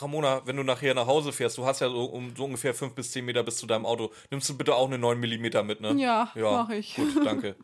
Ramona, 0.00 0.42
wenn 0.44 0.56
du 0.56 0.64
nachher 0.64 0.92
nach 0.92 1.06
Hause 1.06 1.32
fährst, 1.32 1.56
du 1.56 1.64
hast 1.64 1.80
ja 1.80 1.88
so, 1.88 2.04
um, 2.06 2.34
so 2.36 2.44
ungefähr 2.46 2.74
5 2.74 2.94
bis 2.96 3.12
10 3.12 3.24
Meter 3.24 3.44
bis 3.44 3.58
zu 3.58 3.66
deinem 3.66 3.86
Auto, 3.86 4.10
nimmst 4.30 4.48
du 4.48 4.56
bitte 4.56 4.74
auch 4.74 4.88
eine 4.88 4.98
9 4.98 5.20
mm 5.20 5.64
mit, 5.64 5.80
ne? 5.80 5.94
Ja, 5.96 6.32
mach 6.34 6.68
ich. 6.70 6.96
Gut, 6.96 7.24
danke. 7.24 7.54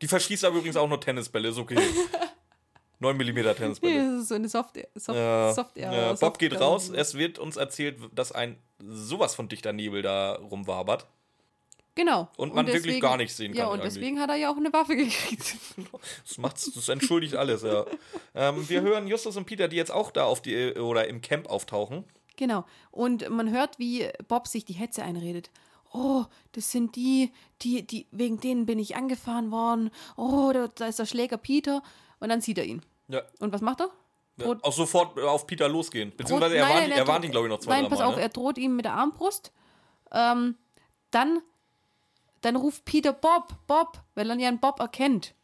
Die 0.00 0.08
verschießt 0.08 0.44
aber 0.44 0.56
übrigens 0.56 0.76
auch 0.76 0.88
nur 0.88 1.00
Tennisbälle, 1.00 1.48
ist 1.48 1.58
okay. 1.58 1.78
9 3.00 3.16
mm 3.16 3.22
Nee, 3.34 3.54
Tennisbälle. 3.54 4.12
das 4.12 4.22
ist 4.22 4.28
so 4.28 4.34
eine 4.34 4.48
Soft, 4.48 4.76
Soft, 4.96 5.16
Ja, 5.18 5.52
Soft 5.54 5.76
ja, 5.76 6.08
Soft 6.10 6.20
Bob 6.20 6.38
geht 6.38 6.60
raus. 6.60 6.90
Es 6.90 7.14
wird 7.14 7.38
uns 7.38 7.56
erzählt, 7.56 7.96
dass 8.12 8.32
ein 8.32 8.58
sowas 8.80 9.34
von 9.36 9.48
dichter 9.48 9.72
Nebel 9.72 10.02
da 10.02 10.32
rumwabert. 10.34 11.06
Genau. 11.94 12.28
Und 12.36 12.54
man 12.54 12.66
wirklich 12.68 13.00
gar 13.00 13.16
nichts 13.16 13.36
sehen 13.36 13.54
Ja, 13.54 13.64
kann 13.64 13.72
und 13.72 13.80
eigentlich. 13.80 13.94
deswegen 13.94 14.20
hat 14.20 14.30
er 14.30 14.36
ja 14.36 14.52
auch 14.52 14.56
eine 14.56 14.72
Waffe 14.72 14.94
gekriegt. 14.96 15.56
Das 16.24 16.38
macht's, 16.38 16.72
das 16.72 16.88
entschuldigt 16.88 17.34
alles, 17.34 17.62
ja. 17.62 17.86
ähm, 18.36 18.68
wir 18.68 18.82
hören 18.82 19.08
Justus 19.08 19.36
und 19.36 19.46
Peter, 19.46 19.66
die 19.66 19.76
jetzt 19.76 19.90
auch 19.90 20.12
da 20.12 20.24
auf 20.24 20.40
die 20.40 20.74
oder 20.74 21.08
im 21.08 21.20
Camp 21.22 21.48
auftauchen. 21.48 22.04
Genau. 22.36 22.64
Und 22.92 23.28
man 23.30 23.50
hört, 23.50 23.80
wie 23.80 24.08
Bob 24.28 24.46
sich 24.46 24.64
die 24.64 24.74
Hetze 24.74 25.02
einredet. 25.02 25.50
Oh, 25.92 26.24
das 26.52 26.70
sind 26.70 26.96
die, 26.96 27.32
die, 27.62 27.86
die, 27.86 28.06
wegen 28.10 28.40
denen 28.40 28.66
bin 28.66 28.78
ich 28.78 28.96
angefahren 28.96 29.50
worden. 29.50 29.90
Oh, 30.16 30.50
da, 30.52 30.68
da 30.68 30.86
ist 30.86 30.98
der 30.98 31.06
Schläger 31.06 31.36
Peter. 31.38 31.82
Und 32.20 32.28
dann 32.28 32.40
sieht 32.40 32.58
er 32.58 32.64
ihn. 32.64 32.82
Ja. 33.08 33.22
Und 33.40 33.52
was 33.52 33.60
macht 33.60 33.80
er? 33.80 33.90
ja. 34.38 34.56
Auch 34.62 34.72
sofort 34.72 35.18
auf 35.18 35.46
Peter 35.46 35.68
losgehen. 35.68 36.12
Beziehungsweise 36.16 36.56
er 36.56 36.64
Nein, 36.64 36.70
warnt, 36.70 36.82
nein, 36.82 36.92
er 36.92 36.98
er 36.98 37.08
warnt 37.08 37.24
ihn, 37.24 37.30
glaube 37.30 37.46
ich, 37.46 37.50
noch 37.50 37.60
zwei, 37.60 37.80
Nein, 37.80 37.90
pass 37.90 37.98
Mal. 37.98 38.06
auf, 38.06 38.16
ne? 38.16 38.22
er 38.22 38.28
droht 38.28 38.58
ihm 38.58 38.76
mit 38.76 38.84
der 38.84 38.94
Armbrust. 38.94 39.52
Ähm, 40.12 40.56
dann, 41.10 41.42
dann 42.40 42.56
ruft 42.56 42.84
Peter 42.84 43.12
Bob, 43.12 43.54
Bob, 43.66 44.00
weil 44.14 44.30
er 44.30 44.36
ja 44.36 44.48
einen 44.48 44.60
Bob 44.60 44.80
erkennt. 44.80 45.34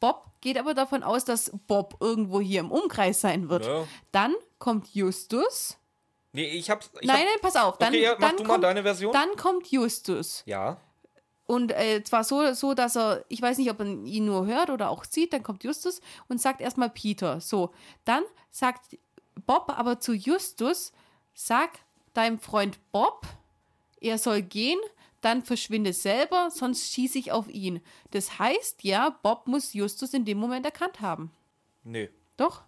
Bob 0.00 0.26
geht 0.40 0.58
aber 0.58 0.74
davon 0.74 1.02
aus, 1.02 1.24
dass 1.24 1.52
Bob 1.66 1.96
irgendwo 2.00 2.40
hier 2.40 2.60
im 2.60 2.70
Umkreis 2.70 3.20
sein 3.20 3.48
wird. 3.48 3.66
Ja. 3.66 3.86
Dann 4.10 4.34
kommt 4.58 4.94
Justus. 4.94 5.78
Nee, 6.32 6.46
ich 6.46 6.70
hab's. 6.70 6.90
Ich 7.00 7.06
nein, 7.06 7.18
hab, 7.18 7.24
nein, 7.24 7.38
pass 7.42 7.56
auf. 7.56 7.78
Dann, 7.78 7.88
okay, 7.88 8.02
ja, 8.02 8.16
mach 8.18 8.28
dann 8.28 8.36
du 8.38 8.44
kommt, 8.44 8.62
mal 8.62 8.68
deine 8.68 8.82
Version. 8.82 9.12
Dann 9.12 9.36
kommt 9.36 9.70
Justus. 9.70 10.42
ja. 10.46 10.78
Und 11.44 11.72
äh, 11.72 12.02
zwar 12.02 12.24
so, 12.24 12.54
so, 12.54 12.72
dass 12.72 12.96
er, 12.96 13.26
ich 13.28 13.42
weiß 13.42 13.58
nicht, 13.58 13.70
ob 13.70 13.78
man 13.78 14.06
ihn 14.06 14.24
nur 14.24 14.46
hört 14.46 14.70
oder 14.70 14.88
auch 14.88 15.04
sieht, 15.04 15.34
dann 15.34 15.42
kommt 15.42 15.64
Justus 15.64 16.00
und 16.28 16.40
sagt 16.40 16.62
erstmal 16.62 16.88
Peter. 16.88 17.40
So, 17.40 17.74
dann 18.06 18.22
sagt 18.50 18.96
Bob 19.44 19.68
aber 19.68 20.00
zu 20.00 20.14
Justus, 20.14 20.92
sag 21.34 21.70
deinem 22.14 22.38
Freund 22.38 22.78
Bob, 22.90 23.26
er 24.00 24.16
soll 24.18 24.40
gehen, 24.40 24.78
dann 25.20 25.42
verschwinde 25.42 25.92
selber, 25.92 26.50
sonst 26.50 26.92
schieße 26.92 27.18
ich 27.18 27.32
auf 27.32 27.48
ihn. 27.48 27.82
Das 28.12 28.38
heißt 28.38 28.82
ja, 28.84 29.10
Bob 29.22 29.46
muss 29.46 29.74
Justus 29.74 30.14
in 30.14 30.24
dem 30.24 30.38
Moment 30.38 30.64
erkannt 30.64 31.00
haben. 31.00 31.32
Nee. 31.84 32.08
Doch? 32.36 32.62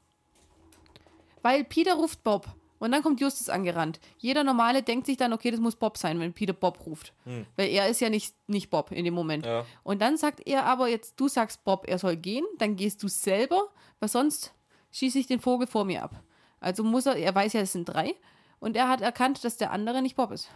Weil 1.42 1.64
Peter 1.64 1.94
ruft 1.94 2.22
Bob 2.22 2.48
und 2.85 2.93
dann 2.93 3.03
kommt 3.03 3.18
Justus 3.18 3.49
angerannt. 3.49 3.99
Jeder 4.18 4.45
Normale 4.45 4.82
denkt 4.82 5.07
sich 5.07 5.16
dann, 5.16 5.32
okay, 5.32 5.51
das 5.51 5.59
muss 5.59 5.74
Bob 5.74 5.97
sein, 5.97 6.20
wenn 6.20 6.35
Peter 6.35 6.53
Bob 6.53 6.85
ruft. 6.85 7.14
Weil 7.57 7.70
er 7.70 7.89
ist 7.89 8.03
ja 8.03 8.11
nicht, 8.11 8.35
nicht 8.47 8.68
Bob 8.68 8.93
in 8.93 9.07
dem 9.07 9.14
Moment. 9.14 9.47
Ja. 9.47 9.64
Und 9.85 10.03
dann 10.03 10.18
sagt 10.18 10.47
er 10.47 10.66
aber 10.66 10.89
jetzt, 10.89 11.18
du 11.18 11.26
sagst 11.28 11.64
Bob, 11.64 11.87
er 11.89 11.99
soll 11.99 12.16
gehen, 12.16 12.45
dann 12.59 12.76
gehst 12.76 13.03
du 13.03 13.09
selber, 13.09 13.70
weil 14.01 14.11
sonst 14.11 14.53
schieße 14.93 15.18
ich 15.18 15.26
den 15.26 15.41
Vogel 15.41 15.66
vor 15.66 15.87
mir 15.87 16.03
ab. 16.03 16.22
Also 16.61 16.85
muss 16.85 17.07
er, 17.07 17.16
er 17.16 17.35
weiß 17.35 17.55
ja, 17.55 17.62
es 17.62 17.72
sind 17.72 17.87
drei 17.87 18.14
und 18.61 18.76
er 18.76 18.91
hat 18.91 19.01
erkannt, 19.01 19.43
dass 19.45 19.57
der 19.57 19.70
andere 19.70 20.03
nicht 20.03 20.16
Bob 20.16 20.30
ist. 20.30 20.51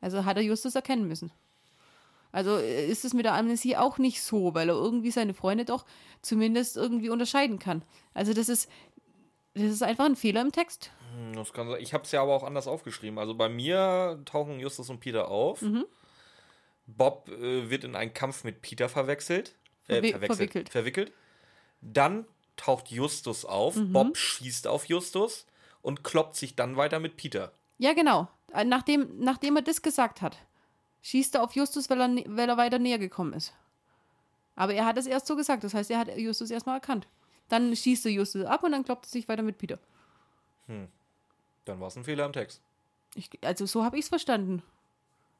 Also 0.00 0.24
hat 0.24 0.38
er 0.38 0.42
Justus 0.42 0.74
erkennen 0.74 1.06
müssen. 1.06 1.30
Also 2.32 2.58
äh, 2.58 2.86
ist 2.88 3.04
es 3.04 3.14
mit 3.14 3.24
der 3.24 3.34
Amnesie 3.34 3.76
auch 3.76 3.98
nicht 3.98 4.22
so, 4.22 4.54
weil 4.54 4.68
er 4.68 4.74
irgendwie 4.74 5.10
seine 5.10 5.34
Freunde 5.34 5.64
doch 5.64 5.84
zumindest 6.22 6.76
irgendwie 6.76 7.10
unterscheiden 7.10 7.58
kann. 7.58 7.82
Also 8.14 8.34
das 8.34 8.48
ist, 8.48 8.68
das 9.54 9.64
ist 9.64 9.82
einfach 9.82 10.04
ein 10.04 10.16
Fehler 10.16 10.40
im 10.42 10.52
Text. 10.52 10.90
Hm, 11.14 11.34
Das 11.34 11.52
kann 11.52 11.68
sein. 11.68 11.80
Ich 11.80 11.92
habe 11.94 12.04
es 12.04 12.12
ja 12.12 12.22
aber 12.22 12.34
auch 12.34 12.44
anders 12.44 12.66
aufgeschrieben. 12.66 13.18
Also 13.18 13.34
bei 13.34 13.48
mir 13.48 14.20
tauchen 14.24 14.60
Justus 14.60 14.90
und 14.90 15.00
Peter 15.00 15.28
auf. 15.28 15.62
Mhm. 15.62 15.84
Bob 16.86 17.28
äh, 17.28 17.70
wird 17.70 17.84
in 17.84 17.94
einen 17.96 18.14
Kampf 18.14 18.44
mit 18.44 18.62
Peter 18.62 18.88
verwechselt. 18.88 19.54
Äh, 19.86 20.02
verwechselt. 20.02 20.26
verwickelt. 20.26 20.68
Verwickelt. 20.68 21.12
Dann 21.80 22.26
taucht 22.56 22.88
Justus 22.90 23.44
auf. 23.44 23.76
Mhm. 23.76 23.92
Bob 23.92 24.16
schießt 24.16 24.66
auf 24.66 24.86
Justus 24.86 25.46
und 25.82 26.04
kloppt 26.04 26.36
sich 26.36 26.56
dann 26.56 26.76
weiter 26.76 27.00
mit 27.00 27.16
Peter. 27.16 27.52
Ja, 27.78 27.92
genau. 27.92 28.28
Äh, 28.52 28.64
Nachdem, 28.64 29.08
nachdem 29.18 29.56
er 29.56 29.62
das 29.62 29.82
gesagt 29.82 30.20
hat, 30.22 30.36
schießt 31.02 31.36
er 31.36 31.42
auf 31.42 31.54
Justus, 31.54 31.88
weil 31.90 32.00
er, 32.00 32.08
weil 32.36 32.48
er 32.48 32.56
weiter 32.56 32.78
näher 32.78 32.98
gekommen 32.98 33.32
ist. 33.32 33.54
Aber 34.56 34.74
er 34.74 34.84
hat 34.84 34.98
es 34.98 35.06
erst 35.06 35.26
so 35.26 35.36
gesagt, 35.36 35.64
das 35.64 35.72
heißt, 35.72 35.90
er 35.90 35.98
hat 35.98 36.16
Justus 36.18 36.50
erstmal 36.50 36.76
erkannt. 36.76 37.06
Dann 37.50 37.76
schießt 37.76 38.06
er 38.06 38.12
Justus 38.12 38.46
ab 38.46 38.62
und 38.62 38.72
dann 38.72 38.84
kloppt 38.84 39.04
er 39.04 39.10
sich 39.10 39.28
weiter 39.28 39.42
mit 39.42 39.58
Peter. 39.58 39.78
Dann 41.66 41.80
war 41.80 41.88
es 41.88 41.96
ein 41.96 42.04
Fehler 42.04 42.24
im 42.24 42.32
Text. 42.32 42.62
Ich, 43.14 43.28
also 43.42 43.66
so 43.66 43.84
habe 43.84 43.98
ich 43.98 44.04
es 44.04 44.08
verstanden. 44.08 44.62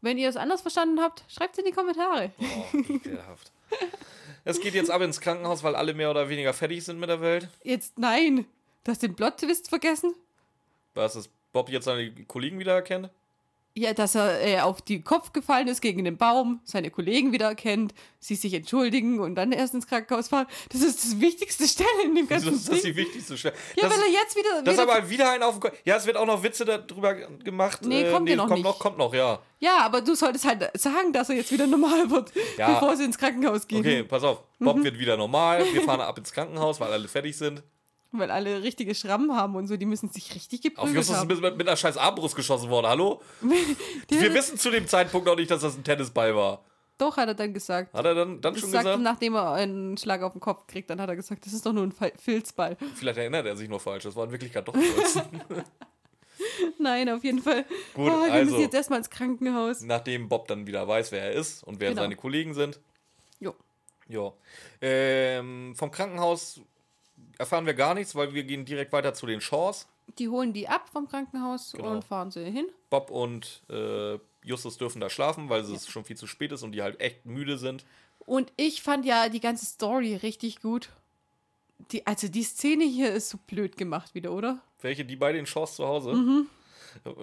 Wenn 0.02 0.18
ihr 0.18 0.28
es 0.28 0.36
anders 0.36 0.61
verstanden 0.61 1.00
habt, 1.00 1.24
schreibt 1.28 1.54
es 1.54 1.58
in 1.58 1.66
die 1.66 1.72
Kommentare. 1.72 2.32
Oh, 2.38 2.78
ekelhaft. 2.88 3.52
es 4.44 4.61
geht 4.61 4.74
jetzt 4.74 4.90
ab 4.90 5.02
ins 5.02 5.20
Krankenhaus, 5.20 5.62
weil 5.62 5.76
alle 5.76 5.94
mehr 5.94 6.11
oder 6.11 6.28
weniger 6.28 6.52
fertig 6.52 6.84
sind 6.84 6.98
mit 6.98 7.08
der 7.08 7.20
Welt. 7.20 7.48
Jetzt 7.62 7.98
nein. 7.98 8.46
Du 8.82 8.90
hast 8.90 9.02
den 9.02 9.14
Plot-Twist 9.14 9.68
vergessen? 9.68 10.14
Was 10.94 11.14
ist 11.14 11.30
Bob 11.52 11.68
jetzt 11.68 11.84
seine 11.84 12.11
Kollegen 12.24 12.58
wieder 12.58 12.74
erkennt? 12.74 13.11
Ja, 13.76 13.94
dass 13.94 14.16
er 14.16 14.44
äh, 14.44 14.60
auf 14.60 14.82
den 14.82 15.04
Kopf 15.04 15.32
gefallen 15.32 15.68
ist 15.68 15.80
gegen 15.80 16.04
den 16.04 16.16
Baum, 16.16 16.60
seine 16.64 16.90
Kollegen 16.90 17.30
wieder 17.32 17.46
erkennt, 17.46 17.94
sie 18.18 18.34
sich 18.34 18.52
entschuldigen 18.52 19.20
und 19.20 19.36
dann 19.36 19.52
erst 19.52 19.74
ins 19.74 19.86
Krankenhaus 19.86 20.26
fahren. 20.28 20.46
Das 20.70 20.82
ist 20.82 21.04
das 21.04 21.20
wichtigste 21.20 21.68
Stelle 21.68 21.88
in 22.04 22.16
dem 22.16 22.26
ganzen 22.26 22.52
ist 22.52 22.68
das 22.68 22.80
Ding. 22.82 22.92
die 22.92 22.96
wichtigste 22.96 23.38
Stelle? 23.38 23.54
Ja, 23.76 23.88
das, 23.88 23.96
weil 23.96 24.06
er 24.06 24.12
jetzt 24.12 24.36
wieder. 24.36 24.62
das 24.64 24.74
ist 24.74 24.82
wieder 24.82 24.92
aber 24.96 25.08
wieder 25.08 25.30
ein 25.30 25.42
auf 25.44 25.54
dem 25.54 25.60
Ko- 25.60 25.76
Ja, 25.84 25.96
es 25.96 26.04
wird 26.04 26.16
auch 26.16 26.26
noch 26.26 26.42
Witze 26.42 26.64
darüber 26.64 27.14
gemacht. 27.14 27.82
Nee, 27.84 28.10
kommt 28.10 28.28
ja 28.28 28.34
noch 28.34 28.48
kommt 28.48 28.54
nicht. 28.56 28.64
noch, 28.64 28.78
kommt 28.80 28.98
noch, 28.98 29.14
ja. 29.14 29.38
ja, 29.60 29.78
aber 29.82 30.00
du 30.00 30.16
solltest 30.16 30.44
halt 30.46 30.68
sagen, 30.74 31.12
dass 31.12 31.28
er 31.30 31.36
jetzt 31.36 31.52
wieder 31.52 31.68
normal 31.68 32.10
wird, 32.10 32.32
Ja. 32.58 32.72
bevor 32.74 32.96
sie 32.96 33.04
ins 33.04 33.18
Krankenhaus 33.18 33.68
gehen. 33.68 33.78
Okay, 33.80 34.02
pass 34.02 34.24
auf. 34.24 34.42
Bob 34.58 34.78
Mhm. 34.78 34.84
wird 34.84 34.98
wieder 34.98 35.16
normal. 35.16 35.64
Wir 35.72 35.82
fahren 35.82 36.00
ab 36.00 36.18
ins 36.18 36.32
Krankenhaus, 36.32 36.80
weil 36.80 36.90
alle 36.92 37.06
fertig 37.06 37.36
sind. 37.38 37.62
Weil 38.12 38.30
alle 38.30 38.62
richtige 38.62 38.94
Schrammen 38.94 39.36
haben 39.36 39.54
und 39.54 39.68
so, 39.68 39.76
die 39.76 39.86
müssen 39.86 40.08
sich 40.11 40.34
richtig 40.34 40.58
Auf 40.61 40.64
geprügelt 40.64 40.96
Justus 40.96 41.14
ist 41.16 41.20
haben. 41.20 41.28
mit, 41.40 41.56
mit 41.58 41.68
einer 41.68 41.76
scheiß 41.76 41.96
Armbrust 41.96 42.34
geschossen 42.34 42.68
worden. 42.68 42.86
Hallo? 42.88 43.20
Wir 44.08 44.34
wissen 44.34 44.58
zu 44.58 44.70
dem 44.70 44.86
Zeitpunkt 44.88 45.26
noch 45.26 45.36
nicht, 45.36 45.50
dass 45.50 45.62
das 45.62 45.76
ein 45.76 45.84
Tennisball 45.84 46.34
war. 46.34 46.64
Doch, 46.98 47.16
hat 47.16 47.28
er 47.28 47.34
dann 47.34 47.54
gesagt. 47.54 47.94
Hat 47.94 48.04
er 48.04 48.14
dann, 48.14 48.40
dann 48.40 48.52
Das 48.52 48.61
schon 48.61 48.70
sagt, 48.70 48.84
gesagt? 48.84 49.02
nachdem 49.02 49.34
er 49.34 49.52
einen 49.52 49.96
Schlag 49.96 50.22
auf 50.22 50.32
den 50.32 50.40
Kopf 50.40 50.66
kriegt, 50.66 50.90
dann 50.90 51.00
hat 51.00 51.08
er 51.08 51.16
gesagt, 51.16 51.46
das 51.46 51.52
ist 51.52 51.64
doch 51.64 51.72
nur 51.72 51.84
ein 51.84 51.94
Filzball. 52.18 52.76
Vielleicht 52.96 53.16
erinnert 53.18 53.46
er 53.46 53.56
sich 53.56 53.68
nur 53.68 53.80
falsch. 53.80 54.02
Das 54.04 54.16
war 54.16 54.24
in 54.24 54.32
Wirklichkeit 54.32 54.66
doch 54.66 54.74
Holz. 54.96 55.18
Nein, 56.78 57.08
auf 57.11 57.22
jeden 57.22 57.40
Fall. 57.40 57.64
Gut, 57.94 58.11
oh, 58.11 58.24
wir 58.26 58.32
also. 58.32 58.50
müssen 58.50 58.61
jetzt 58.62 58.74
erstmal 58.74 58.98
ins 58.98 59.11
Krankenhaus. 59.11 59.82
Nachdem 59.82 60.28
Bob 60.28 60.48
dann 60.48 60.66
wieder 60.66 60.86
weiß, 60.86 61.12
wer 61.12 61.22
er 61.22 61.32
ist 61.32 61.62
und 61.64 61.80
wer 61.80 61.90
Genau. 61.90 62.02
seine 62.02 62.16
Kollegen 62.16 62.54
sind. 62.54 62.80
Jo. 63.38 63.54
Ja. 64.08 64.32
Ähm, 64.80 65.74
vom 65.76 65.90
Krankenhaus. 65.90 66.61
Erfahren 67.41 67.66
wir 67.66 67.74
gar 67.74 67.95
nichts, 67.95 68.14
weil 68.14 68.34
wir 68.34 68.45
gehen 68.45 68.64
direkt 68.64 68.93
weiter 68.93 69.14
zu 69.14 69.26
den 69.26 69.41
Shaws. 69.41 69.88
Die 70.18 70.28
holen 70.28 70.53
die 70.53 70.68
ab 70.68 70.88
vom 70.93 71.09
Krankenhaus 71.09 71.72
Genau. 71.72 71.91
und 71.93 72.05
fahren 72.05 72.30
sie 72.30 72.45
hin. 72.45 72.66
Bob 72.91 73.11
und 73.11 73.62
äh, 73.70 74.18
Justus 74.45 74.76
dürfen 74.78 75.01
da 75.01 75.09
schlafen, 75.11 75.49
weil 75.49 75.62
es 75.62 75.88
schon 75.88 76.05
viel 76.05 76.16
zu 76.16 76.26
spät 76.26 76.53
ist 76.53 76.62
und 76.62 76.72
die 76.72 76.82
halt 76.82 77.01
echt 77.01 77.24
müde 77.26 77.57
sind. 77.59 77.84
Und 78.18 78.53
ich 78.57 78.82
fand 78.82 79.07
ja 79.07 79.28
die 79.28 79.41
ganze 79.41 79.64
Story 79.66 80.14
richtig 80.16 80.61
gut. 80.61 80.91
Die, 81.93 82.07
also 82.07 82.28
die 82.28 82.43
Szene 82.43 82.84
hier 82.84 83.12
ist 83.12 83.30
so 83.30 83.38
blöd 83.47 83.76
gemacht 83.76 84.14
wieder, 84.14 84.32
oder? 84.32 84.61
Welche, 84.82 85.05
die 85.05 85.16
bei 85.16 85.32
den 85.32 85.47
Shaws 85.47 85.76
zu 85.76 85.86
Hause? 85.86 86.12
Mhm. 86.12 86.47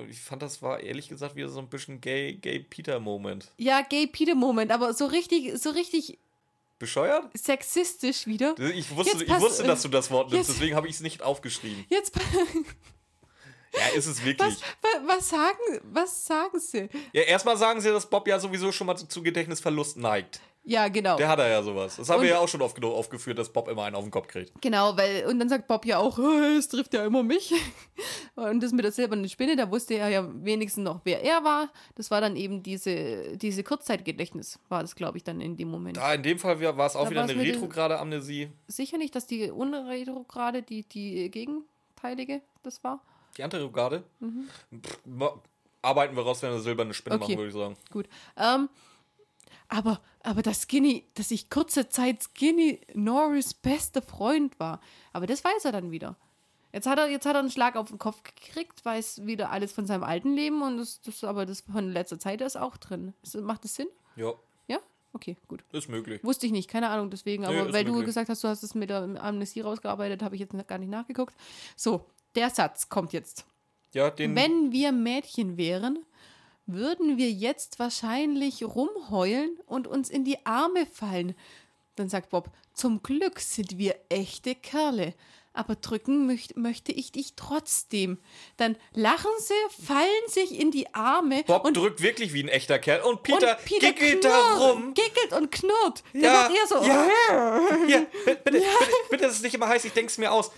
Ich 0.09 0.21
fand, 0.21 0.41
das 0.41 0.61
war 0.61 0.79
ehrlich 0.79 1.09
gesagt 1.09 1.35
wieder 1.35 1.49
so 1.49 1.59
ein 1.59 1.67
bisschen 1.69 2.01
gay, 2.01 2.33
gay 2.33 2.59
Peter-Moment. 2.59 3.51
Ja, 3.57 3.81
Gay 3.81 4.07
Peter 4.07 4.33
Moment, 4.33 4.71
aber 4.71 4.93
so 4.93 5.05
richtig, 5.05 5.57
so 5.57 5.71
richtig 5.71 6.17
Bescheuert? 6.79 7.25
sexistisch 7.33 8.27
wieder. 8.27 8.55
Ich 8.59 8.95
wusste, 8.95 9.23
ich 9.23 9.39
wusste, 9.39 9.63
dass 9.63 9.81
du 9.81 9.87
das 9.87 10.11
Wort 10.11 10.31
nimmst, 10.31 10.47
jetzt- 10.49 10.57
deswegen 10.59 10.75
habe 10.75 10.87
ich 10.87 10.95
es 10.95 10.99
nicht 11.01 11.21
aufgeschrieben. 11.23 11.85
Jetzt 11.89 12.13
Ja, 13.73 13.87
ist 13.95 14.05
es 14.07 14.23
wirklich. 14.23 14.55
was, 14.55 14.61
wa- 14.61 15.07
was 15.15 15.29
sagen, 15.29 15.57
was 15.83 16.25
sagen 16.25 16.59
sie? 16.59 16.89
Ja, 17.13 17.23
erstmal 17.23 17.57
sagen 17.57 17.79
sie, 17.81 17.89
dass 17.89 18.09
Bob 18.09 18.27
ja 18.27 18.39
sowieso 18.39 18.71
schon 18.71 18.87
mal 18.87 18.95
zu, 18.95 19.07
zu 19.07 19.21
Gedächtnisverlust 19.21 19.97
neigt. 19.97 20.39
Ja, 20.69 20.89
genau. 20.89 21.15
Der 21.15 21.29
hat 21.29 21.39
er 21.39 21.47
ja 21.47 21.63
sowas. 21.63 21.95
Das 21.95 22.09
haben 22.09 22.17
Und- 22.17 22.23
wir 22.23 22.31
ja 22.31 22.39
auch 22.39 22.47
schon 22.49 22.61
oft 22.61 22.75
genug 22.75 22.93
aufgeführt, 22.93 23.37
dass 23.39 23.53
Bob 23.53 23.69
immer 23.69 23.83
einen 23.85 23.95
auf 23.95 24.03
den 24.03 24.11
Kopf 24.11 24.27
kriegt. 24.27 24.51
Genau, 24.61 24.97
weil, 24.97 25.25
und 25.25 25.39
dann 25.39 25.47
sagt 25.47 25.65
Bob 25.67 25.85
ja 25.85 25.97
auch, 25.97 26.19
"Äh, 26.19 26.21
es 26.57 26.67
trifft 26.67 26.93
ja 26.93 27.05
immer 27.05 27.23
mich. 27.23 27.53
Und 28.35 28.61
das 28.61 28.73
mit 28.73 28.83
der 28.83 28.91
silbernen 28.91 29.29
Spinne, 29.29 29.55
da 29.55 29.71
wusste 29.71 29.93
er 29.93 30.09
ja 30.09 30.27
wenigstens 30.43 30.83
noch, 30.83 30.99
wer 31.05 31.23
er 31.23 31.43
war. 31.45 31.69
Das 31.95 32.11
war 32.11 32.19
dann 32.19 32.35
eben 32.35 32.63
diese, 32.63 33.37
diese 33.37 33.63
Kurzzeitgedächtnis, 33.63 34.59
war 34.67 34.81
das, 34.81 34.95
glaube 34.95 35.17
ich, 35.17 35.23
dann 35.23 35.39
in 35.39 35.55
dem 35.55 35.69
Moment. 35.69 35.95
Da 35.97 36.13
in 36.13 36.21
dem 36.23 36.37
Fall 36.37 36.59
war 36.59 36.85
es 36.85 36.95
auch 36.97 37.05
Da 37.05 37.09
wieder 37.11 37.21
eine 37.23 37.35
retrograde 37.39 37.97
Amnesie. 37.97 38.49
Sicher 38.67 38.97
nicht, 38.97 39.15
dass 39.15 39.25
die 39.25 39.49
unretrograde, 39.49 40.63
die, 40.63 40.83
die 40.83 41.31
gegenteilige 41.31 42.41
das 42.63 42.83
war? 42.83 43.01
Die 43.37 43.43
Anterograde? 43.43 44.03
Pff, 44.21 44.99
ma- 45.05 45.39
Arbeiten 45.81 46.15
wir 46.17 46.23
raus, 46.23 46.41
wenn 46.41 46.51
wir 46.51 46.59
silberne 46.59 46.93
Spinne 46.93 47.15
Mhm. 47.17 47.21
Okay. 47.23 47.31
machen, 47.35 47.39
würde 47.39 47.49
ich 47.49 47.55
sagen. 47.55 47.77
Gut. 47.91 48.09
Ähm, 48.35 48.67
aber, 49.69 50.01
aber 50.23 50.41
dass 50.41 50.63
Skinny, 50.63 51.05
dass 51.15 51.31
ich 51.31 51.49
kurze 51.49 51.89
Zeit 51.89 52.23
Skinny 52.23 52.79
Norris 52.93 53.53
bester 53.53 54.01
Freund 54.01 54.59
war. 54.59 54.79
Aber 55.13 55.27
das 55.27 55.43
weiß 55.43 55.65
er 55.65 55.71
dann 55.71 55.91
wieder. 55.91 56.15
Jetzt 56.73 56.85
hat 56.87 56.99
er, 56.99 57.09
jetzt 57.09 57.25
hat 57.25 57.35
er 57.35 57.39
einen 57.39 57.51
Schlag 57.51 57.75
auf 57.75 57.87
den 57.89 57.97
Kopf 57.97 58.21
gekriegt, 58.23 58.83
weiß 58.85 59.25
wieder 59.25 59.51
alles 59.51 59.71
von 59.71 59.85
seinem 59.87 60.03
alten 60.03 60.33
Leben 60.35 60.61
und 60.61 60.77
das, 60.77 61.01
das 61.01 61.23
aber 61.23 61.45
das 61.45 61.61
von 61.61 61.91
letzter 61.91 62.19
Zeit 62.19 62.41
ist 62.41 62.57
auch 62.57 62.77
drin. 62.77 63.13
Ist, 63.23 63.35
macht 63.35 63.63
das 63.63 63.75
Sinn? 63.75 63.87
Ja, 64.15 64.33
Ja? 64.67 64.79
Okay, 65.13 65.37
gut. 65.47 65.63
ist 65.71 65.89
möglich. 65.89 66.23
Wusste 66.23 66.45
ich 66.45 66.51
nicht, 66.51 66.69
keine 66.69 66.89
Ahnung, 66.89 67.09
deswegen. 67.09 67.43
Nee, 67.43 67.49
Aber 67.49 67.67
ist 67.67 67.73
weil 67.73 67.83
du 67.85 67.91
möglich. 67.91 68.07
gesagt 68.07 68.29
hast, 68.29 68.43
du 68.43 68.47
hast 68.49 68.61
es 68.63 68.75
mit 68.75 68.89
der 68.89 69.01
Amnesie 69.23 69.61
rausgearbeitet, 69.61 70.21
habe 70.21 70.35
ich 70.35 70.41
jetzt 70.41 70.67
gar 70.67 70.77
nicht 70.77 70.89
nachgeguckt. 70.89 71.33
So, 71.75 72.05
der 72.35 72.49
Satz 72.51 72.89
kommt 72.89 73.13
jetzt. 73.13 73.45
Ja, 73.93 74.11
den. 74.11 74.35
Wenn 74.35 74.71
wir 74.71 74.91
Mädchen 74.91 75.57
wären, 75.57 75.99
würden 76.67 77.17
wir 77.17 77.31
jetzt 77.31 77.79
wahrscheinlich 77.79 78.63
rumheulen 78.63 79.57
und 79.65 79.87
uns 79.87 80.09
in 80.09 80.25
die 80.25 80.45
Arme 80.45 80.85
fallen. 80.85 81.35
Dann 81.95 82.09
sagt 82.09 82.29
Bob, 82.29 82.51
zum 82.73 83.01
Glück 83.01 83.39
sind 83.39 83.77
wir 83.77 83.95
echte 84.09 84.53
Kerle. 84.53 85.13
Aber 85.53 85.73
drücken 85.73 86.27
möcht, 86.27 86.55
möchte 86.55 86.91
ich 86.91 87.11
dich 87.11 87.33
trotzdem. 87.35 88.19
Dann 88.57 88.77
lachen 88.93 89.31
sie, 89.39 89.83
fallen 89.83 90.27
sich 90.27 90.59
in 90.59 90.69
die 90.69 90.93
Arme 90.93 91.43
Bob 91.45 91.73
drückt 91.73 92.03
wirklich 92.03 92.31
wie 92.33 92.43
ein 92.43 92.47
echter 92.47 92.77
Kerl. 92.77 93.01
Und 93.01 93.23
Peter, 93.23 93.57
und 93.57 93.65
Peter 93.65 93.91
gickelt 93.91 94.23
da 94.23 94.57
rum. 94.57 94.93
Gickelt 94.93 95.33
und 95.33 95.51
knurrt. 95.51 96.03
Der 96.13 96.21
Ja, 96.21 96.33
macht 96.33 96.51
eher 96.51 96.67
so. 96.67 96.87
ja. 96.87 97.09
Hier, 97.87 98.05
bitte, 98.23 98.41
bitte, 98.43 98.59
bitte, 98.59 98.65
bitte, 99.09 99.23
das 99.23 99.33
ist 99.37 99.41
nicht 99.41 99.55
immer 99.55 99.67
heiß, 99.67 99.83
ich 99.85 99.93
denke 99.93 100.11
es 100.11 100.19
mir 100.19 100.31
aus. 100.31 100.51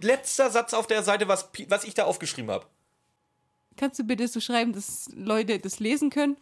Letzter 0.00 0.50
Satz 0.50 0.74
auf 0.74 0.88
der 0.88 1.04
Seite, 1.04 1.28
was, 1.28 1.48
was 1.68 1.84
ich 1.84 1.94
da 1.94 2.02
aufgeschrieben 2.04 2.50
habe. 2.50 2.66
Kannst 3.76 3.98
du 3.98 4.04
bitte 4.04 4.28
so 4.28 4.40
schreiben, 4.40 4.72
dass 4.72 5.08
Leute 5.14 5.58
das 5.58 5.80
lesen 5.80 6.10
können? 6.10 6.36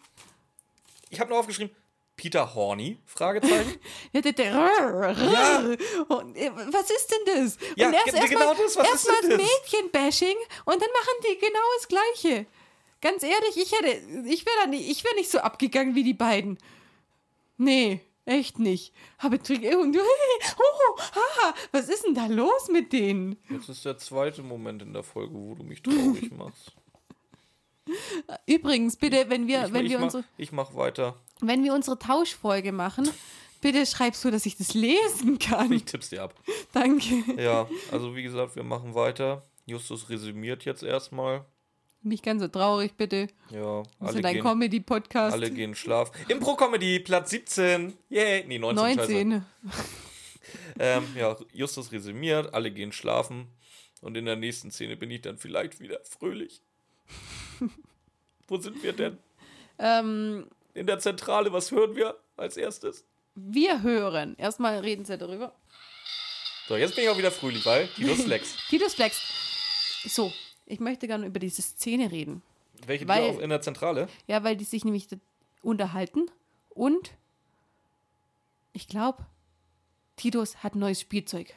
Ich 1.11 1.21
habe 1.21 1.31
nur 1.31 1.39
aufgeschrieben, 1.39 1.75
Peter 2.17 2.55
Horny? 2.55 2.99
Fragezeichen. 3.07 3.75
Ja, 4.13 4.21
der, 4.21 4.33
der, 4.33 4.45
ja. 4.53 5.73
Äh, 5.73 5.79
was 6.71 6.91
ist 6.91 7.11
denn 7.11 7.35
das? 7.45 7.59
Ja, 7.77 7.89
und 7.89 7.95
erst, 7.95 8.07
ge- 8.07 8.17
erst 8.17 8.29
genau 8.31 8.47
mal, 8.47 8.57
das, 8.63 8.77
was 8.77 8.89
erst 8.89 9.09
mal 9.09 9.29
das? 9.31 9.39
Mädchen-Bashing 9.41 10.37
und 10.67 10.75
dann 10.83 10.91
machen 10.91 11.25
die 11.25 11.39
genau 11.39 11.59
das 11.79 11.89
Gleiche. 11.89 12.47
Ganz 13.01 13.23
ehrlich, 13.23 13.57
ich 13.57 13.73
hätte, 13.73 14.29
ich 14.29 14.45
wäre 14.47 14.69
nicht, 14.69 14.89
ich 14.91 15.03
wäre 15.05 15.15
nicht 15.17 15.31
so 15.31 15.39
abgegangen 15.39 15.95
wie 15.95 16.05
die 16.05 16.15
beiden. 16.15 16.59
Nee, 17.57 18.01
echt 18.27 18.59
nicht. 18.59 18.93
Habe 19.19 19.43
Trick 19.43 19.63
und 19.77 19.97
oh, 20.59 20.99
haha, 20.99 21.55
was 21.73 21.89
ist 21.89 22.05
denn 22.05 22.15
da 22.15 22.27
los 22.27 22.69
mit 22.71 22.93
denen? 22.93 23.37
Jetzt 23.51 23.69
ist 23.69 23.85
der 23.85 23.99
zweite 23.99 24.43
Moment 24.43 24.83
in 24.83 24.93
der 24.93 25.03
Folge, 25.03 25.35
wo 25.35 25.55
du 25.55 25.63
mich 25.65 25.83
traurig 25.83 26.31
machst. 26.37 26.73
Übrigens, 28.47 28.97
bitte, 28.97 29.27
wenn 29.29 29.47
wir, 29.47 29.67
Ich, 29.67 29.73
wenn 29.73 29.85
ich, 29.87 29.91
wir 29.93 29.99
mach, 29.99 30.05
unsere, 30.05 30.25
ich 30.37 30.53
mach 30.53 30.75
weiter. 30.75 31.17
wenn 31.41 31.63
wir 31.65 31.75
unsere 31.75 31.99
Tauschfolge 31.99 32.73
machen, 32.73 33.09
bitte 33.61 33.85
schreib 33.87 34.15
so, 34.15 34.31
dass 34.31 34.47
ich 34.47 34.57
das 34.57 34.75
lesen 34.75 35.39
kann. 35.39 35.73
Ich 35.73 35.85
tipp's 35.85 36.11
dir 36.11 36.23
ab. 36.23 36.35
Danke. 36.73 37.23
Ja, 37.41 37.69
also 37.91 38.15
wie 38.17 38.23
gesagt, 38.23 38.57
wir 38.57 38.65
machen 38.65 38.95
weiter. 38.95 39.43
Justus 39.67 40.09
resümiert 40.09 40.65
jetzt 40.65 40.83
erstmal. 40.83 41.45
Nicht 42.05 42.25
ganz 42.25 42.43
so 42.43 42.49
traurig, 42.49 42.95
bitte. 42.97 43.29
Ja, 43.51 43.61
Wir 43.63 43.85
alle 44.01 44.13
sind 44.13 44.27
ein 44.27 44.35
gehen, 44.35 44.43
Comedy-Podcast. 44.43 45.35
alle 45.35 45.51
gehen 45.53 45.77
schlafen. 45.77 46.13
Impro-Comedy, 46.29 46.99
Platz 46.99 47.31
17. 47.31 47.93
Yay. 48.09 48.45
Nee, 48.49 48.59
19. 48.59 48.85
Scheiße. 48.99 49.13
19. 49.13 49.45
Ähm, 50.79 51.05
ja, 51.17 51.37
Justus 51.53 51.93
resümiert, 51.93 52.53
alle 52.53 52.71
gehen 52.71 52.93
schlafen. 52.93 53.47
Und 54.01 54.17
in 54.17 54.25
der 54.27 54.37
nächsten 54.37 54.71
Szene 54.71 54.97
bin 54.97 55.11
ich 55.11 55.21
dann 55.23 55.39
vielleicht 55.39 55.81
wieder 55.81 56.01
fröhlich. 56.05 56.61
Wo 58.49 58.59
sind 58.59 58.83
wir 58.83 58.93
denn? 58.93 59.19
Ähm, 59.79 60.47
In 60.75 60.87
der 60.87 60.99
Zentrale, 60.99 61.53
was 61.53 61.71
hören 61.71 61.97
wir 61.97 62.17
als 62.37 62.57
erstes? 62.57 63.05
wir 63.35 63.81
hören. 63.83 64.35
Erstmal 64.37 64.79
reden 64.81 65.07
sie 65.07 65.17
darüber. 65.17 65.55
So, 66.69 66.77
jetzt 66.77 66.95
bin 66.95 67.05
ich 67.05 67.11
auch 67.11 67.17
wieder 67.17 67.31
fröhlich, 67.31 67.65
weil 67.65 67.89
Titus 67.89 68.23
Flex. 68.25 68.57
Titus 68.69 68.95
Flex. 68.95 69.21
So, 70.07 70.31
ich 70.67 70.81
möchte 70.81 71.07
gerne 71.07 71.27
über 71.27 71.39
diese 71.39 71.63
Szene 71.63 72.11
reden. 72.13 72.43
Welche 72.87 73.09
Weil- 73.09 73.23
Tür 73.23 73.31
auf 73.37 73.41
in 73.41 73.49
der 73.51 73.63
Zentrale? 73.63 74.09
Ja, 74.27 74.45
weil 74.45 74.57
die 74.57 74.65
sich 74.65 74.85
nämlich 74.85 75.09
unterhalten 75.63 76.31
und 76.71 77.13
ich 78.75 78.87
glaube, 78.89 79.25
Titus 80.17 80.63
hat 80.63 80.75
neues 80.75 81.01
Spielzeug. 81.01 81.55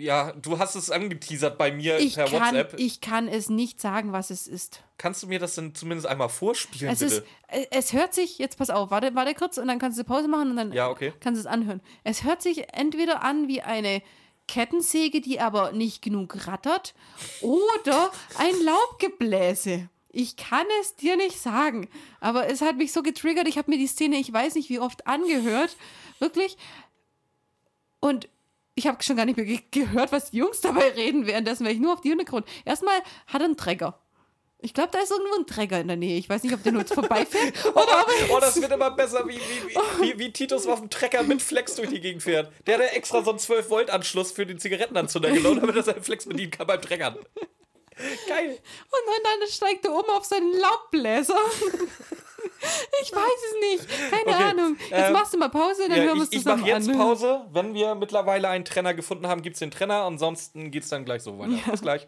Ja, 0.00 0.30
du 0.32 0.60
hast 0.60 0.76
es 0.76 0.90
angeteasert 0.92 1.58
bei 1.58 1.72
mir 1.72 1.98
Ich 1.98 2.14
per 2.14 2.26
kann, 2.26 2.54
WhatsApp. 2.54 2.74
ich 2.78 3.00
kann 3.00 3.26
es 3.26 3.48
nicht 3.50 3.80
sagen, 3.80 4.12
was 4.12 4.30
es 4.30 4.46
ist. 4.46 4.84
Kannst 4.96 5.24
du 5.24 5.26
mir 5.26 5.40
das 5.40 5.56
denn 5.56 5.74
zumindest 5.74 6.06
einmal 6.06 6.28
vorspielen, 6.28 6.92
Es, 6.92 7.00
bitte? 7.00 7.14
ist, 7.16 7.24
äh, 7.48 7.66
es 7.72 7.92
hört 7.92 8.14
sich, 8.14 8.38
jetzt 8.38 8.58
pass 8.58 8.70
auf, 8.70 8.92
warte, 8.92 9.14
warte 9.16 9.34
kurz 9.34 9.58
und 9.58 9.66
dann 9.66 9.80
kannst 9.80 9.98
du 9.98 10.04
Pause 10.04 10.28
machen 10.28 10.50
und 10.50 10.56
dann 10.56 10.72
Ja, 10.72 10.88
okay. 10.88 11.12
kannst 11.18 11.38
du 11.38 11.40
es 11.48 11.52
anhören. 11.52 11.80
Es 12.04 12.22
hört 12.22 12.42
sich 12.42 12.72
entweder 12.72 13.22
an 13.24 13.48
wie 13.48 13.60
eine 13.60 14.00
Kettensäge, 14.46 15.20
die 15.20 15.40
aber 15.40 15.72
nicht 15.72 16.00
genug 16.00 16.46
rattert, 16.46 16.94
oder 17.42 18.10
ein 18.38 18.54
Laubgebläse. 18.64 19.88
Ich 20.10 20.36
kann 20.36 20.64
es 20.80 20.94
dir 20.96 21.16
nicht 21.16 21.38
sagen, 21.40 21.88
aber 22.20 22.48
es 22.48 22.60
hat 22.62 22.76
mich 22.76 22.92
so 22.92 23.02
getriggert. 23.02 23.46
Ich 23.48 23.58
habe 23.58 23.70
mir 23.70 23.78
die 23.78 23.86
Szene, 23.88 24.16
ich 24.16 24.32
weiß 24.32 24.54
nicht 24.54 24.70
wie 24.70 24.78
oft, 24.78 25.06
angehört. 25.08 25.76
Wirklich. 26.20 26.56
Und 28.00 28.28
ich 28.78 28.86
habe 28.86 29.02
schon 29.02 29.16
gar 29.16 29.26
nicht 29.26 29.36
mehr 29.36 29.44
ge 29.44 29.60
gehört, 29.70 30.12
was 30.12 30.30
die 30.30 30.38
Jungs 30.38 30.60
dabei 30.60 30.88
reden 30.90 31.26
währenddessen, 31.26 31.66
weil 31.66 31.74
ich 31.74 31.80
nur 31.80 31.92
auf 31.92 32.00
die 32.00 32.10
Hintergrund. 32.10 32.46
Erstmal 32.64 32.96
hat 33.26 33.40
er 33.40 33.46
einen 33.46 33.56
Träger. 33.56 33.98
Ich 34.60 34.74
glaube, 34.74 34.90
da 34.92 34.98
ist 34.98 35.10
irgendwo 35.12 35.36
ein 35.36 35.46
Träger 35.46 35.80
in 35.80 35.86
der 35.86 35.96
Nähe. 35.96 36.18
Ich 36.18 36.28
weiß 36.28 36.42
nicht, 36.42 36.52
ob 36.52 36.62
der 36.64 36.72
nur 36.72 36.82
jetzt 36.82 36.94
vorbeifährt 36.94 37.64
oder 37.70 37.80
ob 37.80 38.08
er 38.08 38.36
Oh, 38.36 38.40
das 38.40 38.60
wird 38.60 38.72
immer 38.72 38.90
besser, 38.90 39.26
wie, 39.28 39.36
wie, 39.36 39.68
wie, 39.68 40.02
wie, 40.02 40.18
wie 40.18 40.32
Titus 40.32 40.66
auf 40.66 40.80
dem 40.80 40.90
Trecker 40.90 41.22
mit 41.22 41.42
Flex 41.42 41.76
durch 41.76 41.90
die 41.90 42.00
Gegend 42.00 42.22
fährt. 42.22 42.52
Der 42.66 42.74
hat 42.74 42.82
ja 42.82 42.88
extra 42.88 43.22
so 43.22 43.30
einen 43.30 43.38
12-Volt-Anschluss 43.38 44.32
für 44.32 44.46
den 44.46 44.58
Zigarettenanzünder 44.58 45.30
genommen, 45.30 45.60
damit 45.60 45.76
er 45.76 45.82
seinen 45.82 46.02
Flex 46.02 46.26
bedienen 46.26 46.50
kann 46.50 46.66
beim 46.66 46.82
Treckern. 46.82 47.18
Geil. 48.28 48.50
Und 48.50 49.00
dann, 49.06 49.40
dann 49.40 49.48
steigt 49.48 49.84
er 49.84 49.92
um 49.92 50.04
auf 50.10 50.24
seinen 50.24 50.52
Laubbläser. 50.52 51.34
ich 53.02 53.12
weiß 53.12 53.40
es 53.50 53.80
nicht. 53.86 54.10
Keine 54.10 54.22
Okay, 54.36 54.42
Ahnung. 54.44 54.76
Jetzt 54.90 54.92
ähm, 55.08 55.12
machst 55.12 55.34
du 55.34 55.38
mal 55.38 55.48
Pause, 55.48 55.88
dann 55.88 55.98
Ja, 55.98 56.04
hören 56.04 56.16
wir 56.18 56.22
ich 56.24 56.28
es 56.28 56.32
ich 56.32 56.38
zusammen 56.38 56.60
mache 56.62 56.70
jetzt 56.70 56.88
an. 56.88 56.96
Pause. 56.98 57.46
Wenn 57.52 57.74
wir 57.74 57.94
mittlerweile 57.94 58.48
einen 58.48 58.64
Trenner 58.64 58.94
gefunden 58.94 59.26
haben, 59.26 59.42
gibt 59.42 59.54
es 59.56 59.60
den 59.60 59.70
Trenner. 59.70 60.02
Ansonsten 60.02 60.70
geht 60.70 60.84
es 60.84 60.88
dann 60.90 61.04
gleich 61.04 61.22
so 61.22 61.38
weiter. 61.38 61.58
Bis 61.70 61.82
gleich. 61.82 62.06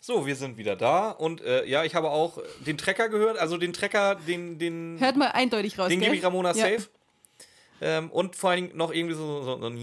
So, 0.00 0.24
wir 0.24 0.36
sind 0.36 0.56
wieder 0.56 0.76
da. 0.76 1.10
Und 1.10 1.40
äh, 1.42 1.64
ja, 1.66 1.82
ich 1.84 1.94
habe 1.96 2.10
auch 2.10 2.38
den 2.60 2.78
Trecker 2.78 3.08
gehört. 3.08 3.38
Also 3.38 3.56
den 3.56 3.72
Trecker, 3.72 4.14
den, 4.14 4.58
den, 4.58 4.96
Hört 5.00 5.16
mal 5.16 5.28
eindeutig 5.32 5.78
raus. 5.78 5.88
den 5.88 6.00
gebe 6.00 6.14
ich 6.14 6.22
Ramona 6.24 6.54
Ja. 6.54 6.64
safe. 6.76 6.88
Ähm, 7.80 8.10
und 8.10 8.36
vor 8.36 8.50
allen 8.50 8.66
Dingen 8.68 8.76
noch 8.78 8.92
irgendwie 8.92 9.14
so, 9.16 9.42
so, 9.42 9.60
so 9.60 9.66
ein 9.66 9.76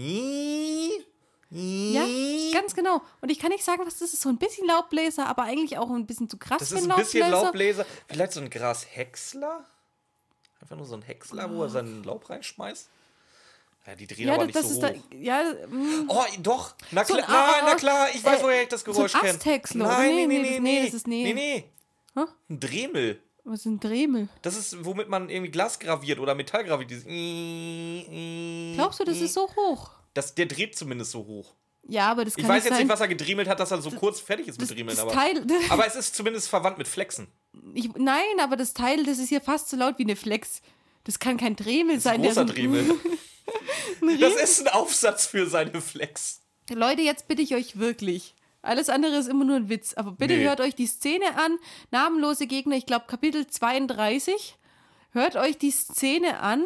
Ja, 1.50 2.04
ganz 2.52 2.74
genau. 2.74 3.00
Und 3.20 3.30
ich 3.30 3.38
kann 3.38 3.50
nicht 3.50 3.64
sagen, 3.64 3.82
was 3.86 3.98
das 3.98 4.12
ist. 4.12 4.22
So 4.22 4.28
ein 4.28 4.38
bisschen 4.38 4.66
Laubbläser, 4.66 5.26
aber 5.26 5.42
eigentlich 5.44 5.78
auch 5.78 5.88
ein 5.90 6.06
bisschen 6.06 6.28
zu 6.28 6.36
krass 6.36 6.58
Das 6.58 6.68
für 6.70 6.76
ist 6.78 6.90
ein 6.90 6.96
bisschen 6.96 7.30
Laubbläser. 7.30 7.86
Vielleicht 8.08 8.32
so 8.32 8.40
ein 8.40 8.50
Grashäcksler? 8.50 9.64
Einfach 10.60 10.76
nur 10.76 10.86
so 10.86 10.94
ein 10.96 11.02
Häcksler, 11.02 11.50
wo 11.54 11.62
er 11.62 11.68
seinen 11.68 12.02
Laub 12.04 12.28
reinschmeißt? 12.30 12.88
Ja, 13.86 13.94
die 13.94 14.06
drehen 14.06 14.28
Ja, 14.28 14.34
aber 14.34 14.46
das, 14.46 14.46
nicht 14.46 14.56
das 14.56 14.74
so 14.74 14.86
ist 14.86 14.96
hoch. 14.96 15.02
da. 15.10 15.16
Ja, 15.16 15.42
mm, 15.68 16.06
Oh, 16.08 16.24
doch. 16.40 16.74
Na, 16.90 17.04
So 17.04 17.14
klar, 17.14 17.26
nein, 17.28 17.62
A- 17.64 17.66
na 17.66 17.74
klar, 17.74 18.08
ich 18.14 18.24
weiß, 18.24 18.40
äh, 18.40 18.42
woher 18.42 18.62
ich 18.62 18.68
das 18.68 18.80
so 18.80 18.92
Geräusch 18.92 19.12
kenne. 19.12 19.28
Aztexler, 19.34 19.84
oder? 19.84 19.98
Nein, 19.98 20.14
Nee, 20.16 20.26
nee, 20.26 20.38
nee, 20.38 20.50
nee, 20.50 20.60
nee, 20.60 20.84
das 20.86 20.94
ist- 20.94 21.06
nee. 21.06 21.24
Nee, 21.24 21.34
nee. 21.34 21.64
Hä? 22.16 22.24
Ein 22.48 22.60
Dremel. 22.60 23.20
was 23.46 23.60
ist 23.60 23.66
ein 23.66 23.78
Dremel? 23.80 24.28
Das 24.40 24.56
ist, 24.56 24.82
womit 24.86 25.10
man 25.10 25.28
irgendwie 25.28 25.50
Glas 25.50 25.78
graviert 25.78 26.18
oder 26.18 26.34
Metall 26.34 26.64
graviert. 26.64 26.90
Dieses 26.90 27.04
Glaubst 28.74 29.00
du, 29.00 29.04
das 29.04 29.18
ist 29.18 29.34
so 29.34 29.48
hoch? 29.54 29.90
Das, 30.14 30.34
der 30.34 30.46
dreht 30.46 30.76
zumindest 30.76 31.10
so 31.10 31.26
hoch. 31.26 31.54
Ja, 31.86 32.10
aber 32.10 32.24
das 32.24 32.34
kann 32.34 32.44
Ich 32.44 32.48
weiß 32.48 32.64
jetzt 32.64 32.72
sein. 32.74 32.82
nicht, 32.84 32.92
was 32.92 33.00
er 33.00 33.08
gedriemelt 33.08 33.46
hat, 33.46 33.60
dass 33.60 33.70
er 33.70 33.82
so 33.82 33.90
kurz 33.90 34.18
fertig 34.18 34.48
ist 34.48 34.58
mit 34.58 34.70
das, 34.70 34.74
Driemeln. 34.74 34.96
das 34.96 35.04
Aber, 35.04 35.12
Teil, 35.12 35.46
aber 35.68 35.86
es 35.86 35.96
ist 35.96 36.14
zumindest 36.16 36.48
verwandt 36.48 36.78
mit 36.78 36.88
Flexen. 36.88 37.28
ich, 37.74 37.90
nein, 37.96 38.24
aber 38.40 38.56
das 38.56 38.72
Teil, 38.72 39.04
das 39.04 39.18
ist 39.18 39.28
hier 39.28 39.42
fast 39.42 39.68
so 39.68 39.76
laut 39.76 39.98
wie 39.98 40.04
eine 40.04 40.16
Flex. 40.16 40.62
Das 41.04 41.18
kann 41.18 41.36
kein 41.36 41.56
Dremel 41.56 41.96
Das 41.96 42.04
sein. 42.04 42.14
ein 42.22 42.26
großer 42.26 42.46
Driemel. 42.46 42.98
Das 44.20 44.34
ist 44.36 44.60
ein 44.66 44.68
Aufsatz 44.72 45.26
für 45.26 45.46
seine 45.46 45.80
Flex. 45.82 46.40
Leute, 46.70 47.02
jetzt 47.02 47.28
bitte 47.28 47.42
ich 47.42 47.54
euch 47.54 47.78
wirklich. 47.78 48.34
Alles 48.62 48.88
andere 48.88 49.16
ist 49.16 49.28
immer 49.28 49.44
nur 49.44 49.56
ein 49.56 49.68
Witz. 49.68 49.92
Aber 49.94 50.12
bitte 50.12 50.34
Nee. 50.36 50.44
hört 50.44 50.60
euch 50.60 50.74
die 50.74 50.86
Szene 50.86 51.36
an. 51.36 51.58
Namenlose 51.90 52.46
Gegner, 52.46 52.76
ich 52.76 52.86
glaube 52.86 53.04
Kapitel 53.06 53.46
32. 53.46 54.56
Hört 55.10 55.36
euch 55.36 55.58
die 55.58 55.70
Szene 55.70 56.40
an 56.40 56.64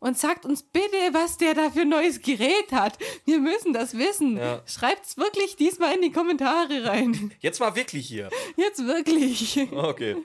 und 0.00 0.18
sagt 0.18 0.44
uns 0.44 0.62
bitte, 0.62 1.12
was 1.12 1.38
der 1.38 1.54
da 1.54 1.70
für 1.70 1.80
ein 1.80 1.88
neues 1.88 2.20
Gerät 2.20 2.72
hat. 2.72 2.98
Wir 3.24 3.40
müssen 3.40 3.72
das 3.72 3.96
wissen. 3.96 4.36
Ja. 4.36 4.62
Schreibt's 4.66 5.16
wirklich 5.16 5.56
diesmal 5.56 5.94
in 5.94 6.02
die 6.02 6.12
Kommentare 6.12 6.84
rein. 6.84 7.32
Jetzt 7.40 7.60
mal 7.60 7.74
wirklich 7.74 8.06
hier. 8.06 8.30
Jetzt 8.56 8.86
wirklich. 8.86 9.58
Okay. 9.72 10.16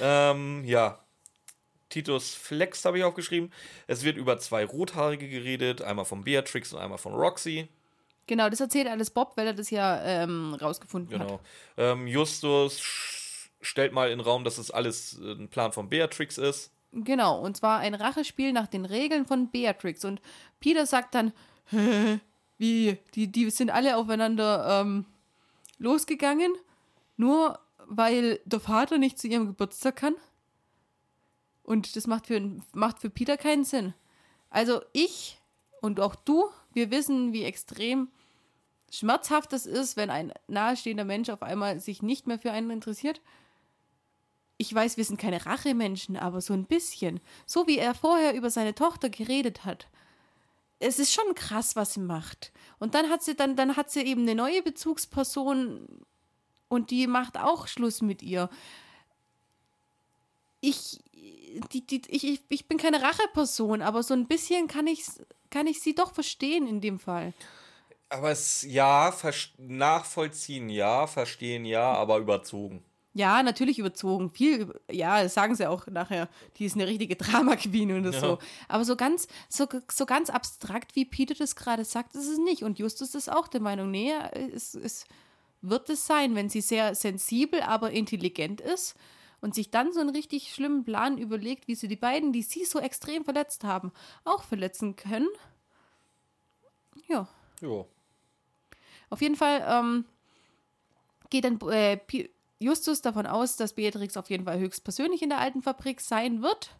ähm, 0.00 0.62
ja. 0.64 0.98
Titus 1.88 2.34
Flex 2.34 2.84
habe 2.84 2.98
ich 2.98 3.04
aufgeschrieben. 3.04 3.52
Es 3.86 4.02
wird 4.02 4.16
über 4.16 4.38
zwei 4.38 4.64
Rothaarige 4.64 5.28
geredet, 5.28 5.80
einmal 5.80 6.04
von 6.04 6.24
Beatrix 6.24 6.72
und 6.72 6.80
einmal 6.80 6.98
von 6.98 7.14
Roxy. 7.14 7.68
Genau, 8.26 8.48
das 8.48 8.60
erzählt 8.60 8.88
alles 8.88 9.10
Bob, 9.10 9.36
weil 9.36 9.46
er 9.46 9.52
das 9.52 9.70
ja 9.70 10.02
ähm, 10.02 10.54
rausgefunden 10.54 11.18
hat. 11.18 11.26
Genau. 11.28 11.40
Ähm, 11.76 12.06
Justus 12.06 12.80
stellt 13.60 13.92
mal 13.92 14.10
in 14.10 14.18
den 14.18 14.24
Raum, 14.24 14.44
dass 14.44 14.58
es 14.58 14.70
alles 14.70 15.20
äh, 15.20 15.32
ein 15.32 15.48
Plan 15.48 15.72
von 15.72 15.88
Beatrix 15.88 16.38
ist. 16.38 16.73
Genau, 16.94 17.40
und 17.40 17.56
zwar 17.56 17.80
ein 17.80 17.94
Rachespiel 17.94 18.52
nach 18.52 18.68
den 18.68 18.84
Regeln 18.84 19.26
von 19.26 19.50
Beatrix. 19.50 20.04
Und 20.04 20.20
Peter 20.60 20.86
sagt 20.86 21.14
dann, 21.14 21.32
Hä, 21.66 22.20
wie, 22.58 22.98
die, 23.14 23.30
die 23.30 23.50
sind 23.50 23.70
alle 23.70 23.96
aufeinander 23.96 24.80
ähm, 24.80 25.06
losgegangen, 25.78 26.52
nur 27.16 27.58
weil 27.86 28.40
der 28.44 28.60
Vater 28.60 28.98
nicht 28.98 29.18
zu 29.18 29.28
ihrem 29.28 29.46
Geburtstag 29.46 29.96
kann. 29.96 30.14
Und 31.64 31.96
das 31.96 32.06
macht 32.06 32.26
für, 32.26 32.40
macht 32.72 33.00
für 33.00 33.10
Peter 33.10 33.36
keinen 33.36 33.64
Sinn. 33.64 33.94
Also 34.50 34.82
ich 34.92 35.40
und 35.80 36.00
auch 36.00 36.14
du, 36.14 36.48
wir 36.72 36.90
wissen, 36.90 37.32
wie 37.32 37.44
extrem 37.44 38.08
schmerzhaft 38.90 39.52
es 39.52 39.66
ist, 39.66 39.96
wenn 39.96 40.10
ein 40.10 40.32
nahestehender 40.46 41.04
Mensch 41.04 41.28
auf 41.28 41.42
einmal 41.42 41.80
sich 41.80 42.02
nicht 42.02 42.26
mehr 42.26 42.38
für 42.38 42.52
einen 42.52 42.70
interessiert 42.70 43.20
ich 44.64 44.74
weiß, 44.74 44.96
wir 44.96 45.04
sind 45.04 45.20
keine 45.20 45.44
Rachemenschen, 45.44 46.16
aber 46.16 46.40
so 46.40 46.54
ein 46.54 46.64
bisschen. 46.64 47.20
So 47.44 47.66
wie 47.66 47.76
er 47.76 47.94
vorher 47.94 48.34
über 48.34 48.48
seine 48.48 48.74
Tochter 48.74 49.10
geredet 49.10 49.66
hat. 49.66 49.88
Es 50.78 50.98
ist 50.98 51.12
schon 51.12 51.34
krass, 51.34 51.76
was 51.76 51.92
sie 51.92 52.00
macht. 52.00 52.50
Und 52.78 52.94
dann 52.94 53.10
hat 53.10 53.22
sie, 53.22 53.36
dann, 53.36 53.56
dann 53.56 53.76
hat 53.76 53.90
sie 53.90 54.00
eben 54.00 54.22
eine 54.22 54.34
neue 54.34 54.62
Bezugsperson 54.62 55.86
und 56.68 56.90
die 56.90 57.06
macht 57.06 57.38
auch 57.38 57.66
Schluss 57.66 58.00
mit 58.00 58.22
ihr. 58.22 58.48
Ich, 60.62 60.98
die, 61.72 61.86
die, 61.86 62.00
ich, 62.08 62.40
ich, 62.48 62.66
bin 62.66 62.78
keine 62.78 63.02
Racheperson, 63.02 63.82
aber 63.82 64.02
so 64.02 64.14
ein 64.14 64.26
bisschen 64.26 64.66
kann 64.66 64.86
ich, 64.86 65.04
kann 65.50 65.66
ich 65.66 65.82
sie 65.82 65.94
doch 65.94 66.14
verstehen 66.14 66.66
in 66.66 66.80
dem 66.80 66.98
Fall. 66.98 67.34
Aber 68.08 68.30
es, 68.30 68.62
ja, 68.62 69.14
nachvollziehen, 69.58 70.70
ja, 70.70 71.06
verstehen, 71.06 71.66
ja, 71.66 71.92
aber 71.92 72.16
überzogen. 72.16 72.82
Ja, 73.16 73.44
natürlich 73.44 73.78
überzogen. 73.78 74.30
Viel, 74.30 74.74
ja, 74.90 75.22
das 75.22 75.34
sagen 75.34 75.54
sie 75.54 75.68
auch 75.68 75.86
nachher. 75.86 76.28
Die 76.56 76.64
ist 76.64 76.74
eine 76.74 76.88
richtige 76.88 77.14
Drama-Queen 77.16 77.92
oder 78.00 78.10
Ja. 78.10 78.20
so. 78.20 78.38
Aber 78.66 78.84
so 78.84 78.96
ganz, 78.96 79.28
so, 79.48 79.66
so 79.90 80.04
ganz 80.04 80.30
abstrakt, 80.30 80.96
wie 80.96 81.04
Peter 81.04 81.34
das 81.34 81.54
gerade 81.54 81.84
sagt, 81.84 82.14
ist 82.16 82.28
es 82.28 82.38
nicht. 82.38 82.64
Und 82.64 82.80
Justus 82.80 83.14
ist 83.14 83.30
auch 83.30 83.46
der 83.46 83.60
Meinung, 83.60 83.90
nee, 83.92 84.12
es, 84.52 84.74
es 84.74 85.06
wird 85.62 85.88
es 85.90 86.06
sein, 86.06 86.34
wenn 86.34 86.48
sie 86.50 86.60
sehr 86.60 86.96
sensibel, 86.96 87.60
aber 87.62 87.92
intelligent 87.92 88.60
ist 88.60 88.96
und 89.40 89.54
sich 89.54 89.70
dann 89.70 89.92
so 89.92 90.00
einen 90.00 90.10
richtig 90.10 90.52
schlimmen 90.52 90.84
Plan 90.84 91.16
überlegt, 91.16 91.68
wie 91.68 91.74
sie 91.76 91.86
die 91.86 91.96
beiden, 91.96 92.32
die 92.32 92.42
sie 92.42 92.64
so 92.64 92.80
extrem 92.80 93.24
verletzt 93.24 93.62
haben, 93.62 93.92
auch 94.24 94.42
verletzen 94.42 94.96
können. 94.96 95.28
Ja. 97.06 97.28
Jo. 97.60 97.86
Auf 99.10 99.22
jeden 99.22 99.36
Fall 99.36 99.64
ähm, 99.68 100.04
geht 101.30 101.44
dann 101.44 101.60
äh, 101.70 101.98
Justus 102.58 103.02
davon 103.02 103.26
aus, 103.26 103.56
dass 103.56 103.72
Beatrix 103.74 104.16
auf 104.16 104.30
jeden 104.30 104.44
Fall 104.44 104.58
höchstpersönlich 104.58 105.22
in 105.22 105.28
der 105.28 105.38
alten 105.38 105.62
Fabrik 105.62 106.00
sein 106.00 106.42
wird. 106.42 106.70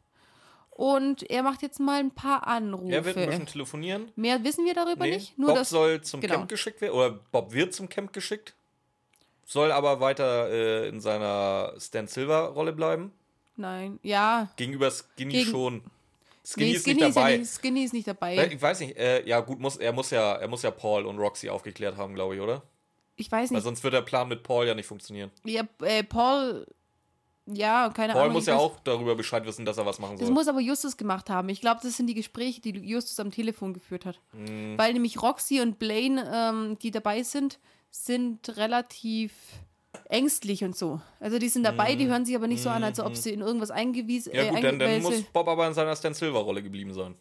Und 0.71 1.23
er 1.31 1.43
macht 1.45 1.63
jetzt 1.63 1.79
mal 1.79 2.01
ein 2.01 2.11
paar 2.11 2.47
Anrufe. 2.49 2.93
Er 2.93 3.05
wird 3.05 3.17
ein 3.17 3.27
bisschen 3.29 3.47
telefonieren. 3.47 4.11
Mehr 4.17 4.43
wissen 4.43 4.65
wir 4.65 4.75
darüber 4.75 5.05
Nee, 5.05 5.15
nicht. 5.15 5.39
Nur 5.39 5.49
Bob 5.49 5.57
dass, 5.59 5.71
soll 5.71 6.01
zum 6.01 6.21
genau. 6.21 6.35
Camp 6.35 6.49
geschickt 6.49 6.81
werden, 6.81 6.95
oder 6.95 7.11
Bob 7.31 7.53
wird 7.53 7.73
zum 7.75 7.89
Camp 7.89 8.13
geschickt, 8.13 8.55
soll 9.47 9.71
aber 9.71 10.01
weiter 10.01 10.51
äh, 10.51 10.89
in 10.89 11.01
seiner 11.01 11.75
Stan 11.79 12.09
Silver-Rolle 12.09 12.73
bleiben. 12.73 13.13
Nein, 13.57 14.01
ja. 14.03 14.49
Gegenüber 14.57 14.91
Skinny 14.91 15.33
Gegen- 15.33 15.51
schon. 15.51 15.83
Skinny 16.45 16.71
Nee, 16.71 16.77
ist 16.77 16.83
Skinny 16.83 16.95
nicht 17.01 17.09
ist, 17.11 17.15
ja 17.17 17.23
dabei. 17.23 17.37
nicht, 17.39 17.51
Skinny 17.53 17.85
ist 17.85 17.93
nicht 17.95 18.09
dabei. 18.09 18.37
Äh, 18.37 18.55
Ich 18.55 18.61
weiß 18.61 18.81
nicht, 18.81 18.97
äh, 18.97 19.25
ja 19.29 19.41
gut, 19.41 19.61
muss, 19.61 19.77
er, 19.77 19.93
muss 19.93 20.11
ja, 20.11 20.35
er 20.35 20.49
muss 20.49 20.63
ja 20.63 20.71
Paul 20.73 21.07
und 21.07 21.19
Roxy 21.19 21.49
aufgeklärt 21.49 21.97
haben, 21.97 22.15
glaube 22.15 22.35
ich, 22.35 22.41
oder? 22.41 22.63
Ich 23.17 23.31
weiß 23.31 23.51
Weil 23.51 23.57
nicht. 23.57 23.65
sonst 23.65 23.83
wird 23.85 23.95
der 23.95 24.03
Plan 24.03 24.29
mit 24.29 24.43
Paul 24.43 24.67
ja 24.67 24.75
nicht 24.75 24.87
funktionieren. 24.87 25.31
Ja, 25.45 25.63
äh, 25.83 26.03
Paul. 26.03 26.67
Ja, 27.47 27.91
keine 27.91 28.15
Paul 28.15 28.23
Ahnung. 28.23 28.35
muss 28.35 28.45
ich 28.45 28.49
ja 28.49 28.55
weiß- 28.57 28.61
auch 28.61 28.81
darüber 28.81 29.15
Bescheid 29.15 29.45
wissen, 29.45 29.65
dass 29.67 29.77
er 29.77 29.85
was 29.85 29.99
machen 29.99 30.17
Das 30.17 30.27
soll. 30.27 30.35
muss 30.35 30.49
aber 30.49 30.61
Justus 30.61 30.97
gemacht 30.97 31.29
haben. 31.29 31.49
Ich 31.51 31.61
glaube, 31.61 31.81
das 31.83 31.97
sind 31.97 32.07
die 32.07 32.15
Gespräche, 32.15 32.61
die 32.63 32.71
Justus 32.71 33.21
am 33.21 33.31
Telefon 33.31 33.75
geführt 33.75 34.07
hat. 34.07 34.19
Hm. 34.33 34.79
Weil 34.79 34.95
nämlich 34.95 35.21
Roxy 35.21 35.61
und 35.61 35.79
Blaine, 35.79 36.25
ähm, 36.35 36.79
die 36.81 36.91
dabei 36.91 37.23
sind, 37.23 37.59
sind 37.91 38.57
relativ 38.57 39.33
ängstlich 40.09 40.65
und 40.65 40.75
so. 40.77 41.01
Also 41.21 41.39
die 41.39 41.49
sind 41.51 41.65
dabei, 41.65 41.95
die 41.97 42.07
hören 42.09 42.25
sich 42.25 42.35
aber 42.35 42.47
nicht 42.49 42.63
so 42.63 42.71
an, 42.71 42.83
als 42.83 42.99
ob 42.99 43.15
sie 43.15 43.31
in 43.33 43.41
irgendwas 43.43 43.71
eingewiesen 43.71 44.33
Hm. 44.33 44.39
ja 44.39 44.49
gut, 44.51 44.59
äh, 44.59 44.63
dann, 44.63 44.79
dann 44.79 45.03
muss 45.03 45.13
weil 45.13 45.27
Bob 45.33 45.47
aber 45.47 45.67
in 45.69 45.75
seiner 45.75 45.95
Stan 45.95 46.15
Silver-Rolle 46.15 46.63
geblieben 46.63 46.93
sein. 46.95 47.15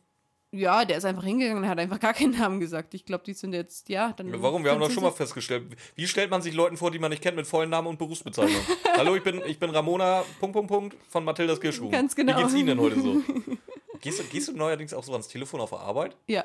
Ja, 0.56 0.86
der 0.86 0.98
ist 0.98 1.06
einfach 1.06 1.24
hingegangen 1.24 1.64
und 1.64 1.70
hat 1.70 1.80
einfach 1.80 2.00
gar 2.00 2.14
keinen 2.14 2.38
Namen 2.38 2.60
gesagt. 2.60 2.94
Ich 2.94 3.06
glaube, 3.06 3.24
die 3.24 3.34
sind 3.34 3.54
jetzt, 3.54 3.90
ja, 3.90 4.14
dann. 4.14 4.32
Warum? 4.40 4.64
Wir 4.64 4.72
haben 4.72 4.80
doch 4.80 4.92
schon 4.92 5.02
mal 5.02 5.12
festgestellt, 5.12 5.64
wie 5.96 6.06
stellt 6.06 6.30
man 6.30 6.44
sich 6.44 6.54
Leuten 6.54 6.78
vor, 6.78 6.92
die 6.92 7.00
man 7.00 7.10
nicht 7.10 7.24
kennt, 7.24 7.36
mit 7.36 7.48
vollen 7.48 7.72
Namen 7.72 7.88
und 7.88 7.98
Berufsbezeichnung? 7.98 8.62
Hallo, 8.98 9.16
ich 9.16 9.24
bin, 9.24 9.42
ich 9.48 9.58
bin 9.58 9.72
Ramona, 9.72 10.24
Punkt, 10.40 10.54
Punkt, 10.54 10.70
Punkt, 10.70 10.98
von 11.10 11.26
Mathildas 11.26 11.60
Kirschkuchen. 11.60 11.92
Ganz 11.92 12.16
genau. 12.16 12.38
Wie 12.38 12.42
geht's 12.44 12.54
Ihnen 12.54 12.68
denn 12.68 12.80
heute 12.80 13.02
so? 13.02 13.22
Gehst 14.02 14.20
du, 14.20 14.24
gehst 14.26 14.50
du 14.50 14.52
neuerdings 14.52 14.94
auch 14.94 15.04
so 15.04 15.14
ans 15.14 15.30
Telefon 15.30 15.62
auf 15.62 15.70
der 15.70 15.80
Arbeit? 15.80 16.18
Ja. 16.28 16.44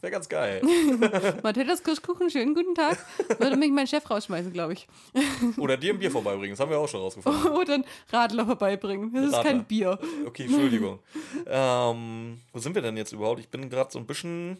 Wäre 0.00 0.10
ganz 0.10 0.28
geil. 0.28 0.62
Mathildas 1.42 1.82
Kirschkuchen, 1.82 2.30
schönen 2.30 2.54
guten 2.54 2.74
Tag. 2.74 2.98
Würde 3.38 3.56
mich 3.56 3.70
mein 3.70 3.86
Chef 3.86 4.08
rausschmeißen, 4.08 4.52
glaube 4.52 4.74
ich. 4.74 4.86
Oder 5.58 5.76
dir 5.76 5.92
ein 5.92 5.98
Bier 5.98 6.10
vorbeibringen, 6.10 6.50
das 6.50 6.60
haben 6.60 6.70
wir 6.70 6.78
auch 6.78 6.88
schon 6.88 7.00
rausgefunden. 7.00 7.52
Oder 7.52 7.74
einen 7.74 7.84
Radler 8.10 8.46
vorbeibringen. 8.46 9.12
Das 9.12 9.26
ist 9.26 9.32
Radler. 9.32 9.50
kein 9.50 9.64
Bier. 9.64 9.98
Okay, 10.26 10.44
Entschuldigung. 10.44 11.00
ähm, 11.46 12.40
wo 12.52 12.58
sind 12.58 12.74
wir 12.74 12.82
denn 12.82 12.96
jetzt 12.96 13.12
überhaupt? 13.12 13.40
Ich 13.40 13.48
bin 13.48 13.68
gerade 13.68 13.90
so 13.90 13.98
ein 13.98 14.06
bisschen 14.06 14.58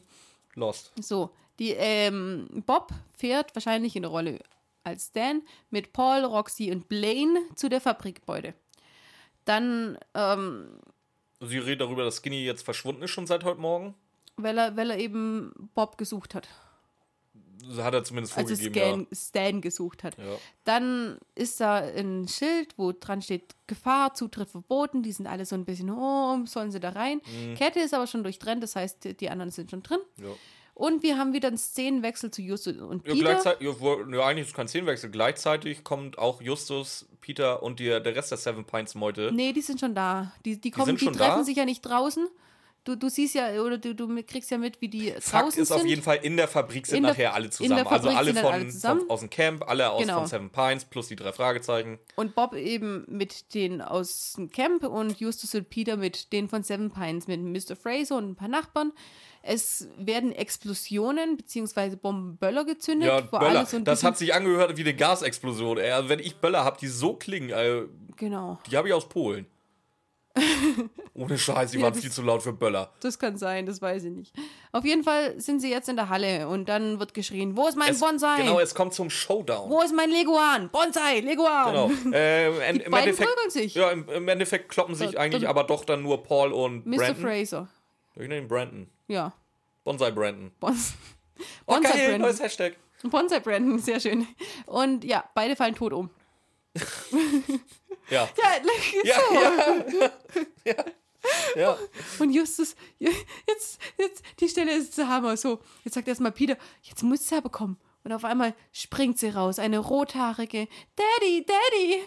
lost. 0.55 0.93
So, 1.01 1.31
die, 1.59 1.71
ähm, 1.71 2.49
Bob 2.67 2.93
fährt 3.17 3.55
wahrscheinlich 3.55 3.97
in 3.97 4.03
der 4.03 4.11
Rolle 4.11 4.39
als 4.85 5.11
Dan 5.13 5.43
mit 5.71 5.93
Paul, 5.93 6.25
Roxy 6.25 6.71
und 6.71 6.89
Blaine 6.89 7.41
zu 7.57 7.69
der 7.69 7.81
Fabrikgebäude. 7.81 8.55
Dann, 9.45 9.99
ähm, 10.15 10.81
Sie 11.41 11.59
reden 11.59 11.81
darüber, 11.81 12.05
dass 12.05 12.17
Skinny 12.23 12.45
jetzt 12.45 12.63
verschwunden 12.63 13.03
ist 13.03 13.11
schon 13.11 13.27
seit 13.27 13.45
heute 13.45 13.61
Morgen. 13.61 13.95
Weil 14.37 14.59
er, 14.59 14.77
weil 14.77 14.91
er 14.91 14.99
eben 14.99 15.53
Bob 15.75 15.99
gesucht 15.99 16.35
hat. 16.35 16.49
Das 17.69 17.79
hat 17.85 17.95
er 17.95 18.05
zumindest 18.05 18.37
Also 18.37 18.55
vorgegeben, 18.55 19.07
Stan, 19.13 19.17
Stan 19.53 19.61
gesucht 19.61 20.05
hat. 20.05 20.17
ja. 20.19 20.25
ja. 20.25 20.37
Dann 20.65 21.19
ist 21.35 21.59
da 21.61 21.77
ein 21.77 22.29
Schild, 22.29 22.75
wo 22.77 22.93
dran 22.93 23.23
steht 23.23 23.55
Gefahr, 23.67 24.15
Zutritt 24.15 24.49
verboten. 24.51 25.03
Die 25.03 25.11
sind 25.11 25.27
alle 25.27 25.45
so 25.47 25.57
ein 25.57 25.65
bisschen, 25.65 25.91
oh, 25.91 26.45
sollen 26.47 26.71
sie 26.71 26.79
da 26.81 26.91
rein? 26.91 27.21
Kette 27.57 27.81
ist 27.81 27.95
aber 27.95 28.07
schon 28.07 28.23
durchtrennt, 28.23 28.63
das 28.63 28.77
heißt, 28.77 29.03
die- 29.05 29.17
die 29.17 29.31
anderen 29.31 29.51
sind 29.51 29.71
schon 29.71 29.83
drin. 29.83 29.99
Ja. 30.21 30.29
Und 30.75 31.03
wir 31.03 31.17
haben 31.17 31.33
wieder 31.33 31.49
einen 31.49 31.57
Szenenwechsel 31.57 32.31
zu 32.31 32.43
Justus 32.43 32.77
und 32.77 33.07
Ja, 33.07 33.15
Peter. 33.15 33.25
gleichzeitig, 33.31 33.67
ja, 33.67 33.81
wo- 33.81 34.03
ja, 34.05 34.27
eigentlich 34.27 34.43
ist 34.43 34.49
es 34.49 34.55
kein 34.55 34.69
Szenenwechsel. 34.69 35.11
Gleichzeitig 35.11 35.83
kommt 35.83 36.19
auch 36.19 36.43
Justus, 36.43 37.07
Peter 37.23 37.63
und 37.63 37.81
die, 37.81 37.87
der 37.87 38.05
Rest 38.15 38.31
der 38.31 38.39
Seven 38.39 38.65
Pints 38.67 38.95
Meute. 38.95 39.31
Nee, 39.33 39.55
die 39.55 39.63
sind 39.63 39.81
schon 39.81 39.95
da. 39.95 40.33
Die, 40.45 40.61
die, 40.61 40.71
kommen, 40.71 40.95
die 40.97 41.05
schon 41.05 41.15
treffen 41.15 41.39
da? 41.39 41.45
sich 41.45 41.57
ja 41.57 41.65
nicht 41.65 41.81
draußen. 41.81 42.29
Du, 42.87 42.97
du 42.97 43.09
siehst 43.11 43.35
ja, 43.35 43.61
oder 43.63 43.77
du, 43.79 43.95
du 43.95 44.09
kriegst 44.23 44.51
ja 44.51 44.57
mit, 44.59 44.81
wie 44.81 44.89
die 44.89 45.13
Fakt 45.21 45.49
ist 45.57 45.69
sind. 45.69 45.73
auf 45.73 45.85
jeden 45.85 46.03
Fall, 46.03 46.19
in 46.23 46.37
der 46.39 46.49
Fabrik 46.49 46.87
sind 46.87 46.97
In 46.99 47.03
der- 47.03 47.13
nachher 47.13 47.35
alle 47.35 47.51
zusammen. 47.51 47.87
Also 47.87 48.09
alle 48.09 48.33
von, 48.35 48.47
alle 48.53 48.71
von 48.71 49.11
aus 49.11 49.21
dem 49.21 49.29
Camp, 49.31 49.69
alle 49.69 49.91
aus 49.91 50.01
Genau. 50.03 50.19
von 50.21 50.27
Seven 50.27 50.51
Pines 50.51 50.85
plus 50.87 51.09
die 51.09 51.17
drei 51.17 51.33
Fragezeichen. 51.33 51.99
Und 52.15 52.35
Bob 52.35 52.55
eben 52.55 53.05
mit 53.09 53.53
den 53.55 53.83
aus 53.83 54.35
dem 54.37 54.51
Camp 54.51 54.85
und 54.85 55.21
Justus 55.21 55.55
und 55.55 55.69
Peter 55.69 55.97
mit 55.97 56.33
den 56.33 56.49
von 56.49 56.63
Seven 56.63 56.91
Pines, 56.91 57.27
mit 57.27 57.41
Mr. 57.43 57.77
Fraser 57.77 58.17
und 58.17 58.31
ein 58.31 58.37
paar 58.37 58.49
Nachbarn. 58.49 58.93
Es 59.49 59.89
werden 59.97 60.33
Explosionen 60.33 61.37
bzw. 61.37 61.95
Bombenböller 61.97 62.65
gezündet. 62.65 63.09
Ja, 63.09 63.21
Böller. 63.21 63.65
so 63.67 63.79
das 63.79 64.03
hat 64.03 64.19
sich 64.19 64.35
angehört 64.35 64.77
wie 64.77 64.81
eine 64.83 64.95
Gasexplosion. 64.95 65.79
Also 65.79 66.09
wenn 66.09 66.19
ich 66.19 66.37
Böller 66.37 66.65
habe, 66.65 66.79
die 66.81 66.89
so 66.89 67.15
klingen, 67.15 67.51
äh, 67.51 67.83
Genau, 68.17 68.59
die 68.71 68.77
habe 68.77 68.89
ich 68.89 68.95
aus 68.95 69.09
Polen. 69.09 69.47
Ohne 71.15 71.39
Scheiß, 71.39 71.71
die 71.71 71.79
Ja, 71.79 71.85
waren 71.85 71.93
das- 71.95 72.03
viel 72.03 72.13
zu 72.13 72.23
laut 72.23 72.43
für 72.43 72.53
Böller. 72.53 72.93
das 73.01 73.19
kann 73.19 73.37
sein, 73.39 73.65
das 73.67 73.81
weiß 73.81 74.05
ich 74.05 74.13
nicht. 74.13 74.35
Auf 74.73 74.85
jeden 74.85 75.03
Fall 75.03 75.41
sind 75.41 75.61
sie 75.61 75.71
jetzt 75.71 75.89
in 75.89 75.97
der 75.97 76.09
Halle 76.09 76.47
und 76.49 76.69
dann 76.69 76.99
wird 77.01 77.15
geschrien: 77.15 77.57
Wo 77.57 77.67
ist 77.69 77.77
mein 77.77 77.91
Es, 77.93 78.01
Bonsai? 78.01 78.37
genau, 78.43 78.61
es 78.61 78.75
kommt 78.75 78.93
zum 78.95 79.09
Showdown. 79.11 79.71
Wo 79.71 79.81
ist 79.83 79.95
mein 79.95 80.11
Leguan? 80.11 80.69
Bonsai, 80.71 81.21
Leguan! 81.21 81.67
Genau. 81.67 81.91
Äh, 82.17 82.49
im, 82.71 82.81
im, 82.81 82.91
beiden 82.91 83.09
Endeffekt, 83.17 83.53
sich. 83.53 83.75
ja, 83.75 83.91
im, 83.91 84.09
im 84.09 84.29
Endeffekt 84.29 84.69
kloppen 84.69 84.95
sich 84.95 85.13
Da- 85.13 85.21
eigentlich 85.21 85.43
da- 85.45 85.49
aber 85.51 85.65
doch 85.65 85.85
dann 85.85 86.03
nur 86.03 86.23
Paul 86.23 86.53
und 86.53 86.85
Mr. 86.87 86.97
Brandon. 86.99 87.17
Fraser. 87.17 87.69
Ich 88.15 88.23
nenne 88.23 88.39
ihn 88.39 88.49
Brandon. 88.49 88.89
Ja. 89.09 89.33
Bonsai 89.85 90.11
Brandon. 90.11 90.51
Bons 90.61 90.95
Bonsai 91.67 91.83
geil, 91.91 91.99
Brandon. 92.09 92.21
neues 92.23 92.41
Hashtag. 92.43 92.77
Bonsai 93.03 93.41
Brandon, 93.41 93.79
sehr 93.79 94.01
schön. 94.01 94.27
Und 94.67 95.05
ja, 95.05 95.25
beide 95.35 95.55
fallen 95.57 95.75
tot 95.75 95.93
um. 95.93 96.11
Ja. 98.09 98.29
Ja, 98.37 98.51
Ja, 99.05 99.17
so. 99.17 99.35
ja. 99.99 100.11
ja. 100.77 100.85
ja. 101.57 101.79
Und 102.19 102.31
Justus, 102.31 102.77
jetzt, 102.99 103.81
jetzt, 103.99 104.23
die 104.39 104.49
Stelle 104.49 104.73
ist 104.73 104.97
der 104.97 105.09
Hammer. 105.09 105.37
So, 105.37 105.59
jetzt 105.85 105.95
sagt 105.95 106.07
erstmal 106.07 106.33
Peter, 106.33 106.57
jetzt 106.83 107.03
muss 107.03 107.27
sie 107.29 107.37
aber 107.37 107.49
kommen. 107.51 107.79
Und 108.05 108.13
auf 108.13 108.25
einmal 108.25 108.55
springt 108.71 109.19
sie 109.19 109.31
raus, 109.31 109.59
eine 109.59 109.79
rothaarige 109.79 110.69
Daddy, 110.95 111.45
Daddy. 111.45 112.03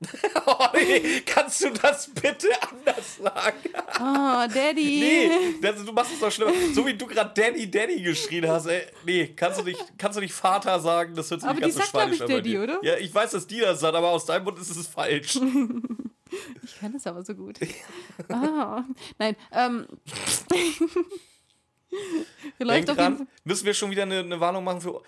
Oh, 0.46 0.66
nee, 0.74 1.20
kannst 1.26 1.62
du 1.62 1.70
das 1.70 2.08
bitte 2.08 2.48
anders 2.62 3.16
sagen? 3.18 3.58
Oh, 4.00 4.46
Daddy. 4.52 5.28
Nee, 5.30 5.54
das, 5.60 5.84
du 5.84 5.92
machst 5.92 6.12
es 6.14 6.20
doch 6.20 6.32
schlimmer. 6.32 6.52
So 6.74 6.86
wie 6.86 6.94
du 6.94 7.06
gerade 7.06 7.32
Daddy, 7.34 7.70
Daddy 7.70 8.00
geschrien 8.02 8.48
hast, 8.48 8.66
ey. 8.66 8.82
Nee, 9.04 9.28
kannst 9.36 9.60
du 9.60 9.64
nicht, 9.64 9.78
kannst 9.98 10.16
du 10.16 10.22
nicht 10.22 10.32
Vater 10.32 10.80
sagen? 10.80 11.14
Das 11.14 11.30
hört 11.30 11.42
sich 11.42 11.50
Aber 11.50 11.60
nicht 11.60 11.74
die 11.74 11.78
ganz 11.78 11.90
so 11.90 11.98
sagt, 11.98 12.08
glaub 12.08 12.10
ich, 12.12 12.16
schweinisch 12.16 12.20
an 12.22 12.26
bei 12.28 12.34
Daddy, 12.34 12.50
dir. 12.50 12.62
oder? 12.62 12.78
Ja, 12.82 12.96
ich 12.96 13.14
weiß, 13.14 13.30
dass 13.32 13.46
die 13.46 13.60
das 13.60 13.80
sagt, 13.80 13.94
aber 13.94 14.08
aus 14.08 14.24
deinem 14.24 14.44
Mund 14.44 14.58
ist 14.58 14.70
es 14.74 14.86
falsch. 14.86 15.38
Ich 16.62 16.78
kann 16.78 16.92
das 16.92 17.08
aber 17.08 17.24
so 17.24 17.34
gut. 17.34 17.58
Ah, 18.28 18.84
nein, 19.18 19.34
ähm. 19.50 19.84
Läuft 22.60 22.86
Denk 22.88 22.98
dran, 22.98 23.28
müssen 23.42 23.66
wir 23.66 23.74
schon 23.74 23.90
wieder 23.90 24.02
eine, 24.04 24.20
eine 24.20 24.38
Warnung 24.38 24.62
machen 24.62 24.80
für 24.80 25.02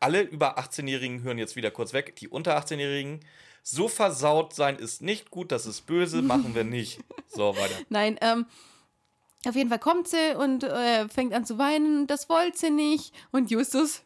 alle 0.00 0.22
über 0.22 0.58
18-Jährigen 0.58 1.22
hören 1.22 1.36
jetzt 1.38 1.54
wieder 1.54 1.70
kurz 1.70 1.92
weg. 1.92 2.16
Die 2.16 2.28
unter 2.28 2.56
18-Jährigen, 2.58 3.20
so 3.62 3.88
versaut 3.88 4.54
sein 4.54 4.76
ist 4.78 5.02
nicht 5.02 5.30
gut, 5.30 5.52
das 5.52 5.66
ist 5.66 5.86
böse, 5.86 6.22
machen 6.22 6.54
wir 6.54 6.64
nicht. 6.64 6.98
So, 7.34 7.56
weiter. 7.56 7.74
Nein, 7.88 8.18
ähm, 8.20 8.44
auf 9.46 9.54
jeden 9.56 9.70
Fall 9.70 9.78
kommt 9.78 10.06
sie 10.06 10.36
und 10.36 10.64
äh, 10.64 11.08
fängt 11.08 11.32
an 11.32 11.46
zu 11.46 11.56
weinen. 11.56 12.06
Das 12.06 12.28
wollte 12.28 12.58
sie 12.58 12.68
nicht. 12.70 13.14
Und 13.30 13.50
Justus. 13.50 14.02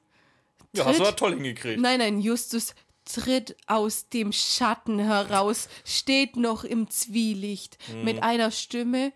Ja, 0.72 0.84
hast 0.84 1.00
du 1.00 1.02
tritt- 1.02 1.10
ja 1.10 1.16
toll 1.16 1.34
hingekriegt. 1.34 1.80
Nein, 1.80 1.98
nein, 1.98 2.20
Justus 2.20 2.74
tritt 3.04 3.56
aus 3.66 4.08
dem 4.10 4.32
Schatten 4.32 5.00
heraus, 5.00 5.68
steht 5.84 6.36
noch 6.36 6.62
im 6.62 6.88
Zwielicht. 6.88 7.78
Mhm. 7.92 8.04
Mit 8.04 8.22
einer 8.22 8.52
Stimme, 8.52 9.12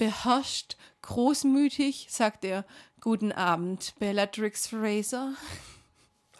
beherrscht, 0.00 0.76
großmütig, 1.02 2.08
sagt 2.10 2.44
er: 2.44 2.64
Guten 3.00 3.30
Abend, 3.30 3.94
Bellatrix 4.00 4.66
Fraser. 4.66 5.34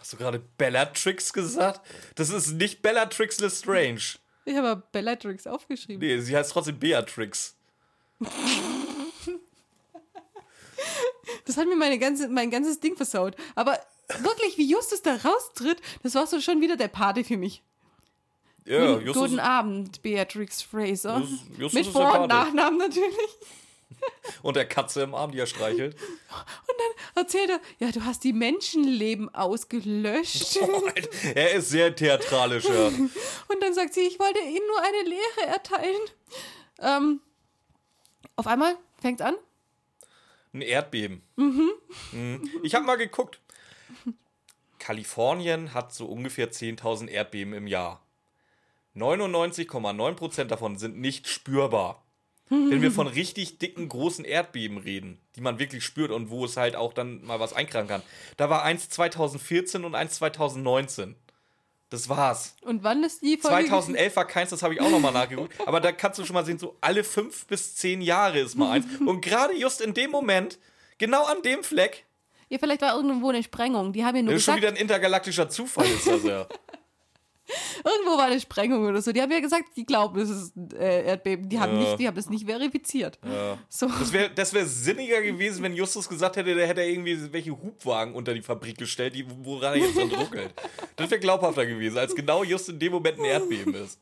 Hast 0.07 0.13
du 0.13 0.19
gerade 0.19 0.39
Bellatrix 0.57 1.33
gesagt? 1.33 1.81
Das 2.15 2.31
ist 2.31 2.53
nicht 2.53 2.81
Bellatrix 2.81 3.41
Lestrange. 3.41 3.99
Ich 4.45 4.55
habe 4.55 4.69
aber 4.69 4.83
Bellatrix 4.93 5.49
aufgeschrieben. 5.49 5.99
Nee, 5.99 6.21
sie 6.21 6.37
heißt 6.37 6.53
trotzdem 6.53 6.79
Beatrix. 6.79 7.57
Das 11.45 11.57
hat 11.57 11.67
mir 11.67 11.75
meine 11.75 11.99
ganze, 11.99 12.29
mein 12.29 12.53
ganzes 12.53 12.79
Ding 12.79 12.95
versaut. 12.95 13.35
Aber 13.57 13.81
wirklich, 14.21 14.57
wie 14.59 14.71
Justus 14.71 15.03
da 15.03 15.17
raustritt, 15.17 15.81
das 16.05 16.15
war 16.15 16.25
so 16.29 16.41
schon 16.41 16.61
wieder 16.61 16.77
der 16.77 16.87
Pate 16.87 17.25
für 17.25 17.37
mich. 17.37 17.65
Ja, 18.65 18.95
Guten, 18.95 19.07
Justus, 19.07 19.23
guten 19.31 19.41
Abend, 19.41 20.03
Beatrix 20.03 20.63
Fraser. 20.63 21.19
Justus- 21.19 21.41
Justus 21.59 21.73
Mit 21.73 21.87
Vor- 21.93 22.21
und. 22.21 22.29
Nachnamen 22.29 22.79
natürlich. 22.79 23.11
Und 24.43 24.57
der 24.57 24.67
Katze 24.67 25.03
im 25.03 25.15
Arm, 25.15 25.33
die 25.33 25.39
er 25.39 25.47
streichelt. 25.47 25.97
Erzählt 27.15 27.51
er, 27.51 27.61
ja, 27.79 27.91
du 27.93 28.05
hast 28.05 28.25
die 28.25 28.33
Menschenleben 28.33 29.35
ausgelöscht. 29.35 30.59
Alter, 30.61 31.09
er 31.35 31.55
ist 31.55 31.71
sehr 31.71 31.95
theatralisch, 31.95 32.65
ja. 32.65 32.89
Und 32.89 33.63
dann 33.63 33.73
sagt 33.75 33.95
sie, 33.95 34.01
ich 34.01 34.19
wollte 34.19 34.41
Ihnen 34.41 34.67
nur 34.67 34.83
eine 34.83 35.09
Lehre 35.09 35.51
erteilen. 35.51 36.01
Ähm, 36.81 37.21
auf 38.37 38.47
einmal 38.47 38.77
fängt 39.01 39.23
an. 39.23 39.35
Ein 40.53 40.61
Erdbeben. 40.61 41.23
Mhm. 41.37 41.71
Ich 42.63 42.75
habe 42.75 42.85
mal 42.85 42.97
geguckt. 42.97 43.41
Kalifornien 44.79 45.75
hat 45.75 45.93
so 45.93 46.07
ungefähr 46.07 46.53
10.000 46.53 47.09
Erdbeben 47.09 47.55
im 47.55 47.67
Jahr. 47.67 48.03
99,9% 48.95 50.45
davon 50.45 50.77
sind 50.77 50.99
nicht 50.99 51.29
spürbar. 51.29 52.06
Wenn 52.49 52.81
wir 52.81 52.93
von 52.93 53.09
richtig 53.09 53.59
dicken, 53.59 53.89
großen 53.89 54.25
Erdbeben 54.25 54.79
reden, 54.79 55.19
die 55.35 55.41
man 55.41 55.59
wirklich 55.59 55.85
spürt 55.85 56.13
und 56.13 56.31
wo 56.31 56.45
es 56.45 56.57
halt 56.57 56.77
auch 56.77 56.93
dann 56.93 57.25
mal 57.25 57.41
was 57.41 57.53
einkragen 57.53 57.89
kann. 57.89 58.03
Da 58.37 58.49
war 58.49 58.63
eins 58.63 58.89
2014 58.89 59.85
und 59.85 59.97
eins 59.97 60.15
2019. 60.15 61.17
Das 61.89 62.09
war's. 62.09 62.57
Und 62.63 62.83
wann 62.83 63.03
ist 63.05 63.23
die 63.23 63.37
Folge? 63.37 63.69
2011 63.69 64.17
war 64.17 64.27
keins, 64.27 64.51
das 64.51 64.63
habe 64.63 64.75
ich 64.75 64.81
auch 64.81 64.91
nochmal 64.91 65.13
nachgeguckt. 65.13 65.53
Aber 65.67 65.81
da 65.81 65.93
kannst 65.93 66.19
du 66.19 66.25
schon 66.25 66.35
mal 66.35 66.45
sehen, 66.45 66.59
so 66.59 66.77
alle 66.81 67.05
fünf 67.05 67.47
bis 67.47 67.77
zehn 67.77 68.01
Jahre 68.01 68.41
ist 68.41 68.57
mal 68.57 68.73
eins. 68.73 68.87
Und 69.05 69.21
gerade 69.21 69.57
just 69.57 69.81
in 69.81 69.95
dem 69.95 70.11
Moment, 70.11 70.59
genau 70.99 71.25
an 71.25 71.43
dem 71.43 71.63
Fleck, 71.63 72.05
Ja, 72.49 72.59
vielleicht 72.59 72.83
war 72.83 72.95
irgendwo 72.97 73.29
eine 73.31 73.43
Sprengung. 73.43 73.93
Die 73.93 74.05
haben 74.05 74.17
ja 74.17 74.23
nur 74.23 74.33
das 74.33 74.41
ist 74.41 74.45
schon 74.47 74.57
gesagt, 74.57 74.73
wieder 74.73 74.81
ein 74.81 74.83
intergalaktischer 74.83 75.49
Zufall, 75.49 75.87
ist 75.87 76.07
das 76.07 76.23
ja. 76.25 76.47
irgendwo 77.85 78.17
war 78.17 78.25
eine 78.27 78.41
Sprengung 78.41 78.85
oder 78.87 79.01
so. 79.03 79.13
Die 79.13 79.21
haben 79.23 79.31
ja 79.33 79.41
gesagt, 79.41 79.77
die 79.77 79.85
glauben, 79.85 80.19
es 80.21 80.31
ist 80.31 80.57
ein 80.57 80.71
äh, 80.73 81.05
Erdbeben. 81.07 81.49
Die 81.49 81.59
haben, 81.61 81.73
Ja. 81.75 81.79
nicht, 81.81 81.99
die 82.01 82.07
haben 82.07 82.17
das 82.17 82.29
nicht 82.29 82.47
verifiziert. 82.47 83.19
ja. 83.25 83.59
So. 83.69 83.87
Das 83.87 84.13
wäre 84.13 84.31
das 84.31 84.53
wär 84.53 84.67
sinniger 84.67 85.23
gewesen, 85.23 85.63
wenn 85.63 85.75
Justus 85.75 86.09
gesagt 86.09 86.37
hätte, 86.37 86.55
der 86.55 86.67
hätte 86.67 86.83
irgendwie 86.83 87.33
welche 87.33 87.53
Hubwagen 87.53 88.15
unter 88.15 88.35
die 88.35 88.43
Fabrik 88.43 88.79
gestellt, 88.79 89.15
die, 89.15 89.25
woran 89.45 89.75
er 89.75 89.81
jetzt 89.87 89.97
dann 89.97 90.11
ruckelt. 90.11 90.53
Das 90.97 91.11
wäre 91.11 91.21
glaubhafter 91.21 91.67
gewesen, 91.67 91.99
als 91.99 92.15
genau 92.15 92.43
just 92.45 92.69
in 92.69 92.79
dem 92.79 92.93
Moment 92.93 93.19
ein 93.19 93.25
Erdbeben 93.25 93.75
ist. 93.75 94.01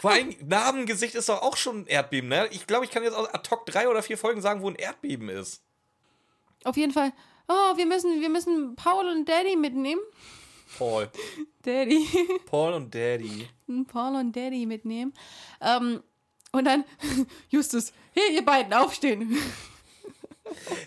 Vor 0.00 0.10
allem, 0.12 0.34
Narbengesicht 0.46 1.14
ist 1.14 1.28
doch 1.28 1.42
auch 1.42 1.56
schon 1.58 1.80
ein 1.80 1.86
Erdbeben, 1.86 2.30
ne? 2.30 2.48
Ich 2.50 2.66
glaube, 2.66 2.86
ich 2.86 2.90
kann 2.90 3.02
jetzt 3.02 3.14
aus 3.14 3.28
ad 3.28 3.48
hoc 3.50 3.66
drei 3.66 3.88
oder 3.88 4.02
vier 4.02 4.16
Folgen 4.16 4.40
sagen, 4.40 4.62
wo 4.62 4.68
ein 4.68 4.74
Erdbeben 4.76 5.28
ist. 5.28 5.60
Auf 6.64 6.76
jeden 6.78 6.92
Fall, 6.92 7.12
oh, 7.48 7.76
wir 7.76 7.84
müssen, 7.84 8.20
wir 8.22 8.30
müssen 8.30 8.74
Paul 8.74 9.06
und 9.08 9.28
Daddy 9.28 9.54
mitnehmen. 9.54 10.00
Paul. 10.78 11.10
Daddy. 11.62 12.06
Paul 12.46 12.74
und 12.74 12.94
Daddy. 12.94 13.48
Paul 13.88 14.16
und 14.16 14.34
Daddy 14.34 14.66
mitnehmen. 14.66 15.12
Ähm, 15.60 16.02
und 16.52 16.64
dann 16.64 16.84
Justus, 17.48 17.92
hey, 18.12 18.34
ihr 18.34 18.44
beiden 18.44 18.72
aufstehen. 18.72 19.36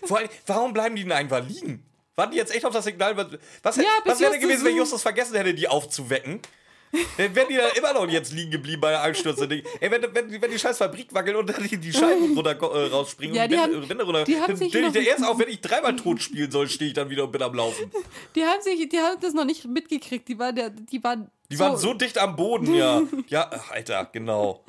Vor 0.04 0.18
allem, 0.18 0.28
warum 0.46 0.72
bleiben 0.72 0.96
die 0.96 1.02
denn 1.02 1.12
einfach 1.12 1.46
liegen? 1.46 1.84
Warten 2.16 2.32
die 2.32 2.38
jetzt 2.38 2.54
echt 2.54 2.64
auf 2.64 2.72
das 2.72 2.84
Signal? 2.84 3.16
Was, 3.62 3.76
Ja, 3.76 3.84
was 4.04 4.20
wäre 4.20 4.32
denn 4.32 4.40
gewesen, 4.40 4.64
wenn 4.64 4.76
Justus 4.76 5.02
vergessen 5.02 5.36
hätte, 5.36 5.54
die 5.54 5.68
aufzuwecken? 5.68 6.40
Dann 7.16 7.34
wären 7.36 7.48
die 7.48 7.56
dann 7.56 7.70
immer 7.76 7.92
noch 7.94 8.08
jetzt 8.10 8.32
liegen 8.32 8.50
geblieben 8.50 8.80
bei 8.80 8.90
der 8.90 9.02
Einstürze. 9.02 9.48
Ey, 9.48 9.62
wenn, 9.90 10.02
wenn, 10.12 10.42
wenn 10.42 10.50
die 10.50 10.58
scheiß 10.58 10.78
Fabrik 10.78 11.14
wackelt 11.14 11.36
und 11.36 11.48
dann 11.48 11.62
die, 11.62 11.92
Scheiben 11.92 12.34
runter, 12.36 12.50
äh, 12.60 12.86
rausspringen 12.88 13.36
Ja, 13.36 13.44
und 13.44 13.50
die 13.50 13.54
die 13.54 13.60
haben- 13.60 13.72
Wände, 13.74 13.88
Wände 13.88 14.04
runter, 14.04 14.24
die 14.24 14.36
haben 14.40 14.46
dann 14.48 14.56
sich 14.56 14.74
ich 14.74 14.92
der 14.92 15.02
erst 15.06 15.24
auf, 15.24 15.38
wenn 15.38 15.48
ich 15.48 15.60
dreimal 15.60 15.94
tot 15.94 16.20
spielen 16.20 16.50
soll, 16.50 16.68
stehe 16.68 16.88
ich 16.88 16.94
dann 16.94 17.08
wieder 17.08 17.24
und 17.24 17.32
bin 17.32 17.42
am 17.42 17.54
Laufen. 17.54 17.90
Die 18.34 18.44
haben 18.44 18.60
sich, 18.62 18.88
die 18.88 18.98
haben 18.98 19.20
das 19.20 19.34
noch 19.34 19.44
nicht 19.44 19.64
mitgekriegt. 19.66 20.28
Die 20.28 20.38
waren, 20.38 20.54
der, 20.54 20.70
die 20.70 21.02
waren, 21.02 21.30
Die 21.50 21.58
waren 21.58 21.76
so 21.76 21.94
dicht 21.94 22.18
am 22.18 22.36
Boden, 22.36 22.74
ja. 22.74 23.02
Ja, 23.28 23.50
Alter, 23.70 24.08
genau. 24.12 24.64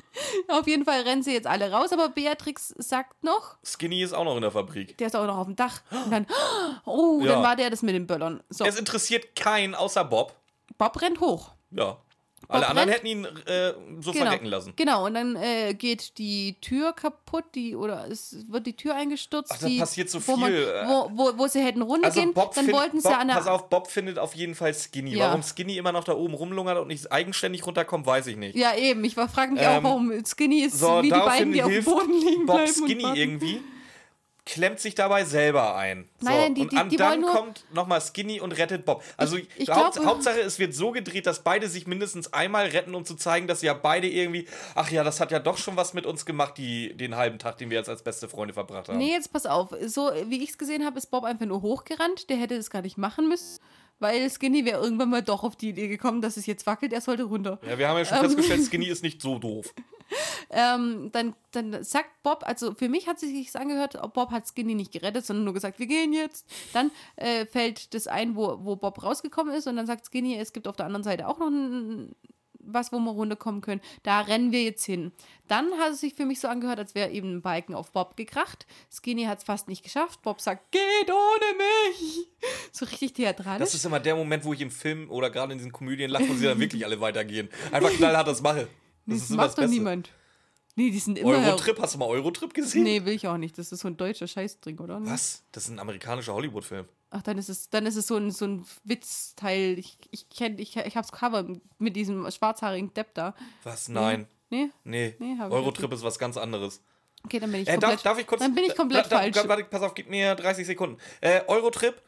Auf 0.48 0.66
jeden 0.66 0.84
Fall 0.84 1.00
rennen 1.02 1.22
sie 1.22 1.32
jetzt 1.32 1.46
alle 1.46 1.70
raus, 1.72 1.92
aber 1.92 2.08
Beatrix 2.10 2.74
sagt 2.78 3.22
noch, 3.24 3.56
Skinny 3.64 4.02
ist 4.02 4.12
auch 4.12 4.24
noch 4.24 4.34
in 4.36 4.42
der 4.42 4.50
Fabrik. 4.50 4.96
der 4.98 5.06
ist 5.08 5.16
auch 5.16 5.26
noch 5.26 5.38
auf 5.38 5.46
dem 5.46 5.56
Dach. 5.56 5.80
Und 5.90 6.10
dann, 6.10 6.26
oh, 6.84 7.20
Ja. 7.22 7.32
dann 7.34 7.42
war 7.42 7.56
der 7.56 7.70
das 7.70 7.82
mit 7.82 7.94
den 7.94 8.06
Böllern. 8.06 8.42
So, 8.50 8.64
Es 8.64 8.78
interessiert 8.78 9.34
keinen 9.36 9.74
außer 9.74 10.04
Bob. 10.04 10.34
Bob 10.78 11.00
rennt 11.00 11.20
hoch. 11.20 11.52
Ja. 11.70 11.98
Alle 12.52 12.68
anderen 12.68 12.88
hätten 12.90 13.06
ihn 13.06 13.24
äh, 13.46 13.72
so 14.00 14.12
verrecken 14.12 14.46
lassen. 14.46 14.72
Genau, 14.76 15.06
und 15.06 15.14
dann 15.14 15.36
äh, 15.36 15.74
geht 15.74 16.18
die 16.18 16.56
Tür 16.60 16.92
kaputt, 16.92 17.44
die, 17.54 17.74
oder 17.76 18.06
es 18.10 18.36
wird 18.48 18.66
die 18.66 18.74
Tür 18.76 18.94
eingestürzt. 18.94 19.50
Ach, 19.54 19.58
da 19.58 19.66
die, 19.66 19.78
passiert 19.78 20.10
so 20.10 20.26
wo 20.26 20.36
Man, 20.36 20.50
viel, 20.52 20.62
äh. 20.62 20.86
wo, 20.86 21.10
wo, 21.14 21.38
wo 21.38 21.46
sie 21.46 21.60
hätten 21.60 21.82
Also 21.82 21.92
runtergehen, 21.94 22.32
Bob 22.34 22.54
dann 22.54 22.64
find- 22.66 22.76
wollten 22.76 23.00
sie 23.00 23.08
Bob, 23.08 23.18
an 23.18 23.28
der 23.28 23.34
Pass 23.34 23.46
auf, 23.46 23.68
Bob 23.68 23.88
findet 23.88 24.18
auf 24.18 24.34
jeden 24.34 24.54
Fall 24.54 24.74
Skinny. 24.74 25.16
Ja. 25.16 25.28
Warum 25.28 25.42
Skinny 25.42 25.76
immer 25.76 25.92
noch 25.92 26.04
da 26.04 26.12
oben 26.14 26.34
rumlungert 26.34 26.78
und 26.78 26.88
nicht 26.88 27.10
eigenständig 27.10 27.66
runterkommt, 27.66 28.06
weiß 28.06 28.26
ich 28.28 28.36
nicht. 28.36 28.56
Ja, 28.56 28.74
eben. 28.76 29.02
Ich 29.04 29.14
frage 29.14 29.52
mich 29.52 29.62
Ähm, 29.62 29.68
auch, 29.78 29.82
warum 29.82 30.12
Skinny 30.24 30.60
ist 30.64 30.78
So, 30.78 30.98
wie 30.98 31.02
die 31.02 31.10
beiden, 31.10 31.52
die 31.52 31.62
auf 31.62 31.70
dem 31.70 31.84
Boden 31.84 32.12
liegen 32.20 32.46
Bob 32.46 32.56
bleiben. 32.56 32.72
und 32.82 32.88
Skinny 32.88 33.18
irgendwie. 33.18 33.60
Klemmt 34.44 34.80
sich 34.80 34.94
dabei 34.96 35.24
selber 35.24 35.76
ein. 35.76 36.08
So. 36.18 36.28
Nein, 36.28 36.54
die- 36.54 36.62
und 36.62 36.72
die- 36.72 36.88
die 36.88 36.96
dann 36.96 37.10
wollen 37.10 37.20
nur- 37.20 37.30
kommt 37.32 37.64
nochmal 37.72 38.00
Skinny 38.00 38.40
und 38.40 38.52
rettet 38.52 38.84
Bob. 38.84 39.02
Also 39.16 39.36
Ich- 39.36 39.48
ich 39.56 39.68
Haupt, 39.70 39.94
glaube- 39.94 40.08
Hauptsache, 40.08 40.40
es 40.40 40.58
wird 40.58 40.74
so 40.74 40.90
gedreht, 40.90 41.26
dass 41.26 41.44
beide 41.44 41.68
sich 41.68 41.86
mindestens 41.86 42.32
einmal 42.32 42.66
retten, 42.66 42.94
um 42.96 43.04
zu 43.04 43.14
zeigen, 43.14 43.46
dass 43.46 43.60
sie 43.60 43.66
ja 43.66 43.74
beide 43.74 44.08
irgendwie, 44.08 44.48
ach 44.74 44.90
ja, 44.90 45.04
das 45.04 45.20
hat 45.20 45.30
ja 45.30 45.38
doch 45.38 45.58
schon 45.58 45.76
was 45.76 45.94
mit 45.94 46.06
uns 46.06 46.26
gemacht, 46.26 46.58
die, 46.58 46.92
den 46.96 47.14
halben 47.16 47.38
Tag, 47.38 47.58
den 47.58 47.70
wir 47.70 47.78
jetzt 47.78 47.88
als 47.88 48.02
beste 48.02 48.28
Freunde 48.28 48.52
verbracht 48.54 48.88
haben. 48.88 48.98
Nee, 48.98 49.12
jetzt 49.12 49.32
pass 49.32 49.46
auf. 49.46 49.74
So 49.86 50.10
wie 50.26 50.42
ich 50.42 50.50
es 50.50 50.58
gesehen 50.58 50.84
habe, 50.84 50.98
ist 50.98 51.06
Bob 51.06 51.22
einfach 51.24 51.46
nur 51.46 51.62
hochgerannt. 51.62 52.28
Der 52.28 52.36
hätte 52.36 52.56
es 52.56 52.68
gar 52.70 52.82
nicht 52.82 52.98
machen 52.98 53.28
müssen, 53.28 53.60
weil 54.00 54.28
Skinny 54.28 54.64
wäre 54.64 54.82
irgendwann 54.82 55.10
mal 55.10 55.22
doch 55.22 55.44
auf 55.44 55.54
die 55.54 55.68
Idee 55.68 55.86
gekommen, 55.86 56.20
dass 56.20 56.36
es 56.36 56.46
jetzt 56.46 56.66
wackelt. 56.66 56.92
Er 56.92 57.00
sollte 57.00 57.22
runter. 57.22 57.60
Ja, 57.64 57.78
wir 57.78 57.86
haben 57.88 57.96
ja 57.98 58.04
schon 58.04 58.16
Ähm. 58.18 58.24
festgestellt, 58.24 58.64
Skinny 58.64 58.86
ist 58.86 59.04
nicht 59.04 59.22
so 59.22 59.38
doof. 59.38 59.72
Ähm, 60.50 61.10
dann, 61.12 61.34
dann 61.52 61.82
sagt 61.82 62.22
Bob, 62.22 62.42
also 62.46 62.74
für 62.74 62.88
mich 62.88 63.06
hat 63.06 63.18
sich 63.18 63.56
angehört, 63.56 63.98
Bob 64.12 64.30
hat 64.30 64.46
Skinny 64.46 64.74
nicht 64.74 64.92
gerettet, 64.92 65.24
sondern 65.24 65.44
nur 65.44 65.54
gesagt, 65.54 65.78
wir 65.78 65.86
gehen 65.86 66.12
jetzt. 66.12 66.46
Dann 66.72 66.90
äh, 67.16 67.46
fällt 67.46 67.94
das 67.94 68.06
ein, 68.06 68.36
wo, 68.36 68.58
wo 68.62 68.76
Bob 68.76 69.02
rausgekommen 69.02 69.54
ist 69.54 69.66
und 69.66 69.76
dann 69.76 69.86
sagt 69.86 70.06
Skinny, 70.06 70.36
es 70.36 70.52
gibt 70.52 70.68
auf 70.68 70.76
der 70.76 70.86
anderen 70.86 71.04
Seite 71.04 71.26
auch 71.28 71.38
noch 71.38 71.48
ein, 71.48 72.14
was, 72.64 72.92
wo 72.92 72.98
wir 72.98 73.10
runterkommen 73.10 73.60
können. 73.60 73.80
Da 74.02 74.20
rennen 74.20 74.52
wir 74.52 74.62
jetzt 74.62 74.84
hin. 74.84 75.12
Dann 75.48 75.72
hat 75.78 75.92
es 75.92 76.00
sich 76.00 76.14
für 76.14 76.24
mich 76.24 76.40
so 76.40 76.48
angehört, 76.48 76.78
als 76.78 76.94
wäre 76.94 77.10
eben 77.10 77.36
ein 77.36 77.42
Balken 77.42 77.74
auf 77.74 77.92
Bob 77.92 78.16
gekracht. 78.16 78.66
Skinny 78.90 79.24
hat 79.24 79.38
es 79.38 79.44
fast 79.44 79.68
nicht 79.68 79.82
geschafft. 79.82 80.22
Bob 80.22 80.40
sagt, 80.40 80.70
geht 80.72 81.10
ohne 81.10 81.58
mich. 81.58 82.28
So 82.72 82.86
richtig 82.86 83.12
theatralisch. 83.12 83.60
Das 83.60 83.74
ist 83.74 83.84
immer 83.84 84.00
der 84.00 84.16
Moment, 84.16 84.44
wo 84.44 84.52
ich 84.52 84.60
im 84.60 84.70
Film 84.70 85.08
oder 85.10 85.30
gerade 85.30 85.52
in 85.52 85.58
diesen 85.58 85.70
Komödien 85.70 86.10
lache, 86.10 86.28
wo 86.28 86.34
sie 86.34 86.46
dann 86.46 86.58
wirklich 86.58 86.84
alle 86.84 87.00
weitergehen. 87.00 87.48
Einfach 87.70 87.90
knallhart 87.90 88.26
das 88.26 88.42
mache. 88.42 88.66
Das 89.06 89.18
das 89.20 89.30
immer 89.30 89.36
macht 89.38 89.58
das 89.58 89.64
doch 89.64 89.70
niemand. 89.70 90.10
Nee, 90.74 90.90
die 90.90 90.98
sind 90.98 91.18
immer. 91.18 91.30
Eurotrip, 91.30 91.78
hast 91.80 91.94
du 91.94 91.98
mal 91.98 92.06
Eurotrip 92.08 92.54
gesehen? 92.54 92.84
Nee, 92.84 93.04
will 93.04 93.12
ich 93.14 93.26
auch 93.28 93.36
nicht. 93.36 93.58
Das 93.58 93.72
ist 93.72 93.80
so 93.80 93.88
ein 93.88 93.96
deutscher 93.96 94.26
Scheißdrink, 94.26 94.80
oder? 94.80 95.00
Was? 95.04 95.42
Das 95.52 95.64
ist 95.64 95.70
ein 95.70 95.78
amerikanischer 95.78 96.32
Hollywood-Film. 96.32 96.86
Ach, 97.10 97.20
dann 97.20 97.36
ist 97.36 97.50
es, 97.50 97.68
dann 97.68 97.84
ist 97.84 97.96
es 97.96 98.06
so 98.06 98.16
ein, 98.16 98.30
so 98.30 98.46
ein 98.46 98.64
Witzteil. 98.84 99.78
Ich, 99.78 99.98
ich 100.10 100.30
kenne, 100.30 100.58
ich, 100.60 100.74
ich 100.76 100.96
hab's 100.96 101.12
Cover 101.12 101.46
mit 101.78 101.94
diesem 101.94 102.30
schwarzhaarigen 102.30 102.94
Depp 102.94 103.12
da. 103.14 103.34
Was? 103.64 103.88
Nein. 103.88 104.26
Nee? 104.48 104.70
Nee. 104.84 105.14
Nee, 105.18 105.34
ich 105.34 105.40
Eurotrip 105.40 105.92
ist 105.92 106.02
was 106.04 106.18
ganz 106.18 106.38
anderes. 106.38 106.80
Okay, 107.24 107.38
dann 107.38 107.52
bin 107.52 107.60
ich 107.62 107.68
Äh, 107.68 107.72
komplett. 107.72 107.92
darf, 107.92 108.02
darf 108.02 108.18
ich 108.18 108.26
kurz. 108.26 108.40
dann 108.40 108.54
bin 108.54 108.64
ich 108.64 108.74
komplett 108.74 109.04
da, 109.06 109.08
da, 109.10 109.18
falsch. 109.18 109.34
da, 109.34 109.48
warte, 109.48 109.64
pass 109.64 109.82
auf, 109.82 109.94
gib 109.94 110.08
mir 110.08 110.34
30 110.34 110.66
Sekunden. 110.66 110.96
Äh, 111.20 111.42
Eurotrip, 111.48 112.00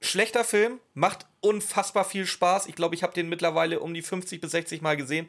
schlechter 0.00 0.42
Film, 0.44 0.80
macht 0.94 1.26
unfassbar 1.40 2.04
viel 2.06 2.26
Spaß. 2.26 2.66
Ich 2.66 2.74
glaube, 2.74 2.94
ich 2.94 3.02
habe 3.02 3.12
den 3.12 3.28
mittlerweile 3.28 3.80
um 3.80 3.92
die 3.92 4.02
50 4.02 4.40
bis 4.40 4.52
60 4.52 4.80
Mal 4.80 4.96
gesehen. 4.96 5.28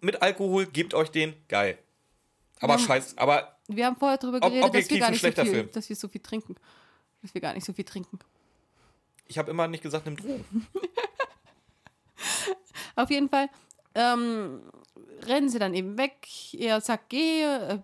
Mit 0.00 0.22
Alkohol, 0.22 0.66
gebt 0.66 0.94
euch 0.94 1.10
den, 1.10 1.34
geil. 1.48 1.78
Aber 2.60 2.74
Ja. 2.74 2.78
scheiß, 2.78 3.18
aber 3.18 3.56
wir 3.68 3.86
haben 3.86 3.96
vorher 3.96 4.18
darüber 4.18 4.38
Ob- 4.38 4.52
geredet, 4.52 4.74
dass 4.74 4.90
wir 4.90 4.98
gar 5.00 5.10
nicht 5.10 5.20
so 5.22 5.30
viel, 5.32 5.46
Film. 5.46 5.70
dass 5.72 5.88
wir 5.88 5.96
so 5.96 6.08
viel 6.08 6.20
trinken. 6.22 6.56
Dass 7.22 7.34
wir 7.34 7.40
gar 7.40 7.54
nicht 7.54 7.64
so 7.66 7.72
viel 7.72 7.84
trinken. 7.84 8.18
ich 9.28 9.38
habe 9.38 9.50
immer 9.50 9.66
nicht 9.68 9.82
gesagt, 9.82 10.06
nimm 10.06 10.16
Drogen. 10.16 10.66
Auf 12.96 13.10
jeden 13.10 13.28
Fall 13.28 13.48
ähm, 13.94 14.62
rennen 15.22 15.48
sie 15.48 15.58
dann 15.58 15.74
eben 15.74 15.98
weg. 15.98 16.26
Er 16.54 16.80
sagt, 16.80 17.08
geh. 17.10 17.42
Äh, 17.42 17.78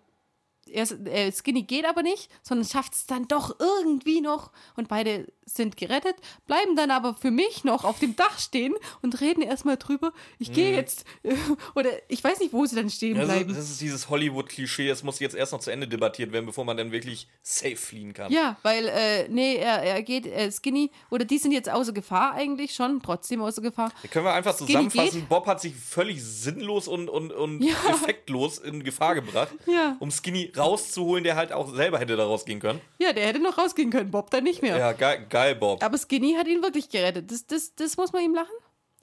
er, 0.71 0.91
äh, 1.07 1.33
Skinny 1.33 1.65
geht 1.65 1.85
aber 1.85 2.03
nicht, 2.03 2.31
sondern 2.43 2.67
schafft 2.67 2.95
es 2.95 3.07
dann 3.07 3.29
doch 3.29 3.59
irgendwie 3.59 4.21
noch. 4.21 4.53
Und 4.77 4.89
beide 4.89 5.31
sind 5.45 5.77
gerettet, 5.77 6.17
bleiben 6.47 6.77
dann 6.77 6.91
aber 6.91 7.15
für 7.15 7.31
mich 7.31 7.65
noch 7.65 7.85
auf 7.85 7.99
dem 7.99 8.17
Dach 8.17 8.39
stehen 8.39 8.75
und 9.03 9.21
reden 9.21 9.43
erstmal 9.43 9.77
drüber. 9.77 10.13
Ich 10.39 10.53
gehe 10.53 10.73
jetzt. 10.75 11.05
Äh, 11.23 11.35
oder 11.75 11.91
ich 12.09 12.23
weiß 12.23 12.41
nicht, 12.41 12.53
wo 12.53 12.65
sie 12.67 12.77
dann 12.77 12.89
stehen 12.91 13.15
Das 13.17 13.25
ist, 13.29 13.33
bleiben. 13.35 13.55
das 13.55 13.71
ist 13.71 13.81
dieses 13.81 14.09
Hollywood-Klischee, 14.09 14.89
es 14.89 15.03
muss 15.03 15.19
jetzt 15.21 15.35
erst 15.35 15.53
noch 15.53 15.61
zu 15.61 15.71
Ende 15.71 15.89
debattiert 15.89 16.33
werden, 16.33 16.47
bevor 16.47 16.65
man 16.65 16.77
dann 16.77 16.93
wirklich 16.93 17.29
safe 17.43 17.77
fliehen 17.77 18.13
kann. 18.13 18.33
Ja, 18.33 18.57
weil, 18.63 18.87
äh, 18.89 19.29
nee, 19.29 19.57
er, 19.57 19.83
er 19.83 20.03
geht, 20.03 20.27
äh, 20.27 20.51
Skinny, 20.51 20.91
oder 21.11 21.25
die 21.25 21.39
sind 21.39 21.53
jetzt 21.53 21.69
außer 21.71 21.93
Gefahr 21.93 22.33
eigentlich 22.35 22.75
schon, 22.75 23.01
trotzdem 23.03 23.43
außer 23.43 23.63
Gefahr. 23.63 23.93
Da 24.03 24.09
können 24.09 24.25
wir 24.25 24.33
einfach 24.35 24.55
Skinny 24.55 24.69
zusammenfassen, 24.89 25.21
geht. 25.21 25.29
Bob 25.29 25.47
hat 25.47 25.61
sich 25.61 25.75
völlig 25.75 26.23
sinnlos 26.23 26.89
und, 26.89 27.09
und, 27.09 27.33
und 27.33 27.63
Ja. 27.63 27.75
effektlos 27.91 28.59
in 28.59 28.85
Gefahr 28.85 29.15
gebracht, 29.15 29.55
Ja. 29.67 29.97
um 30.01 30.11
Skinny 30.11 30.53
rauszuholen, 30.57 31.25
der 31.25 31.37
halt 31.37 31.53
auch 31.53 31.73
selber 31.75 31.99
hätte 31.99 32.17
da 32.17 32.25
rausgehen 32.25 32.61
können. 32.61 32.81
Ja, 32.99 33.13
der 33.13 33.27
hätte 33.27 33.41
noch 33.41 33.59
rausgehen 33.59 33.91
können, 33.91 34.11
Bob 34.11 34.31
dann 34.31 34.45
nicht 34.45 34.63
mehr. 34.63 34.77
Ja, 34.79 34.93
geil, 34.93 35.27
geil 35.33 35.57
Bob. 35.57 35.83
Aber 35.83 35.99
Skinny 35.99 36.35
hat 36.35 36.47
ihn 36.47 36.63
wirklich 36.63 36.89
gerettet. 36.89 37.31
Das, 37.31 37.47
das, 37.47 37.75
das 37.75 37.97
muss 37.97 38.13
man 38.13 38.23
ihm 38.23 38.35
lachen. 38.35 38.55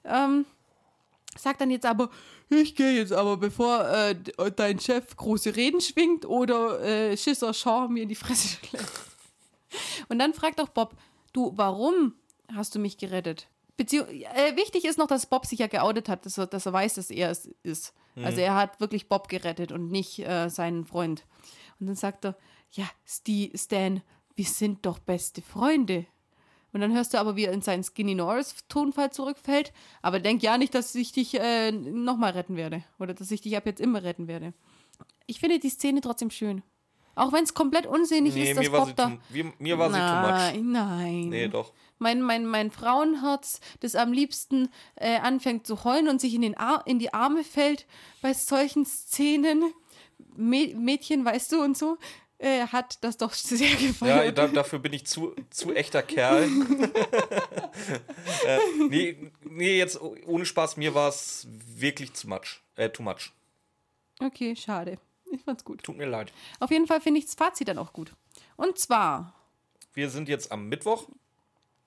Ähm, 0.04 0.46
sagt 1.36 1.60
dann 1.60 1.70
jetzt 1.70 1.84
aber, 1.84 2.08
ich 2.48 2.74
gehe 2.74 2.92
jetzt 2.92 3.12
aber, 3.12 3.36
bevor 3.36 3.86
äh, 3.88 4.14
dein 4.56 4.80
Chef 4.80 5.16
große 5.16 5.54
Reden 5.56 5.80
schwingt 5.80 6.24
oder 6.24 6.80
äh, 6.80 7.16
Schisser 7.16 7.52
Shaw 7.52 7.88
mir 7.88 8.04
in 8.04 8.08
die 8.08 8.14
Fresse 8.14 8.56
schlägt. 8.64 8.90
Und 10.08 10.18
dann 10.18 10.32
fragt 10.32 10.60
auch 10.60 10.68
Bob, 10.68 10.96
du, 11.32 11.52
warum 11.56 12.14
hast 12.54 12.74
du 12.74 12.78
mich 12.78 12.96
gerettet? 12.96 13.48
Beziehung 13.76 14.08
äh, 14.08 14.56
wichtig 14.56 14.84
ist 14.84 14.98
noch, 14.98 15.06
dass 15.06 15.26
Bob 15.26 15.46
sich 15.46 15.58
ja 15.58 15.66
geoutet 15.66 16.08
hat, 16.08 16.26
dass 16.26 16.38
er, 16.38 16.46
dass 16.46 16.66
er 16.66 16.72
weiß, 16.72 16.94
dass 16.94 17.10
er 17.10 17.30
es 17.30 17.46
ist. 17.62 17.92
Also 18.22 18.40
er 18.40 18.54
hat 18.54 18.80
wirklich 18.80 19.08
Bob 19.08 19.28
gerettet 19.28 19.72
und 19.72 19.90
nicht 19.90 20.18
äh, 20.18 20.48
seinen 20.48 20.84
Freund. 20.84 21.24
Und 21.78 21.86
dann 21.86 21.96
sagt 21.96 22.24
er, 22.24 22.36
ja, 22.72 22.84
Stan, 23.06 24.02
wir 24.34 24.44
sind 24.44 24.84
doch 24.84 24.98
beste 24.98 25.42
Freunde. 25.42 26.06
Und 26.72 26.80
dann 26.80 26.92
hörst 26.94 27.14
du 27.14 27.18
aber, 27.18 27.36
wie 27.36 27.44
er 27.44 27.52
in 27.52 27.62
seinen 27.62 27.82
Skinny 27.82 28.14
Norris-Tonfall 28.14 29.10
zurückfällt. 29.10 29.72
Aber 30.02 30.20
denk 30.20 30.42
ja 30.42 30.56
nicht, 30.58 30.74
dass 30.74 30.94
ich 30.94 31.12
dich 31.12 31.34
äh, 31.34 31.72
nochmal 31.72 32.32
retten 32.32 32.56
werde. 32.56 32.84
Oder 32.98 33.14
dass 33.14 33.30
ich 33.30 33.40
dich 33.40 33.56
ab 33.56 33.66
jetzt 33.66 33.80
immer 33.80 34.02
retten 34.02 34.28
werde. 34.28 34.54
Ich 35.26 35.40
finde 35.40 35.58
die 35.58 35.70
Szene 35.70 36.00
trotzdem 36.00 36.30
schön. 36.30 36.62
Auch 37.16 37.32
wenn 37.32 37.44
es 37.44 37.54
komplett 37.54 37.86
unsinnig 37.86 38.34
Nee, 38.34 38.52
ist, 38.52 38.72
war, 38.72 38.86
Bob 38.86 38.96
da. 38.96 39.18
mir, 39.30 39.52
mir 39.58 39.78
war 39.78 39.90
sie 39.90 39.98
too 39.98 40.02
nein, 40.02 40.70
nein. 40.72 41.20
much. 41.22 41.30
Nee, 41.30 41.48
doch. 41.48 41.72
Mein, 41.98 42.22
mein, 42.22 42.46
mein 42.46 42.70
Frauenherz, 42.70 43.60
das 43.80 43.94
am 43.94 44.12
liebsten 44.12 44.70
äh, 44.94 45.18
anfängt 45.18 45.66
zu 45.66 45.84
heulen 45.84 46.08
und 46.08 46.20
sich 46.20 46.34
in, 46.34 46.40
den 46.42 46.56
Ar 46.56 46.82
in 46.86 46.98
die 46.98 47.12
Arme 47.12 47.44
fällt 47.44 47.86
bei 48.22 48.32
solchen 48.32 48.86
Szenen. 48.86 49.64
Mä 50.36 50.74
Mädchen, 50.76 51.24
weißt 51.24 51.52
du, 51.52 51.62
und 51.62 51.76
so, 51.76 51.98
äh, 52.40 52.66
hat 52.66 53.02
das 53.04 53.16
doch 53.16 53.32
sehr 53.32 53.68
Ja, 53.68 53.76
gefallen. 53.88 54.34
da, 54.34 54.48
dafür 54.48 54.80
bin 54.80 54.92
ich 54.92 55.06
zu, 55.06 55.34
zu 55.50 55.72
echter 55.74 56.02
Kerl. 56.02 56.44
äh, 58.46 58.58
nee, 58.88 59.30
nee, 59.44 59.78
jetzt 59.78 60.00
ohne 60.00 60.46
Spaß, 60.46 60.76
mir 60.76 60.94
war 60.94 61.08
es 61.08 61.46
wirklich 61.50 62.14
zu 62.14 62.28
much. 62.28 62.60
Äh, 62.76 62.90
too 62.90 63.02
much. 63.02 63.32
okay, 64.20 64.54
schade. 64.56 64.98
Ich 65.32 65.42
fand's 65.42 65.64
gut. 65.64 65.82
Tut 65.84 65.96
mir 65.96 66.06
leid. 66.06 66.32
Auf 66.58 66.70
jeden 66.70 66.86
Fall 66.88 67.00
finde 67.00 67.20
ich 67.20 67.26
das 67.26 67.34
Fazit 67.36 67.68
dann 67.68 67.78
auch 67.78 67.92
gut. 67.92 68.12
Und 68.56 68.78
zwar, 68.78 69.34
Wir 69.94 70.10
sind 70.10 70.28
jetzt 70.28 70.50
am 70.50 70.68
Mittwoch. 70.68 71.06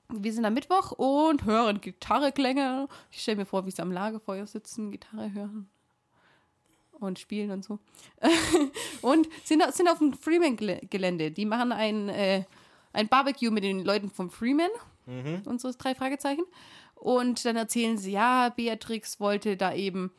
wir 0.09 0.31
sind 0.31 0.45
am 0.45 0.53
Mittwoch 0.53 0.91
und 0.93 1.43
hören 1.43 1.81
Gitarreklänge. 1.81 2.88
Ich 3.11 3.21
stelle 3.21 3.38
mir 3.38 3.45
vor, 3.45 3.65
wie 3.65 3.71
sie 3.71 3.81
am 3.81 3.91
Lagerfeuer 3.91 4.47
sitzen, 4.47 4.91
Gitarre 4.91 5.34
hören 5.34 5.69
und 7.07 7.19
spielen 7.19 7.51
und 7.51 7.63
so. 7.63 7.80
und 9.01 9.27
sind, 9.43 9.63
sind 9.73 9.89
auf 9.89 9.99
dem 9.99 10.13
Freeman-Gelände. 10.13 11.31
Die 11.31 11.45
machen 11.45 11.71
ein, 11.71 12.09
äh, 12.09 12.43
ein 12.93 13.07
Barbecue 13.07 13.51
mit 13.51 13.63
den 13.63 13.84
Leuten 13.84 14.09
vom 14.09 14.30
Freeman, 14.30 14.69
unseres 15.45 15.77
drei 15.77 15.95
Fragezeichen. 15.95 16.43
Und 16.95 17.43
dann 17.43 17.57
erzählen 17.57 17.97
sie, 17.97 18.13
ja, 18.13 18.47
Beatrix 18.49 19.19
wollte 19.19 19.57
da 19.57 19.73
eben 19.73 20.11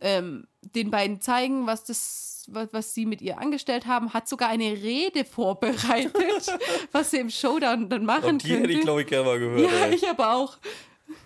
ähm, 0.00 0.46
den 0.62 0.90
beiden 0.90 1.20
zeigen, 1.20 1.66
was 1.66 1.84
das, 1.84 2.44
was, 2.48 2.72
was 2.72 2.94
sie 2.94 3.06
mit 3.06 3.22
ihr 3.22 3.38
angestellt 3.38 3.86
haben, 3.86 4.12
hat 4.12 4.28
sogar 4.28 4.48
eine 4.48 4.72
Rede 4.72 5.24
vorbereitet, 5.24 6.58
was 6.92 7.10
sie 7.10 7.18
im 7.18 7.30
Showdown 7.30 7.88
dann 7.88 8.04
machen 8.04 8.24
Und 8.30 8.44
die 8.44 8.48
könnte. 8.48 8.68
hätte 8.68 8.78
ich, 8.78 8.80
glaube 8.80 9.02
ich, 9.02 9.06
gerne 9.06 9.26
mal 9.26 9.38
gehört. 9.38 9.70
ja, 9.70 9.86
ey. 9.86 9.94
ich 9.94 10.08
aber 10.08 10.34
auch. 10.34 10.58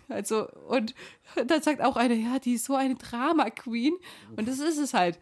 Also, 0.08 0.48
und 0.68 0.94
dann 1.46 1.62
sagt 1.62 1.80
auch 1.82 1.96
eine, 1.96 2.14
ja, 2.14 2.38
die 2.38 2.54
ist 2.54 2.64
so 2.66 2.74
eine 2.74 2.94
Drama-Queen. 2.94 3.94
Und 4.36 4.48
das 4.48 4.58
ist 4.58 4.78
es 4.78 4.94
halt. 4.94 5.18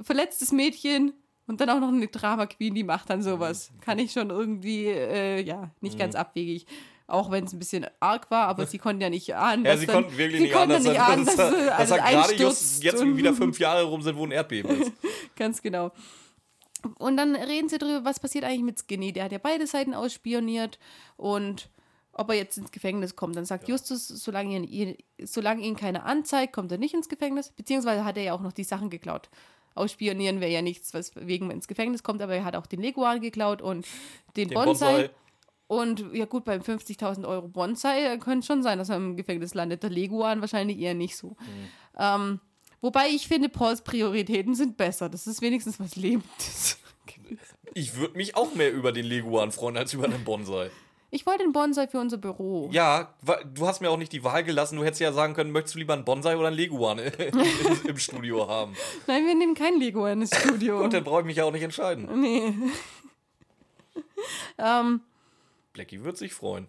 Verletztes 0.00 0.50
Mädchen 0.52 1.12
und 1.46 1.60
dann 1.60 1.70
auch 1.70 1.80
noch 1.80 1.88
eine 1.88 2.08
Drama-Queen, 2.08 2.74
die 2.74 2.84
macht 2.84 3.10
dann 3.10 3.22
sowas. 3.22 3.70
Kann 3.80 3.98
ich 3.98 4.12
schon 4.12 4.30
irgendwie, 4.30 4.86
äh, 4.86 5.40
ja, 5.42 5.70
nicht 5.80 5.94
Mhm. 5.94 5.98
ganz 6.00 6.14
abwegig. 6.14 6.66
Auch 7.06 7.30
wenn 7.30 7.44
es 7.44 7.52
ein 7.52 7.58
bisschen 7.58 7.86
arg 8.00 8.30
war, 8.30 8.48
aber 8.48 8.66
sie 8.66 8.78
konnten 8.78 9.02
ja 9.02 9.10
nicht 9.10 9.34
ahnen, 9.34 9.64
Ja, 9.64 9.72
dass 9.72 9.80
sie 9.80 9.86
dann, 9.86 10.04
konnten 10.04 10.16
wirklich 10.16 10.38
sie 10.40 10.46
nicht 10.46 10.56
ahnen, 10.56 10.70
konnten 10.72 10.84
dass, 10.84 10.92
nicht 10.94 11.00
ahnen, 11.02 11.26
dass, 11.26 11.36
dass, 11.36 11.50
dass 11.52 11.68
alles 11.70 11.90
er 11.90 11.98
gerade 12.12 12.34
just, 12.42 12.82
jetzt 12.82 13.04
wieder 13.04 13.34
fünf 13.34 13.58
Jahre 13.58 13.82
rum 13.84 14.00
sind, 14.00 14.16
wo 14.16 14.24
ein 14.24 14.30
Erdbeben 14.32 14.80
ist. 14.80 14.92
Ganz 15.36 15.60
genau. 15.60 15.92
Und 16.98 17.16
dann 17.18 17.36
reden 17.36 17.68
sie 17.68 17.78
darüber, 17.78 18.04
was 18.06 18.20
passiert 18.20 18.44
eigentlich 18.44 18.62
mit 18.62 18.78
Skinny. 18.78 19.12
Der 19.12 19.24
hat 19.24 19.32
ja 19.32 19.38
beide 19.38 19.66
Seiten 19.66 19.92
ausspioniert 19.94 20.78
und 21.18 21.68
ob 22.14 22.30
er 22.30 22.36
jetzt 22.36 22.56
ins 22.56 22.70
Gefängnis 22.70 23.16
kommt. 23.16 23.36
Dann 23.36 23.44
sagt 23.44 23.68
Justus, 23.68 24.08
solange 24.08 24.58
ihn, 24.60 24.96
solange 25.22 25.62
ihn 25.62 25.76
keiner 25.76 26.04
anzeigt, 26.04 26.52
kommt 26.52 26.70
er 26.72 26.78
nicht 26.78 26.94
ins 26.94 27.08
Gefängnis. 27.08 27.50
Beziehungsweise 27.50 28.04
hat 28.04 28.16
er 28.16 28.22
ja 28.22 28.32
auch 28.34 28.40
noch 28.40 28.52
die 28.52 28.64
Sachen 28.64 28.88
geklaut. 28.88 29.28
Ausspionieren 29.74 30.40
wäre 30.40 30.52
ja 30.52 30.62
nichts, 30.62 30.94
was 30.94 31.12
wegen 31.16 31.50
ins 31.50 31.66
Gefängnis 31.66 32.04
kommt, 32.04 32.22
aber 32.22 32.36
er 32.36 32.44
hat 32.44 32.54
auch 32.54 32.66
den 32.66 32.80
Leguan 32.80 33.20
geklaut 33.20 33.60
und 33.60 33.86
den, 34.36 34.48
Den 34.48 34.54
Bonsai. 34.54 34.92
Bonsai. 34.92 35.10
Und 35.66 36.04
ja 36.12 36.26
gut, 36.26 36.44
beim 36.44 36.60
50.000 36.60 37.26
Euro 37.26 37.48
Bonsai 37.48 38.14
äh, 38.14 38.18
könnte 38.18 38.46
schon 38.46 38.62
sein, 38.62 38.78
dass 38.78 38.90
er 38.90 38.96
im 38.96 39.16
Gefängnis 39.16 39.54
landet. 39.54 39.82
Der 39.82 39.90
Leguan 39.90 40.40
wahrscheinlich 40.40 40.78
eher 40.78 40.94
nicht 40.94 41.16
so. 41.16 41.36
Ähm, 41.98 42.38
wobei 42.80 43.08
ich 43.08 43.26
finde, 43.26 43.48
Pauls 43.48 43.82
Prioritäten 43.82 44.54
sind 44.54 44.76
besser. 44.76 45.08
Das 45.08 45.26
ist 45.26 45.42
wenigstens 45.42 45.80
was 45.80 45.96
Lebendes. 45.96 46.78
ich 47.74 47.96
würde 47.96 48.16
mich 48.16 48.36
auch 48.36 48.54
mehr 48.54 48.72
über 48.72 48.92
den 48.92 49.06
Leguan 49.06 49.50
freuen 49.50 49.76
als 49.76 49.92
über 49.94 50.06
den 50.06 50.22
Bonsai. 50.22 50.70
Ich 51.14 51.26
wollte 51.26 51.44
einen 51.44 51.52
Bonsai 51.52 51.86
für 51.86 52.00
unser 52.00 52.16
Büro. 52.16 52.68
Ja, 52.72 53.14
du 53.54 53.68
hast 53.68 53.80
mir 53.80 53.88
auch 53.88 53.96
nicht 53.96 54.12
die 54.12 54.24
Wahl 54.24 54.42
gelassen. 54.42 54.74
Du 54.74 54.84
hättest 54.84 55.00
ja 55.00 55.12
sagen 55.12 55.32
können, 55.34 55.52
möchtest 55.52 55.76
du 55.76 55.78
lieber 55.78 55.94
einen 55.94 56.04
Bonsai 56.04 56.36
oder 56.36 56.48
einen 56.48 56.56
Leguan 56.56 56.98
im 57.84 57.98
Studio 57.98 58.48
haben? 58.48 58.74
Nein, 59.06 59.24
wir 59.24 59.36
nehmen 59.36 59.54
kein 59.54 59.78
Leguan 59.78 60.22
ins 60.22 60.36
Studio. 60.36 60.80
Und 60.82 60.92
dann 60.92 61.04
brauche 61.04 61.20
ich 61.20 61.26
mich 61.26 61.36
ja 61.36 61.44
auch 61.44 61.52
nicht 61.52 61.62
entscheiden. 61.62 62.08
Nee. 62.20 62.52
ähm, 64.58 65.02
Blackie 65.72 66.02
wird 66.02 66.16
sich 66.16 66.34
freuen. 66.34 66.66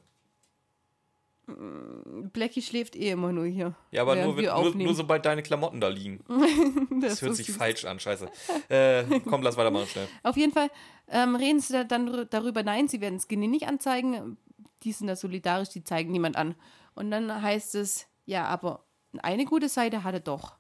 Blackie 1.48 2.62
schläft 2.62 2.96
eh 2.96 3.12
immer 3.12 3.32
nur 3.32 3.46
hier. 3.46 3.76
Ja, 3.92 4.02
aber 4.02 4.16
nur, 4.16 4.34
nur, 4.34 4.76
nur, 4.76 4.96
sobald 4.96 5.26
deine 5.26 5.44
Klamotten 5.44 5.80
da 5.80 5.90
liegen. 5.90 6.24
das, 7.02 7.12
das 7.12 7.22
hört 7.22 7.36
sich 7.36 7.48
süß. 7.48 7.58
falsch 7.58 7.86
an, 7.86 8.00
scheiße. 8.00 8.30
Äh, 8.70 9.20
komm, 9.22 9.44
lass 9.44 9.58
weitermachen 9.58 9.88
schnell. 9.88 10.08
Auf 10.24 10.38
jeden 10.38 10.52
Fall 10.52 10.70
ähm, 11.08 11.36
reden 11.36 11.60
sie 11.60 11.86
dann 11.86 12.28
darüber, 12.32 12.64
nein, 12.64 12.88
sie 12.88 13.00
werden 13.00 13.20
Skinny 13.20 13.48
nicht 13.48 13.68
anzeigen. 13.68 14.38
Die 14.84 14.92
sind 14.92 15.08
da 15.08 15.16
solidarisch, 15.16 15.70
die 15.70 15.84
zeigen 15.84 16.12
niemand 16.12 16.36
an. 16.36 16.56
Und 16.96 17.12
dann 17.12 17.42
heißt 17.42 17.76
es, 17.76 18.08
ja, 18.26 18.46
aber 18.46 18.84
eine 19.22 19.46
gute 19.46 19.70
Seite 19.70 20.04
hat 20.04 20.16
er 20.16 20.20
doch. 20.20 20.56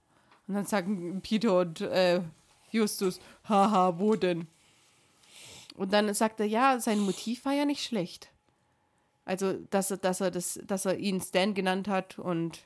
Und 0.47 0.53
dann 0.53 0.65
sagen 0.65 1.21
Peter 1.21 1.59
und 1.59 1.81
äh, 1.81 2.21
Justus, 2.69 3.19
haha, 3.49 3.97
wo 3.97 4.15
denn? 4.15 4.47
Und 5.75 5.93
dann 5.93 6.13
sagt 6.13 6.39
er, 6.39 6.45
ja, 6.45 6.79
sein 6.79 6.99
Motiv 6.99 7.45
war 7.45 7.53
ja 7.53 7.65
nicht 7.65 7.83
schlecht. 7.83 8.29
Also, 9.25 9.53
dass 9.71 9.91
er, 9.91 9.97
dass 9.97 10.21
er, 10.21 10.31
das, 10.31 10.59
dass 10.65 10.85
er 10.85 10.97
ihn 10.97 11.19
Stan 11.19 11.53
genannt 11.53 11.87
hat 11.87 12.19
und 12.19 12.65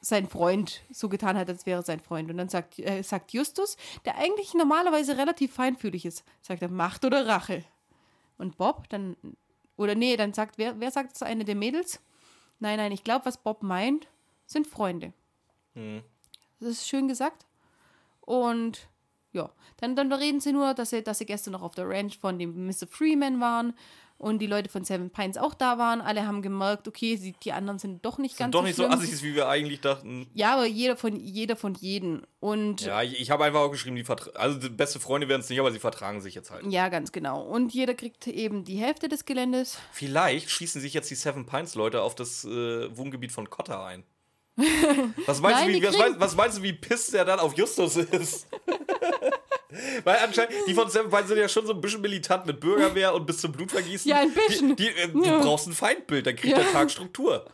sein 0.00 0.28
Freund 0.28 0.82
so 0.90 1.08
getan 1.08 1.36
hat, 1.38 1.48
als 1.48 1.64
wäre 1.64 1.82
sein 1.82 2.00
Freund. 2.00 2.30
Und 2.30 2.36
dann 2.36 2.48
sagt, 2.48 2.78
äh, 2.78 3.02
sagt 3.02 3.32
Justus, 3.32 3.76
der 4.04 4.18
eigentlich 4.18 4.52
normalerweise 4.54 5.16
relativ 5.16 5.54
feinfühlig 5.54 6.04
ist, 6.04 6.24
sagt 6.42 6.60
er, 6.60 6.68
Macht 6.68 7.04
oder 7.04 7.26
Rache. 7.26 7.64
Und 8.36 8.58
Bob 8.58 8.88
dann, 8.88 9.16
oder 9.76 9.94
nee, 9.94 10.16
dann 10.16 10.34
sagt, 10.34 10.58
wer, 10.58 10.78
wer 10.80 10.90
sagt 10.90 11.14
es, 11.14 11.22
eine 11.22 11.44
der 11.44 11.54
Mädels? 11.54 12.00
Nein, 12.58 12.76
nein, 12.78 12.92
ich 12.92 13.04
glaube, 13.04 13.26
was 13.26 13.38
Bob 13.38 13.62
meint, 13.62 14.08
sind 14.46 14.66
Freunde. 14.66 15.12
Hm. 15.74 16.02
Das 16.60 16.70
ist 16.70 16.88
schön 16.88 17.08
gesagt. 17.08 17.46
Und 18.20 18.88
ja, 19.32 19.50
dann, 19.78 19.96
dann 19.96 20.12
reden 20.12 20.40
sie 20.40 20.52
nur, 20.52 20.74
dass 20.74 20.90
sie, 20.90 21.02
dass 21.02 21.18
sie 21.18 21.26
gestern 21.26 21.52
noch 21.52 21.62
auf 21.62 21.74
der 21.74 21.88
Ranch 21.88 22.18
von 22.18 22.38
dem 22.38 22.66
Mr. 22.66 22.86
Freeman 22.88 23.40
waren 23.40 23.74
und 24.18 24.38
die 24.38 24.46
Leute 24.46 24.70
von 24.70 24.84
Seven 24.84 25.10
Pines 25.10 25.36
auch 25.36 25.54
da 25.54 25.78
waren. 25.78 26.00
Alle 26.00 26.26
haben 26.26 26.40
gemerkt, 26.42 26.88
okay, 26.88 27.16
sie, 27.16 27.34
die 27.42 27.52
anderen 27.52 27.78
sind 27.78 28.04
doch 28.04 28.18
nicht 28.18 28.36
sind 28.36 28.46
ganz 28.46 28.52
doch 28.52 28.62
nicht 28.62 28.76
so 28.76 28.86
assis, 28.86 29.22
wie 29.22 29.34
wir 29.34 29.48
eigentlich 29.48 29.80
dachten. 29.80 30.26
Ja, 30.34 30.54
aber 30.54 30.66
jeder 30.66 30.96
von 30.96 31.16
jeder 31.16 31.56
von 31.56 31.74
jeden. 31.74 32.26
Und 32.40 32.82
ja, 32.82 33.02
ich, 33.02 33.20
ich 33.20 33.30
habe 33.30 33.44
einfach 33.44 33.60
auch 33.60 33.70
geschrieben, 33.70 33.96
die 33.96 34.04
also 34.34 34.58
die 34.58 34.68
beste 34.68 35.00
Freunde 35.00 35.28
werden 35.28 35.40
es 35.40 35.48
nicht, 35.48 35.60
aber 35.60 35.72
sie 35.72 35.78
vertragen 35.78 36.20
sich 36.20 36.34
jetzt 36.34 36.50
halt. 36.50 36.64
Ja, 36.66 36.88
ganz 36.88 37.12
genau. 37.12 37.42
Und 37.42 37.72
jeder 37.74 37.94
kriegt 37.94 38.26
eben 38.26 38.64
die 38.64 38.76
Hälfte 38.76 39.08
des 39.08 39.24
Geländes. 39.24 39.78
Vielleicht 39.92 40.50
schießen 40.50 40.80
sich 40.80 40.94
jetzt 40.94 41.10
die 41.10 41.16
Seven 41.16 41.46
Pines 41.46 41.74
Leute 41.74 42.02
auf 42.02 42.14
das 42.14 42.44
äh, 42.44 42.96
Wohngebiet 42.96 43.32
von 43.32 43.50
Cotta 43.50 43.86
ein. 43.86 44.04
Was 45.26 45.40
meinst, 45.40 45.60
Nein, 45.64 45.72
du, 45.72 45.80
wie, 45.80 45.86
was, 45.86 45.98
meinst, 45.98 46.20
was 46.20 46.36
meinst 46.36 46.58
du, 46.58 46.62
wie 46.62 46.72
piss 46.72 47.08
der 47.08 47.24
dann 47.24 47.40
auf 47.40 47.56
Justus 47.56 47.96
ist? 47.96 48.46
Weil 50.04 50.18
anscheinend, 50.18 50.52
die 50.66 50.74
von 50.74 50.88
Seven 50.88 51.10
Pines 51.10 51.28
sind 51.28 51.38
ja 51.38 51.48
schon 51.48 51.66
so 51.66 51.72
ein 51.72 51.80
bisschen 51.80 52.00
militant 52.00 52.46
mit 52.46 52.60
Bürgerwehr 52.60 53.14
und 53.14 53.26
bis 53.26 53.38
zum 53.38 53.52
Blutvergießen. 53.52 54.10
Ja, 54.10 54.18
ein 54.18 54.32
bisschen. 54.32 54.76
Die, 54.76 54.84
die, 54.84 54.88
äh, 54.88 55.26
ja. 55.26 55.38
Du 55.38 55.44
brauchst 55.44 55.66
ein 55.66 55.72
Feindbild, 55.72 56.26
dann 56.26 56.36
kriegt 56.36 56.56
ja. 56.56 56.62
der 56.62 56.72
Tag 56.72 56.90
Struktur. 56.90 57.46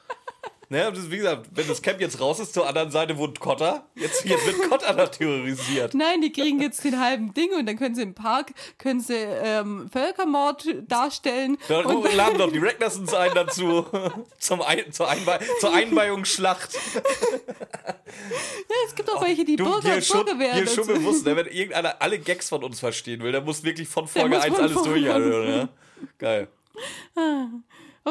Ne, 0.73 0.93
wie 0.95 1.17
gesagt, 1.17 1.49
wenn 1.51 1.67
das 1.67 1.83
Camp 1.83 2.01
jetzt 2.01 2.21
raus 2.21 2.39
ist, 2.39 2.55
zur 2.55 2.65
anderen 2.65 2.93
Seite 2.93 3.19
wohnt 3.19 3.41
Kotter. 3.41 3.89
Jetzt, 3.97 4.25
jetzt 4.25 4.47
wird 4.47 4.71
Kotter 4.71 4.95
da 4.95 5.07
terrorisiert. 5.09 5.95
Nein, 5.95 6.21
die 6.21 6.31
kriegen 6.31 6.61
jetzt 6.61 6.85
den 6.85 7.01
halben 7.01 7.35
Ding 7.35 7.51
und 7.59 7.67
dann 7.67 7.77
können 7.77 7.97
sie 7.97 8.03
im 8.03 8.15
Park 8.15 8.53
können 8.79 9.01
sie, 9.01 9.17
ähm, 9.17 9.91
Völkermord 9.93 10.65
darstellen. 10.87 11.59
Dann 11.67 11.87
und 11.87 12.15
laden 12.15 12.39
doch 12.39 12.53
die 12.53 12.59
Ragnarsons 12.59 13.13
ein 13.15 13.33
dazu. 13.35 13.85
zum 14.39 14.63
ein, 14.63 14.93
zur, 14.93 15.11
Einwe 15.11 15.41
zur 15.59 15.75
Einweihungsschlacht. 15.75 16.73
ja, 16.95 17.03
es 18.87 18.95
gibt 18.95 19.11
auch 19.11 19.25
welche, 19.25 19.45
die 19.45 19.57
du, 19.57 19.65
Bürger, 19.65 19.97
dir 19.97 20.03
schon, 20.03 20.25
Bürger 20.25 20.39
werden. 20.39 20.65
Dir 20.67 20.71
schon 20.71 20.87
bewusst, 20.87 21.27
ne, 21.27 21.35
wenn 21.35 21.47
irgendeiner 21.47 22.01
alle 22.01 22.21
Gags 22.21 22.49
von 22.49 22.63
uns 22.63 22.79
verstehen 22.79 23.25
will, 23.25 23.33
dann 23.33 23.45
muss 23.45 23.65
wirklich 23.65 23.89
von 23.89 24.07
Folge 24.07 24.41
1 24.41 24.57
alles 24.57 24.81
durchhalten. 24.81 25.49
Ja? 25.49 25.69
Geil. 26.17 26.47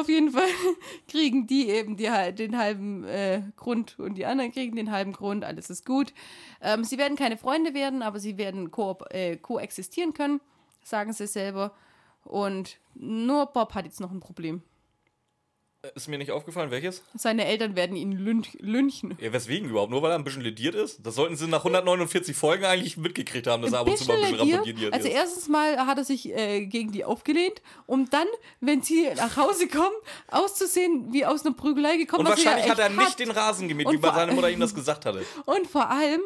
Auf 0.00 0.08
jeden 0.08 0.30
Fall 0.30 0.48
kriegen 1.08 1.46
die 1.46 1.68
eben 1.68 1.98
die, 1.98 2.08
den 2.32 2.56
halben 2.56 3.04
äh, 3.04 3.42
Grund 3.56 3.98
und 3.98 4.14
die 4.14 4.24
anderen 4.24 4.50
kriegen 4.50 4.74
den 4.76 4.90
halben 4.90 5.12
Grund. 5.12 5.44
Alles 5.44 5.68
ist 5.68 5.84
gut. 5.84 6.14
Ähm, 6.62 6.84
sie 6.84 6.96
werden 6.96 7.18
keine 7.18 7.36
Freunde 7.36 7.74
werden, 7.74 8.02
aber 8.02 8.18
sie 8.18 8.38
werden 8.38 8.70
ko 8.70 8.96
äh, 9.10 9.36
koexistieren 9.36 10.14
können, 10.14 10.40
sagen 10.82 11.12
sie 11.12 11.26
selber. 11.26 11.74
Und 12.24 12.78
nur 12.94 13.46
Bob 13.46 13.74
hat 13.74 13.84
jetzt 13.84 14.00
noch 14.00 14.10
ein 14.10 14.20
Problem. 14.20 14.62
Ist 15.94 16.08
mir 16.08 16.18
nicht 16.18 16.30
aufgefallen, 16.30 16.70
welches? 16.70 17.02
Seine 17.14 17.46
Eltern 17.46 17.74
werden 17.74 17.96
ihn 17.96 18.12
lynch 18.12 18.54
lynchen. 18.60 19.16
Ja, 19.18 19.32
weswegen 19.32 19.70
überhaupt? 19.70 19.90
Nur 19.90 20.02
weil 20.02 20.10
er 20.10 20.18
ein 20.18 20.24
bisschen 20.24 20.42
lediert 20.42 20.74
ist? 20.74 21.06
Das 21.06 21.14
sollten 21.14 21.36
sie 21.36 21.46
nach 21.46 21.64
149 21.64 22.36
Folgen 22.36 22.66
eigentlich 22.66 22.98
mitgekriegt 22.98 23.46
haben, 23.46 23.62
dass 23.62 23.72
er 23.72 23.80
ab 23.80 23.86
und 23.86 23.96
zu 23.96 24.04
mal 24.04 24.22
ein 24.22 24.36
bisschen 24.36 24.64
lediert 24.64 24.92
Also 24.92 25.08
erstens 25.08 25.48
mal 25.48 25.86
hat 25.86 25.96
er 25.96 26.04
sich 26.04 26.28
äh, 26.36 26.66
gegen 26.66 26.92
die 26.92 27.02
aufgelehnt, 27.02 27.62
um 27.86 28.10
dann, 28.10 28.26
wenn 28.60 28.82
sie 28.82 29.08
nach 29.16 29.38
Hause 29.38 29.68
kommen, 29.68 29.94
auszusehen 30.30 31.14
wie 31.14 31.24
aus 31.24 31.46
einer 31.46 31.54
Prügelei 31.54 31.96
gekommen. 31.96 32.26
Und 32.26 32.28
wahrscheinlich 32.28 32.66
ja 32.66 32.72
hat 32.72 32.78
er 32.78 32.90
nicht 32.90 33.00
hat. 33.00 33.18
den 33.18 33.30
Rasen 33.30 33.66
gemäht, 33.66 33.86
und 33.86 33.94
wie 33.94 33.98
bei 33.98 34.12
seiner 34.12 34.34
Mutter 34.34 34.50
ihm 34.50 34.60
das 34.60 34.74
gesagt 34.74 35.06
hatte. 35.06 35.24
Und 35.46 35.66
vor 35.66 35.88
allem, 35.88 36.20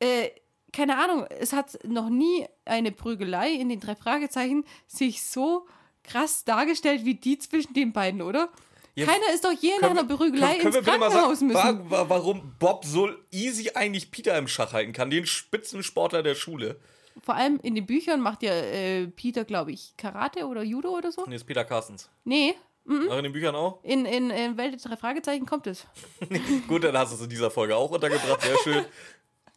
äh, 0.00 0.30
keine 0.72 0.98
Ahnung, 0.98 1.24
es 1.38 1.52
hat 1.52 1.78
noch 1.84 2.08
nie 2.08 2.48
eine 2.64 2.90
Prügelei 2.90 3.52
in 3.52 3.68
den 3.68 3.78
drei 3.78 3.94
Fragezeichen 3.94 4.64
sich 4.88 5.22
so 5.22 5.68
krass 6.04 6.44
dargestellt 6.44 7.04
wie 7.04 7.14
die 7.14 7.38
zwischen 7.38 7.74
den 7.74 7.92
beiden, 7.92 8.22
oder? 8.22 8.50
Ja, 8.94 9.06
Keiner 9.06 9.32
ist 9.32 9.44
doch 9.44 9.52
je 9.52 9.72
nach 9.80 9.90
einer 9.90 10.04
Berügelei 10.04 10.58
können, 10.58 10.72
können 10.72 10.76
ins 10.76 10.86
Krankenhaus 10.86 11.40
müssen. 11.40 11.52
Sagen, 11.52 11.86
warum 11.88 12.54
Bob 12.58 12.84
so 12.84 13.08
easy 13.30 13.70
eigentlich 13.74 14.10
Peter 14.10 14.36
im 14.36 14.48
Schach 14.48 14.72
halten 14.72 14.92
kann, 14.92 15.10
den 15.10 15.26
Spitzensportler 15.26 16.22
der 16.22 16.34
Schule. 16.34 16.80
Vor 17.22 17.34
allem 17.34 17.58
in 17.62 17.74
den 17.74 17.86
Büchern 17.86 18.20
macht 18.20 18.42
ja 18.42 18.52
äh, 18.52 19.06
Peter, 19.06 19.44
glaube 19.44 19.72
ich, 19.72 19.94
Karate 19.96 20.46
oder 20.46 20.62
Judo 20.62 20.90
oder 20.90 21.12
so. 21.12 21.24
Nee, 21.26 21.36
ist 21.36 21.44
Peter 21.44 21.64
Carstens. 21.64 22.08
Nee. 22.24 22.54
Mhm. 22.84 23.08
Auch 23.10 23.18
in 23.18 23.24
den 23.24 23.32
Büchern 23.32 23.54
auch? 23.54 23.82
In, 23.84 24.04
in, 24.06 24.30
in 24.30 24.56
Welt 24.56 24.72
der 24.72 24.90
drei 24.90 24.96
Fragezeichen 24.96 25.46
kommt 25.46 25.66
es. 25.66 25.86
Gut, 26.68 26.84
dann 26.84 26.96
hast 26.96 27.12
du 27.12 27.16
es 27.16 27.22
in 27.22 27.30
dieser 27.30 27.50
Folge 27.50 27.76
auch 27.76 27.90
untergebracht. 27.90 28.42
Sehr 28.42 28.58
schön. 28.58 28.84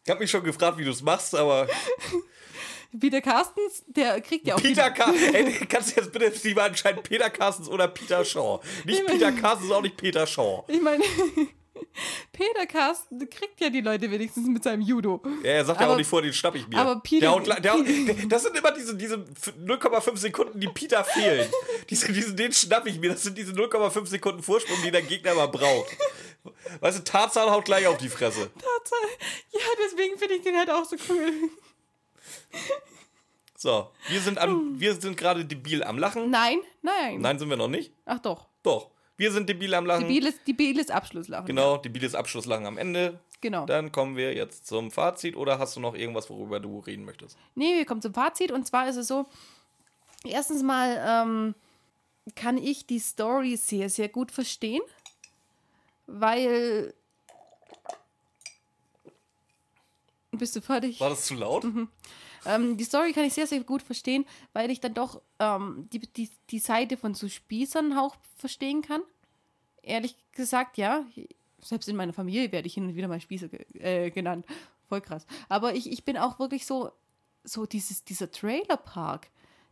Ich 0.04 0.10
habe 0.10 0.20
mich 0.20 0.30
schon 0.30 0.44
gefragt, 0.44 0.78
wie 0.78 0.84
du 0.84 0.90
es 0.90 1.02
machst, 1.02 1.34
aber 1.34 1.66
Peter 2.98 3.20
Carstens, 3.20 3.84
der 3.86 4.20
kriegt 4.20 4.46
ja 4.46 4.54
auch. 4.54 4.60
Peter 4.60 4.90
Carstens. 4.90 5.34
Ey, 5.34 5.66
kannst 5.68 5.96
du 5.96 6.00
jetzt 6.00 6.12
bitte 6.12 6.32
lieber 6.42 6.66
entscheiden, 6.66 7.02
Peter 7.02 7.30
Carstens 7.30 7.68
oder 7.68 7.88
Peter 7.88 8.24
Shaw? 8.24 8.60
Nicht 8.84 9.00
ich 9.00 9.06
mein, 9.06 9.18
Peter 9.18 9.32
Carstens, 9.32 9.70
auch 9.70 9.82
nicht 9.82 9.96
Peter 9.96 10.26
Shaw. 10.26 10.64
Ich 10.68 10.80
meine. 10.80 11.02
Peter 12.32 12.66
Carsten 12.66 13.18
kriegt 13.30 13.60
ja 13.60 13.68
die 13.68 13.80
Leute 13.80 14.10
wenigstens 14.10 14.48
mit 14.48 14.62
seinem 14.64 14.80
Judo. 14.80 15.22
Ja, 15.42 15.52
er 15.52 15.64
sagt 15.64 15.78
aber, 15.78 15.88
ja 15.88 15.94
auch 15.94 15.98
nicht 15.98 16.08
vor, 16.08 16.22
den 16.22 16.32
schnapp 16.32 16.54
ich 16.54 16.66
mir. 16.66 16.76
Aber 16.78 17.00
Peter. 17.00 17.40
Der, 17.40 17.60
der, 17.60 17.82
der, 17.82 18.14
das 18.28 18.42
sind 18.42 18.56
immer 18.56 18.72
diese, 18.72 18.96
diese 18.96 19.16
0,5 19.16 20.16
Sekunden, 20.16 20.58
die 20.60 20.68
Peter 20.68 21.04
fehlen. 21.04 21.48
diese, 21.90 22.12
diese, 22.12 22.34
den 22.34 22.52
schnapp 22.52 22.86
ich 22.86 22.98
mir. 22.98 23.10
Das 23.10 23.22
sind 23.22 23.38
diese 23.38 23.52
0,5 23.52 24.06
Sekunden 24.06 24.42
Vorsprung, 24.42 24.78
die 24.84 24.90
der 24.90 25.02
Gegner 25.02 25.32
immer 25.32 25.48
braucht. 25.48 25.96
Weißt 26.80 26.98
du, 26.98 27.04
Tarzan 27.04 27.50
haut 27.50 27.64
gleich 27.64 27.86
auf 27.86 27.96
die 27.96 28.08
Fresse. 28.08 28.50
Tarzan. 28.52 28.98
Ja, 29.52 29.60
deswegen 29.84 30.18
finde 30.18 30.34
ich 30.34 30.42
den 30.42 30.56
halt 30.56 30.70
auch 30.70 30.84
so 30.84 30.96
cool. 31.08 31.30
So, 33.56 33.88
wir 34.08 34.20
sind, 34.20 34.36
am, 34.36 34.78
wir 34.78 34.94
sind 34.94 35.16
gerade 35.16 35.42
debil 35.42 35.82
am 35.82 35.96
Lachen. 35.96 36.28
Nein, 36.28 36.58
nein. 36.82 37.18
Nein, 37.22 37.38
sind 37.38 37.48
wir 37.48 37.56
noch 37.56 37.68
nicht. 37.68 37.94
Ach 38.04 38.18
doch. 38.18 38.46
Doch. 38.62 38.90
Wir 39.16 39.32
sind 39.32 39.48
debil 39.48 39.72
am 39.72 39.86
Lachen. 39.86 40.02
Debiles, 40.02 40.34
debiles 40.46 40.90
Abschlusslachen. 40.90 41.46
Genau, 41.46 41.78
debiles 41.78 42.14
Abschlusslachen 42.14 42.66
am 42.66 42.76
Ende. 42.76 43.20
Genau. 43.40 43.64
Dann 43.64 43.90
kommen 43.90 44.18
wir 44.18 44.34
jetzt 44.34 44.66
zum 44.66 44.90
Fazit. 44.90 45.34
Oder 45.34 45.58
hast 45.58 45.76
du 45.76 45.80
noch 45.80 45.94
irgendwas, 45.94 46.28
worüber 46.28 46.60
du 46.60 46.80
reden 46.80 47.06
möchtest? 47.06 47.38
Nee, 47.54 47.76
wir 47.76 47.86
kommen 47.86 48.02
zum 48.02 48.12
Fazit. 48.12 48.52
Und 48.52 48.66
zwar 48.66 48.86
ist 48.86 48.96
es 48.96 49.06
so: 49.06 49.24
erstens 50.24 50.62
mal 50.62 51.24
ähm, 51.24 51.54
kann 52.34 52.58
ich 52.58 52.86
die 52.86 52.98
Story 52.98 53.56
sehr, 53.56 53.88
sehr 53.88 54.10
gut 54.10 54.30
verstehen. 54.30 54.82
Weil 56.06 56.92
Bist 60.38 60.56
du 60.56 60.60
fertig? 60.60 61.00
War 61.00 61.10
das 61.10 61.26
zu 61.26 61.34
laut? 61.34 61.64
Mhm. 61.64 61.88
Ähm, 62.46 62.76
die 62.76 62.84
Story 62.84 63.12
kann 63.12 63.24
ich 63.24 63.34
sehr, 63.34 63.46
sehr 63.46 63.62
gut 63.62 63.82
verstehen, 63.82 64.26
weil 64.52 64.70
ich 64.70 64.80
dann 64.80 64.94
doch 64.94 65.22
ähm, 65.38 65.88
die, 65.92 66.00
die, 66.00 66.30
die 66.50 66.58
Seite 66.58 66.96
von 66.96 67.14
so 67.14 67.28
Spießern 67.28 67.96
auch 67.96 68.16
verstehen 68.36 68.82
kann. 68.82 69.02
Ehrlich 69.82 70.16
gesagt, 70.32 70.78
ja. 70.78 71.04
Selbst 71.60 71.88
in 71.88 71.96
meiner 71.96 72.12
Familie 72.12 72.52
werde 72.52 72.66
ich 72.66 72.74
hin 72.74 72.84
und 72.84 72.94
wieder 72.94 73.08
mal 73.08 73.20
Spießer 73.20 73.48
äh, 73.74 74.10
genannt. 74.10 74.44
Voll 74.88 75.00
krass. 75.00 75.26
Aber 75.48 75.74
ich, 75.74 75.90
ich 75.90 76.04
bin 76.04 76.18
auch 76.18 76.38
wirklich 76.38 76.66
so, 76.66 76.90
so 77.42 77.64
dieses, 77.64 78.04
dieser 78.04 78.30
Trailerpark, 78.30 79.28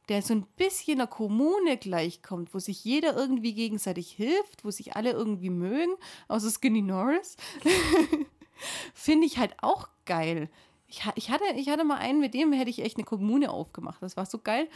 der 0.08 0.22
so 0.22 0.34
ein 0.34 0.46
bisschen 0.56 1.00
einer 1.00 1.06
Kommune 1.06 1.76
gleichkommt, 1.76 2.54
wo 2.54 2.58
sich 2.58 2.84
jeder 2.84 3.14
irgendwie 3.14 3.52
gegenseitig 3.52 4.10
hilft, 4.12 4.64
wo 4.64 4.70
sich 4.70 4.96
alle 4.96 5.10
irgendwie 5.10 5.50
mögen, 5.50 5.92
außer 6.28 6.50
Skinny 6.50 6.82
Norris. 6.82 7.36
Finde 8.94 9.26
ich 9.26 9.38
halt 9.38 9.54
auch 9.60 9.88
geil. 10.04 10.48
Ich, 10.86 11.02
ich, 11.14 11.30
hatte, 11.30 11.44
ich 11.56 11.68
hatte 11.68 11.84
mal 11.84 11.98
einen, 11.98 12.20
mit 12.20 12.34
dem 12.34 12.52
hätte 12.52 12.70
ich 12.70 12.80
echt 12.80 12.96
eine 12.96 13.04
Kommune 13.04 13.50
aufgemacht. 13.50 14.02
Das 14.02 14.16
war 14.16 14.26
so 14.26 14.38
geil. 14.38 14.68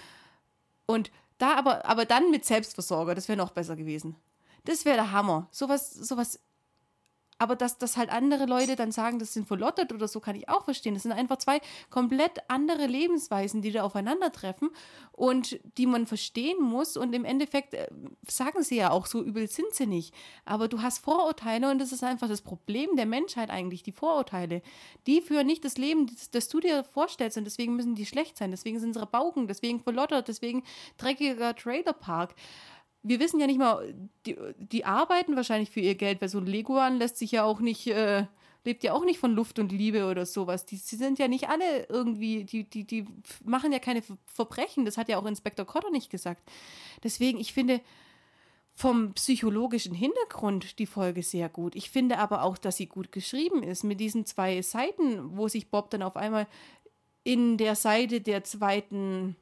Und 0.86 1.10
da 1.38 1.56
aber, 1.56 1.84
aber 1.84 2.04
dann 2.04 2.30
mit 2.30 2.44
Selbstversorger, 2.44 3.14
das 3.14 3.28
wäre 3.28 3.36
noch 3.36 3.50
besser 3.50 3.76
gewesen. 3.76 4.16
Das 4.64 4.84
wäre 4.84 4.96
der 4.96 5.12
Hammer. 5.12 5.48
Sowas, 5.50 5.92
sowas 5.92 6.40
aber 7.38 7.56
dass, 7.56 7.78
dass 7.78 7.96
halt 7.96 8.10
andere 8.10 8.46
Leute 8.46 8.76
dann 8.76 8.92
sagen, 8.92 9.18
das 9.18 9.34
sind 9.34 9.46
verlottet 9.46 9.92
oder 9.92 10.08
so, 10.08 10.20
kann 10.20 10.36
ich 10.36 10.48
auch 10.48 10.64
verstehen. 10.64 10.94
Das 10.94 11.02
sind 11.02 11.12
einfach 11.12 11.38
zwei 11.38 11.60
komplett 11.90 12.38
andere 12.48 12.86
Lebensweisen, 12.86 13.62
die 13.62 13.72
da 13.72 13.82
aufeinandertreffen 13.82 14.70
und 15.12 15.58
die 15.76 15.86
man 15.86 16.06
verstehen 16.06 16.62
muss. 16.62 16.96
Und 16.96 17.14
im 17.14 17.24
Endeffekt 17.24 17.74
äh, 17.74 17.88
sagen 18.26 18.62
sie 18.62 18.76
ja 18.76 18.90
auch, 18.90 19.06
so 19.06 19.22
übel 19.22 19.48
sind 19.48 19.72
sie 19.72 19.86
nicht. 19.86 20.14
Aber 20.44 20.68
du 20.68 20.82
hast 20.82 20.98
Vorurteile 20.98 21.70
und 21.70 21.78
das 21.78 21.92
ist 21.92 22.04
einfach 22.04 22.28
das 22.28 22.42
Problem 22.42 22.96
der 22.96 23.06
Menschheit 23.06 23.50
eigentlich, 23.50 23.82
die 23.82 23.92
Vorurteile. 23.92 24.62
Die 25.06 25.20
führen 25.20 25.46
nicht 25.46 25.64
das 25.64 25.76
Leben, 25.76 26.06
das, 26.06 26.30
das 26.30 26.48
du 26.48 26.60
dir 26.60 26.84
vorstellst 26.84 27.36
und 27.36 27.44
deswegen 27.44 27.76
müssen 27.76 27.94
die 27.94 28.06
schlecht 28.06 28.38
sein. 28.38 28.50
Deswegen 28.50 28.80
sind 28.80 28.94
sie 28.94 29.06
Baugen, 29.06 29.46
deswegen 29.46 29.80
verlottert, 29.80 30.28
deswegen 30.28 30.64
dreckiger 30.96 31.54
Trailerpark 31.54 32.34
wir 33.08 33.20
wissen 33.20 33.40
ja 33.40 33.46
nicht 33.46 33.58
mal, 33.58 33.94
die, 34.26 34.36
die, 34.58 34.84
arbeiten 34.84 35.36
wahrscheinlich 35.36 35.70
für 35.70 35.80
ihr 35.80 35.94
Geld, 35.94 36.20
weil 36.20 36.28
so 36.28 36.38
ein 36.38 36.46
Leguan 36.46 36.98
lässt 36.98 37.18
sich 37.18 37.30
ja 37.30 37.44
auch 37.44 37.60
nicht, 37.60 37.86
äh, 37.86 38.26
lebt 38.64 38.82
ja 38.82 38.92
auch 38.92 39.04
nicht 39.04 39.20
von 39.20 39.32
Luft 39.32 39.58
und 39.58 39.70
Liebe 39.70 40.06
oder 40.06 40.26
sowas. 40.26 40.66
Die, 40.66 40.76
die 40.76 40.96
sind 40.96 41.18
ja 41.18 41.28
nicht 41.28 41.48
alle 41.48 41.86
irgendwie, 41.88 42.44
die, 42.44 42.64
die, 42.64 42.84
die 42.84 43.06
machen 43.44 43.72
ja 43.72 43.78
keine 43.78 44.02
Verbrechen. 44.26 44.84
Das 44.84 44.98
hat 44.98 45.08
ja 45.08 45.18
auch 45.18 45.26
Inspektor 45.26 45.64
Cotter 45.64 45.90
nicht 45.90 46.10
gesagt. 46.10 46.42
Deswegen, 47.04 47.38
ich 47.38 47.52
finde 47.52 47.80
vom 48.74 49.14
psychologischen 49.14 49.94
Hintergrund 49.94 50.78
die 50.78 50.86
Folge 50.86 51.22
sehr 51.22 51.48
gut. 51.48 51.76
Ich 51.76 51.90
finde 51.90 52.18
aber 52.18 52.42
auch, 52.42 52.58
dass 52.58 52.76
sie 52.76 52.86
gut 52.86 53.12
geschrieben 53.12 53.62
ist 53.62 53.84
mit 53.84 54.00
diesen 54.00 54.26
zwei 54.26 54.60
Seiten, 54.62 55.36
wo 55.36 55.48
sich 55.48 55.70
Bob 55.70 55.90
dann 55.90 56.02
auf 56.02 56.16
einmal 56.16 56.46
in 57.24 57.56
der 57.56 57.74
Seite 57.74 58.20
der 58.20 58.44
zweiten 58.44 59.36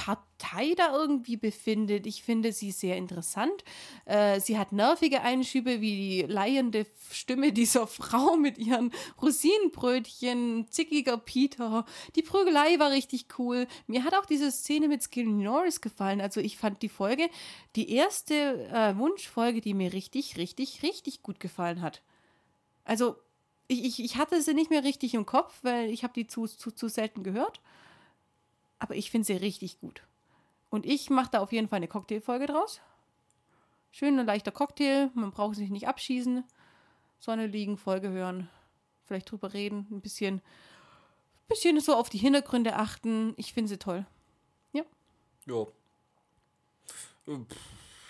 Partei 0.00 0.74
da 0.76 0.94
irgendwie 0.94 1.36
befindet. 1.36 2.06
Ich 2.06 2.22
finde 2.22 2.52
sie 2.52 2.70
sehr 2.70 2.96
interessant. 2.96 3.64
Äh, 4.06 4.40
sie 4.40 4.56
hat 4.56 4.72
nervige 4.72 5.20
Einschübe 5.20 5.82
wie 5.82 5.94
die 5.94 6.22
leihende 6.22 6.86
Stimme 7.10 7.52
dieser 7.52 7.86
Frau 7.98 8.36
mit 8.36 8.56
ihren 8.56 8.92
Rosinenbrötchen, 9.20 10.68
zickiger 10.70 11.18
Peter. 11.18 11.84
Die 12.16 12.22
Prügelei 12.22 12.78
war 12.78 12.90
richtig 12.90 13.26
cool. 13.38 13.66
Mir 13.86 14.04
hat 14.04 14.14
auch 14.14 14.24
diese 14.24 14.50
Szene 14.50 14.88
mit 14.88 15.02
Skinny 15.02 15.44
Norris 15.44 15.82
gefallen. 15.82 16.22
Also 16.22 16.40
ich 16.40 16.56
fand 16.56 16.80
die 16.80 16.88
Folge, 16.88 17.28
die 17.76 17.92
erste 17.92 18.34
äh, 18.72 18.96
Wunschfolge, 18.96 19.60
die 19.60 19.74
mir 19.74 19.92
richtig, 19.92 20.38
richtig, 20.38 20.82
richtig 20.82 21.22
gut 21.22 21.40
gefallen 21.40 21.82
hat. 21.82 22.00
Also 22.84 23.16
ich, 23.68 23.84
ich, 23.84 24.02
ich 24.02 24.16
hatte 24.16 24.40
sie 24.40 24.54
nicht 24.54 24.70
mehr 24.70 24.82
richtig 24.82 25.12
im 25.12 25.26
Kopf, 25.26 25.58
weil 25.60 25.90
ich 25.90 26.04
habe 26.04 26.14
die 26.14 26.26
zu, 26.26 26.46
zu, 26.46 26.70
zu 26.70 26.88
selten 26.88 27.22
gehört 27.22 27.60
aber 28.80 28.96
ich 28.96 29.10
finde 29.10 29.26
sie 29.26 29.34
richtig 29.34 29.78
gut. 29.78 30.02
Und 30.70 30.86
ich 30.86 31.10
mache 31.10 31.30
da 31.30 31.40
auf 31.40 31.52
jeden 31.52 31.68
Fall 31.68 31.76
eine 31.76 31.88
Cocktailfolge 31.88 32.46
draus. 32.46 32.80
Schön 33.92 34.18
und 34.18 34.26
leichter 34.26 34.52
Cocktail, 34.52 35.10
man 35.14 35.30
braucht 35.30 35.56
sich 35.56 35.70
nicht 35.70 35.86
abschießen. 35.86 36.44
Sonne 37.18 37.46
liegen, 37.46 37.76
Folge 37.76 38.08
hören, 38.08 38.48
vielleicht 39.04 39.30
drüber 39.30 39.52
reden, 39.52 39.86
ein 39.90 40.00
bisschen, 40.00 40.40
bisschen 41.48 41.78
so 41.80 41.94
auf 41.94 42.08
die 42.08 42.18
Hintergründe 42.18 42.76
achten. 42.76 43.34
Ich 43.36 43.52
finde 43.52 43.68
sie 43.68 43.78
toll. 43.78 44.06
Ja. 44.72 44.84
Ja. 45.46 45.66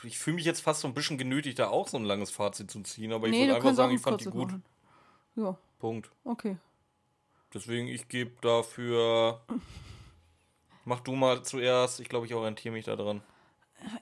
Ich 0.05 0.18
fühle 0.18 0.36
mich 0.36 0.44
jetzt 0.44 0.60
fast 0.60 0.82
so 0.82 0.88
ein 0.88 0.94
bisschen 0.94 1.18
genötigt, 1.18 1.59
da 1.59 1.68
auch 1.68 1.88
so 1.88 1.97
ein 1.97 2.05
langes 2.05 2.30
Fazit 2.30 2.70
zu 2.70 2.82
ziehen, 2.82 3.12
aber 3.12 3.26
ich 3.26 3.32
nee, 3.32 3.42
würde 3.42 3.56
einfach 3.56 3.74
sagen, 3.74 3.94
ich 3.94 4.01
fand 4.01 4.20
die 4.20 4.26
gut. 4.26 4.52
Machen. 4.52 4.64
Ja. 5.36 5.59
Punkt. 5.78 6.10
Okay. 6.24 6.59
Deswegen, 7.52 7.88
ich 7.88 8.06
gebe 8.09 8.32
dafür 8.42 9.40
Mach 10.85 11.01
du 11.01 11.12
mal 11.12 11.43
zuerst. 11.43 12.01
Ich 12.01 12.09
glaube, 12.09 12.27
ich 12.27 12.35
orientiere 12.35 12.73
mich 12.73 12.85
da 12.85 12.97
dran. 12.97 13.23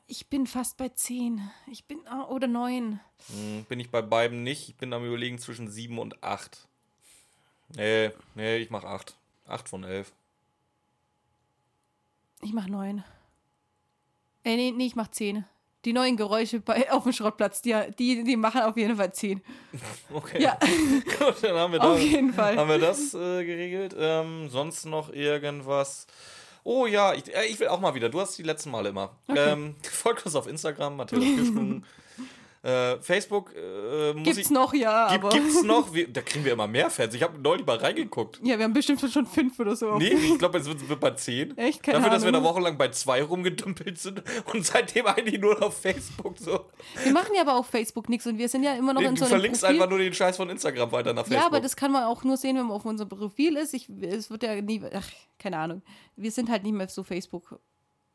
Ich 0.06 0.28
bin 0.28 0.46
fast 0.46 0.76
bei 0.76 0.88
10. 0.88 1.40
Ich 1.70 1.84
bin. 1.84 2.00
Oder 2.28 2.46
9. 2.46 3.00
Hm, 3.30 3.64
bin 3.68 3.80
ich 3.80 3.90
bei 3.90 4.02
beiden 4.02 4.42
nicht. 4.42 4.68
Ich 4.68 4.76
bin 4.76 4.92
am 4.92 5.04
Überlegen 5.04 5.38
zwischen 5.38 5.68
7 5.68 5.98
und 5.98 6.22
8. 6.22 6.66
Nee, 7.76 8.10
nee, 8.34 8.56
ich 8.56 8.70
mach 8.70 8.84
8. 8.84 9.16
8 9.46 9.68
von 9.68 9.84
11. 9.84 10.12
Ich 12.42 12.52
mach 12.52 12.66
9. 12.66 13.04
Äh, 14.44 14.56
nee, 14.56 14.72
nee, 14.74 14.86
ich 14.86 14.96
mach 14.96 15.08
10. 15.08 15.44
Die 15.84 15.92
neuen 15.92 16.16
Geräusche 16.16 16.60
bei, 16.60 16.90
auf 16.90 17.04
dem 17.04 17.12
Schrottplatz, 17.12 17.62
die, 17.62 17.74
die, 17.98 18.24
die 18.24 18.36
machen 18.36 18.62
auf 18.62 18.76
jeden 18.76 18.96
Fall 18.96 19.12
10. 19.12 19.42
Okay. 20.12 20.42
Ja. 20.42 20.58
Gut, 21.18 21.42
dann 21.42 21.56
haben 21.56 21.72
wir, 21.72 21.78
da, 21.78 21.92
auf 21.92 22.00
jeden 22.00 22.32
Fall. 22.32 22.56
Haben 22.56 22.70
wir 22.70 22.78
das 22.78 23.14
äh, 23.14 23.44
geregelt. 23.44 23.94
Ähm, 23.98 24.48
sonst 24.48 24.86
noch 24.86 25.12
irgendwas. 25.12 26.06
Oh 26.70 26.84
ja, 26.84 27.14
ich, 27.14 27.34
äh, 27.34 27.46
ich 27.46 27.58
will 27.60 27.68
auch 27.68 27.80
mal 27.80 27.94
wieder. 27.94 28.10
Du 28.10 28.20
hast 28.20 28.36
die 28.36 28.42
letzten 28.42 28.70
Male 28.70 28.90
immer. 28.90 29.16
Okay. 29.26 29.52
Ähm, 29.52 29.76
folgt 29.90 30.26
uns 30.26 30.36
auf 30.36 30.46
Instagram, 30.46 30.98
Matthias 30.98 31.24
Kirschkuchen. 31.24 31.86
Äh, 32.62 32.98
Facebook 33.00 33.54
äh, 33.54 34.12
muss 34.14 34.24
gibt's 34.24 34.38
ich, 34.38 34.50
noch, 34.50 34.74
ja. 34.74 35.12
Gibt, 35.12 35.24
aber. 35.24 35.34
Gibt's 35.34 35.62
noch? 35.62 35.92
Wir, 35.94 36.08
da 36.08 36.22
kriegen 36.22 36.44
wir 36.44 36.52
immer 36.52 36.66
mehr 36.66 36.90
Fans. 36.90 37.14
Ich 37.14 37.22
habe 37.22 37.38
neulich 37.38 37.64
mal 37.64 37.76
reingeguckt. 37.76 38.40
Ja, 38.42 38.58
wir 38.58 38.64
haben 38.64 38.72
bestimmt 38.72 39.00
schon 39.00 39.26
fünf 39.26 39.58
oder 39.60 39.76
so. 39.76 39.96
Nee, 39.96 40.08
ich 40.08 40.38
glaube, 40.38 40.58
es 40.58 40.66
wird, 40.66 40.88
wird 40.88 41.00
bei 41.00 41.12
zehn. 41.12 41.56
Echt? 41.56 41.82
Keine 41.82 41.98
Dafür, 41.98 42.10
Ahnung. 42.10 42.10
dass 42.10 42.24
wir 42.24 42.32
da 42.32 42.42
wochenlang 42.42 42.76
bei 42.76 42.88
zwei 42.90 43.22
rumgedümpelt 43.22 43.98
sind 43.98 44.22
und 44.52 44.66
seitdem 44.66 45.06
eigentlich 45.06 45.40
nur 45.40 45.62
auf 45.62 45.80
Facebook 45.80 46.36
so. 46.38 46.66
Wir 47.02 47.12
machen 47.12 47.32
ja 47.34 47.42
aber 47.42 47.54
auf 47.54 47.66
Facebook 47.66 48.08
nichts 48.08 48.26
und 48.26 48.38
wir 48.38 48.48
sind 48.48 48.64
ja 48.64 48.74
immer 48.74 48.92
noch 48.92 49.00
nee, 49.00 49.08
in 49.08 49.16
so 49.16 49.24
einem. 49.24 49.30
Du 49.30 49.36
verlinkst 49.36 49.60
Profil. 49.62 49.76
einfach 49.76 49.90
nur 49.90 49.98
den 49.98 50.12
Scheiß 50.12 50.36
von 50.36 50.50
Instagram 50.50 50.92
weiter 50.92 51.12
nach 51.12 51.22
Facebook. 51.22 51.40
Ja, 51.40 51.46
aber 51.46 51.60
das 51.60 51.76
kann 51.76 51.92
man 51.92 52.04
auch 52.04 52.24
nur 52.24 52.36
sehen, 52.36 52.56
wenn 52.56 52.66
man 52.66 52.76
auf 52.76 52.84
unserem 52.84 53.08
Profil 53.08 53.56
ist. 53.56 53.72
Ich, 53.74 53.88
es 53.88 54.30
wird 54.30 54.42
ja 54.42 54.60
nie. 54.60 54.82
Ach, 54.92 55.08
keine 55.38 55.58
Ahnung. 55.58 55.82
Wir 56.16 56.30
sind 56.30 56.50
halt 56.50 56.64
nicht 56.64 56.74
mehr 56.74 56.88
so 56.88 57.02
Facebook 57.04 57.58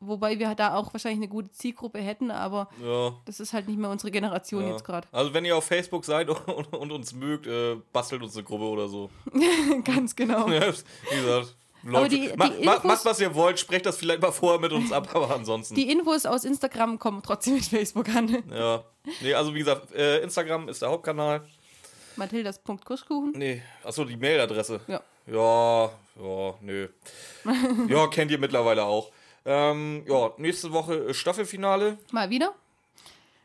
Wobei 0.00 0.38
wir 0.38 0.54
da 0.54 0.74
auch 0.74 0.92
wahrscheinlich 0.92 1.20
eine 1.20 1.28
gute 1.28 1.50
Zielgruppe 1.50 1.98
hätten, 1.98 2.30
aber 2.30 2.68
ja. 2.82 3.14
das 3.24 3.40
ist 3.40 3.52
halt 3.52 3.68
nicht 3.68 3.78
mehr 3.78 3.90
unsere 3.90 4.10
Generation 4.10 4.64
ja. 4.64 4.70
jetzt 4.70 4.84
gerade. 4.84 5.08
Also 5.12 5.32
wenn 5.32 5.44
ihr 5.44 5.56
auf 5.56 5.64
Facebook 5.64 6.04
seid 6.04 6.28
und, 6.48 6.72
und 6.72 6.92
uns 6.92 7.14
mögt, 7.14 7.46
äh, 7.46 7.76
bastelt 7.92 8.22
uns 8.22 8.36
eine 8.36 8.44
Gruppe 8.44 8.64
oder 8.64 8.88
so. 8.88 9.10
Ganz 9.84 10.14
genau. 10.14 10.48
Ja, 10.48 10.72
wie 11.10 11.16
gesagt. 11.16 11.56
Leute, 11.86 12.16
die, 12.16 12.30
die 12.30 12.36
ma, 12.36 12.50
ma, 12.64 12.80
macht, 12.82 13.04
was 13.04 13.20
ihr 13.20 13.34
wollt, 13.34 13.60
sprecht 13.60 13.84
das 13.84 13.98
vielleicht 13.98 14.22
mal 14.22 14.32
vorher 14.32 14.58
mit 14.58 14.72
uns 14.72 14.90
ab, 14.90 15.08
aber 15.14 15.34
ansonsten. 15.34 15.74
Die 15.74 15.90
Infos 15.90 16.24
aus 16.24 16.44
Instagram 16.44 16.98
kommen 16.98 17.22
trotzdem 17.22 17.54
mit 17.54 17.64
Facebook 17.64 18.08
an. 18.08 18.42
Ja. 18.50 18.84
Nee, 19.20 19.34
also 19.34 19.54
wie 19.54 19.58
gesagt, 19.58 19.92
äh, 19.92 20.20
Instagram 20.22 20.68
ist 20.68 20.80
der 20.80 20.90
Hauptkanal. 20.90 21.46
Mathildas.kuschkuchen? 22.16 23.32
Nee, 23.36 23.62
achso, 23.82 24.04
die 24.04 24.16
Mailadresse. 24.16 24.80
Ja. 24.86 25.02
Ja, 25.26 25.90
ja, 26.20 26.54
nö. 26.60 26.88
ja, 27.88 28.06
kennt 28.08 28.30
ihr 28.30 28.38
mittlerweile 28.38 28.84
auch. 28.84 29.10
Ähm, 29.44 30.04
ja, 30.08 30.32
nächste 30.38 30.72
Woche 30.72 31.12
Staffelfinale. 31.12 31.98
Mal 32.10 32.30
wieder. 32.30 32.54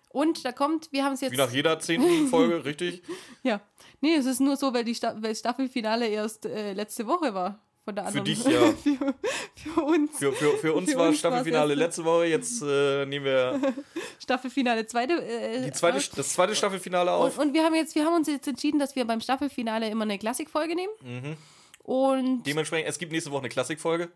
Und 0.10 0.44
da 0.44 0.52
kommt, 0.52 0.92
wir 0.92 1.04
haben 1.04 1.14
es 1.14 1.22
jetzt. 1.22 1.34
Wie 1.34 1.38
nach 1.38 1.52
jeder 1.52 1.80
zehnten 1.80 2.28
Folge, 2.30 2.66
richtig? 2.66 3.04
Ja. 3.44 3.62
Nee, 4.02 4.16
es 4.16 4.26
ist 4.26 4.40
nur 4.40 4.56
so, 4.56 4.74
weil, 4.74 4.84
die 4.84 4.96
Sta 4.96 5.16
weil 5.20 5.36
Staffelfinale 5.36 6.08
erst 6.08 6.46
äh, 6.46 6.74
letzte 6.74 7.06
Woche 7.06 7.34
war. 7.34 7.60
Von 7.86 7.96
der 7.96 8.06
anderen. 8.06 8.26
Für 8.26 8.32
dich, 8.32 8.44
ja. 8.46 8.72
für, 8.72 9.16
für, 9.56 9.82
uns. 9.82 10.18
Für, 10.18 10.32
für, 10.34 10.58
für 10.58 10.74
uns 10.74 10.92
für 10.92 10.98
war 10.98 11.08
uns 11.10 11.20
Staffelfinale 11.20 11.76
letzte 11.76 12.06
Woche, 12.06 12.26
jetzt 12.26 12.62
äh, 12.62 13.06
nehmen 13.06 13.26
wir. 13.26 13.60
Staffelfinale 14.20 14.88
zweite. 14.88 15.14
Äh, 15.14 15.66
die 15.66 15.72
zweite, 15.72 15.98
das 16.16 16.34
zweite 16.34 16.56
Staffelfinale 16.56 17.12
auf. 17.12 17.38
Und, 17.38 17.48
und, 17.48 17.54
wir 17.54 17.64
haben 17.64 17.76
jetzt, 17.76 17.94
wir 17.96 18.06
haben 18.06 18.16
uns 18.16 18.28
jetzt 18.28 18.48
entschieden, 18.48 18.80
dass 18.80 18.96
wir 18.96 19.06
beim 19.06 19.22
Staffelfinale 19.22 19.90
immer 19.90 20.04
eine 20.04 20.18
Klassikfolge 20.18 20.76
nehmen. 20.76 20.94
Mhm. 21.02 21.38
Und 21.84 22.44
Dementsprechend, 22.44 22.88
es 22.88 23.00
gibt 23.00 23.12
nächste 23.12 23.32
Woche 23.32 23.42
eine 23.42 23.50
Klassikfolge. 23.50 24.12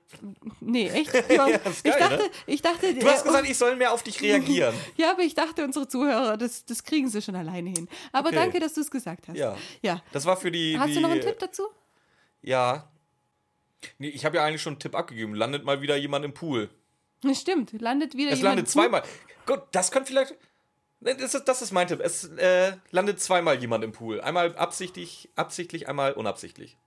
Nee, 0.59 0.89
echt? 0.89 1.11
Ja, 1.29 1.47
ja 1.47 1.59
ich, 1.65 1.83
geil, 1.83 1.99
dachte, 1.99 2.17
ne? 2.17 2.29
ich 2.45 2.61
dachte. 2.61 2.93
Du 2.93 3.07
hast 3.07 3.23
gesagt, 3.23 3.49
ich 3.49 3.57
soll 3.57 3.75
mehr 3.75 3.91
auf 3.91 4.03
dich 4.03 4.21
reagieren. 4.21 4.75
ja, 4.95 5.11
aber 5.11 5.23
ich 5.23 5.33
dachte, 5.33 5.63
unsere 5.63 5.87
Zuhörer, 5.87 6.37
das, 6.37 6.65
das 6.65 6.83
kriegen 6.83 7.09
sie 7.09 7.21
schon 7.21 7.35
alleine 7.35 7.71
hin. 7.71 7.87
Aber 8.11 8.27
okay. 8.27 8.35
danke, 8.35 8.59
dass 8.59 8.75
du 8.75 8.81
es 8.81 8.91
gesagt 8.91 9.27
hast. 9.27 9.37
Ja. 9.37 9.57
ja. 9.81 10.03
Das 10.11 10.25
war 10.25 10.37
für 10.37 10.51
die. 10.51 10.77
Hast 10.77 10.89
die, 10.89 10.95
du 10.95 11.01
noch 11.01 11.09
einen 11.09 11.21
Tipp 11.21 11.39
dazu? 11.39 11.63
Ja. 12.43 12.91
Nee, 13.97 14.09
ich 14.09 14.23
habe 14.23 14.37
ja 14.37 14.45
eigentlich 14.45 14.61
schon 14.61 14.73
einen 14.73 14.79
Tipp 14.79 14.95
abgegeben. 14.95 15.33
Landet 15.33 15.65
mal 15.65 15.81
wieder 15.81 15.95
jemand 15.95 16.25
im 16.25 16.33
Pool. 16.33 16.69
Stimmt, 17.33 17.71
landet 17.81 18.15
wieder 18.15 18.31
es 18.31 18.39
jemand. 18.39 18.59
Es 18.59 18.65
landet 18.65 18.69
zweimal. 18.69 19.03
Gut, 19.45 19.63
das 19.71 19.91
könnte 19.91 20.09
vielleicht. 20.09 20.35
Das 20.99 21.33
ist, 21.33 21.45
das 21.45 21.61
ist 21.61 21.71
mein 21.71 21.87
Tipp. 21.87 21.99
Es 22.01 22.25
äh, 22.37 22.73
landet 22.91 23.19
zweimal 23.19 23.59
jemand 23.59 23.83
im 23.83 23.91
Pool. 23.91 24.21
Einmal 24.21 24.55
absichtlich, 24.55 25.29
absichtlich, 25.35 25.89
einmal 25.89 26.13
unabsichtlich. 26.13 26.77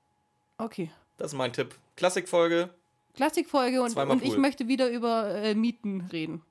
Okay. 0.59 0.91
Das 1.17 1.33
ist 1.33 1.39
mein 1.39 1.53
Tipp. 1.53 1.75
Klassikfolge. 1.97 2.71
Klassikfolge 3.15 3.83
und, 3.83 3.97
und 3.97 4.23
ich 4.23 4.37
möchte 4.37 4.69
wieder 4.69 4.91
über 4.91 5.35
äh, 5.35 5.55
Mieten 5.55 6.09
reden. 6.13 6.43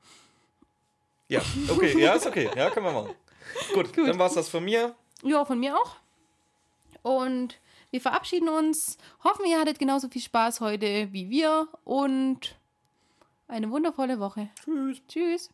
Ja, 1.27 1.41
okay, 1.69 1.99
ja, 1.99 2.14
ist 2.14 2.26
okay. 2.26 2.49
Ja, 2.56 2.69
können 2.69 2.86
wir 2.86 2.94
machen. 2.94 3.15
Gut, 3.73 3.95
Gut. 3.95 4.07
dann 4.07 4.18
war 4.19 4.27
es 4.27 4.34
das 4.34 4.49
von 4.49 4.64
mir. 4.64 4.95
Ja, 5.23 5.45
von 5.45 5.60
mir 5.60 5.77
auch. 5.77 5.95
Und 7.03 7.60
wir 7.91 8.02
verabschieden 8.02 8.49
uns. 8.49 8.98
Hoffen, 9.23 9.45
ihr 9.45 9.60
hattet 9.60 9.80
genauso 9.80 10.10
viel 10.10 10.22
Spaß 10.22 10.60
heute 10.61 11.11
wie 11.14 11.30
wir 11.30 11.68
und 11.84 12.56
eine 13.48 13.69
wundervolle 13.69 14.19
Woche. 14.19 14.49
Tschüss. 14.64 15.02
Tschüss. 15.07 15.49